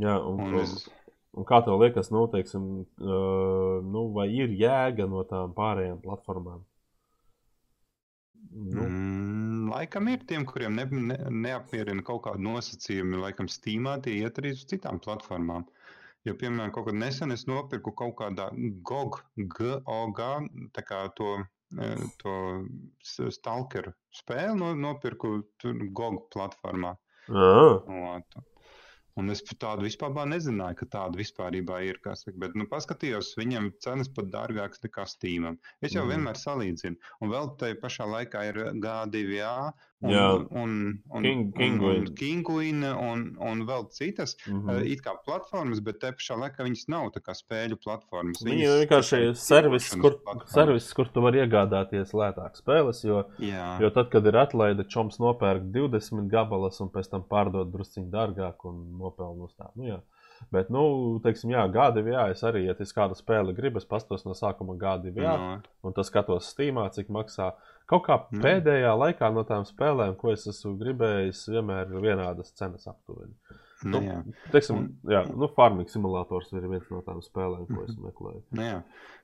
Jā, 0.00 0.16
un, 0.22 0.40
un, 0.40 0.54
es... 0.60 0.88
un 1.34 1.44
kā 1.48 1.64
tev 1.64 1.80
liekas, 1.82 2.12
nu, 2.14 2.26
teiksim, 2.30 2.68
uh, 2.80 3.82
nu, 3.82 4.06
vai 4.14 4.28
ir 4.30 4.54
jēga 4.54 5.08
no 5.10 5.24
tām 5.24 5.54
pārējām 5.56 6.00
platformām? 6.04 6.62
Nu. 8.50 8.86
Mm, 8.86 9.68
laikam 9.70 10.08
ir 10.10 10.24
tiem, 10.28 10.46
kuriem 10.48 10.74
ne, 10.78 10.86
ne, 11.10 11.18
neapmierina 11.44 12.04
kaut 12.06 12.24
kādi 12.26 12.44
nosacījumi. 12.46 13.20
Laikam 13.22 13.48
Steamā 13.50 13.98
tie 14.04 14.18
iet 14.20 14.40
arī 14.42 14.54
uz 14.56 14.66
citām 14.70 15.00
platformām. 15.04 15.68
Jo, 16.28 16.34
piemēram, 16.36 16.72
kaut 16.74 16.90
kad 16.90 16.98
nesen 17.00 17.32
es 17.32 17.46
nopirku 17.48 17.94
kaut 17.96 18.18
kādā 18.18 18.50
GOG, 18.84 19.22
GOG, 19.56 20.20
tā 20.76 20.84
kā 20.84 21.06
to 21.16 21.38
to 22.18 22.34
stalkeru 23.30 23.92
spēli 24.14 24.58
no, 24.58 24.72
nopirku 24.74 25.36
GOG 25.62 26.24
platformā. 26.34 26.96
Oh. 27.30 27.84
Un 29.18 29.32
es 29.34 29.42
tādu 29.42 29.84
vispār 29.86 30.12
nezināju, 30.30 30.78
ka 30.80 30.86
tāda 30.94 31.18
vispār 31.18 31.56
ir. 31.58 31.98
Saka, 32.04 32.36
bet, 32.44 32.54
nu, 32.58 32.66
paskatījos, 32.70 33.32
viņam 33.40 33.72
cenas 33.82 34.10
pat 34.16 34.30
dārgākas 34.34 34.82
nekā 34.84 35.06
Steamam. 35.10 35.58
Es 35.82 35.96
jau 35.96 36.04
mm. 36.04 36.12
vienmēr 36.14 36.38
salīdzinu. 36.38 37.00
Un 37.20 37.32
vēl 37.34 37.50
tajā 37.60 37.78
pašā 37.82 38.06
laikā 38.06 38.44
ir 38.52 38.60
G2A 38.84 39.54
un, 40.00 40.12
Jā. 40.12 40.26
un, 40.56 40.76
un, 41.12 41.24
King, 41.26 41.82
un, 41.82 41.88
un 41.90 42.06
Kinguin 42.16 42.84
un, 42.88 43.24
un 43.36 43.64
vēl 43.68 43.86
citas 43.92 44.36
mm 44.46 44.60
-hmm. 44.60 44.86
it 44.92 45.02
kā 45.04 45.14
platformas, 45.24 45.80
bet 45.84 46.00
te 46.00 46.12
pašā 46.16 46.38
laikā 46.40 46.64
viņas 46.64 46.86
nav 46.88 47.10
tā 47.16 47.20
kā 47.20 47.34
spēļu 47.36 47.76
platformas. 47.84 48.42
Viņi 48.44 48.64
ir 48.64 48.78
vienkārši 48.84 49.34
servis, 49.34 49.90
kur, 50.00 50.16
servis, 50.46 50.92
kur 50.96 51.08
tu 51.08 51.20
vari 51.20 51.42
iegādāties 51.44 52.14
lētāk 52.16 52.56
spēles, 52.56 53.04
jo, 53.04 53.24
Jā. 53.38 53.76
jo 53.80 53.90
tad, 53.90 54.08
kad 54.08 54.26
ir 54.26 54.36
atlaide, 54.36 54.88
čoms 54.88 55.18
nopērk 55.18 55.68
20 55.74 56.28
gabalas 56.28 56.80
un 56.80 56.88
pēc 56.88 57.10
tam 57.10 57.22
pārdod 57.22 57.72
drusciņu 57.72 58.10
dārgāk 58.10 58.64
un 58.64 58.98
nopelnu 58.98 59.44
uz 59.44 59.54
tā. 59.54 59.68
Nu, 59.74 59.84
jā. 59.84 60.00
Bet, 60.48 60.70
nu, 60.72 61.20
teiksim, 61.22 61.52
jā, 61.52 61.66
GDVA 61.68 62.30
es 62.32 62.40
arī, 62.46 62.64
ja 62.64 62.74
es 62.80 62.94
kādu 62.96 63.16
spēli 63.18 63.52
gribu, 63.52 63.76
es 63.82 63.84
pastos 63.84 64.24
no 64.24 64.32
sākuma 64.32 64.78
GDVA, 64.80 65.34
no. 65.36 65.58
un 65.84 65.92
tas 65.92 66.08
skatos 66.08 66.48
Steamā, 66.54 66.88
cik 66.94 67.12
maksā. 67.12 67.52
Kaut 67.90 68.04
kā 68.06 68.16
no. 68.22 68.42
pēdējā 68.44 68.92
laikā 68.94 69.32
no 69.34 69.42
tām 69.48 69.64
spēlēm, 69.66 70.14
ko 70.20 70.30
es 70.34 70.46
esmu 70.50 70.76
gribējis, 70.78 71.42
vienmēr 71.50 71.90
ir 71.90 72.04
vienādas 72.04 72.54
cenas 72.58 72.86
aptuveni. 72.90 73.34
Nu, 73.82 73.96
nu, 73.96 74.00
jā. 74.04 74.16
teiksim, 74.52 74.84
jā, 75.08 75.24
nu, 75.32 75.48
farming 75.56 75.88
simulators 75.90 76.50
ir 76.52 76.66
viens 76.68 76.86
no 76.92 77.00
tām 77.06 77.22
spēlēm, 77.24 77.64
ko 77.70 77.86
es 77.88 77.96
meklēju. 77.96 78.42
Nu, 78.52 78.66
jā, 78.66 78.78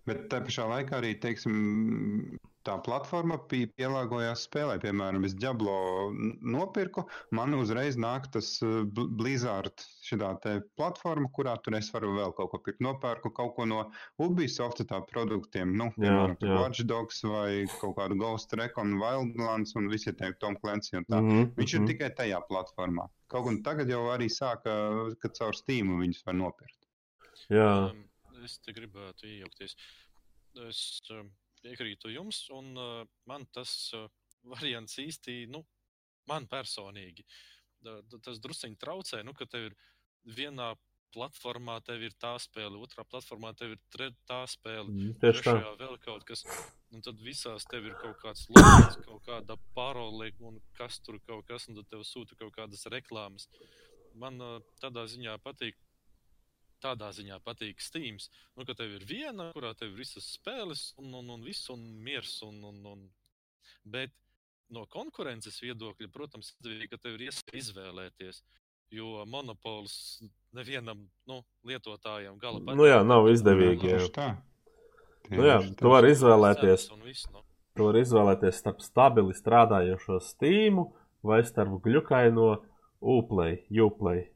bet 0.09 0.27
tā 0.33 0.41
pašā 0.43 0.65
laikā 0.71 0.97
arī, 0.99 1.13
teiksim, 1.21 2.39
tā 2.67 2.77
platforma 2.85 3.39
pielāgojās 3.51 4.45
spēlē. 4.49 4.77
Piemēram, 4.83 5.25
es 5.29 5.35
Diablo 5.39 5.77
nopirku, 6.43 7.07
man 7.37 7.55
uzreiz 7.59 7.99
nāk 8.01 8.29
tas 8.35 8.57
uh, 8.67 8.83
Blizzard 8.91 9.85
platforma, 10.79 11.31
kurā 11.37 11.57
tur 11.63 11.79
es 11.79 11.91
varu 11.95 12.13
vēl 12.17 12.35
kaut 12.39 12.53
ko 12.53 12.63
pirkt. 12.67 12.83
Nopērku 12.85 13.33
kaut 13.37 13.55
ko 13.57 13.67
no 13.69 13.85
Ubisoft 14.23 14.83
tā 14.91 15.01
produktiem, 15.11 15.75
nu, 15.79 15.91
piemēram, 15.97 16.39
Watch 16.57 16.87
Dogs 16.89 17.23
vai 17.27 17.67
kaut 17.81 17.97
kādu 17.99 18.19
Ghost 18.21 18.55
Recon, 18.59 18.97
Wildlands 19.03 19.77
un 19.79 19.91
visi 19.93 20.15
tie 20.17 20.33
Tom 20.43 20.59
Clancy 20.63 20.97
un 20.99 21.07
tā. 21.09 21.21
Mm 21.21 21.31
-hmm. 21.31 21.53
Viņš 21.57 21.75
ir 21.75 21.81
mhm. 21.81 21.89
tikai 21.93 22.11
tajā 22.21 22.41
platformā. 22.51 23.09
Kaut 23.29 23.47
gan 23.47 23.63
tagad 23.63 23.89
jau 23.91 24.05
arī 24.13 24.29
sāka, 24.31 24.73
ka 25.21 25.29
caur 25.29 25.55
Steam 25.55 25.99
viņus 26.01 26.23
var 26.27 26.35
nopirkt. 26.35 26.87
Jā. 27.51 27.91
Um, 27.91 28.05
es 28.45 28.59
te 28.59 28.73
gribētu 28.73 29.27
iejaukties. 29.27 29.77
Es, 30.69 31.01
um, 31.11 31.31
piekrītu 31.67 32.15
jums, 32.15 32.47
un 32.55 32.73
uh, 32.79 33.03
man 33.31 33.47
tas 33.55 33.75
uh, 33.99 34.09
variants 34.55 34.99
īsti, 35.03 35.45
nu, 35.53 35.65
man 36.31 36.49
personīgi, 36.51 37.27
da, 37.83 38.01
tas 38.23 38.41
drusciņi 38.43 38.79
traucē, 38.83 39.23
nu, 39.27 39.35
ka 39.37 39.47
tev 39.51 39.71
ir 39.71 39.79
vienā 40.37 40.75
platformā 41.17 41.79
tev 41.87 42.03
ir 42.05 42.15
tā 42.21 42.35
spēle, 42.43 42.77
otrā 42.83 43.05
platformā 43.09 43.53
tev 43.57 43.77
ir 43.77 44.15
tā 44.29 44.43
spēle, 44.51 44.91
mm, 44.91 45.15
trešajā 45.23 45.73
vēl 45.81 45.97
kaut 46.05 46.27
kas. 46.29 46.45
Un 46.95 47.03
tad 47.05 47.21
visās 47.25 47.65
tev 47.71 47.89
ir 47.89 47.97
kaut 48.03 48.19
kāds 48.23 48.47
logs, 48.53 48.99
kaut 49.07 49.25
kāda 49.27 49.57
parole, 49.77 50.31
un 50.45 50.61
kas 50.77 51.01
tur 51.05 51.19
kaut 51.29 51.47
kas, 51.49 51.69
un 51.71 51.81
tad 51.81 51.89
tev 51.93 52.05
sūta 52.07 52.37
kaut 52.39 52.53
kādas 52.57 52.85
reklāmas. 52.93 53.49
Man 54.17 54.41
uh, 54.43 54.59
tādā 54.83 55.07
ziņā 55.13 55.39
patīk 55.45 55.79
tādā 56.87 57.11
ziņā 57.15 57.41
patīk 57.45 57.83
Steam. 57.83 58.19
Nu, 58.57 58.67
ka 58.69 58.77
tev 58.79 58.97
ir 58.99 59.07
viena, 59.09 59.51
kurā 59.57 59.75
tev 59.79 59.93
ir 59.93 60.05
visas 60.05 60.29
spēles, 60.37 60.89
un, 61.03 61.13
un, 61.21 61.35
un 61.37 61.45
viss, 61.47 61.71
un 61.75 61.83
miers. 62.07 62.39
Un, 62.47 62.63
un, 62.71 62.81
un... 62.93 63.05
Bet 63.87 64.15
no 64.75 64.87
konkurences 64.91 65.59
viedokļa, 65.63 66.11
protams, 66.15 66.53
ir, 66.67 66.87
ka 66.91 66.99
tev 67.01 67.19
ir 67.19 67.29
iespēja 67.29 67.63
izvēlēties. 67.63 68.43
Jo 68.95 69.25
monopols 69.27 70.23
nevienam 70.55 71.09
nu, 71.27 71.41
lietotājam 71.67 72.37
gala 72.39 72.61
beigās 72.61 72.79
nu, 72.79 72.87
jā, 72.87 73.01
nav 73.03 73.27
izdevīgi. 73.33 73.91
Jā. 73.91 74.05
Tā. 74.15 74.29
Nu, 75.33 75.43
jā, 75.43 75.57
tu 75.75 75.91
vari 75.91 76.13
izvēlēties. 76.15 76.87
Viss, 77.03 77.27
nu. 77.35 77.43
tu 77.75 77.89
vari 77.89 78.05
izvēlēties 78.07 78.63
starp 78.63 78.85
stabili 78.85 79.35
strādājošo 79.35 80.21
Steam 80.23 80.85
vai 81.27 81.41
starp 81.49 81.81
gļukaino 81.83 82.53
Uplay, 83.03 83.59
Uplay. 83.75 84.29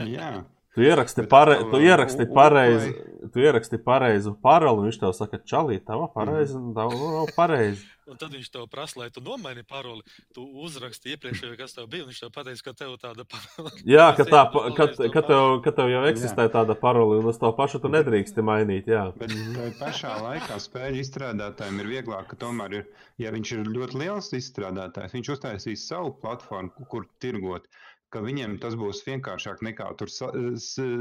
Jā. 0.00 0.32
Tu 0.74 0.82
ieraksti, 0.82 1.22
pare, 1.30 1.60
tu 1.70 1.78
ieraksti, 1.78 2.26
pareizi, 2.34 2.94
tu 3.32 3.38
ieraksti 3.38 3.78
pareizu 3.78 4.34
paroli, 4.42 4.82
un 4.82 4.88
viņš 4.88 4.96
tev 5.04 5.12
saka, 5.14 5.38
čalī, 5.46 5.78
tava 5.78 6.08
pareizi, 6.10 6.56
un 6.58 6.72
tā 6.74 6.88
nu, 6.90 7.10
nav 7.14 7.30
pareizi. 7.36 7.84
Un 8.04 8.18
tad 8.20 8.34
viņš 8.36 8.50
tev 8.52 8.66
prasa, 8.68 8.98
lai 9.00 9.06
tu 9.08 9.22
nomaini 9.24 9.62
paroli. 9.64 10.02
Tu 10.36 10.42
uzraksti 10.60 11.14
iepriekšējo, 11.14 11.54
kas 11.56 11.72
tev 11.72 11.86
bija, 11.88 12.04
un 12.04 12.10
viņš 12.10 12.18
tev 12.20 12.32
pateica, 12.34 12.64
ka 12.66 12.74
tev 12.76 12.90
tāda 13.00 13.24
parole. 13.24 13.72
Jā, 13.94 14.10
ka, 14.18 14.26
tā, 14.34 14.42
ka, 14.76 14.86
ka, 15.14 15.22
tev, 15.24 15.44
ka 15.64 15.72
tev 15.78 15.88
jau 15.88 16.02
Jā. 16.04 16.10
eksistē 16.12 16.44
tāda 16.52 16.76
paroli, 16.76 17.22
un 17.22 17.30
uz 17.32 17.40
to 17.40 17.48
pašu 17.56 17.80
tu 17.80 17.88
nedrīksti 17.94 18.44
mainīt. 18.44 18.90
Jā. 18.92 19.06
Bet 19.16 19.32
pašā 19.80 20.18
laikā 20.20 20.60
spēļu 20.66 21.00
izstrādātājiem 21.00 21.80
ir 21.80 21.90
vieglāk, 21.94 22.28
ka 22.28 22.40
tomēr, 22.44 22.76
ir, 22.82 23.08
ja 23.24 23.32
viņš 23.32 23.54
ir 23.56 23.72
ļoti 23.72 24.02
liels 24.02 24.28
izstrādātājs, 24.36 25.16
viņš 25.16 25.32
uztaisīs 25.38 25.88
savu 25.88 26.12
platformu, 26.20 26.84
kur 26.92 27.08
tirgot. 27.24 27.72
Ka 28.14 28.22
viņiem 28.22 28.58
tas 28.62 28.76
būs 28.78 29.02
vienkāršāk 29.08 29.62
nekā 29.66 29.88
tur 29.98 30.12
sa, 30.14 30.30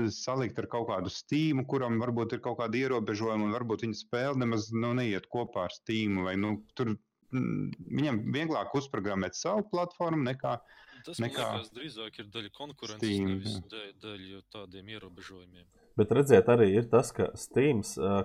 salikt 0.09 0.57
ar 0.63 0.67
kaut 0.71 0.87
kādu 0.89 1.13
stīmu, 1.13 1.67
kuram 1.69 1.99
varbūt 2.01 2.37
ir 2.37 2.43
kaut 2.45 2.57
kāda 2.61 2.79
ierobežojuma, 2.79 3.45
un 3.45 3.53
varbūt 3.53 3.85
viņa 3.85 3.99
spēle 3.99 4.41
nemaz 4.41 4.71
nu, 4.73 4.95
neiet 4.97 5.29
kopā 5.29 5.67
ar 5.69 5.75
stīmu. 5.75 6.25
Vai, 6.25 6.33
nu, 6.41 6.55
tur, 6.73 6.95
mm, 7.29 7.75
viņam 7.99 8.23
vieglāk 8.33 8.73
uzprogrammēt 8.81 9.37
savu 9.37 9.67
platformu 9.69 10.25
nekā 10.31 10.57
Tas 11.03 11.19
Nekā 11.19 11.43
liekas, 11.43 11.71
drīzāk 11.75 12.19
ir 12.21 12.27
daļa 12.31 12.49
konkurences, 12.55 13.09
Steam, 13.09 13.31
nevis 13.33 13.57
dēļ, 13.67 13.89
dēļ 14.03 14.27
tādiem 14.55 14.91
ierobežojumiem. 14.93 15.65
Bet 15.99 16.13
redziet, 16.15 16.47
arī 16.49 16.69
ir 16.77 16.87
tas, 16.89 17.11
ka 17.11 17.27
Steam 17.35 17.81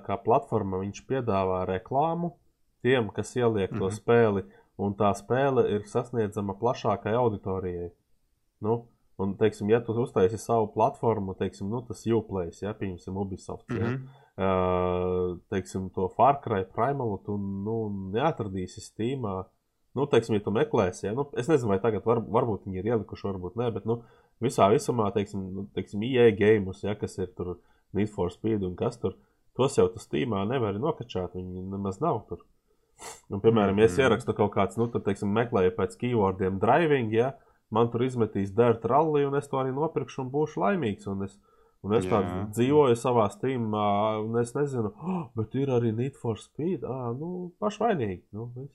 kā 0.06 0.16
platforma 0.22 0.78
viņš 0.84 1.00
piedāvā 1.08 1.64
reklāmu 1.68 2.36
tiem, 2.86 3.10
kas 3.10 3.34
ieliek 3.36 3.74
to 3.74 3.88
Mhm. 3.88 3.96
spēli, 3.98 4.44
un 4.78 4.94
tā 4.94 5.10
spēle 5.18 5.66
ir 5.74 5.88
sasniedzama 5.90 6.54
plašākai 6.60 7.16
auditorijai. 7.18 7.90
Nu, 8.60 8.86
un, 9.18 9.34
teiksim, 9.38 9.70
ja 9.70 9.80
tu 9.84 9.94
uztaisi 10.02 10.38
savu 10.38 10.68
platformu, 10.74 11.34
teiksim, 11.38 11.68
nu, 11.70 11.82
tas 11.86 12.04
Uplays, 12.06 12.62
ja, 12.62 12.74
pieņemsim, 12.74 13.16
Ubisoft. 13.16 13.66
Ja, 13.70 13.76
mm 13.76 13.94
-hmm. 13.94 14.08
uh, 14.38 15.38
teiksim, 15.50 15.90
to 15.94 16.08
Far 16.16 16.40
Cry 16.44 16.64
Primalu 16.74 17.18
tu 17.26 17.36
nu, 17.36 17.78
neatradīsi 18.14 18.80
Steamā. 18.80 19.44
Nu, 19.94 20.06
teiksim, 20.06 20.34
ja 20.34 20.40
tu 20.40 20.50
meklēsi, 20.50 21.06
ja, 21.06 21.12
nu, 21.12 21.26
es 21.36 21.48
nezinu, 21.48 21.68
vai 21.72 21.80
tagad 21.80 22.04
var, 22.06 22.20
varbūt 22.20 22.66
viņi 22.66 22.78
ir 22.78 22.86
ielikuši, 22.86 23.26
varbūt 23.26 23.56
nē, 23.56 23.70
bet 23.74 23.84
nu, 23.84 24.02
visā 24.40 24.68
visumā, 24.70 25.10
teiksim, 25.14 25.40
nu, 25.54 25.66
teiksim 25.74 26.02
IE 26.02 26.30
games, 26.32 26.84
ja, 26.84 26.94
kas 26.94 27.18
ir 27.18 27.26
tur 27.36 27.56
Need 27.92 28.08
for 28.08 28.30
Speed 28.30 28.62
un 28.62 28.76
kas 28.76 28.98
tur, 29.00 29.16
tos 29.56 29.78
jau 29.78 29.88
tu 29.88 29.98
Steamā 29.98 30.44
nevari 30.46 30.78
nokačāt, 30.78 31.34
viņi 31.34 31.64
nemaz 31.70 32.00
nav 32.00 32.20
tur. 32.28 32.44
Un, 33.30 33.40
piemēram, 33.40 33.78
ja 33.78 33.84
es 33.84 33.96
Mhm. 33.96 34.00
ierakstu 34.00 34.34
kaut 34.34 34.52
kāds, 34.52 34.76
nu, 34.76 34.86
tad, 34.86 35.04
teiksim, 35.04 35.32
meklēju 35.32 35.74
pēc 35.76 35.96
keywordiem 35.96 36.58
driving, 36.58 37.12
ja, 37.12 37.32
man 37.74 37.90
tur 37.92 38.04
izmetīs 38.06 38.54
dirt 38.56 38.84
rally, 38.88 39.24
un 39.28 39.36
es 39.38 39.48
to 39.50 39.60
arī 39.60 39.74
nopirkšu 39.76 40.24
un 40.24 40.32
būšu 40.32 40.62
laimīgs. 40.64 41.08
Un 41.12 41.26
es, 41.26 41.36
un 41.84 41.94
es 41.98 42.08
tā 42.08 42.22
Jā. 42.24 42.40
dzīvoju 42.56 42.96
savā 42.98 43.28
streamā, 43.34 43.86
un 44.24 44.40
es 44.40 44.54
nezinu, 44.56 44.92
oh, 44.96 45.22
bet 45.38 45.54
ir 45.58 45.72
arī 45.76 45.92
Need 45.96 46.16
for 46.20 46.40
Speed. 46.40 46.84
Ah, 46.88 47.10
nu, 47.16 47.50
pašvainīgi. 47.60 48.24
Nu, 48.36 48.50
viss. 48.56 48.74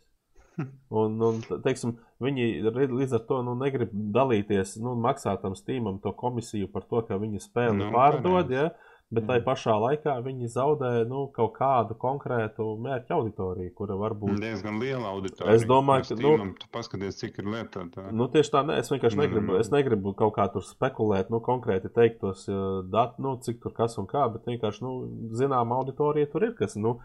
un, 1.01 1.17
un, 1.25 1.39
te- 1.41 1.57
teiksim, 1.65 1.95
viņi 2.21 2.45
līdz 2.69 3.15
ar 3.17 3.23
to 3.29 3.39
nu, 3.45 3.55
negrib 3.57 3.93
dalīties, 4.13 4.75
nu, 4.85 4.93
maksāt 5.01 5.41
tam 5.41 5.55
Steamam 5.57 5.97
to 6.03 6.13
komisiju 6.13 6.69
par 6.73 6.85
to, 6.89 7.01
ka 7.07 7.17
viņi 7.21 7.41
spēli 7.41 7.79
Nu, 7.79 7.87
pārdod, 7.95 8.53
ja, 8.53 8.67
bet 9.13 9.27
tai 9.29 9.37
Jā. 9.39 9.43
pašā 9.45 9.75
laikā 9.83 10.15
viņi 10.25 10.49
zaudē 10.53 10.91
nu, 11.07 11.27
kaut 11.35 11.53
kādu 11.57 11.95
konkrētu 12.01 12.65
mērķu 12.81 13.13
auditoriju, 13.17 13.73
kura 13.77 13.95
varbūt 13.99 14.39
diezgan 14.41 14.79
liela 14.81 15.11
auditorija. 15.13 15.55
Es 15.55 15.65
domāju, 15.69 16.07
ka, 16.09 16.15
nu- 16.21 16.53
tu 16.59 16.67
paskaties, 16.73 17.19
cik 17.21 17.39
ir 17.43 17.45
lietotāji. 17.53 18.11
Nu, 18.11 18.27
tieši 18.27 18.51
tā, 18.55 18.65
ne, 18.65 18.79
es 18.81 18.89
vienkārši 18.89 19.17
negribu, 19.21 19.53
Mm. 19.53 19.59
es 19.59 19.69
negribu 19.69 20.15
kaut 20.15 20.33
kā 20.35 20.47
tur 20.51 20.61
spekulēt, 20.65 21.29
nu, 21.29 21.39
konkrēti 21.39 21.93
teikt 21.93 22.19
tos 22.21 22.45
datus, 22.89 23.19
nu, 23.19 23.37
cik 23.37 23.61
tur 23.61 23.71
kas 23.73 23.97
un 23.97 24.07
kā, 24.07 24.25
bet 24.33 24.45
vienkārši, 24.45 24.81
nu, 24.81 24.93
zinām, 25.31 25.71
auditorija 25.71 26.31
tur 26.31 26.43
ir, 26.43 26.53
kas, 26.57 26.75
nu, 26.75 26.99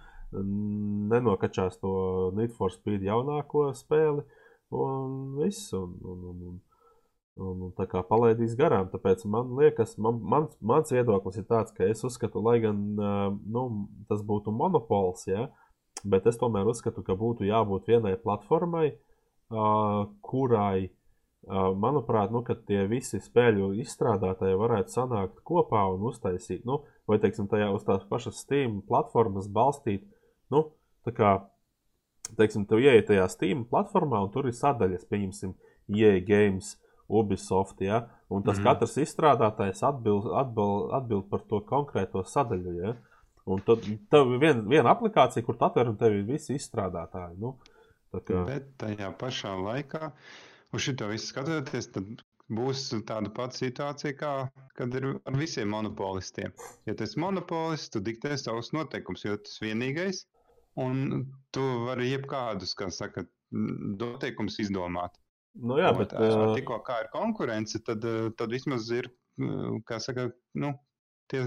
nenokačās 1.08 1.78
to 1.80 2.30
Need 2.36 2.52
for 2.56 2.70
Speed 2.70 3.02
jaunāko 3.06 3.68
spēli, 3.76 4.24
un 4.76 5.36
viss, 5.38 5.72
un, 5.72 5.94
un, 6.04 6.24
un, 6.32 6.42
un, 6.52 6.58
un, 7.38 7.62
un 7.68 7.72
tā 7.76 7.86
kā 7.90 8.02
palaidīs 8.06 8.56
garām. 8.58 8.90
Tāpēc 8.92 9.24
man 9.30 9.54
liekas, 9.58 9.96
man, 10.02 10.20
mans, 10.22 10.54
mans 10.60 10.92
viedoklis 10.94 11.40
ir 11.40 11.46
tāds, 11.48 11.74
ka 11.76 11.86
es 11.86 12.04
uzskatu, 12.06 12.42
lai 12.44 12.58
gan, 12.64 12.84
uh, 12.98 13.26
nu, 13.54 13.64
tas 14.10 14.22
būtu 14.26 14.54
monopols, 14.54 15.26
ja, 15.30 15.48
bet 16.04 16.28
es 16.30 16.38
tomēr 16.40 16.68
uzskatu, 16.70 17.04
ka 17.06 17.16
būtu 17.18 17.48
jābūt 17.48 17.90
vienai 17.90 18.14
platformai, 18.22 18.86
uh, 18.94 20.06
kurai, 20.26 20.88
uh, 20.88 21.70
manuprāt, 21.78 22.34
nu, 22.34 22.42
tie 22.68 22.84
visi 22.90 23.22
spēļu 23.22 23.72
izstrādātāji 23.84 24.58
varētu 24.58 24.94
sanākt 24.94 25.44
kopā 25.46 25.84
un 25.94 26.08
uztaisīt, 26.10 26.66
nu, 26.68 26.82
vai 27.08 27.20
teiksim, 27.22 27.48
tajā 27.50 27.70
uz 27.74 27.86
tās 27.86 28.04
pašas 28.08 28.42
Steam 28.44 28.82
platformas 28.88 29.48
balstīt. 29.50 30.04
Nu, 30.52 30.68
tā 31.06 31.14
kā, 31.16 31.32
teiksim, 32.36 32.66
tu 32.68 32.80
ienāc 32.82 33.08
tajā 33.08 33.24
Steam 33.32 33.64
platformā 33.68 34.20
un 34.26 34.34
tur 34.34 34.48
ir 34.48 34.56
sadaļas, 34.56 35.08
pieņemsim, 35.08 35.56
EA 35.88 36.18
Games, 36.20 36.74
Ubisoft, 37.08 37.80
ja, 37.80 38.02
un 38.28 38.42
tas 38.42 38.58
mm. 38.58 38.64
-hmm. 38.64 38.68
katrs 38.68 38.96
izstrādātājs 39.04 39.82
atbild, 39.88 40.28
atbild, 40.42 40.92
atbild 40.92 41.28
par 41.30 41.40
to 41.48 41.60
konkrēto 41.70 42.24
sadaļu. 42.24 42.74
Ja. 42.82 42.94
Un 43.48 43.60
tad 43.64 43.86
tev 44.12 44.34
ir 44.34 44.40
viena 44.42 44.62
vien 44.68 44.86
aplikācija, 44.86 45.44
kur 45.44 45.56
tu 45.56 45.64
atver 45.64 45.88
un 45.88 45.96
tev 45.96 46.12
ir 46.12 46.26
visi 46.28 46.54
izstrādātāji. 46.54 47.38
Nu, 47.40 47.54
kā, 48.12 48.44
Bet 48.44 48.74
tajā 48.82 49.08
pašā 49.20 49.54
laikā, 49.56 50.10
uz 50.72 50.84
šo 50.84 51.08
visu 51.08 51.30
skatoties, 51.32 51.88
tad 51.94 52.04
būs 52.48 52.82
tāda 53.08 53.32
pati 53.32 53.64
situācija, 53.64 54.16
kā 54.20 54.32
kad 54.76 54.94
ir 54.94 55.08
ar 55.24 55.36
visiem 55.36 55.68
monopolistiem. 55.72 56.52
Ja 56.88 56.94
tu 56.94 57.04
esi 57.04 57.20
monopolists, 57.20 57.92
tu 57.94 58.00
diktē 58.04 58.36
savus 58.36 58.72
noteikumus, 58.76 59.24
jo 59.24 59.36
tas 59.36 59.60
ir 59.60 59.70
vienīgais, 59.70 60.26
un 60.84 61.24
tu 61.52 61.64
vari 61.86 62.12
jebkādus, 62.12 62.74
kā 62.78 62.90
saka, 62.94 63.24
noteikumus 63.50 64.60
izdomāt. 64.64 65.16
Nu, 65.54 65.78
jā, 65.80 65.92
bet, 65.96 66.12
bet, 66.12 66.34
uh, 66.34 66.50
uh, 66.50 66.54
tikko 66.58 66.80
kā 66.86 67.00
ir 67.04 67.10
konkurence, 67.14 67.80
tad, 67.86 68.04
uh, 68.04 68.28
tad 68.36 68.52
vismaz 68.54 68.90
ir, 68.94 69.10
uh, 69.42 69.78
kā 69.88 69.98
saka, 70.02 70.28
nu, 70.54 70.74
tie 71.30 71.44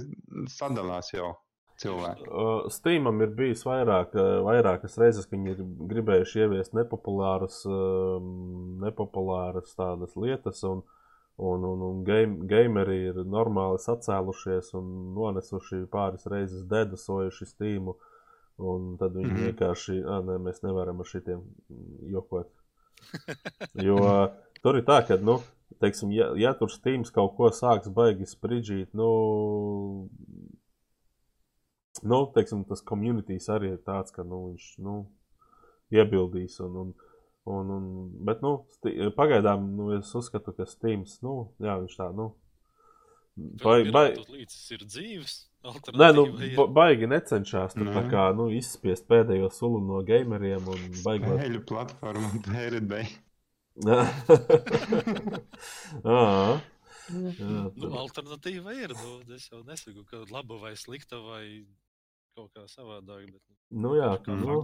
sadalās 0.51 1.13
jau 1.13 1.33
cilvēki. 1.81 2.27
Uh, 2.29 2.69
Steamam 2.73 3.21
ir 3.25 3.33
bijis 3.37 3.63
vairāk, 3.65 4.15
uh, 4.17 4.39
vairākas 4.45 4.97
reizes, 5.01 5.27
ka 5.27 5.35
viņi 5.35 5.55
ir 5.55 5.61
gribējuši 5.91 6.43
ieviest 6.45 6.75
nepopulāras, 6.77 7.61
um, 7.69 8.77
nepopulāras 8.83 9.73
tādas 9.77 10.15
lietas, 10.19 10.61
un, 10.67 10.83
un, 11.41 11.65
un, 11.71 11.83
un 11.89 12.05
game, 12.07 12.45
gameri 12.49 12.99
ir 13.09 13.21
normāli 13.25 13.81
sacēlušies 13.81 14.73
un 14.77 14.93
nonesuši 15.17 15.85
pāris 15.91 16.27
reizes 16.29 16.65
dedasojuši 16.69 17.49
Steamu. 17.49 17.97
Un 18.61 18.91
tad 18.99 19.15
viņi 19.15 19.25
mm. 19.25 19.35
-hmm. 19.35 19.45
vienkārši, 19.49 19.93
ah, 20.05 20.19
nē, 20.21 20.35
mēs 20.45 20.59
nevaram 20.61 20.99
ar 21.01 21.07
šitiem 21.09 21.39
jokot. 22.13 22.51
Jo 23.87 23.97
tur 24.61 24.77
ir 24.77 24.85
tā, 24.87 25.01
ka, 25.07 25.17
nu, 25.21 25.39
teiksim, 25.81 26.11
ja, 26.15 26.31
ja 26.39 26.53
tur 26.57 26.71
Steams 26.71 27.13
kaut 27.13 27.35
ko 27.37 27.49
sāks 27.55 27.91
baigi 27.93 28.27
spridžīt, 28.29 28.91
nu, 28.97 29.09
nu, 32.03 32.19
teiksim, 32.35 32.65
tas 32.69 32.83
komunitīs 32.85 33.49
arī 33.53 33.75
ir 33.75 33.81
tāds, 33.87 34.13
ka 34.15 34.25
nu, 34.27 34.51
viņš 34.51 34.67
nu, 34.85 34.99
iebildīs. 35.93 36.59
Un, 36.65 36.77
un, 36.83 36.93
un, 37.49 37.73
un, 37.77 37.89
bet, 38.27 38.43
nu, 38.45 38.61
sti, 38.77 39.11
pagaidām 39.17 39.71
nu, 39.77 39.91
es 39.97 40.13
uzskatu, 40.17 40.53
ka 40.57 40.69
Steams, 40.69 41.19
nu, 41.25 41.35
jā, 41.63 41.77
viņš 41.81 41.97
tā, 41.99 42.11
nu, 42.17 42.31
Vai, 43.63 43.77
vai, 43.91 44.05
Līdz 44.17 44.55
ir 44.75 44.85
dzīves. 44.85 45.33
nē, 45.93 46.07
nu, 46.17 46.23
ba- 46.57 46.67
baigi 46.79 47.07
necenšas 47.11 47.75
tur 47.77 47.87
tā 47.93 48.01
Nē. 48.03 48.09
kā 48.11 48.23
nu, 48.35 48.47
izspiest 48.57 49.05
pēdējo 49.09 49.49
sulu 49.53 49.79
no 49.85 50.01
gameriem 50.07 50.65
un 50.67 50.87
baigot. 51.05 51.35
Spēļu 51.37 51.61
platforma 51.69 52.31
PRD. 52.47 53.03
Ā, 56.01 56.59
jā, 57.11 57.51
Nu, 57.75 57.89
alternatīva 58.01 58.73
ir. 58.77 58.93
Nu, 58.95 59.17
es 59.35 59.47
jau 59.51 59.61
nesaku, 59.67 60.03
ka 60.09 60.23
laba 60.31 60.57
vai 60.61 60.73
slikta 60.79 61.19
vai 61.23 61.43
kaut 62.37 62.51
kā 62.55 62.65
savādāk. 62.71 63.27
Bet, 63.31 63.41
Nu, 63.71 63.93
jā, 63.95 64.09
kā 64.25 64.35
nu, 64.35 64.61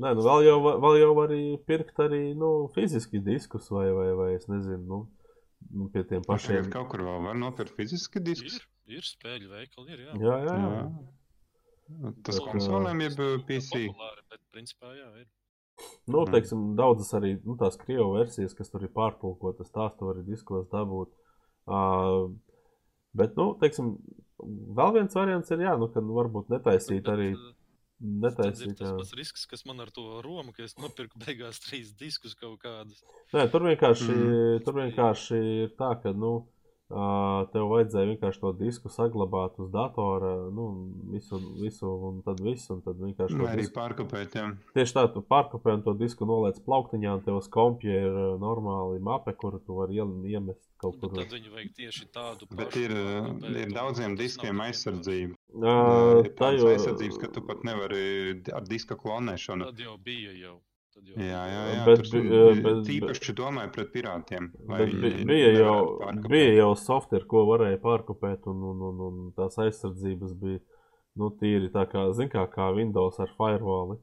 nē, 0.00 0.14
nu, 0.16 0.24
vēl, 0.24 0.44
jau, 0.46 0.56
vēl 0.84 0.98
jau 1.02 1.10
var 1.18 1.28
arī 1.32 1.42
pirkt 1.68 1.98
arī 2.06 2.22
nu, 2.38 2.68
fiziski 2.74 3.20
diskus 3.24 3.68
vai, 3.72 3.88
vai, 3.92 4.08
vai 4.16 4.30
es 4.38 4.46
nezinu, 4.48 4.84
nu, 4.88 5.00
nu, 5.72 5.88
pie 5.92 6.04
tiem 6.04 6.22
Pašiem 6.22 6.56
pašiem. 6.64 6.70
kaut 6.72 6.88
kur 6.90 7.00
vēl 7.00 7.22
var 7.24 7.34
nopirkt 7.34 7.74
fiziski 7.76 8.20
diskus. 8.20 8.56
ir, 8.86 8.96
ir 8.98 9.02
spēļu 9.02 9.48
veikali, 9.50 9.92
ir. 9.92 9.98
Jā, 10.06 10.12
Jā, 10.14 10.36
jā, 10.46 10.56
jā. 10.56 10.72
Jā. 11.86 12.12
Tas 12.24 12.38
Tā 12.40 12.44
kā- 12.44 12.52
konsolēm 12.52 13.00
jeb 13.00 13.16
Tas 13.16 13.42
PC. 13.46 13.86
populāri, 13.88 14.22
Bet, 14.30 14.40
principā, 14.52 14.92
jā, 14.96 15.20
ir. 15.20 15.26
Nu, 16.08 16.24
Mm. 16.24 16.32
teiksim, 16.32 16.60
daudzas 16.76 17.12
arī 17.14 17.34
nu, 17.44 17.54
tās 17.56 17.76
krievu 17.76 18.14
versijas, 18.16 18.54
kas 18.56 18.70
tur 18.70 18.82
ir 18.82 18.88
pārtulkotas, 18.88 19.70
tās 19.70 19.96
tu 19.98 20.06
vari 20.06 20.22
diskos 20.24 20.66
dabūt. 20.68 21.08
Uh, 21.68 22.32
bet, 23.14 23.36
nu, 23.36 23.54
teiksim, 23.60 23.98
vēl 24.40 24.92
viens 24.94 25.14
variants 25.14 25.50
ir, 25.50 25.58
jā, 25.58 25.78
nu, 25.78 25.88
ka 25.88 26.00
nu, 26.00 26.14
varbūt 26.14 26.48
netaisīt 26.48 27.02
Bet, 27.04 27.12
arī. 27.14 27.34
Eh, 27.96 28.20
Tas 28.22 28.34
netaisīt. 28.38 28.80
ir 28.80 28.96
tas 28.98 29.12
risks, 29.16 29.46
kas 29.46 29.64
man 29.66 29.80
ar 29.80 29.90
to 29.90 30.20
Romu, 30.22 30.52
ka 30.52 30.62
es 30.64 30.74
nopirku 30.76 31.18
beigās 31.18 31.58
trīs 31.64 31.94
diskus 31.96 32.34
kaut 32.34 32.58
kādus. 32.60 33.02
Nē, 33.32 33.50
tur 33.50 33.60
vienkārši, 33.62 34.12
Mm. 34.12 34.64
tur 34.64 34.74
vienkārši 34.74 35.40
ir 35.64 35.68
tā, 35.78 35.94
ka 36.02 36.12
nu, 36.12 36.46
tev 36.88 37.64
vajadzēja 37.66 38.06
vienkārši 38.12 38.40
to 38.40 38.52
disku 38.60 38.88
saglabāt 38.88 39.56
uz 39.58 39.70
datora, 39.74 40.50
nu, 40.54 40.66
visu, 41.10 41.40
visu 41.58 41.88
un 42.08 42.20
tad 42.22 42.38
visu. 42.40 42.76
Un 42.76 42.82
tad 42.82 43.00
vienkārši 43.02 43.38
Vai 43.40 43.56
arī 43.56 43.64
disku, 43.64 43.74
pārkopēt, 43.74 44.36
jā. 44.38 44.44
tieši 44.76 44.94
tā, 44.94 45.12
tu 45.12 45.20
pārkopē 45.26 45.74
un 45.74 45.82
to 45.82 45.94
disku 45.98 46.24
noliec 46.30 46.60
plauktiņā, 46.62 47.16
un 47.18 47.24
tev 47.26 47.40
uz 47.40 47.48
kompja 47.48 47.90
ir 48.06 48.20
normāli 48.38 49.00
mape, 49.02 49.34
kuru 49.34 49.58
tu 49.66 49.74
vari 49.80 49.98
iemest 49.98 50.62
kaut 50.78 51.00
Bet 51.00 51.10
kur. 51.10 51.18
tad 51.24 51.34
viņi 51.34 51.50
vajag 51.56 51.74
tieši 51.74 52.06
tādu 52.14 52.46
Bet 52.54 52.76
ir, 52.76 52.92
ir 53.64 53.72
daudziem 53.74 54.14
diskiem 54.16 54.60
aizsardzība. 54.60 55.34
Ā, 55.54 56.24
Ir 56.26 56.30
tā 56.34 56.36
tādas 56.40 56.60
jau- 56.60 56.70
aizsardzības, 56.74 57.18
ka 57.22 57.28
tu 57.32 57.40
pat 57.40 57.62
nevari 57.64 58.42
ar 58.52 58.62
diska 58.66 58.96
klonēšanu. 58.96 59.64
Tad 59.70 59.78
jau 59.78 59.96
bija 60.04 60.32
jau. 60.36 60.56
Tad 60.94 61.04
jau 61.06 61.16
Jā, 61.16 61.42
jā, 61.52 61.62
jā. 61.76 61.84
Bet 61.86 61.98
tas 61.98 62.10
bi- 62.10 62.18
ir- 62.24 62.62
bet- 62.62 62.82
Tīpaši 62.88 63.34
domāju 63.34 63.72
pret 63.72 63.92
pirātiem. 63.92 64.50
Bet 64.66 64.92
bija 65.26 65.52
jau, 65.58 65.98
pārkopēt. 66.00 66.28
bija 66.28 66.54
jau 66.56 66.74
software, 66.76 67.24
ko 67.24 67.44
varēja 67.46 67.78
pārkopēt, 67.80 68.46
un, 68.46 68.62
un, 68.72 68.82
un, 68.90 69.00
un 69.08 69.32
tās 69.36 69.56
aizsardzības 69.56 70.34
bija 70.40 70.60
nu, 71.16 71.30
tīri 71.30 71.70
tā 71.72 71.86
kā, 71.88 72.04
kā, 72.28 72.46
kā 72.52 72.74
Windows 72.76 73.18
ar 73.20 73.28
firewalli. 73.38 73.98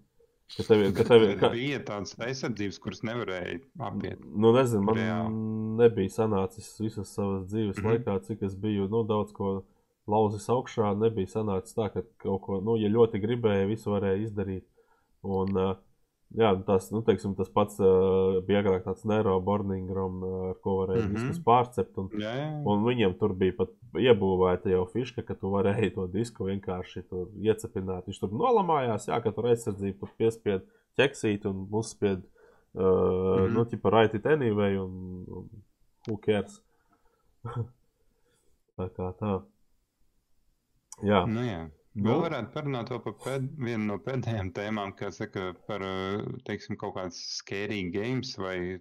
Ka 0.57 0.63
tev, 0.63 0.81
ir- 0.85 0.93
ka 0.93 1.03
tev, 1.03 1.21
ir- 1.23 1.27
Bet 1.35 1.39
ka, 1.39 1.49
bija 1.49 1.79
tādas 1.83 2.15
aizsardzības, 2.17 2.79
kuras 2.79 3.01
nevarēja 3.01 3.59
apiet. 3.79 4.19
nu, 4.25 4.51
nezinu, 4.53 4.83
man 4.83 4.95
Reāli. 4.95 5.77
nebija 5.77 6.09
sanācis 6.09 6.79
visas 6.79 7.13
savas 7.13 7.45
dzīves 7.51 7.77
mm. 7.77 7.83
-hmm. 7.83 8.03
laikā, 8.05 8.23
cik 8.25 8.41
es 8.43 8.55
biju 8.55 8.87
nu, 8.89 9.03
daudz 9.03 9.31
ko 9.33 9.63
lauzis 10.09 10.49
augšā. 10.51 10.93
Nebija 10.99 11.31
sanācis 11.37 11.77
tā, 11.77 11.89
ka 11.93 12.03
kaut 12.23 12.43
ko, 12.45 12.59
nu, 12.65 12.77
ja 12.81 12.91
ļoti 12.91 13.21
gribēja, 13.23 13.69
visu 13.69 13.93
varēja 13.93 14.21
izdarīt. 14.25 14.65
Un, 15.23 15.55
jā, 16.35 16.49
tas, 16.67 16.89
nu, 16.91 17.03
teiksim, 17.05 17.35
tas 17.37 17.51
pats 17.53 17.79
bija 18.47 18.63
agrāk 18.63 18.83
tāds 18.87 19.05
neuroborningram, 19.07 20.19
uh, 20.25 20.41
ar 20.51 20.59
ko 20.63 20.77
varēja 20.81 21.05
mm. 21.05 21.07
-hmm. 21.07 21.29
diskus 21.29 21.43
pārcept. 21.45 21.97
Un, 22.01 22.09
Jā, 22.19 22.33
jā. 22.39 22.49
Un 22.69 22.83
viņiem 22.87 23.15
tur 23.19 23.35
bija 23.37 23.55
pat 23.61 23.71
iebūvēta 23.99 24.73
jau 24.73 24.83
fiška, 24.91 25.23
ka 25.27 25.37
tu 25.39 25.53
varēji 25.53 25.93
to 25.95 26.07
disku 26.11 26.49
vienkārši 26.49 27.05
iecepināt. 27.47 28.07
Viņš 28.07 28.19
tur 28.19 28.35
nolamājās, 28.43 29.07
jā, 29.07 29.21
ka 29.23 29.31
tur 29.31 29.51
aizsardzība 29.53 29.99
tur 29.99 30.11
piespied 30.17 30.67
ķeksīt 30.99 31.45
un 31.49 31.67
uzspied, 31.71 32.23
uh, 32.75 32.81
mm. 32.81 33.45
-hmm. 33.45 33.53
nu, 33.53 33.65
tipa 33.65 33.89
right 33.89 34.13
it 34.13 34.25
anyway, 34.25 34.77
un, 34.77 35.25
un 35.27 35.49
who 36.07 36.17
cares. 36.17 36.61
tā 38.77 38.89
kā 38.89 39.13
tā. 39.19 39.41
Jā, 41.03 41.23
Nu, 41.29 41.45
jā. 41.45 41.63
Nu. 41.93 42.07
Vēl 42.07 42.23
varētu 42.23 42.49
parunāt 42.55 42.89
par 42.89 43.13
pēd, 43.21 43.43
vienu 43.61 43.83
no 43.85 43.95
pēdējām 44.01 44.47
tēmām, 44.55 44.95
kas 44.97 45.19
saka 45.21 45.51
par, 45.67 45.83
teiksim, 46.47 46.73
kaut 46.81 46.95
kādas 46.95 47.19
scary 47.35 47.83
games 47.93 48.31
vai 48.41 48.79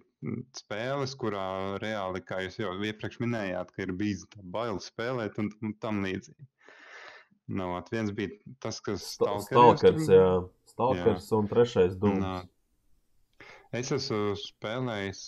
spēles, 0.57 1.13
kurā 1.21 1.43
reāli, 1.83 2.23
kā 2.25 2.39
jūs 2.41 2.57
jau 2.57 2.71
iepriekš 2.73 3.19
minējāt, 3.21 3.69
ka 3.75 3.85
ir 3.85 3.93
bijis 3.99 4.23
tā 4.33 4.41
bail 4.55 4.81
spēlēt 4.81 5.37
un, 5.43 5.51
un 5.61 5.75
tam 5.83 6.01
līdzīgi. 6.07 6.47
Nu, 7.53 7.69
ot, 7.77 7.91
viens 7.93 8.09
bija 8.17 8.33
tas, 8.63 8.79
kas 8.81 9.05
Stalkers, 9.13 10.09
jā. 10.09 10.27
Stalkers 10.73 11.29
un 11.37 11.51
trešais 11.51 11.99
dūms. 12.01 12.49
Es 13.77 13.93
esmu 13.93 14.33
spēlējis, 14.41 15.21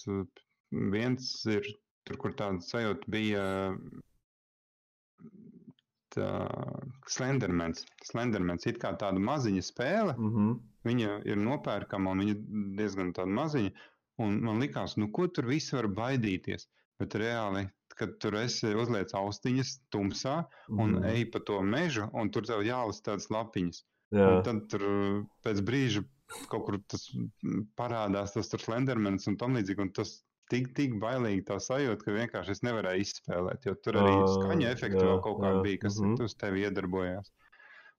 viens 0.96 1.30
ir 1.54 1.70
tur, 2.06 2.18
kur 2.22 2.34
tāda 2.38 2.66
sajūta 2.66 3.14
bija 3.14 3.46
tā, 6.16 6.30
Slendermans. 7.12 7.86
Slendermans 8.04 8.66
ir 8.70 8.80
kā 8.82 8.94
tāda 9.00 9.20
maziņa 9.22 9.64
spēle. 9.66 10.16
Mm 10.18 10.32
-hmm. 10.36 10.56
Viņa 10.86 11.14
ir 11.26 11.38
nopērkama 11.42 12.12
un 12.12 12.20
viņa 12.24 12.36
diezgan 12.78 13.14
tāda 13.14 13.32
maziņa. 13.34 13.72
Un 14.22 14.38
man 14.44 14.60
likās, 14.62 14.98
nu, 14.98 15.10
ko 15.12 15.28
tur 15.28 15.46
visi 15.46 15.76
var 15.76 15.88
baidīties. 15.88 16.68
Bet 17.00 17.16
reāli, 17.20 17.66
kad 17.98 18.18
tur 18.20 18.36
esi 18.36 18.68
uzliec 18.76 19.12
austiņas 19.14 19.80
tumsā 19.92 20.46
un 20.70 20.96
Mhm. 20.96 21.04
ej 21.06 21.26
pa 21.32 21.40
to 21.40 21.62
mežu, 21.62 22.10
un 22.14 22.30
tur 22.32 22.44
tev 22.44 22.62
jālas 22.64 23.02
tādas 23.02 23.30
lapiņas. 23.30 23.84
Jā, 24.12 24.38
Un 24.38 24.44
tad 24.44 24.68
tur 24.70 24.82
uh, 24.82 25.26
pēc 25.44 25.60
brīža 25.66 26.04
kaut 26.50 26.66
kur 26.66 26.78
tas 26.88 27.10
mm, 27.16 27.68
parādās, 27.76 28.34
tas 28.34 28.50
tur 28.50 28.60
slendermans 28.60 29.28
un 29.28 29.38
tam 29.38 29.56
līdzīgi. 29.56 29.82
Un 29.82 29.92
tas 29.92 30.24
tik, 30.52 30.70
tik 30.78 30.96
bailīgi 31.02 31.46
tā 31.50 31.58
sajūta, 31.62 32.04
ka 32.06 32.16
vienkārši 32.16 32.52
es 32.56 32.62
nevarēju 32.66 33.06
izspēlēt. 33.06 33.66
Jo 33.70 33.74
tur 33.84 34.00
arī 34.02 34.14
Ā, 34.20 34.28
skaņa 34.36 34.72
efekti 34.76 35.02
jā, 35.02 35.08
vēl 35.10 35.22
kaut 35.26 35.42
kāda 35.42 35.64
bija, 35.66 35.82
kas 35.86 36.00
mhm. 36.02 36.16
uz 36.28 36.36
tevi 36.42 36.66
iedarbojās. 36.68 37.32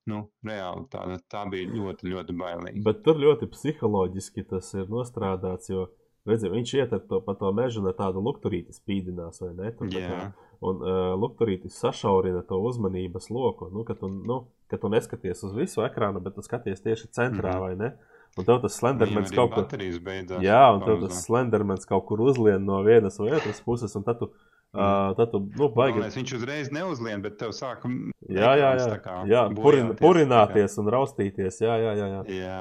Nu, 0.06 0.20
reāli 0.46 0.84
tā, 0.92 1.02
tā 1.32 1.42
bija 1.50 1.66
ļoti, 1.74 2.06
ļoti 2.12 2.34
bailīga. 2.38 2.82
Bet 2.86 3.00
tur 3.02 3.18
ļoti 3.18 3.48
psiholoģiski 3.50 4.44
tas 4.52 4.68
ir 4.78 4.86
nostrādāts, 4.92 5.66
jo 5.72 5.88
redzi, 6.26 6.50
viņš 6.52 6.74
iet 6.78 6.92
ar 6.94 7.02
to, 7.10 7.18
pa 7.26 7.34
to 7.38 7.50
mežu 7.54 7.82
un 7.82 7.90
tādu 7.98 8.22
lukturīti 8.22 8.74
spīdinās, 8.76 9.42
vai 9.42 9.54
ne? 9.58 9.72
Tur 9.78 9.90
kā- 9.94 10.32
Un 10.64 10.78
uh, 10.80 11.12
lukturītis 11.20 11.74
sašaurina 11.82 12.40
to 12.48 12.56
uzmanības 12.64 13.26
loku. 13.28 13.66
Nu, 13.74 13.82
ka, 13.84 13.92
tu, 13.92 14.08
nu, 14.08 14.38
ka 14.72 14.78
tu 14.80 14.88
neskaties 14.88 15.42
uz 15.44 15.52
visu 15.52 15.82
ekrānu, 15.84 16.22
bet 16.24 16.32
tu 16.38 16.40
skaties 16.40 16.80
tieši 16.80 17.10
centrā, 17.12 17.58
Mhm. 17.58 17.60
vai 17.60 17.74
ne? 17.76 17.90
Un 18.36 18.44
tev 18.44 18.58
tas 18.60 18.74
slendermans 18.76 19.30
kaut 19.32 19.54
kur. 19.54 19.64
beidzās. 20.04 20.42
Jā, 20.44 20.64
un 20.76 20.82
tev 20.84 21.00
tas 21.06 21.22
slendermans 21.24 21.88
kaut 21.88 22.04
kur 22.08 22.20
uzlien 22.26 22.66
no 22.68 22.82
vienas 22.84 23.16
vai 23.22 23.32
otras 23.38 23.62
puses, 23.64 23.94
un 23.96 24.04
tad 24.04 24.20
tu, 24.20 24.28
uh, 24.76 25.14
tad 25.16 25.32
tu 25.32 25.40
nu, 25.56 25.70
baigi. 25.72 25.96
Galvenais, 25.96 26.18
viņš 26.18 26.34
uzreiz 26.36 26.68
neuzlien, 26.74 27.22
bet 27.24 27.38
tev 27.40 27.54
sāk 27.56 27.86
m, 27.88 28.10
Jā, 28.28 28.52
jā, 28.60 28.72
jā. 28.76 28.98
kā 29.00 29.14
jā 29.30 29.46
purin, 29.56 29.94
purināties 29.96 30.76
un 30.82 30.90
raustīties. 30.92 31.62
Jā, 31.64 31.78
jā, 31.80 31.94
jā. 31.96 32.08
jā. 32.12 32.22
Jā, 32.42 32.60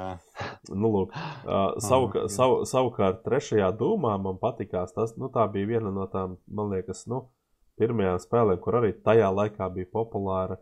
Nu, 0.71 0.91
lūk, 0.93 1.15
uh, 1.15 1.75
savu, 1.83 2.07
ok. 2.07 2.29
savu, 2.31 2.61
savukārt, 2.69 3.19
trešajā 3.27 3.67
dūmā 3.79 4.15
man 4.23 4.39
patīkās 4.39 4.95
tas, 4.95 5.15
nu, 5.19 5.27
tā 5.33 5.43
bija 5.51 5.75
viena 5.75 5.91
no 5.91 6.07
tām, 6.11 6.37
man 6.47 6.71
liekas, 6.71 7.03
nu, 7.11 7.25
pirmajām 7.79 8.19
spēlēm, 8.23 8.59
kur 8.63 8.79
arī 8.79 8.93
tajā 9.05 9.27
laikā 9.35 9.67
bija 9.75 9.91
populāra 9.91 10.57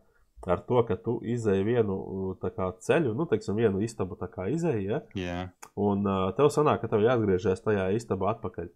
ar 0.48 0.60
to, 0.68 0.84
ka 0.88 0.96
tu 0.96 1.20
izēji 1.24 1.64
vienu 1.64 2.36
kā 2.42 2.72
ceļu, 2.80 3.14
nu, 3.16 3.26
teiksim, 3.26 3.56
vienu 3.56 3.82
istabu 3.82 4.18
izēji, 4.50 4.86
ja? 4.90 5.02
jā. 5.16 5.50
un 5.76 6.06
uh, 6.06 6.32
tev 6.36 6.50
sanāk, 6.52 6.82
ka 6.82 6.88
tev 6.88 7.02
jāatgriežas 7.06 7.62
tajā 7.64 7.92
istabā 7.96 8.34
atpakaļ. 8.36 8.70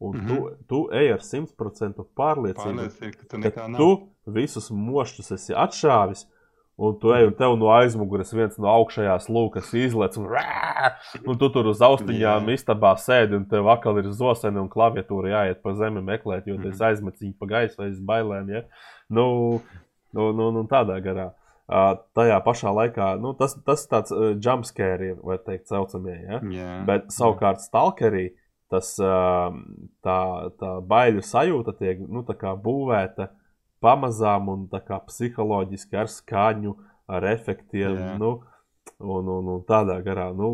Un 0.00 0.16
Mhm. 0.16 0.26
tu, 0.28 0.50
tu 0.68 0.78
ej 0.92 1.12
ar 1.14 1.20
100% 1.22 2.04
pārliecību, 2.18 2.88
ka 3.18 3.24
tu 3.30 3.40
ka 3.42 3.50
tu 3.78 4.08
visus 4.26 4.70
mošķus 4.70 5.30
esi 5.36 5.54
atšāvis, 5.54 6.26
un 6.76 6.96
tu 6.98 7.12
ej 7.14 7.28
un 7.28 7.32
tev 7.38 7.54
no 7.56 7.70
aizmugures 7.70 8.32
viens 8.34 8.58
no 8.58 8.66
augšējās 8.68 9.28
lūkas 9.30 9.70
izlec, 9.78 10.16
un, 10.18 10.26
un 11.26 11.38
tu 11.38 11.48
tur 11.48 11.66
uz 11.70 11.78
austiņām 11.80 12.50
Jā. 12.50 12.56
istabā 12.58 12.96
sēdi, 12.98 13.36
un 13.38 13.46
tev 13.46 13.68
atkal 13.70 13.98
ir 14.02 14.10
zoseni 14.10 14.58
un 14.60 14.68
klaviatūra 14.68 15.30
jāiet 15.30 15.62
pa 15.62 15.72
zemi 15.78 16.02
meklēt, 16.02 16.46
jo 16.50 16.56
tu 16.58 16.66
Mhm. 16.68 16.74
esi 16.74 16.84
aizmeciņš 16.90 17.38
pa 17.38 17.46
gaisu 17.46 17.82
aiz 17.86 18.00
bailēm. 18.00 18.50
Ja? 18.50 18.62
Nu, 19.08 19.60
nu, 20.14 20.30
nu, 20.36 20.50
nu, 20.54 20.64
tādā 20.70 21.00
garā. 21.04 21.32
Uh, 21.64 21.94
tajā 22.12 22.36
pašā 22.44 22.74
laikā 22.76 23.14
nu, 23.22 23.32
tas, 23.38 23.54
tas 23.64 23.86
tāds 23.88 24.12
uh, 24.12 24.34
jumpscare 24.36 25.14
vai 25.24 25.38
teikt, 25.40 25.70
saucamie. 25.72 26.16
Ja? 26.20 26.40
Jā. 26.52 26.72
Bet 26.88 27.08
savukārt 27.14 27.64
stalkerī 27.64 28.34
tas, 28.72 28.90
ā, 29.00 29.52
tā, 30.04 30.18
tā 30.60 30.72
baiļu 30.90 31.22
sajūta 31.24 31.74
tiek 31.78 32.02
nu, 32.04 32.24
tā 32.26 32.52
būvēta 32.66 33.30
pamazām 33.84 34.50
un 34.52 34.66
tā 34.72 34.80
psiholoģiski 35.08 36.00
ar 36.00 36.10
skaņu, 36.10 36.74
ar 37.08 37.26
efektiem. 37.32 37.96
Jā. 38.00 38.12
Nu, 38.20 38.36
un, 38.98 39.28
un, 39.28 39.50
un 39.56 39.64
tādā 39.68 39.98
garā. 40.04 40.30
Nu, 40.36 40.50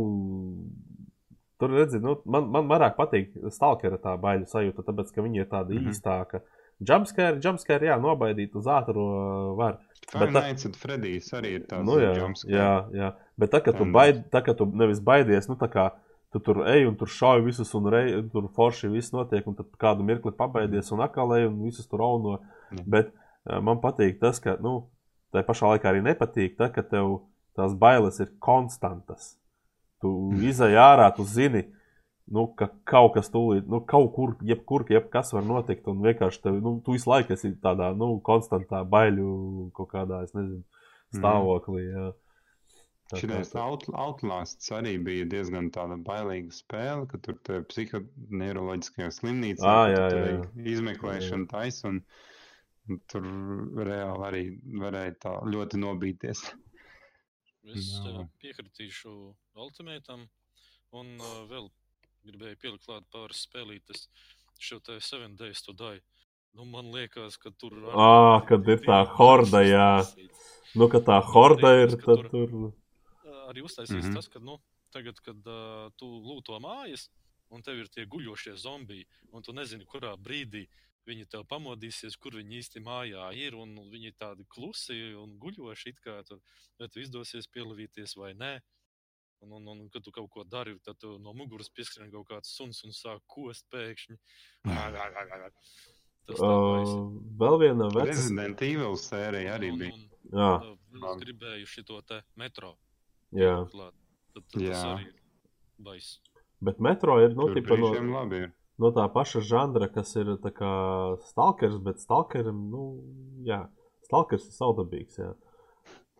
tur 1.60 1.74
redzi, 1.76 2.00
nu, 2.02 2.16
man, 2.24 2.48
man 2.54 2.70
vairāk 2.70 2.96
patīk 2.98 3.34
stalkera 3.52 4.00
tā 4.02 4.16
baiļu 4.20 4.48
sajūta, 4.50 4.86
tāpēc 4.86 5.12
ka 5.14 5.26
viņi 5.26 5.44
ir 5.44 5.50
tāda 5.50 5.74
mm. 5.74 5.78
-hmm. 5.78 5.94
īstāka. 5.94 6.42
Jumpscare, 6.80 7.40
jumpscare, 7.44 7.86
jā, 7.90 7.96
nobaidīt 8.00 8.54
uz 8.56 8.64
ātru 8.72 9.02
ā, 9.04 9.56
var. 9.58 9.78
Five 10.10 10.20
bet 10.26 10.30
tā- 10.34 10.42
Nights 10.48 10.66
at 10.66 10.76
Freddy's 10.80 11.28
arī 11.36 11.50
ir 11.58 11.66
tāds 11.68 11.84
Nu, 11.86 11.98
jā, 12.00 12.14
jumpscare. 12.16 12.54
jā, 12.56 12.70
jā. 12.96 13.10
Bet 13.38 13.50
tā, 13.52 13.60
ka 13.62 13.72
tu, 13.72 13.84
Un- 13.84 13.92
baid, 13.92 14.22
tā, 14.32 14.42
ka 14.44 14.54
tu 14.54 14.66
nevis 14.66 14.98
baidies, 15.00 15.48
nu, 15.48 15.56
tā 15.56 15.68
kā 15.70 15.90
tu 16.32 16.38
tur 16.40 16.64
ej 16.66 16.86
un 16.88 16.94
tur 16.96 17.06
šauj 17.08 17.44
visus, 17.44 17.74
un 17.74 17.86
rei, 17.90 18.22
tur 18.32 18.48
forši 18.56 18.88
viss 18.90 19.12
notiek, 19.12 19.46
un 19.46 19.54
tad 19.54 19.66
kādu 19.78 20.02
mirkli 20.06 20.32
pabaidies, 20.32 20.90
un 20.92 21.00
atkal 21.00 21.32
ej 21.36 21.46
un 21.48 21.60
visus 21.64 21.86
tur 21.90 22.00
auno. 22.00 22.38
Jā. 22.72 22.84
Bet 22.86 23.12
uh, 23.50 23.60
man 23.60 23.80
patīk 23.82 24.18
tas, 24.20 24.38
ka, 24.40 24.56
nu, 24.60 24.86
tā 25.34 25.42
pašā 25.44 25.68
laikā 25.76 25.90
arī 25.90 26.02
nepatīk, 26.02 26.56
tā, 26.56 26.72
ka 26.72 26.82
tev 26.82 27.20
tās 27.56 27.74
bailes 27.74 28.20
ir 28.20 28.30
konstantas. 28.38 29.36
Tu 30.00 30.08
izai 30.48 30.72
ārā, 30.80 31.10
tu 31.14 31.24
zini, 31.24 31.66
nu, 32.30 32.46
ka 32.58 32.70
kaut 32.88 33.14
kas 33.16 33.30
tūlīt, 33.34 33.68
nu, 33.70 33.80
kaut 33.86 34.12
kur, 34.14 34.34
jebkur, 34.46 34.84
jebkas 34.90 35.32
var 35.34 35.46
notikt, 35.46 35.88
un 35.90 36.02
vienkārši 36.04 36.42
tev, 36.44 36.58
nu, 36.64 36.76
tu 36.84 36.94
visu 36.96 37.10
laiku 37.10 37.34
esi 37.34 37.52
tādā, 37.62 37.90
nu, 37.98 38.12
konstantā 38.26 38.84
baiļu 38.88 39.70
kaut 39.76 39.90
kādā, 39.94 40.22
es 40.26 40.34
nezinu, 40.36 40.62
stāvoklī. 41.16 41.84
Jā. 41.90 42.08
Tā 43.10 43.16
kā 43.16 43.20
Šitais 43.24 43.48
tā- 43.50 43.62
out, 43.66 43.88
Outlast 43.90 44.68
arī 44.76 44.92
bija 45.02 45.26
diezgan 45.26 45.72
tāda 45.74 45.96
bailīga 46.06 46.54
spēle, 46.54 47.08
ka 47.10 47.18
tur 47.18 47.38
te 47.42 47.58
psihoneiroloģiskajā 47.72 49.10
slimnīcā 49.16 49.72
tu 49.74 49.94
jā, 49.96 50.04
tur 50.12 50.20
jā, 50.20 50.28
jā. 50.36 50.66
izmeklēšana 50.76 51.48
taisa, 51.50 51.90
un, 51.90 52.04
un 52.86 53.00
tur 53.10 53.26
reāli 53.90 54.28
arī 54.28 54.44
varēja 54.84 55.16
tā 55.26 55.34
ļoti 55.42 55.82
nobīties. 55.82 56.44
Es 57.74 57.90
Jā. 57.92 58.22
uh, 58.22 58.28
piekritīšu 58.40 59.10
Ultimētam, 59.60 60.22
un 60.96 61.10
uh, 61.18 61.34
vēl 61.50 61.66
gribēju 62.26 62.60
pielikt 62.60 62.86
klāt 62.86 63.06
pāris 63.12 63.44
spēlītes 63.46 64.08
šo 64.60 64.80
te 64.84 64.98
Seven 65.00 65.36
Days 65.40 65.62
to 65.64 65.72
Die. 65.72 66.00
Nu, 66.52 66.66
man 66.66 66.90
liekas, 66.90 67.38
ka 67.38 67.52
tur 67.54 67.76
arī 67.78 67.94
Ā, 67.94 68.42
kad 68.48 68.68
ir 68.68 68.80
tā 68.82 69.00
horda, 69.16 69.62
jā. 69.62 69.90
Nu, 70.74 70.90
ka 70.90 70.98
tā 71.06 71.20
horda 71.22 71.76
ir, 71.84 71.94
tad 72.02 72.26
tur- 72.32 72.72
arī 73.50 73.64
uztaisīts 73.66 74.04
mm. 74.04 74.10
-hmm. 74.10 74.14
tas, 74.14 74.28
ka 74.28 74.38
nu, 74.38 74.58
tagad, 74.94 75.20
kad 75.20 75.46
uh, 75.46 75.90
tu 75.96 76.06
lūto 76.06 76.58
mājas, 76.62 77.08
un 77.50 77.62
tev 77.62 77.78
ir 77.82 77.88
tie 77.88 78.06
guļošie 78.06 78.54
zombiji, 78.56 79.06
un 79.32 79.42
tu 79.42 79.52
nezini, 79.52 79.86
kurā 79.86 80.14
brīdī 80.16 80.66
viņi 81.06 81.26
tev 81.32 81.46
pamodīsies, 81.50 82.16
kur 82.16 82.36
viņi 82.38 82.60
īsti 82.60 82.82
mājā 82.84 83.30
ir, 83.34 83.56
un 83.58 83.74
viņi 83.90 84.12
tādi 84.18 84.46
klusi 84.48 85.14
un 85.18 85.38
guļoši, 85.42 85.88
it 85.88 86.00
kā 86.04 86.20
tur, 86.26 86.40
tev 86.78 87.02
izdosies 87.02 87.48
pielavīties 87.48 88.16
vai 88.16 88.34
nē. 88.34 88.60
Un, 89.42 89.52
un, 89.56 89.68
un, 89.72 89.88
kad 89.88 90.02
tu 90.04 90.10
kaut 90.12 90.28
ko 90.30 90.44
dari, 90.44 90.74
tad 90.84 90.98
tu 91.00 91.14
no 91.18 91.32
muguras 91.32 91.70
pieskrien 91.72 92.10
kaut 92.12 92.26
kāds 92.28 92.50
suns 92.58 92.82
un 92.84 92.92
sāk 92.92 93.22
kost 93.26 93.64
pēkšņi. 93.72 94.18
Tas. 96.28 96.38
Uh, 96.38 97.08
vēl 97.40 97.56
viena 97.62 97.88
veca. 97.90 98.06
Resident 98.12 98.60
Evil 98.62 98.94
sērija 99.00 99.56
arī 99.56 99.70
Un- 99.72 99.78
bija. 99.80 99.94
un- 99.94 100.06
Jā, 100.30 100.50
un, 100.62 101.04
Es 101.10 101.16
gribēju 101.24 101.66
šo 101.66 102.02
te 102.06 102.20
metro. 102.36 102.76
jā. 103.32 103.66
Tad, 103.72 103.94
tad 104.34 104.44
tas 104.52 104.62
Jā. 104.62 104.82
arī 104.94 105.06
ir 105.08 105.14
baisi. 105.78 106.18
Bet 106.60 106.78
metro 106.78 107.18
ir 107.24 107.34
nu, 107.34 107.48
tipa, 107.54 107.76
no, 107.76 107.90
labi 108.20 108.36
ir. 108.44 108.52
no 108.78 108.92
tā 108.92 109.08
paša 109.12 109.40
žanra, 109.40 109.88
kas 109.92 110.14
ir 110.16 110.26
tā 110.36 110.52
kā 110.52 111.18
stalkers, 111.24 111.78
bet 111.82 111.96
stalkeram, 111.98 112.70
nu, 112.70 113.02
jā, 113.42 113.68
stalkers 114.04 114.44
ir 114.44 114.52
saudabīgs, 114.52 115.16
jā. 115.18 115.34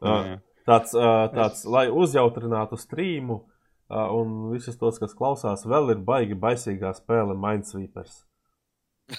Uh, 0.03 0.09
Jā. 0.25 0.43
Tāds, 0.71 0.95
tāds 1.35 1.65
lai 1.67 1.87
uzjautrinātu 1.91 2.79
streamu 2.81 3.43
un 3.91 4.35
visus 4.53 4.77
tos, 4.79 4.99
kas 5.03 5.15
klausās, 5.19 5.65
vēl 5.67 5.91
ir 5.97 6.03
baigi 6.07 6.37
baisīgā 6.39 6.93
spēle 6.95 7.35
Minesweepers. 7.35 8.21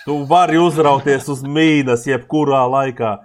Tu 0.06 0.16
vari 0.30 0.56
uzrauties 0.64 1.28
uz 1.34 1.42
mīnas 1.44 2.06
jebkurā 2.08 2.62
laikā. 2.72 3.18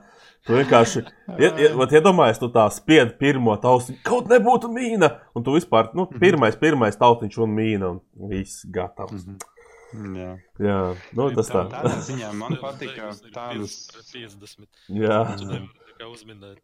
Tu 0.47 0.55
vienkārši 0.55 1.01
iedomājies, 1.39 2.39
tu 2.43 2.48
tā 2.55 2.65
spied 2.74 3.16
pirmo 3.19 3.55
taustiņu, 3.62 3.98
kaut 4.07 4.28
nebūtu 4.31 4.70
mīna, 4.70 5.09
un 5.35 5.43
tu 5.47 5.55
vispār, 5.57 5.89
nu, 5.98 6.07
pirmais, 6.23 6.55
pirmais 6.61 6.98
tautiņš 7.01 7.39
un 7.43 7.55
mīna, 7.57 7.90
un 7.94 8.31
viss 8.31 8.65
gatavs. 8.70 9.27
Mhm. 9.27 10.15
Jā. 10.19 10.31
Jā, 10.61 10.78
nu, 11.16 11.28
tas 11.35 11.48
tā. 11.51 11.62
Tā- 11.70 11.82
Tādā 11.86 11.98
ziņā 12.05 12.31
man 12.36 12.57
patika 12.61 13.12
tādas 13.32 13.77
50 13.86 13.93
pret 13.94 14.09
50. 14.12 14.66
Jā, 15.03 15.20
nekā 15.31 16.09
uzminēt. 16.11 16.59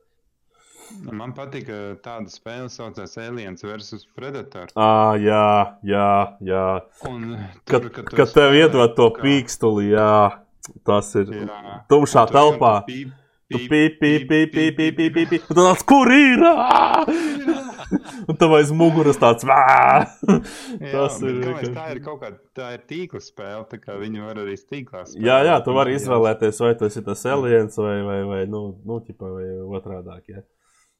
Man 1.12 1.32
patīk 1.36 1.70
tāda 2.04 2.30
spēle, 2.32 2.68
kas 2.68 2.78
saucās 2.78 3.16
Aliens 3.20 3.64
vs. 3.64 4.04
Predator. 4.16 4.70
Ah, 4.76 5.14
jā, 5.20 5.46
jā, 5.86 6.12
jā. 6.46 6.66
Un 7.08 7.34
tur, 7.64 7.88
kad, 7.88 7.90
kad, 7.96 8.12
kad 8.20 8.36
tev 8.36 8.54
iedod 8.58 8.94
to 8.98 9.08
kā... 9.16 9.24
pīkstuli, 9.24 9.90
jā, 9.94 10.14
tas 10.86 11.10
ir 11.18 11.34
jā. 11.42 11.82
tumšā 11.92 12.28
tu 12.30 12.38
telpā. 12.38 12.76
Tur 15.48 15.58
tas 15.58 15.82
kur 15.88 16.12
ir? 16.14 16.46
Un 18.28 18.38
tam 18.40 18.54
aiz 18.56 18.70
muguras 18.72 19.18
tāds- 19.20 19.44
tas 20.94 21.18
jā, 21.20 21.28
ir. 21.28 21.40
Galvenais, 21.42 21.74
tā 21.76 21.86
ir 21.92 22.00
kaut 22.04 22.22
kāda 22.22 22.38
tā 22.56 22.70
ir 22.76 22.84
tīkla 22.88 23.20
spēle, 23.20 23.66
tā 23.68 23.80
kā 23.82 23.98
viņi 24.00 24.24
var 24.24 24.40
arī 24.44 24.56
stīklā 24.56 25.04
spēlēt. 25.04 25.26
Jā, 25.26 25.38
jā, 25.48 25.58
tu 25.66 25.76
vari 25.76 25.98
izvēlēties, 25.98 26.62
vai 26.64 26.72
tas 26.80 26.96
ir 26.96 27.06
tas 27.08 27.26
aliens 27.34 27.76
vai, 27.82 27.98
vai, 28.06 28.18
vai, 28.30 28.40
nu, 28.48 28.62
nu, 28.88 29.00
ķipa, 29.04 29.32
vai 29.36 29.46
otrādāk. 29.78 30.22
Jā. 30.32 30.44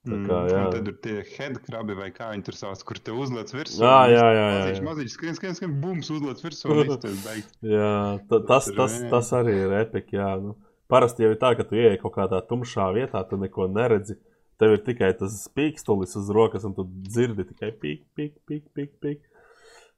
Mm, 0.02 0.24
kā, 0.26 0.38
jā. 0.50 0.62
Un 0.66 0.72
tad 0.74 0.88
ir 0.90 0.96
tie 1.04 1.20
headkrabi 1.36 1.94
vai 1.94 2.08
kā 2.10 2.32
viņi 2.32 2.46
tur 2.48 2.56
sauc, 2.58 2.80
kur 2.88 2.98
te 2.98 3.14
uzliec 3.14 3.52
virsū. 3.54 3.78
Jā, 3.84 4.00
jā, 4.10 4.24
jā, 4.34 4.46
jā, 4.56 4.64
jā. 4.72 4.82
maziņš, 4.88 5.14
skrien, 5.14 5.36
skrien, 5.38 5.54
skrien, 5.54 5.76
bums, 5.84 6.10
uzliec 6.10 6.42
virsū. 6.42 6.74
Jā, 7.76 7.94
ta, 8.26 8.40
tas, 8.48 8.66
tas, 8.74 8.98
jā. 8.98 9.08
tas 9.12 9.30
arī 9.38 9.54
ir 9.62 9.76
episki. 9.84 10.18
Jā, 10.18 10.34
nu. 10.42 10.56
Parasti 10.90 11.24
jau 11.24 11.30
ir 11.32 11.38
tā, 11.40 11.52
ka 11.56 11.64
tu 11.64 11.78
ieej 11.78 12.00
kaut 12.02 12.16
kādā 12.16 12.42
tumšā 12.44 12.90
vietā, 12.96 13.22
tu 13.30 13.38
neko 13.40 13.68
neredzi. 13.70 14.18
Tev 14.60 14.74
ir 14.74 14.82
tikai 14.84 15.12
tas 15.18 15.38
spīkstulis 15.46 16.18
uz 16.18 16.34
rokas, 16.34 16.66
un 16.66 16.74
tu 16.76 16.84
dzirdi 17.06 17.46
tikai 17.52 17.70
pīk, 17.70 18.02
pīk, 18.18 18.34
pīk, 18.50 18.66
pīk. 18.74 18.90
pīk. 19.00 19.22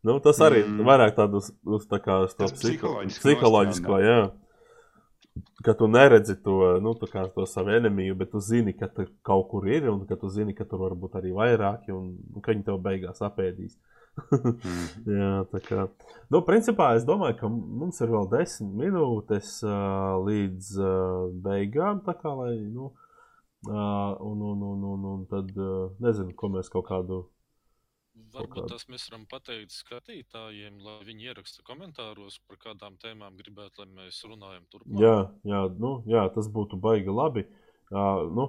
Nu, 0.04 0.18
tas 0.20 0.38
arī 0.44 0.60
mm. 0.66 0.84
Vairāk 0.84 1.16
tādu 1.16 1.40
uz, 1.40 1.48
uz, 1.64 1.84
tā 1.88 1.98
kā, 2.04 2.20
uz 2.26 2.36
to 2.36 2.44
Tas 2.44 2.52
psiho, 2.52 2.76
psiholoģiski 2.76 3.24
psiholoģisko, 3.24 4.00
jā. 4.04 4.18
Ka 5.66 5.72
tu 5.74 5.88
neredzi 5.90 6.36
to, 6.44 6.58
nu, 6.82 6.92
kā 7.10 7.24
to 7.34 7.46
savu 7.50 7.72
enemiju, 7.74 8.14
bet 8.20 8.30
tu 8.30 8.40
zini, 8.40 8.74
ka 8.78 8.86
tur 8.86 9.08
kaut 9.26 9.48
kur 9.50 9.66
ir, 9.66 9.88
un 9.90 10.04
ka 10.06 10.18
tu 10.20 10.30
zini, 10.30 10.54
ka 10.54 10.66
tur 10.68 10.84
var 10.84 10.94
būt 10.98 11.18
arī 11.18 11.32
vairāki, 11.34 11.90
un, 11.94 12.12
un 12.34 12.44
ka 12.44 12.52
viņi 12.52 12.66
tev 12.68 12.78
beigās 12.84 13.22
apēdīs. 13.26 13.74
Mm. 13.74 13.94
Jā, 15.18 15.30
tā 15.50 15.60
kā. 15.64 15.86
Nu, 16.30 16.40
principā 16.46 16.92
es 16.98 17.06
domāju, 17.08 17.38
ka 17.40 17.50
mums 17.50 17.98
ir 18.04 18.12
vēl 18.14 18.28
desmit 18.30 18.76
minūtes 18.84 19.56
uh, 19.66 20.14
līdz 20.22 20.70
uh, 20.78 21.24
beigām. 21.44 22.04
Tā 22.06 22.14
kā, 22.20 22.30
lai, 22.38 22.54
nu, 22.70 22.92
uh, 23.66 24.14
un, 24.22 24.44
un, 24.52 24.62
un, 24.70 24.84
un, 24.92 25.08
un 25.16 25.24
tad 25.30 25.50
uh, 25.58 25.90
nezinu, 26.04 26.34
ko 26.38 26.52
mēs 26.54 26.70
kaut 26.72 26.86
kādu. 26.92 27.24
Varbūt 28.34 28.68
tas 28.70 28.84
mēs 28.90 29.04
varam 29.08 29.24
pateikt 29.30 29.74
skatītājiem, 29.74 30.76
lai 30.86 31.00
viņi 31.06 31.30
ieraksta 31.30 31.64
komentāros, 31.66 32.40
par 32.46 32.60
kādām 32.62 32.94
tēmām 33.02 33.34
gribētu, 33.38 33.82
lai 33.82 33.88
mēs 33.90 34.20
runājam 34.26 34.66
turpmāk. 34.70 35.00
Jā, 35.02 35.16
jā, 35.50 35.62
nu, 35.82 35.96
jā, 36.10 36.22
tas 36.34 36.50
būtu 36.50 36.78
baigi 36.82 37.14
labi. 37.14 37.46
Uh, 37.90 38.22
nu, 38.34 38.46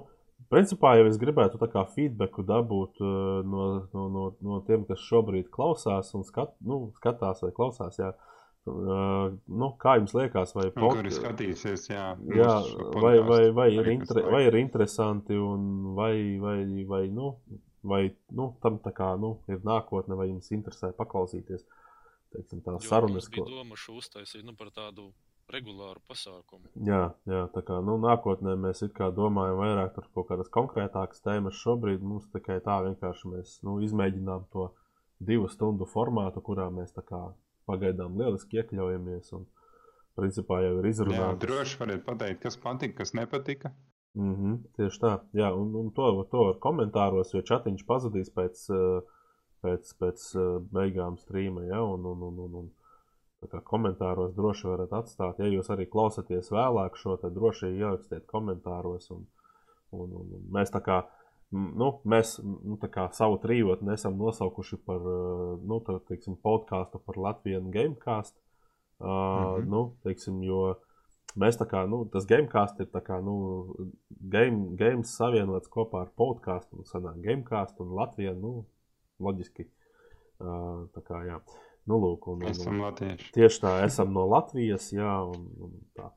principā 0.52 0.94
jau 0.98 1.08
es 1.10 1.18
gribētu 1.22 1.58
tā 1.62 1.70
kā 1.72 1.82
feedbacku 1.96 2.46
dabūt 2.46 3.02
uh, 3.02 3.42
no, 3.46 3.66
no, 3.94 4.06
no, 4.14 4.24
no 4.38 4.62
tiem, 4.66 4.86
kas 4.86 5.02
šobrīd 5.06 5.50
klausās 5.54 6.14
un 6.18 6.26
skat, 6.26 6.54
nu, 6.62 6.86
skatās 7.00 7.42
vai 7.46 7.52
klausās. 7.58 7.98
Jā. 8.02 8.14
Uh, 8.66 9.36
nu, 9.46 9.72
kā 9.82 9.98
jums 10.00 10.14
liekas, 10.14 10.54
vai 10.54 10.68
Un 10.72 10.82
Kuri 10.82 11.14
skatīsies, 11.14 11.90
jā. 11.90 12.08
Jā, 12.34 12.54
vai, 12.98 13.18
vai, 13.18 13.22
podcastu, 13.22 13.54
vai, 13.58 13.68
ir 13.74 13.90
inter, 13.92 14.22
vai 14.30 14.46
ir 14.46 14.58
interesanti, 14.58 15.38
un 15.38 15.94
vai, 15.98 16.14
vai, 16.42 16.58
vai, 16.90 17.04
nu, 17.14 17.36
vai 17.88 18.02
nu, 18.34 18.50
tam 18.62 18.80
tā 18.84 18.92
kā 18.96 19.12
nu, 19.20 19.36
ir 19.52 19.62
nākotne, 19.66 20.18
vai 20.18 20.28
jums 20.30 20.50
interesē 20.54 20.92
paklausīties 20.96 21.64
teiksim, 22.34 22.62
tās 22.66 22.84
Jo 22.84 22.90
sarunas. 22.90 23.30
Ko... 23.32 23.46
doma 23.48 23.78
šo 23.80 24.00
uztaisīt 24.00 24.44
nu, 24.46 24.56
par 24.58 24.72
tādu 24.74 25.10
regulāru 25.52 26.02
pasākumu. 26.10 26.72
Jā, 26.88 27.02
jā, 27.30 27.44
tā 27.54 27.62
kā 27.66 27.78
nu, 27.86 27.96
nākotnē 28.02 28.56
mēs 28.58 28.82
domājam 29.14 29.60
vairāk 29.62 29.94
par 29.94 30.08
kaut 30.14 30.30
kādas 30.32 30.50
konkrētākas 30.52 31.22
tēmas. 31.22 31.60
Šobrīd 31.62 32.02
mums 32.02 32.26
tikai 32.34 32.58
tā 32.64 32.80
vienkārši 32.88 33.30
mēs 33.30 33.58
nu, 33.66 33.78
izmēģinām 33.86 34.48
to 34.52 34.72
divu 35.22 35.48
stundu 35.48 35.86
formātu, 35.86 36.42
kurā 36.42 36.66
mēs 36.74 36.96
kā 36.98 37.22
pagaidām 37.70 38.18
lieliski 38.18 38.58
iekļaujamies. 38.58 39.30
Un, 39.38 39.46
principā 40.16 40.62
jau 40.64 40.78
ir 40.80 40.88
Jā, 40.88 40.94
izrunāts. 40.94 41.42
droši 41.44 41.78
variet 41.82 42.04
pateikt, 42.06 42.40
kas 42.42 42.56
patika, 42.60 43.02
kas 43.02 43.14
nepatika. 43.16 43.72
Mm 44.16 44.34
-hmm, 44.34 44.56
tieši 44.76 45.00
tā, 45.00 45.10
jā, 45.36 45.50
un, 45.52 45.74
un 45.76 45.90
to, 45.90 46.24
to 46.30 46.44
var 46.44 46.54
komentāros, 46.60 47.34
jo 47.34 47.42
chatiņš 47.44 47.82
pazudīs 47.86 48.30
pēc, 48.32 48.62
eh, 48.72 49.02
pēc, 49.62 49.90
pēc 50.00 50.22
eh, 50.36 50.46
beigām 50.72 51.18
strīma. 51.20 51.64
Ja, 51.68 51.82
un, 51.82 52.06
un, 52.06 52.22
un, 52.22 52.38
un, 52.38 52.54
un, 52.54 52.70
komentāros 53.64 54.32
droši 54.34 54.66
varat 54.68 54.92
atstāt. 54.92 55.38
Ja 55.38 55.46
jūs 55.46 55.68
arī 55.70 55.86
klausāties 55.86 56.50
vēlāk 56.50 56.96
šo, 56.96 57.16
tad 57.16 57.34
droši 57.34 57.66
ierakstiet 57.66 58.26
komentāros. 58.26 59.10
Un, 59.10 59.26
un, 59.90 60.08
un, 60.12 60.32
un 60.38 60.48
mēs 60.52 60.72
tā 60.72 60.80
kā, 60.80 61.04
nu, 61.52 61.92
mēs 62.04 62.40
nu, 62.44 62.78
tā 62.80 62.88
kā 62.88 63.08
savu 63.12 63.36
trijotni 63.38 63.92
esam 63.92 64.16
nosaukuši 64.16 64.76
par 64.76 65.00
eh, 65.00 65.60
nu, 65.60 65.80
tā, 65.80 66.00
teiksim, 66.08 66.36
podkāstu 66.36 66.98
par 66.98 67.16
Latvijas 67.16 67.68
Gamecast. 67.68 68.36
Uh, 68.98 69.06
mm 69.06 69.10
Mhm. 69.10 69.62
-hmm. 69.62 69.68
nu, 69.68 69.96
teiksim, 70.02 70.42
jo 70.42 70.74
mēs 71.40 71.58
tā 71.60 71.66
kā, 71.68 71.82
nu, 71.90 72.04
tas 72.12 72.26
Gamecast 72.28 72.80
ir 72.82 72.88
tā 72.92 73.02
kā, 73.04 73.18
nu, 73.24 73.36
game, 74.32 74.72
games 74.78 75.12
savienots 75.18 75.70
kopā 75.72 76.06
ar 76.06 76.12
podkāstu, 76.18 76.80
un 76.80 76.88
sanāk 76.88 77.20
Gamecast 77.24 77.80
un 77.84 77.94
Latvija, 77.98 78.34
nu, 78.38 78.60
loģiski. 79.22 79.68
Uh, 80.36 80.84
tā 80.92 81.02
kā, 81.04 81.22
jā. 81.24 81.38
Nu, 81.88 82.00
lūk, 82.02 82.26
un, 82.32 82.42
un, 82.42 82.50
esam 82.50 82.82
latvieši. 82.82 83.30
Tieši 83.36 83.62
tā, 83.62 83.76
esam 83.86 84.10
no 84.12 84.26
Latvijas, 84.28 84.90
jā, 84.92 85.12
un, 85.30 85.46
un 85.62 85.78
tā. 85.96 86.10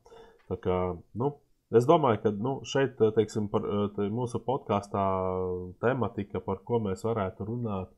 tā 0.50 0.58
kā, 0.60 0.78
nu, 1.20 1.30
es 1.76 1.86
domāju, 1.88 2.20
ka 2.24 2.34
nu, 2.34 2.56
šeit, 2.66 3.00
teiksim, 3.16 3.46
par 3.52 3.64
te, 3.96 4.10
mūsu 4.12 4.42
podkāstā 4.44 5.04
tematika, 5.84 6.42
par 6.44 6.60
ko 6.66 6.82
mēs 6.84 7.06
varētu 7.06 7.46
runāt, 7.48 7.94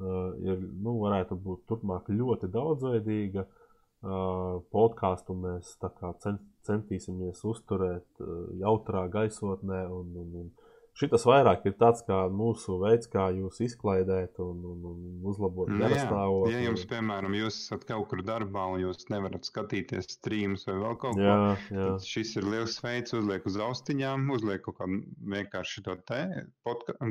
uh, 0.00 0.32
ir, 0.42 0.58
nu, 0.58 0.96
varētu 1.04 1.38
būt 1.44 1.66
turpmāk 1.70 2.10
ļoti 2.10 2.50
daudzveidīga. 2.56 3.46
Uh, 3.46 3.59
podkāstu 4.00 5.34
mēs 5.36 5.74
kā 5.80 6.12
cen, 6.22 6.38
centīsimies 6.64 7.44
uzturēt 7.44 8.22
jautrā 8.60 9.06
gaisotnē 9.12 9.82
un, 9.92 10.14
un, 10.22 10.30
un 10.44 10.50
Šis 10.98 11.24
vairāk 11.24 11.62
ir 11.70 11.74
tāds 11.80 12.02
kā 12.04 12.16
mūsu 12.34 12.76
veids, 12.82 13.06
kā 13.08 13.28
jūs 13.32 13.60
izklaidēt 13.64 14.40
un, 14.42 14.58
un, 14.72 14.80
un 14.90 15.28
uzlabot 15.30 15.70
Nu, 15.70 15.78
garastāvokli. 15.80 16.52
ja 16.52 16.60
jums, 16.66 16.82
piemēram, 16.90 17.36
jūs 17.38 17.60
esat 17.62 17.86
kaut 17.88 18.08
kur 18.10 18.22
darbā 18.26 18.66
un 18.74 18.82
jūs 18.82 19.06
nevarat 19.12 19.46
skatīties 19.48 20.10
streamus 20.16 20.66
vai 20.68 20.74
vēl 20.82 20.98
kaut 21.00 21.14
ko, 21.16 21.22
Jā, 21.24 21.36
jā. 21.70 21.86
tad 21.94 22.08
šis 22.10 22.34
ir 22.40 22.48
liels 22.52 22.76
veids, 22.84 23.14
uzliek 23.16 23.46
uz 23.48 23.56
austiņām, 23.64 24.26
uzliek 24.34 24.64
kaut 24.66 24.76
kādu 24.82 25.00
vienkārši 25.36 25.84
to 25.86 25.96
te 26.10 26.20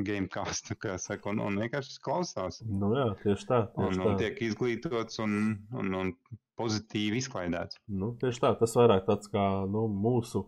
gamecast, 0.06 0.70
kā 0.80 0.94
saka, 1.00 1.32
un, 1.32 1.40
un 1.48 1.58
vienkārši 1.64 1.98
klausās. 2.04 2.60
Nu, 2.66 2.92
jā, 2.96 3.08
tieši 3.24 3.48
tā. 3.48 3.60
Un, 3.74 3.90
Tieši 3.90 4.00
un 4.00 4.06
tā. 4.12 4.16
tiek 4.22 4.40
izglītots 4.50 5.20
un, 5.24 5.34
un, 5.74 5.94
un 5.98 6.12
pozitīvi 6.60 7.20
izklaidēts. 7.22 7.80
Nu, 7.88 8.12
tieši 8.20 8.42
tā, 8.44 8.52
tas 8.60 8.74
vairāk 8.76 9.06
tāds 9.08 9.30
kā 9.32 9.44
nu, 9.70 9.86
mūsu, 9.88 10.44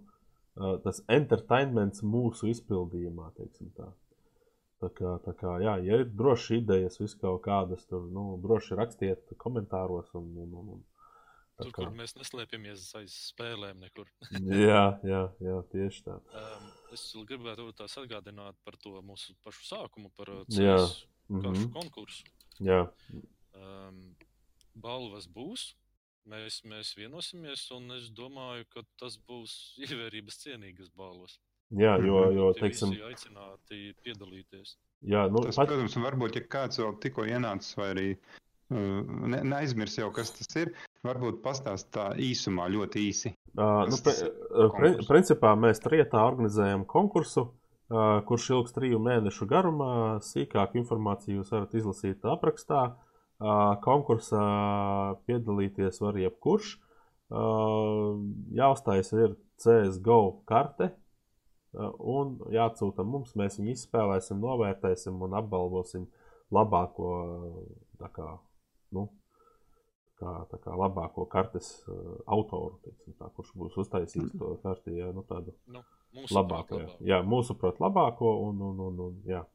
tas 0.84 1.02
entertainments 1.08 2.02
mūsu 2.04 2.50
izpildījumā, 2.52 3.30
teiksim 3.38 3.70
tā. 3.76 3.88
Tā 4.82 4.88
kā, 4.98 5.12
tā 5.22 5.32
kā, 5.38 5.52
jā, 5.62 5.76
ja 5.86 6.00
ir 6.02 6.08
droši 6.10 6.56
idejas, 6.58 6.96
vis 6.98 7.14
kaut 7.14 7.44
kādas, 7.44 7.84
tur, 7.86 8.08
nu, 8.10 8.32
droši 8.42 8.74
rakstiet 8.74 9.30
komentāros 9.38 10.08
un, 10.18 10.26
un, 10.42 10.56
un, 10.58 10.72
un 10.74 10.82
Tur, 11.62 11.68
kā. 11.70 11.84
kur 11.84 11.92
mēs 11.94 12.16
neslēpjamies 12.18 12.88
aiz 12.98 13.14
spēlēm, 13.28 13.78
nekur. 13.84 14.08
Jā, 14.66 14.98
jā, 15.06 15.20
jā, 15.44 15.58
tieši 15.70 16.02
tā. 16.08 16.16
Um, 16.34 16.64
es 16.96 17.04
vēl 17.14 17.26
gribētu 17.28 17.68
tās 17.78 17.94
atgādināt 18.00 18.56
par 18.64 18.74
to 18.82 18.96
mūsu 19.06 19.36
pašu 19.44 19.62
sākumu, 19.68 20.10
par. 20.16 20.32
CS 20.50 21.04
karšu 21.30 21.68
Mhm. 21.68 21.70
konkursu. 21.76 22.24
Jā, 22.60 22.88
Um, 23.54 24.16
balvas 24.74 25.26
būs. 25.28 25.74
Mēs, 26.30 26.60
mēs 26.70 26.92
vienosimies, 26.94 27.64
un 27.74 27.96
es 27.96 28.06
domāju, 28.14 28.66
ka 28.70 28.84
tas 29.00 29.16
būs 29.28 29.54
ievērības 29.88 30.38
cienīgas 30.44 30.92
balvas. 30.94 31.38
jā, 31.74 31.96
jo, 32.04 32.22
jo, 32.36 32.52
teiksim, 32.58 32.92
visi 32.94 33.06
aicināti 33.08 33.80
piedalīties. 34.04 34.76
jā, 35.02 35.26
nu, 35.32 35.42
Tas, 35.48 35.58
pat, 35.58 35.72
protams, 35.72 35.98
varbūt, 36.04 36.38
ja 36.38 36.46
kāds 36.54 36.78
vēl 36.78 36.94
tikko 37.02 37.26
ienācis, 37.26 37.74
vai 37.80 37.88
arī 37.94 38.06
uh, 38.12 39.02
ne, 39.34 39.42
neaizmirs 39.54 39.98
jau, 39.98 40.12
kas 40.14 40.30
tas 40.36 40.54
ir, 40.62 40.74
varbūt 41.02 41.42
pastāst 41.42 41.90
tā 41.96 42.12
īsumā, 42.14 42.68
ļoti 42.70 43.06
īsi. 43.08 43.34
Uh, 43.56 43.82
nu, 43.90 43.98
pre, 44.04 44.14
konkurss. 44.76 45.10
principā 45.10 45.56
mēs 45.58 45.82
trietā 45.82 46.22
organizējam 46.22 46.86
konkursu, 46.86 47.48
uh, 47.48 48.20
kurš 48.28 48.52
ilgs 48.54 48.76
triju 48.78 49.02
mēnešu 49.02 49.48
garumā. 49.50 49.94
Sīkāku 50.22 50.78
informāciju 50.84 51.40
jūs 51.40 51.50
varat 51.56 51.74
izlasīt 51.82 52.30
aprakstā. 52.36 52.84
Uh, 52.92 53.08
konkursā 53.84 54.42
piedalīties 55.26 56.00
var 56.02 56.18
jebkurš. 56.20 56.76
Jāuzstājas 58.58 59.12
ir 59.16 59.36
CSGO 59.62 60.18
karte 60.48 60.92
un 61.72 62.36
jāatsūta 62.52 63.04
mums. 63.06 63.34
Mēs 63.38 63.58
viņu 63.60 63.72
izspēlēsim, 63.76 64.42
novērtēsim 64.42 65.22
un 65.24 65.38
apbalvosim 65.40 66.06
labāko, 66.52 67.14
tā 68.02 68.10
kā, 68.12 68.28
nu, 68.92 69.06
kā, 70.20 70.34
tā 70.50 70.60
kā 70.60 70.76
labāko 70.76 71.24
kartes 71.32 71.72
autoru, 72.26 72.76
teiksim, 72.84 73.16
tā, 73.16 73.30
kurš 73.32 73.54
būs 73.56 73.80
uztaisījis 73.86 74.36
to 74.36 74.52
karti. 74.62 74.98
Jā, 75.00 75.10
nu, 75.16 75.24
tādu 75.28 75.56
Mūsu 76.12 76.36
labāko. 76.36 76.76
Jā, 76.76 76.94
jā 77.08 77.18
mūsuprāt, 77.24 77.78
labāko. 77.80 78.36
Un, 78.50 78.60
un, 78.60 78.80
un, 78.90 78.98
un, 79.06 79.18
jā, 79.24 79.46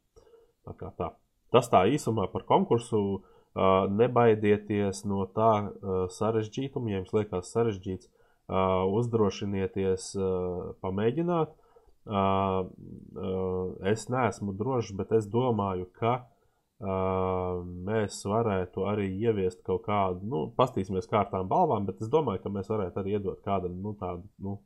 tā 0.66 0.74
kā 0.80 0.90
tā. 0.98 1.12
Tas 1.54 1.70
tā 1.70 1.86
īsumā 1.94 2.26
par 2.34 2.48
konkursu. 2.50 2.98
Uh, 2.98 3.34
nebaidieties 3.58 5.04
no 5.10 5.26
tā 5.34 5.52
sarežģītuma, 6.14 6.92
ja 6.92 7.02
jums 7.02 7.14
liekas 7.18 7.52
sarežģīts. 7.56 8.12
Uzdrošinieties 8.48 10.12
pamēģināt. 10.84 11.56
Es 13.92 14.06
neesmu 14.14 14.54
drošs, 14.56 14.94
bet 14.96 15.12
es 15.18 15.28
domāju, 15.28 15.90
ka 16.00 16.14
mēs 17.90 18.22
varētu 18.30 18.86
arī 18.88 19.10
ieviest 19.18 19.64
kaut 19.66 19.84
kādu, 19.88 20.22
nu, 20.30 20.44
pastīsimies 20.56 21.10
kārtām 21.10 21.50
balvām, 21.50 21.88
bet 21.90 22.04
es 22.06 22.12
domāju, 22.14 22.44
ka 22.44 22.52
mēs 22.54 22.70
varētu 22.70 23.02
arī 23.02 23.18
iedot 23.18 23.42
kādam 23.44 23.80
nu, 23.82 23.96
tādu, 23.98 24.24
nu, 24.46 24.60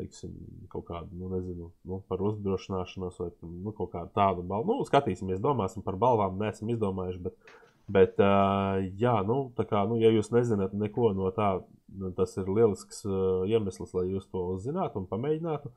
teiksim, 0.00 0.32
kaut 0.72 0.86
kādu, 0.88 1.12
nu, 1.20 1.28
nezinu, 1.36 1.68
nu, 1.84 2.00
par 2.08 2.24
uzdrošināšanos 2.24 3.20
vai 3.20 3.28
nu, 3.44 3.74
kaut 3.76 3.92
kādu 3.92 4.10
tādu 4.16 4.42
balvu. 4.48 4.80
Nu, 4.80 4.88
skatīsimies, 4.88 5.42
domāsim 5.44 5.84
par 5.84 6.00
balvām, 6.00 6.40
neesam 6.40 6.72
izdomājuši, 6.72 7.22
bet, 7.28 7.54
bet 7.88 8.20
uh, 8.22 8.80
jā, 9.00 9.14
nu, 9.28 9.38
tā 9.56 9.66
kā, 9.68 9.84
nu, 9.88 9.98
ja 10.00 10.10
jūs 10.12 10.30
nezināt 10.32 10.74
neko 10.76 11.12
no 11.16 11.30
tā, 11.36 11.50
nu, 11.92 12.12
tas 12.16 12.36
ir 12.40 12.48
lielisks 12.48 13.04
uh, 13.08 13.44
iemesls, 13.50 13.92
lai 13.96 14.06
jūs 14.12 14.28
to 14.32 14.44
uzzinātu 14.54 15.02
un 15.02 15.08
pamēģinātu. 15.10 15.72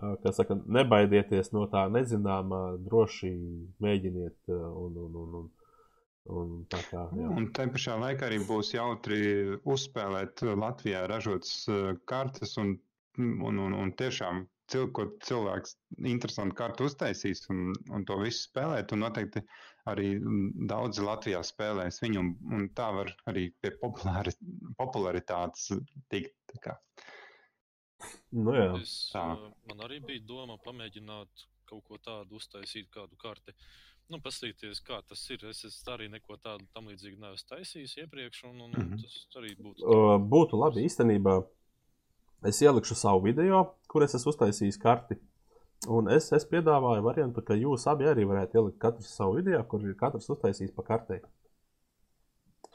Uh, 0.00 0.14
kā 0.22 0.32
saka, 0.32 0.56
nebaidieties 0.64 1.52
no 1.52 1.66
tā 1.72 1.84
nezināmā, 1.92 2.62
droši 2.86 3.32
mēģiniet 3.84 4.52
uh, 4.52 4.62
un, 4.84 4.96
un, 5.04 5.18
un, 5.22 5.34
un, 5.40 5.50
un 6.40 6.54
tā 6.72 6.80
kā, 6.88 7.04
jā. 7.18 7.28
Un 7.28 7.50
te 7.56 7.68
pašā 7.74 7.98
laikā 8.00 8.30
arī 8.30 8.40
būs 8.48 8.72
jautri 8.76 9.20
uzspēlēt 9.68 10.46
Latvijā 10.56 11.04
ražotas 11.10 11.66
kartes 12.08 12.56
un, 12.62 12.78
un, 13.20 13.60
un, 13.66 13.76
un 13.76 13.92
tiešām 14.00 14.46
cil, 14.70 14.86
ko 14.96 15.06
cilvēks 15.26 15.76
interesantu 16.06 16.56
kartu 16.58 16.86
uztaisīs 16.90 17.44
un, 17.52 17.70
un 17.94 18.04
to 18.08 18.16
visu 18.22 18.46
spēlēt. 18.48 18.94
Un 18.96 19.02
noteikti 19.04 19.42
arī 19.90 20.12
mm, 20.18 20.66
daudzi 20.70 21.04
Latvijā 21.06 21.40
spēlēs 21.46 22.00
viņu, 22.04 22.22
un, 22.22 22.32
un 22.56 22.68
tā 22.76 22.90
var 22.94 23.12
arī 23.30 23.48
pie 23.62 23.72
populāri, 23.82 24.34
popularitātes 24.78 25.70
tikt. 26.12 26.60
Nu, 28.32 28.54
jā. 28.56 28.68
Es, 28.80 28.94
Tā. 29.12 29.24
man 29.68 29.84
arī 29.84 30.00
bija 30.04 30.24
doma 30.26 30.56
pamēģināt 30.64 31.46
kaut 31.70 31.84
ko 31.86 31.98
tādu 32.02 32.38
uztaisīt, 32.40 32.88
kādu 32.94 33.18
karti. 33.20 33.54
Nu, 34.10 34.18
paskatīties, 34.18 34.80
kā 34.82 34.98
tas 35.06 35.20
ir. 35.30 35.44
Es, 35.52 35.60
es 35.68 35.76
arī 35.92 36.08
neko 36.10 36.34
tādu 36.42 36.66
tam 36.74 36.88
līdzīgu 36.90 37.20
neesmu 37.22 37.50
taisījis 37.52 37.92
iepriekš, 38.04 38.40
un, 38.48 38.56
un, 38.66 38.72
un 38.74 38.88
Mhm. 38.88 39.02
tas 39.04 39.38
arī 39.38 39.52
būtu. 39.58 39.86
Uh, 39.86 40.16
būtu 40.32 40.58
labi 40.58 40.86
īstenībā. 40.88 41.36
Es 42.46 42.60
ielikšu 42.62 42.96
savu 42.96 43.24
video, 43.26 43.64
kur 43.90 44.04
es 44.06 44.14
esmu 44.16 44.32
uztaisījis 44.32 44.80
karti. 44.80 45.18
Un 45.88 46.10
es, 46.12 46.28
es 46.36 46.44
piedāvāju 46.48 47.04
variantu, 47.04 47.42
ka 47.44 47.56
jūs 47.56 47.86
abi 47.88 48.08
arī 48.08 48.26
varētu 48.28 48.58
ielikt 48.60 48.80
katrs 48.80 49.12
savu 49.16 49.38
video, 49.38 49.60
kur 49.68 49.84
ir 49.84 49.96
katrs 50.00 50.28
uztaisījis 50.32 50.74
pa 50.76 50.84
kartei. 50.84 51.20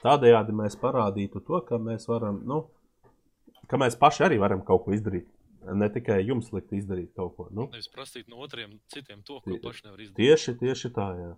Tādējādi 0.06 0.54
mēs 0.54 0.78
parādītu 0.82 1.42
to, 1.46 1.62
ka 1.66 1.80
mēs 1.82 2.06
varam, 2.10 2.42
nu, 2.46 2.64
ka 3.70 3.78
mēs 3.82 3.98
paši 4.02 4.26
arī 4.28 4.38
varam 4.42 4.62
kaut 4.66 4.86
ko 4.86 4.94
izdarīt. 4.98 5.30
Ne 5.66 5.90
tikai 5.90 6.20
jums 6.22 6.52
likt 6.54 6.74
izdarīt 6.78 7.14
kaut 7.18 7.34
ko. 7.38 7.48
Nu, 7.50 7.66
Nevis 7.74 7.90
prasīt 7.90 8.30
no 8.30 8.44
otriem 8.46 8.78
citiem 8.94 9.24
to, 9.26 9.40
ko 9.42 9.58
paši 9.64 9.88
nevar 9.88 10.04
izdarīt. 10.04 10.18
Tieši, 10.20 10.58
tieši 10.62 10.92
tā, 10.94 11.08
jā. 11.18 11.32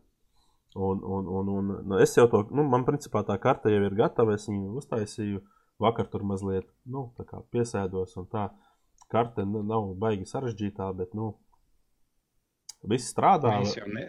Un, 0.75 0.99
un, 0.99 1.29
un, 1.31 1.51
un 1.53 1.69
nu, 1.87 1.99
es 2.03 2.11
jau 2.17 2.27
to, 2.31 2.43
nu, 2.51 2.65
man 2.67 2.83
principā 2.87 3.23
tā 3.27 3.37
karte 3.41 3.71
jau 3.71 3.79
ir 3.87 3.95
gatava. 3.95 4.35
Es 4.35 4.49
viņu 4.51 4.75
uztaisīju. 4.81 5.43
Vakar 5.83 6.07
tur 6.09 6.23
mazliet 6.25 6.69
nu, 6.89 7.09
tā 7.17 7.41
piesēdos, 7.53 8.15
un 8.17 8.29
tā 8.31 8.47
karte 9.13 9.45
nav 9.45 9.91
baigi 10.01 10.25
sarežģītā, 10.27 10.87
bet, 10.97 11.13
nu, 11.17 11.35
viss 12.89 13.13
strādā. 13.13 13.59
Mēs 13.61 13.77
jau 13.77 13.89
ne, 13.91 14.07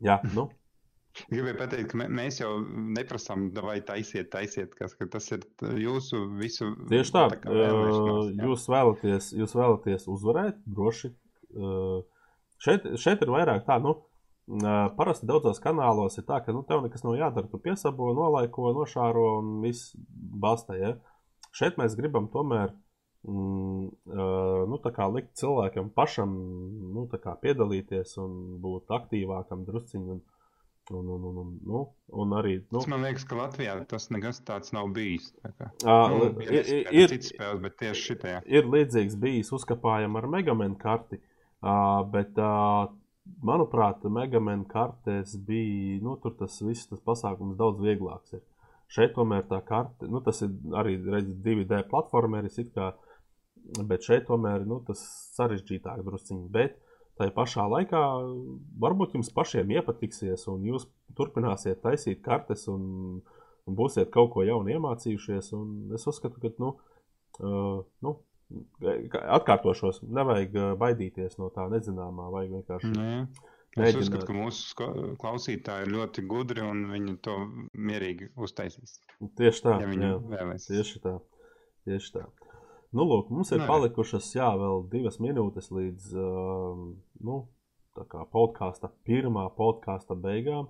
Jā, 0.00 0.16
nu, 0.32 0.46
gribēju 1.32 1.56
pateikt, 1.58 1.90
ka 1.92 1.98
mē- 2.00 2.10
mēs 2.20 2.40
jau 2.40 2.52
neprasām, 2.96 3.50
vai 3.60 3.78
taisiet, 3.84 4.30
taisiet, 4.32 4.72
kas, 4.78 4.94
ka 4.96 5.08
tas 5.12 5.26
ir 5.34 5.44
jūsu 5.82 6.22
visu. 6.40 6.70
tieši 6.90 7.14
tā. 7.16 7.26
kā 7.42 7.52
vēlēšanās, 7.52 8.30
jā. 8.30 8.46
Jūs 8.46 8.68
vēlaties, 8.72 9.32
jūs 9.42 9.56
vēlaties 9.58 10.08
uzvarēt, 10.14 10.62
droši. 10.78 11.12
Šeit, 12.60 12.86
šeit 13.00 13.22
ir 13.24 13.32
vairāk 13.32 13.64
tā, 13.68 13.78
nu, 13.82 13.96
parasti 14.98 15.28
daudzos 15.28 15.60
kanālos 15.62 16.18
ir 16.18 16.26
tā, 16.26 16.40
ka 16.44 16.54
nu, 16.54 16.64
tev 16.66 16.82
nekas 16.84 17.04
nav 17.06 17.18
jādara. 17.18 17.50
Tu 17.50 17.60
piesabo, 17.62 18.10
nolaiko, 18.16 18.72
nošāro 18.74 19.26
un 19.38 19.58
viss 19.64 19.94
basta. 20.42 20.78
Ja? 20.78 20.94
Šeit 21.54 21.78
mēs 21.80 21.96
gribam 21.98 22.28
tomēr 22.32 22.72
mm, 23.28 23.86
nu, 24.70 24.80
tā 24.82 24.92
kā 24.96 25.06
likt 25.12 25.36
cilvēkam 25.40 25.92
pašam 25.94 26.34
nu, 26.96 27.06
piedalīties 27.14 28.18
un 28.22 28.36
būt 28.62 28.92
aktīvākam 29.00 29.64
drusciņam. 29.68 30.20
Un, 30.90 31.06
un, 31.06 31.06
un, 31.06 31.24
un, 31.24 31.36
un, 31.38 31.50
nu, 31.62 31.80
un 32.18 32.32
arī. 32.34 32.56
Nu, 32.74 32.80
man 32.90 33.04
liekas, 33.06 33.22
ka 33.28 33.36
Latvijā 33.38 33.76
tas 33.86 34.08
nekas 34.10 34.40
tāds 34.42 34.72
nav 34.74 34.88
bijis. 34.96 35.28
Tā 35.38 35.52
kā, 35.54 35.68
uh, 35.84 36.10
nu, 36.10 36.30
ir, 36.42 36.66
ir, 36.66 37.12
citas 37.12 37.30
spēles, 37.30 37.60
bet 37.62 37.76
tieši 37.78 38.06
šitajā. 38.08 38.40
ir 38.58 38.66
līdzīgs 38.66 39.14
bijis 39.22 39.52
uzkapājam 39.54 40.18
ar 40.18 40.26
Megamenu 40.32 40.74
karti, 40.80 41.20
uh, 41.62 42.00
bet, 42.10 42.34
uh, 42.42 42.90
manuprāt, 43.46 44.04
Megamenu 44.04 44.66
kartēs 44.70 45.36
bija, 45.46 46.00
nu, 46.04 46.16
tas 46.24 46.60
viss, 46.64 46.88
tas 46.90 47.02
pasākums 47.06 47.58
daudz 47.58 47.82
vieglāks 47.82 48.36
ir. 48.36 48.44
Šeit 48.90 49.14
tomēr 49.14 49.44
tā 49.46 49.60
karte, 49.66 50.08
nu, 50.10 50.18
tas 50.24 50.42
ir 50.42 50.50
arī, 50.74 50.96
redz, 51.04 51.34
2D 51.44 51.84
platformeris 51.90 52.58
kā, 52.74 52.90
bet 53.86 54.06
šeit 54.06 54.26
tomēr, 54.26 54.64
nu, 54.66 54.80
tas 54.86 55.02
sarežģītāk 55.36 56.02
drusciņi, 56.06 56.48
bet 56.50 56.80
tai 57.20 57.28
pašā 57.36 57.66
laikā 57.70 58.00
varbūt 58.82 59.14
jums 59.14 59.30
pašiem 59.36 59.70
iepatiksies 59.76 60.46
un 60.50 60.64
jūs 60.66 60.88
turpināsiet 61.18 61.82
taisīt 61.84 62.22
kartes 62.24 62.64
un, 62.72 63.20
un 63.68 63.78
būsiet 63.78 64.10
kaut 64.14 64.32
ko 64.34 64.42
jaunu 64.46 64.72
iemācījušies, 64.74 65.52
un 65.58 65.94
es 65.94 66.08
uzskatu, 66.10 66.40
ka, 66.42 66.50
nu, 66.58 66.72
uh, 67.44 67.84
nu 68.02 68.16
atkārtošos, 69.38 70.02
nevajag 70.06 70.56
uh, 70.58 70.68
baidīties 70.80 71.38
no 71.40 71.50
tā 71.54 71.66
nezināmā, 71.72 72.28
vajag 72.34 72.58
vienkārši. 72.58 72.92
Nē. 72.96 73.14
Es 73.70 73.78
Mēģināt. 73.78 74.00
uzskatu, 74.02 74.26
ka 74.26 74.34
mūsu 74.34 74.86
klausītāji 75.22 75.84
ir 75.86 75.92
ļoti 75.94 76.24
gudri 76.26 76.62
un 76.66 76.80
viņi 76.90 77.12
to 77.22 77.36
mierīgi 77.78 78.32
uztaisīs. 78.42 78.96
Tieši 79.38 79.62
tā, 79.62 79.76
Ja 79.84 79.86
viņi 79.86 80.08
jā, 80.08 80.16
vēlēsies. 80.32 80.72
tieši 80.72 81.02
tā. 81.04 81.12
Tieši 81.86 82.10
tā. 82.16 82.24
Nu, 82.90 83.04
lūk, 83.06 83.30
mums 83.30 83.52
ir 83.54 83.62
jā. 83.62 83.68
palikušas, 83.70 84.32
jā, 84.34 84.48
vēl 84.58 84.82
divas 84.90 85.20
minūtes 85.22 85.70
līdz, 85.70 86.08
uh, 86.18 86.82
nu, 87.22 87.36
podkāsta, 88.34 88.90
pirmā 89.06 89.46
podkāsta 89.54 90.18
beigām. 90.18 90.66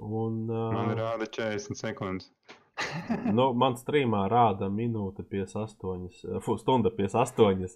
Un, 0.00 0.46
uh, 0.48 0.72
Man 0.72 0.96
rāda 0.96 1.28
40 1.28 1.76
sekundes. 1.76 2.30
nu, 3.38 3.50
man 3.54 3.74
strīmā 3.78 4.26
rāda 4.32 4.68
minūte 4.72 5.24
58, 5.28 6.06
uh, 6.28 6.38
fu, 6.44 6.56
stunda 6.60 6.90
58. 6.94 7.66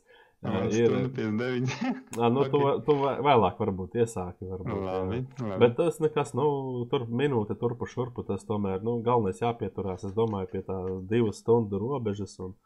Uh, 0.43 0.53
Man 0.53 0.69
ir, 0.71 0.93
stunda 0.93 1.11
59. 1.17 1.75
uh, 2.19 2.29
nu, 2.35 2.45
tu, 2.53 2.61
ok. 2.71 2.85
tu 2.87 2.97
vē- 3.01 3.17
vēlāk 3.25 3.59
varbūt 3.63 3.97
iesāki. 4.03 4.49
Varbūt, 4.51 4.77
jā. 4.77 4.85
labi, 4.87 5.21
labi. 5.41 5.59
Bet 5.65 5.77
tas 5.79 5.99
nekas, 6.05 6.35
nu, 6.37 6.47
tur 6.93 7.07
minūte 7.09 7.57
turpu 7.61 7.89
šurpu. 7.89 8.25
Tas 8.29 8.45
tomēr, 8.49 8.81
nu, 8.85 8.99
galvenais 9.07 9.41
jāpieturās, 9.43 10.05
es 10.09 10.15
domāju, 10.17 10.51
pie 10.53 10.63
tā 10.69 10.77
divu 11.13 11.33
stundu 11.37 11.81
robežas. 11.83 12.39
Un, 12.45 12.57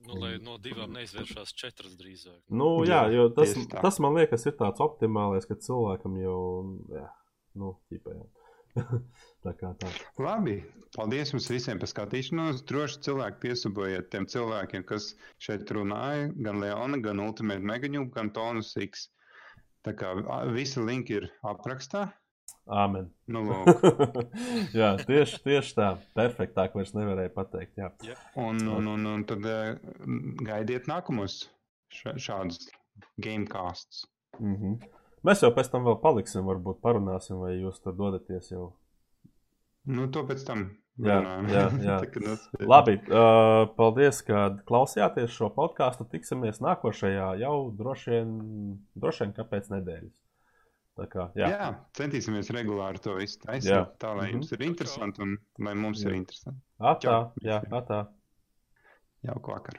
Nu, 0.00 0.14
lai 0.16 0.30
no 0.40 0.54
divām 0.56 0.94
neizvēršās 0.96 1.50
četras 1.60 1.92
drīzāk. 1.98 2.38
nu, 2.48 2.70
jā, 2.88 3.02
Jā, 3.04 3.18
jo 3.18 3.26
tas, 3.36 3.50
tas 3.68 3.98
man 4.00 4.14
liekas 4.16 4.46
ir 4.48 4.54
tāds 4.56 4.80
optimālais, 4.80 5.44
ka 5.44 5.58
cilvēkam 5.60 6.14
jau, 6.22 6.38
jā, 6.88 7.02
nu, 7.60 7.74
ķipē. 7.92 8.14
Tā 9.44 9.54
kā 9.58 9.72
tā. 9.80 9.90
Labi, 10.20 10.60
paldies 10.96 11.32
jums 11.34 11.48
visiem 11.52 11.80
par 11.80 11.90
skatīšanos. 11.90 12.64
Droši 12.68 13.02
cilvēki 13.06 13.42
piesabojiet 13.44 14.10
tiem 14.12 14.28
cilvēkiem, 14.30 14.84
kas 14.88 15.12
šeit 15.42 15.70
runāja. 15.76 16.30
Gan 16.46 16.60
Leona, 16.62 17.00
gan 17.04 17.22
Ultimate 17.24 17.64
Megaņu, 17.72 18.06
gan 18.14 18.32
Tonus 18.36 18.74
X. 18.80 19.08
Tā 19.86 19.94
kā 19.96 20.12
visi 20.52 20.82
linki 20.84 21.20
ir 21.20 21.30
aprakstā. 21.46 22.10
Āmen. 22.70 23.08
Nu, 23.30 23.42
lūk. 23.46 23.82
jā, 24.80 24.92
tieši, 25.06 25.40
tieši 25.46 25.74
tā. 25.78 25.88
Perfektāk 26.18 26.76
vairs 26.76 26.92
nevarēja 26.94 27.32
pateikt. 27.34 27.80
Jā. 27.80 28.16
un, 28.38 28.60
un, 28.68 28.92
un, 28.94 29.08
un 29.14 29.24
tad 29.26 29.46
eh, 29.48 29.74
gaidiet 30.46 30.90
nākamos 30.90 31.42
šādus 31.90 32.68
gamecasts. 33.18 34.04
Mm 34.38 34.56
-hmm. 34.56 34.90
Mēs 35.26 35.42
jau 35.44 35.50
pēc 35.52 35.70
tam 35.72 35.84
vēl 35.84 35.98
paliksim, 36.00 36.46
varbūt 36.48 36.80
parunāsim, 36.80 37.40
vai 37.42 37.56
jūs 37.58 37.82
tur 37.84 37.96
dodaties 37.96 38.50
jau. 38.52 38.72
Nu, 39.90 40.06
to 40.14 40.22
pēc 40.28 40.44
tam. 40.46 40.68
Jā, 41.00 41.16
jā, 41.48 41.62
jā. 41.86 41.94
Tas- 42.12 42.42
Labi, 42.60 42.98
uh, 43.08 43.64
paldies, 43.76 44.18
ka 44.26 44.50
klausījāties 44.68 45.32
šo 45.32 45.48
podkāstu. 45.56 46.04
Tiksimies 46.12 46.60
nākošajā 46.60 47.28
jau 47.40 47.54
droši 47.78 48.10
vien, 48.16 48.34
droši 49.00 49.24
vien 49.28 49.48
pēc 49.54 49.70
nedēļas. 49.72 50.16
Tā 51.00 51.06
kā, 51.08 51.24
jā. 51.38 51.48
Jā. 51.54 51.68
centīsimies 51.96 52.50
regulāri 52.52 53.00
to 53.00 53.14
visu 53.16 53.38
taisīt. 53.46 53.94
Tā 54.02 54.10
lai 54.18 54.26
Mhm. 54.28 54.34
jums 54.36 54.52
ir 54.52 54.64
interesanti 54.66 55.22
un 55.24 55.36
lai 55.64 55.72
mums 55.74 56.02
ir 56.04 56.12
Jā. 56.12 56.16
interesanti. 56.20 56.60
Atā, 56.80 57.14
jā, 57.46 57.60
atā. 57.70 58.02
Jauka 59.24 59.52
vakar. 59.54 59.78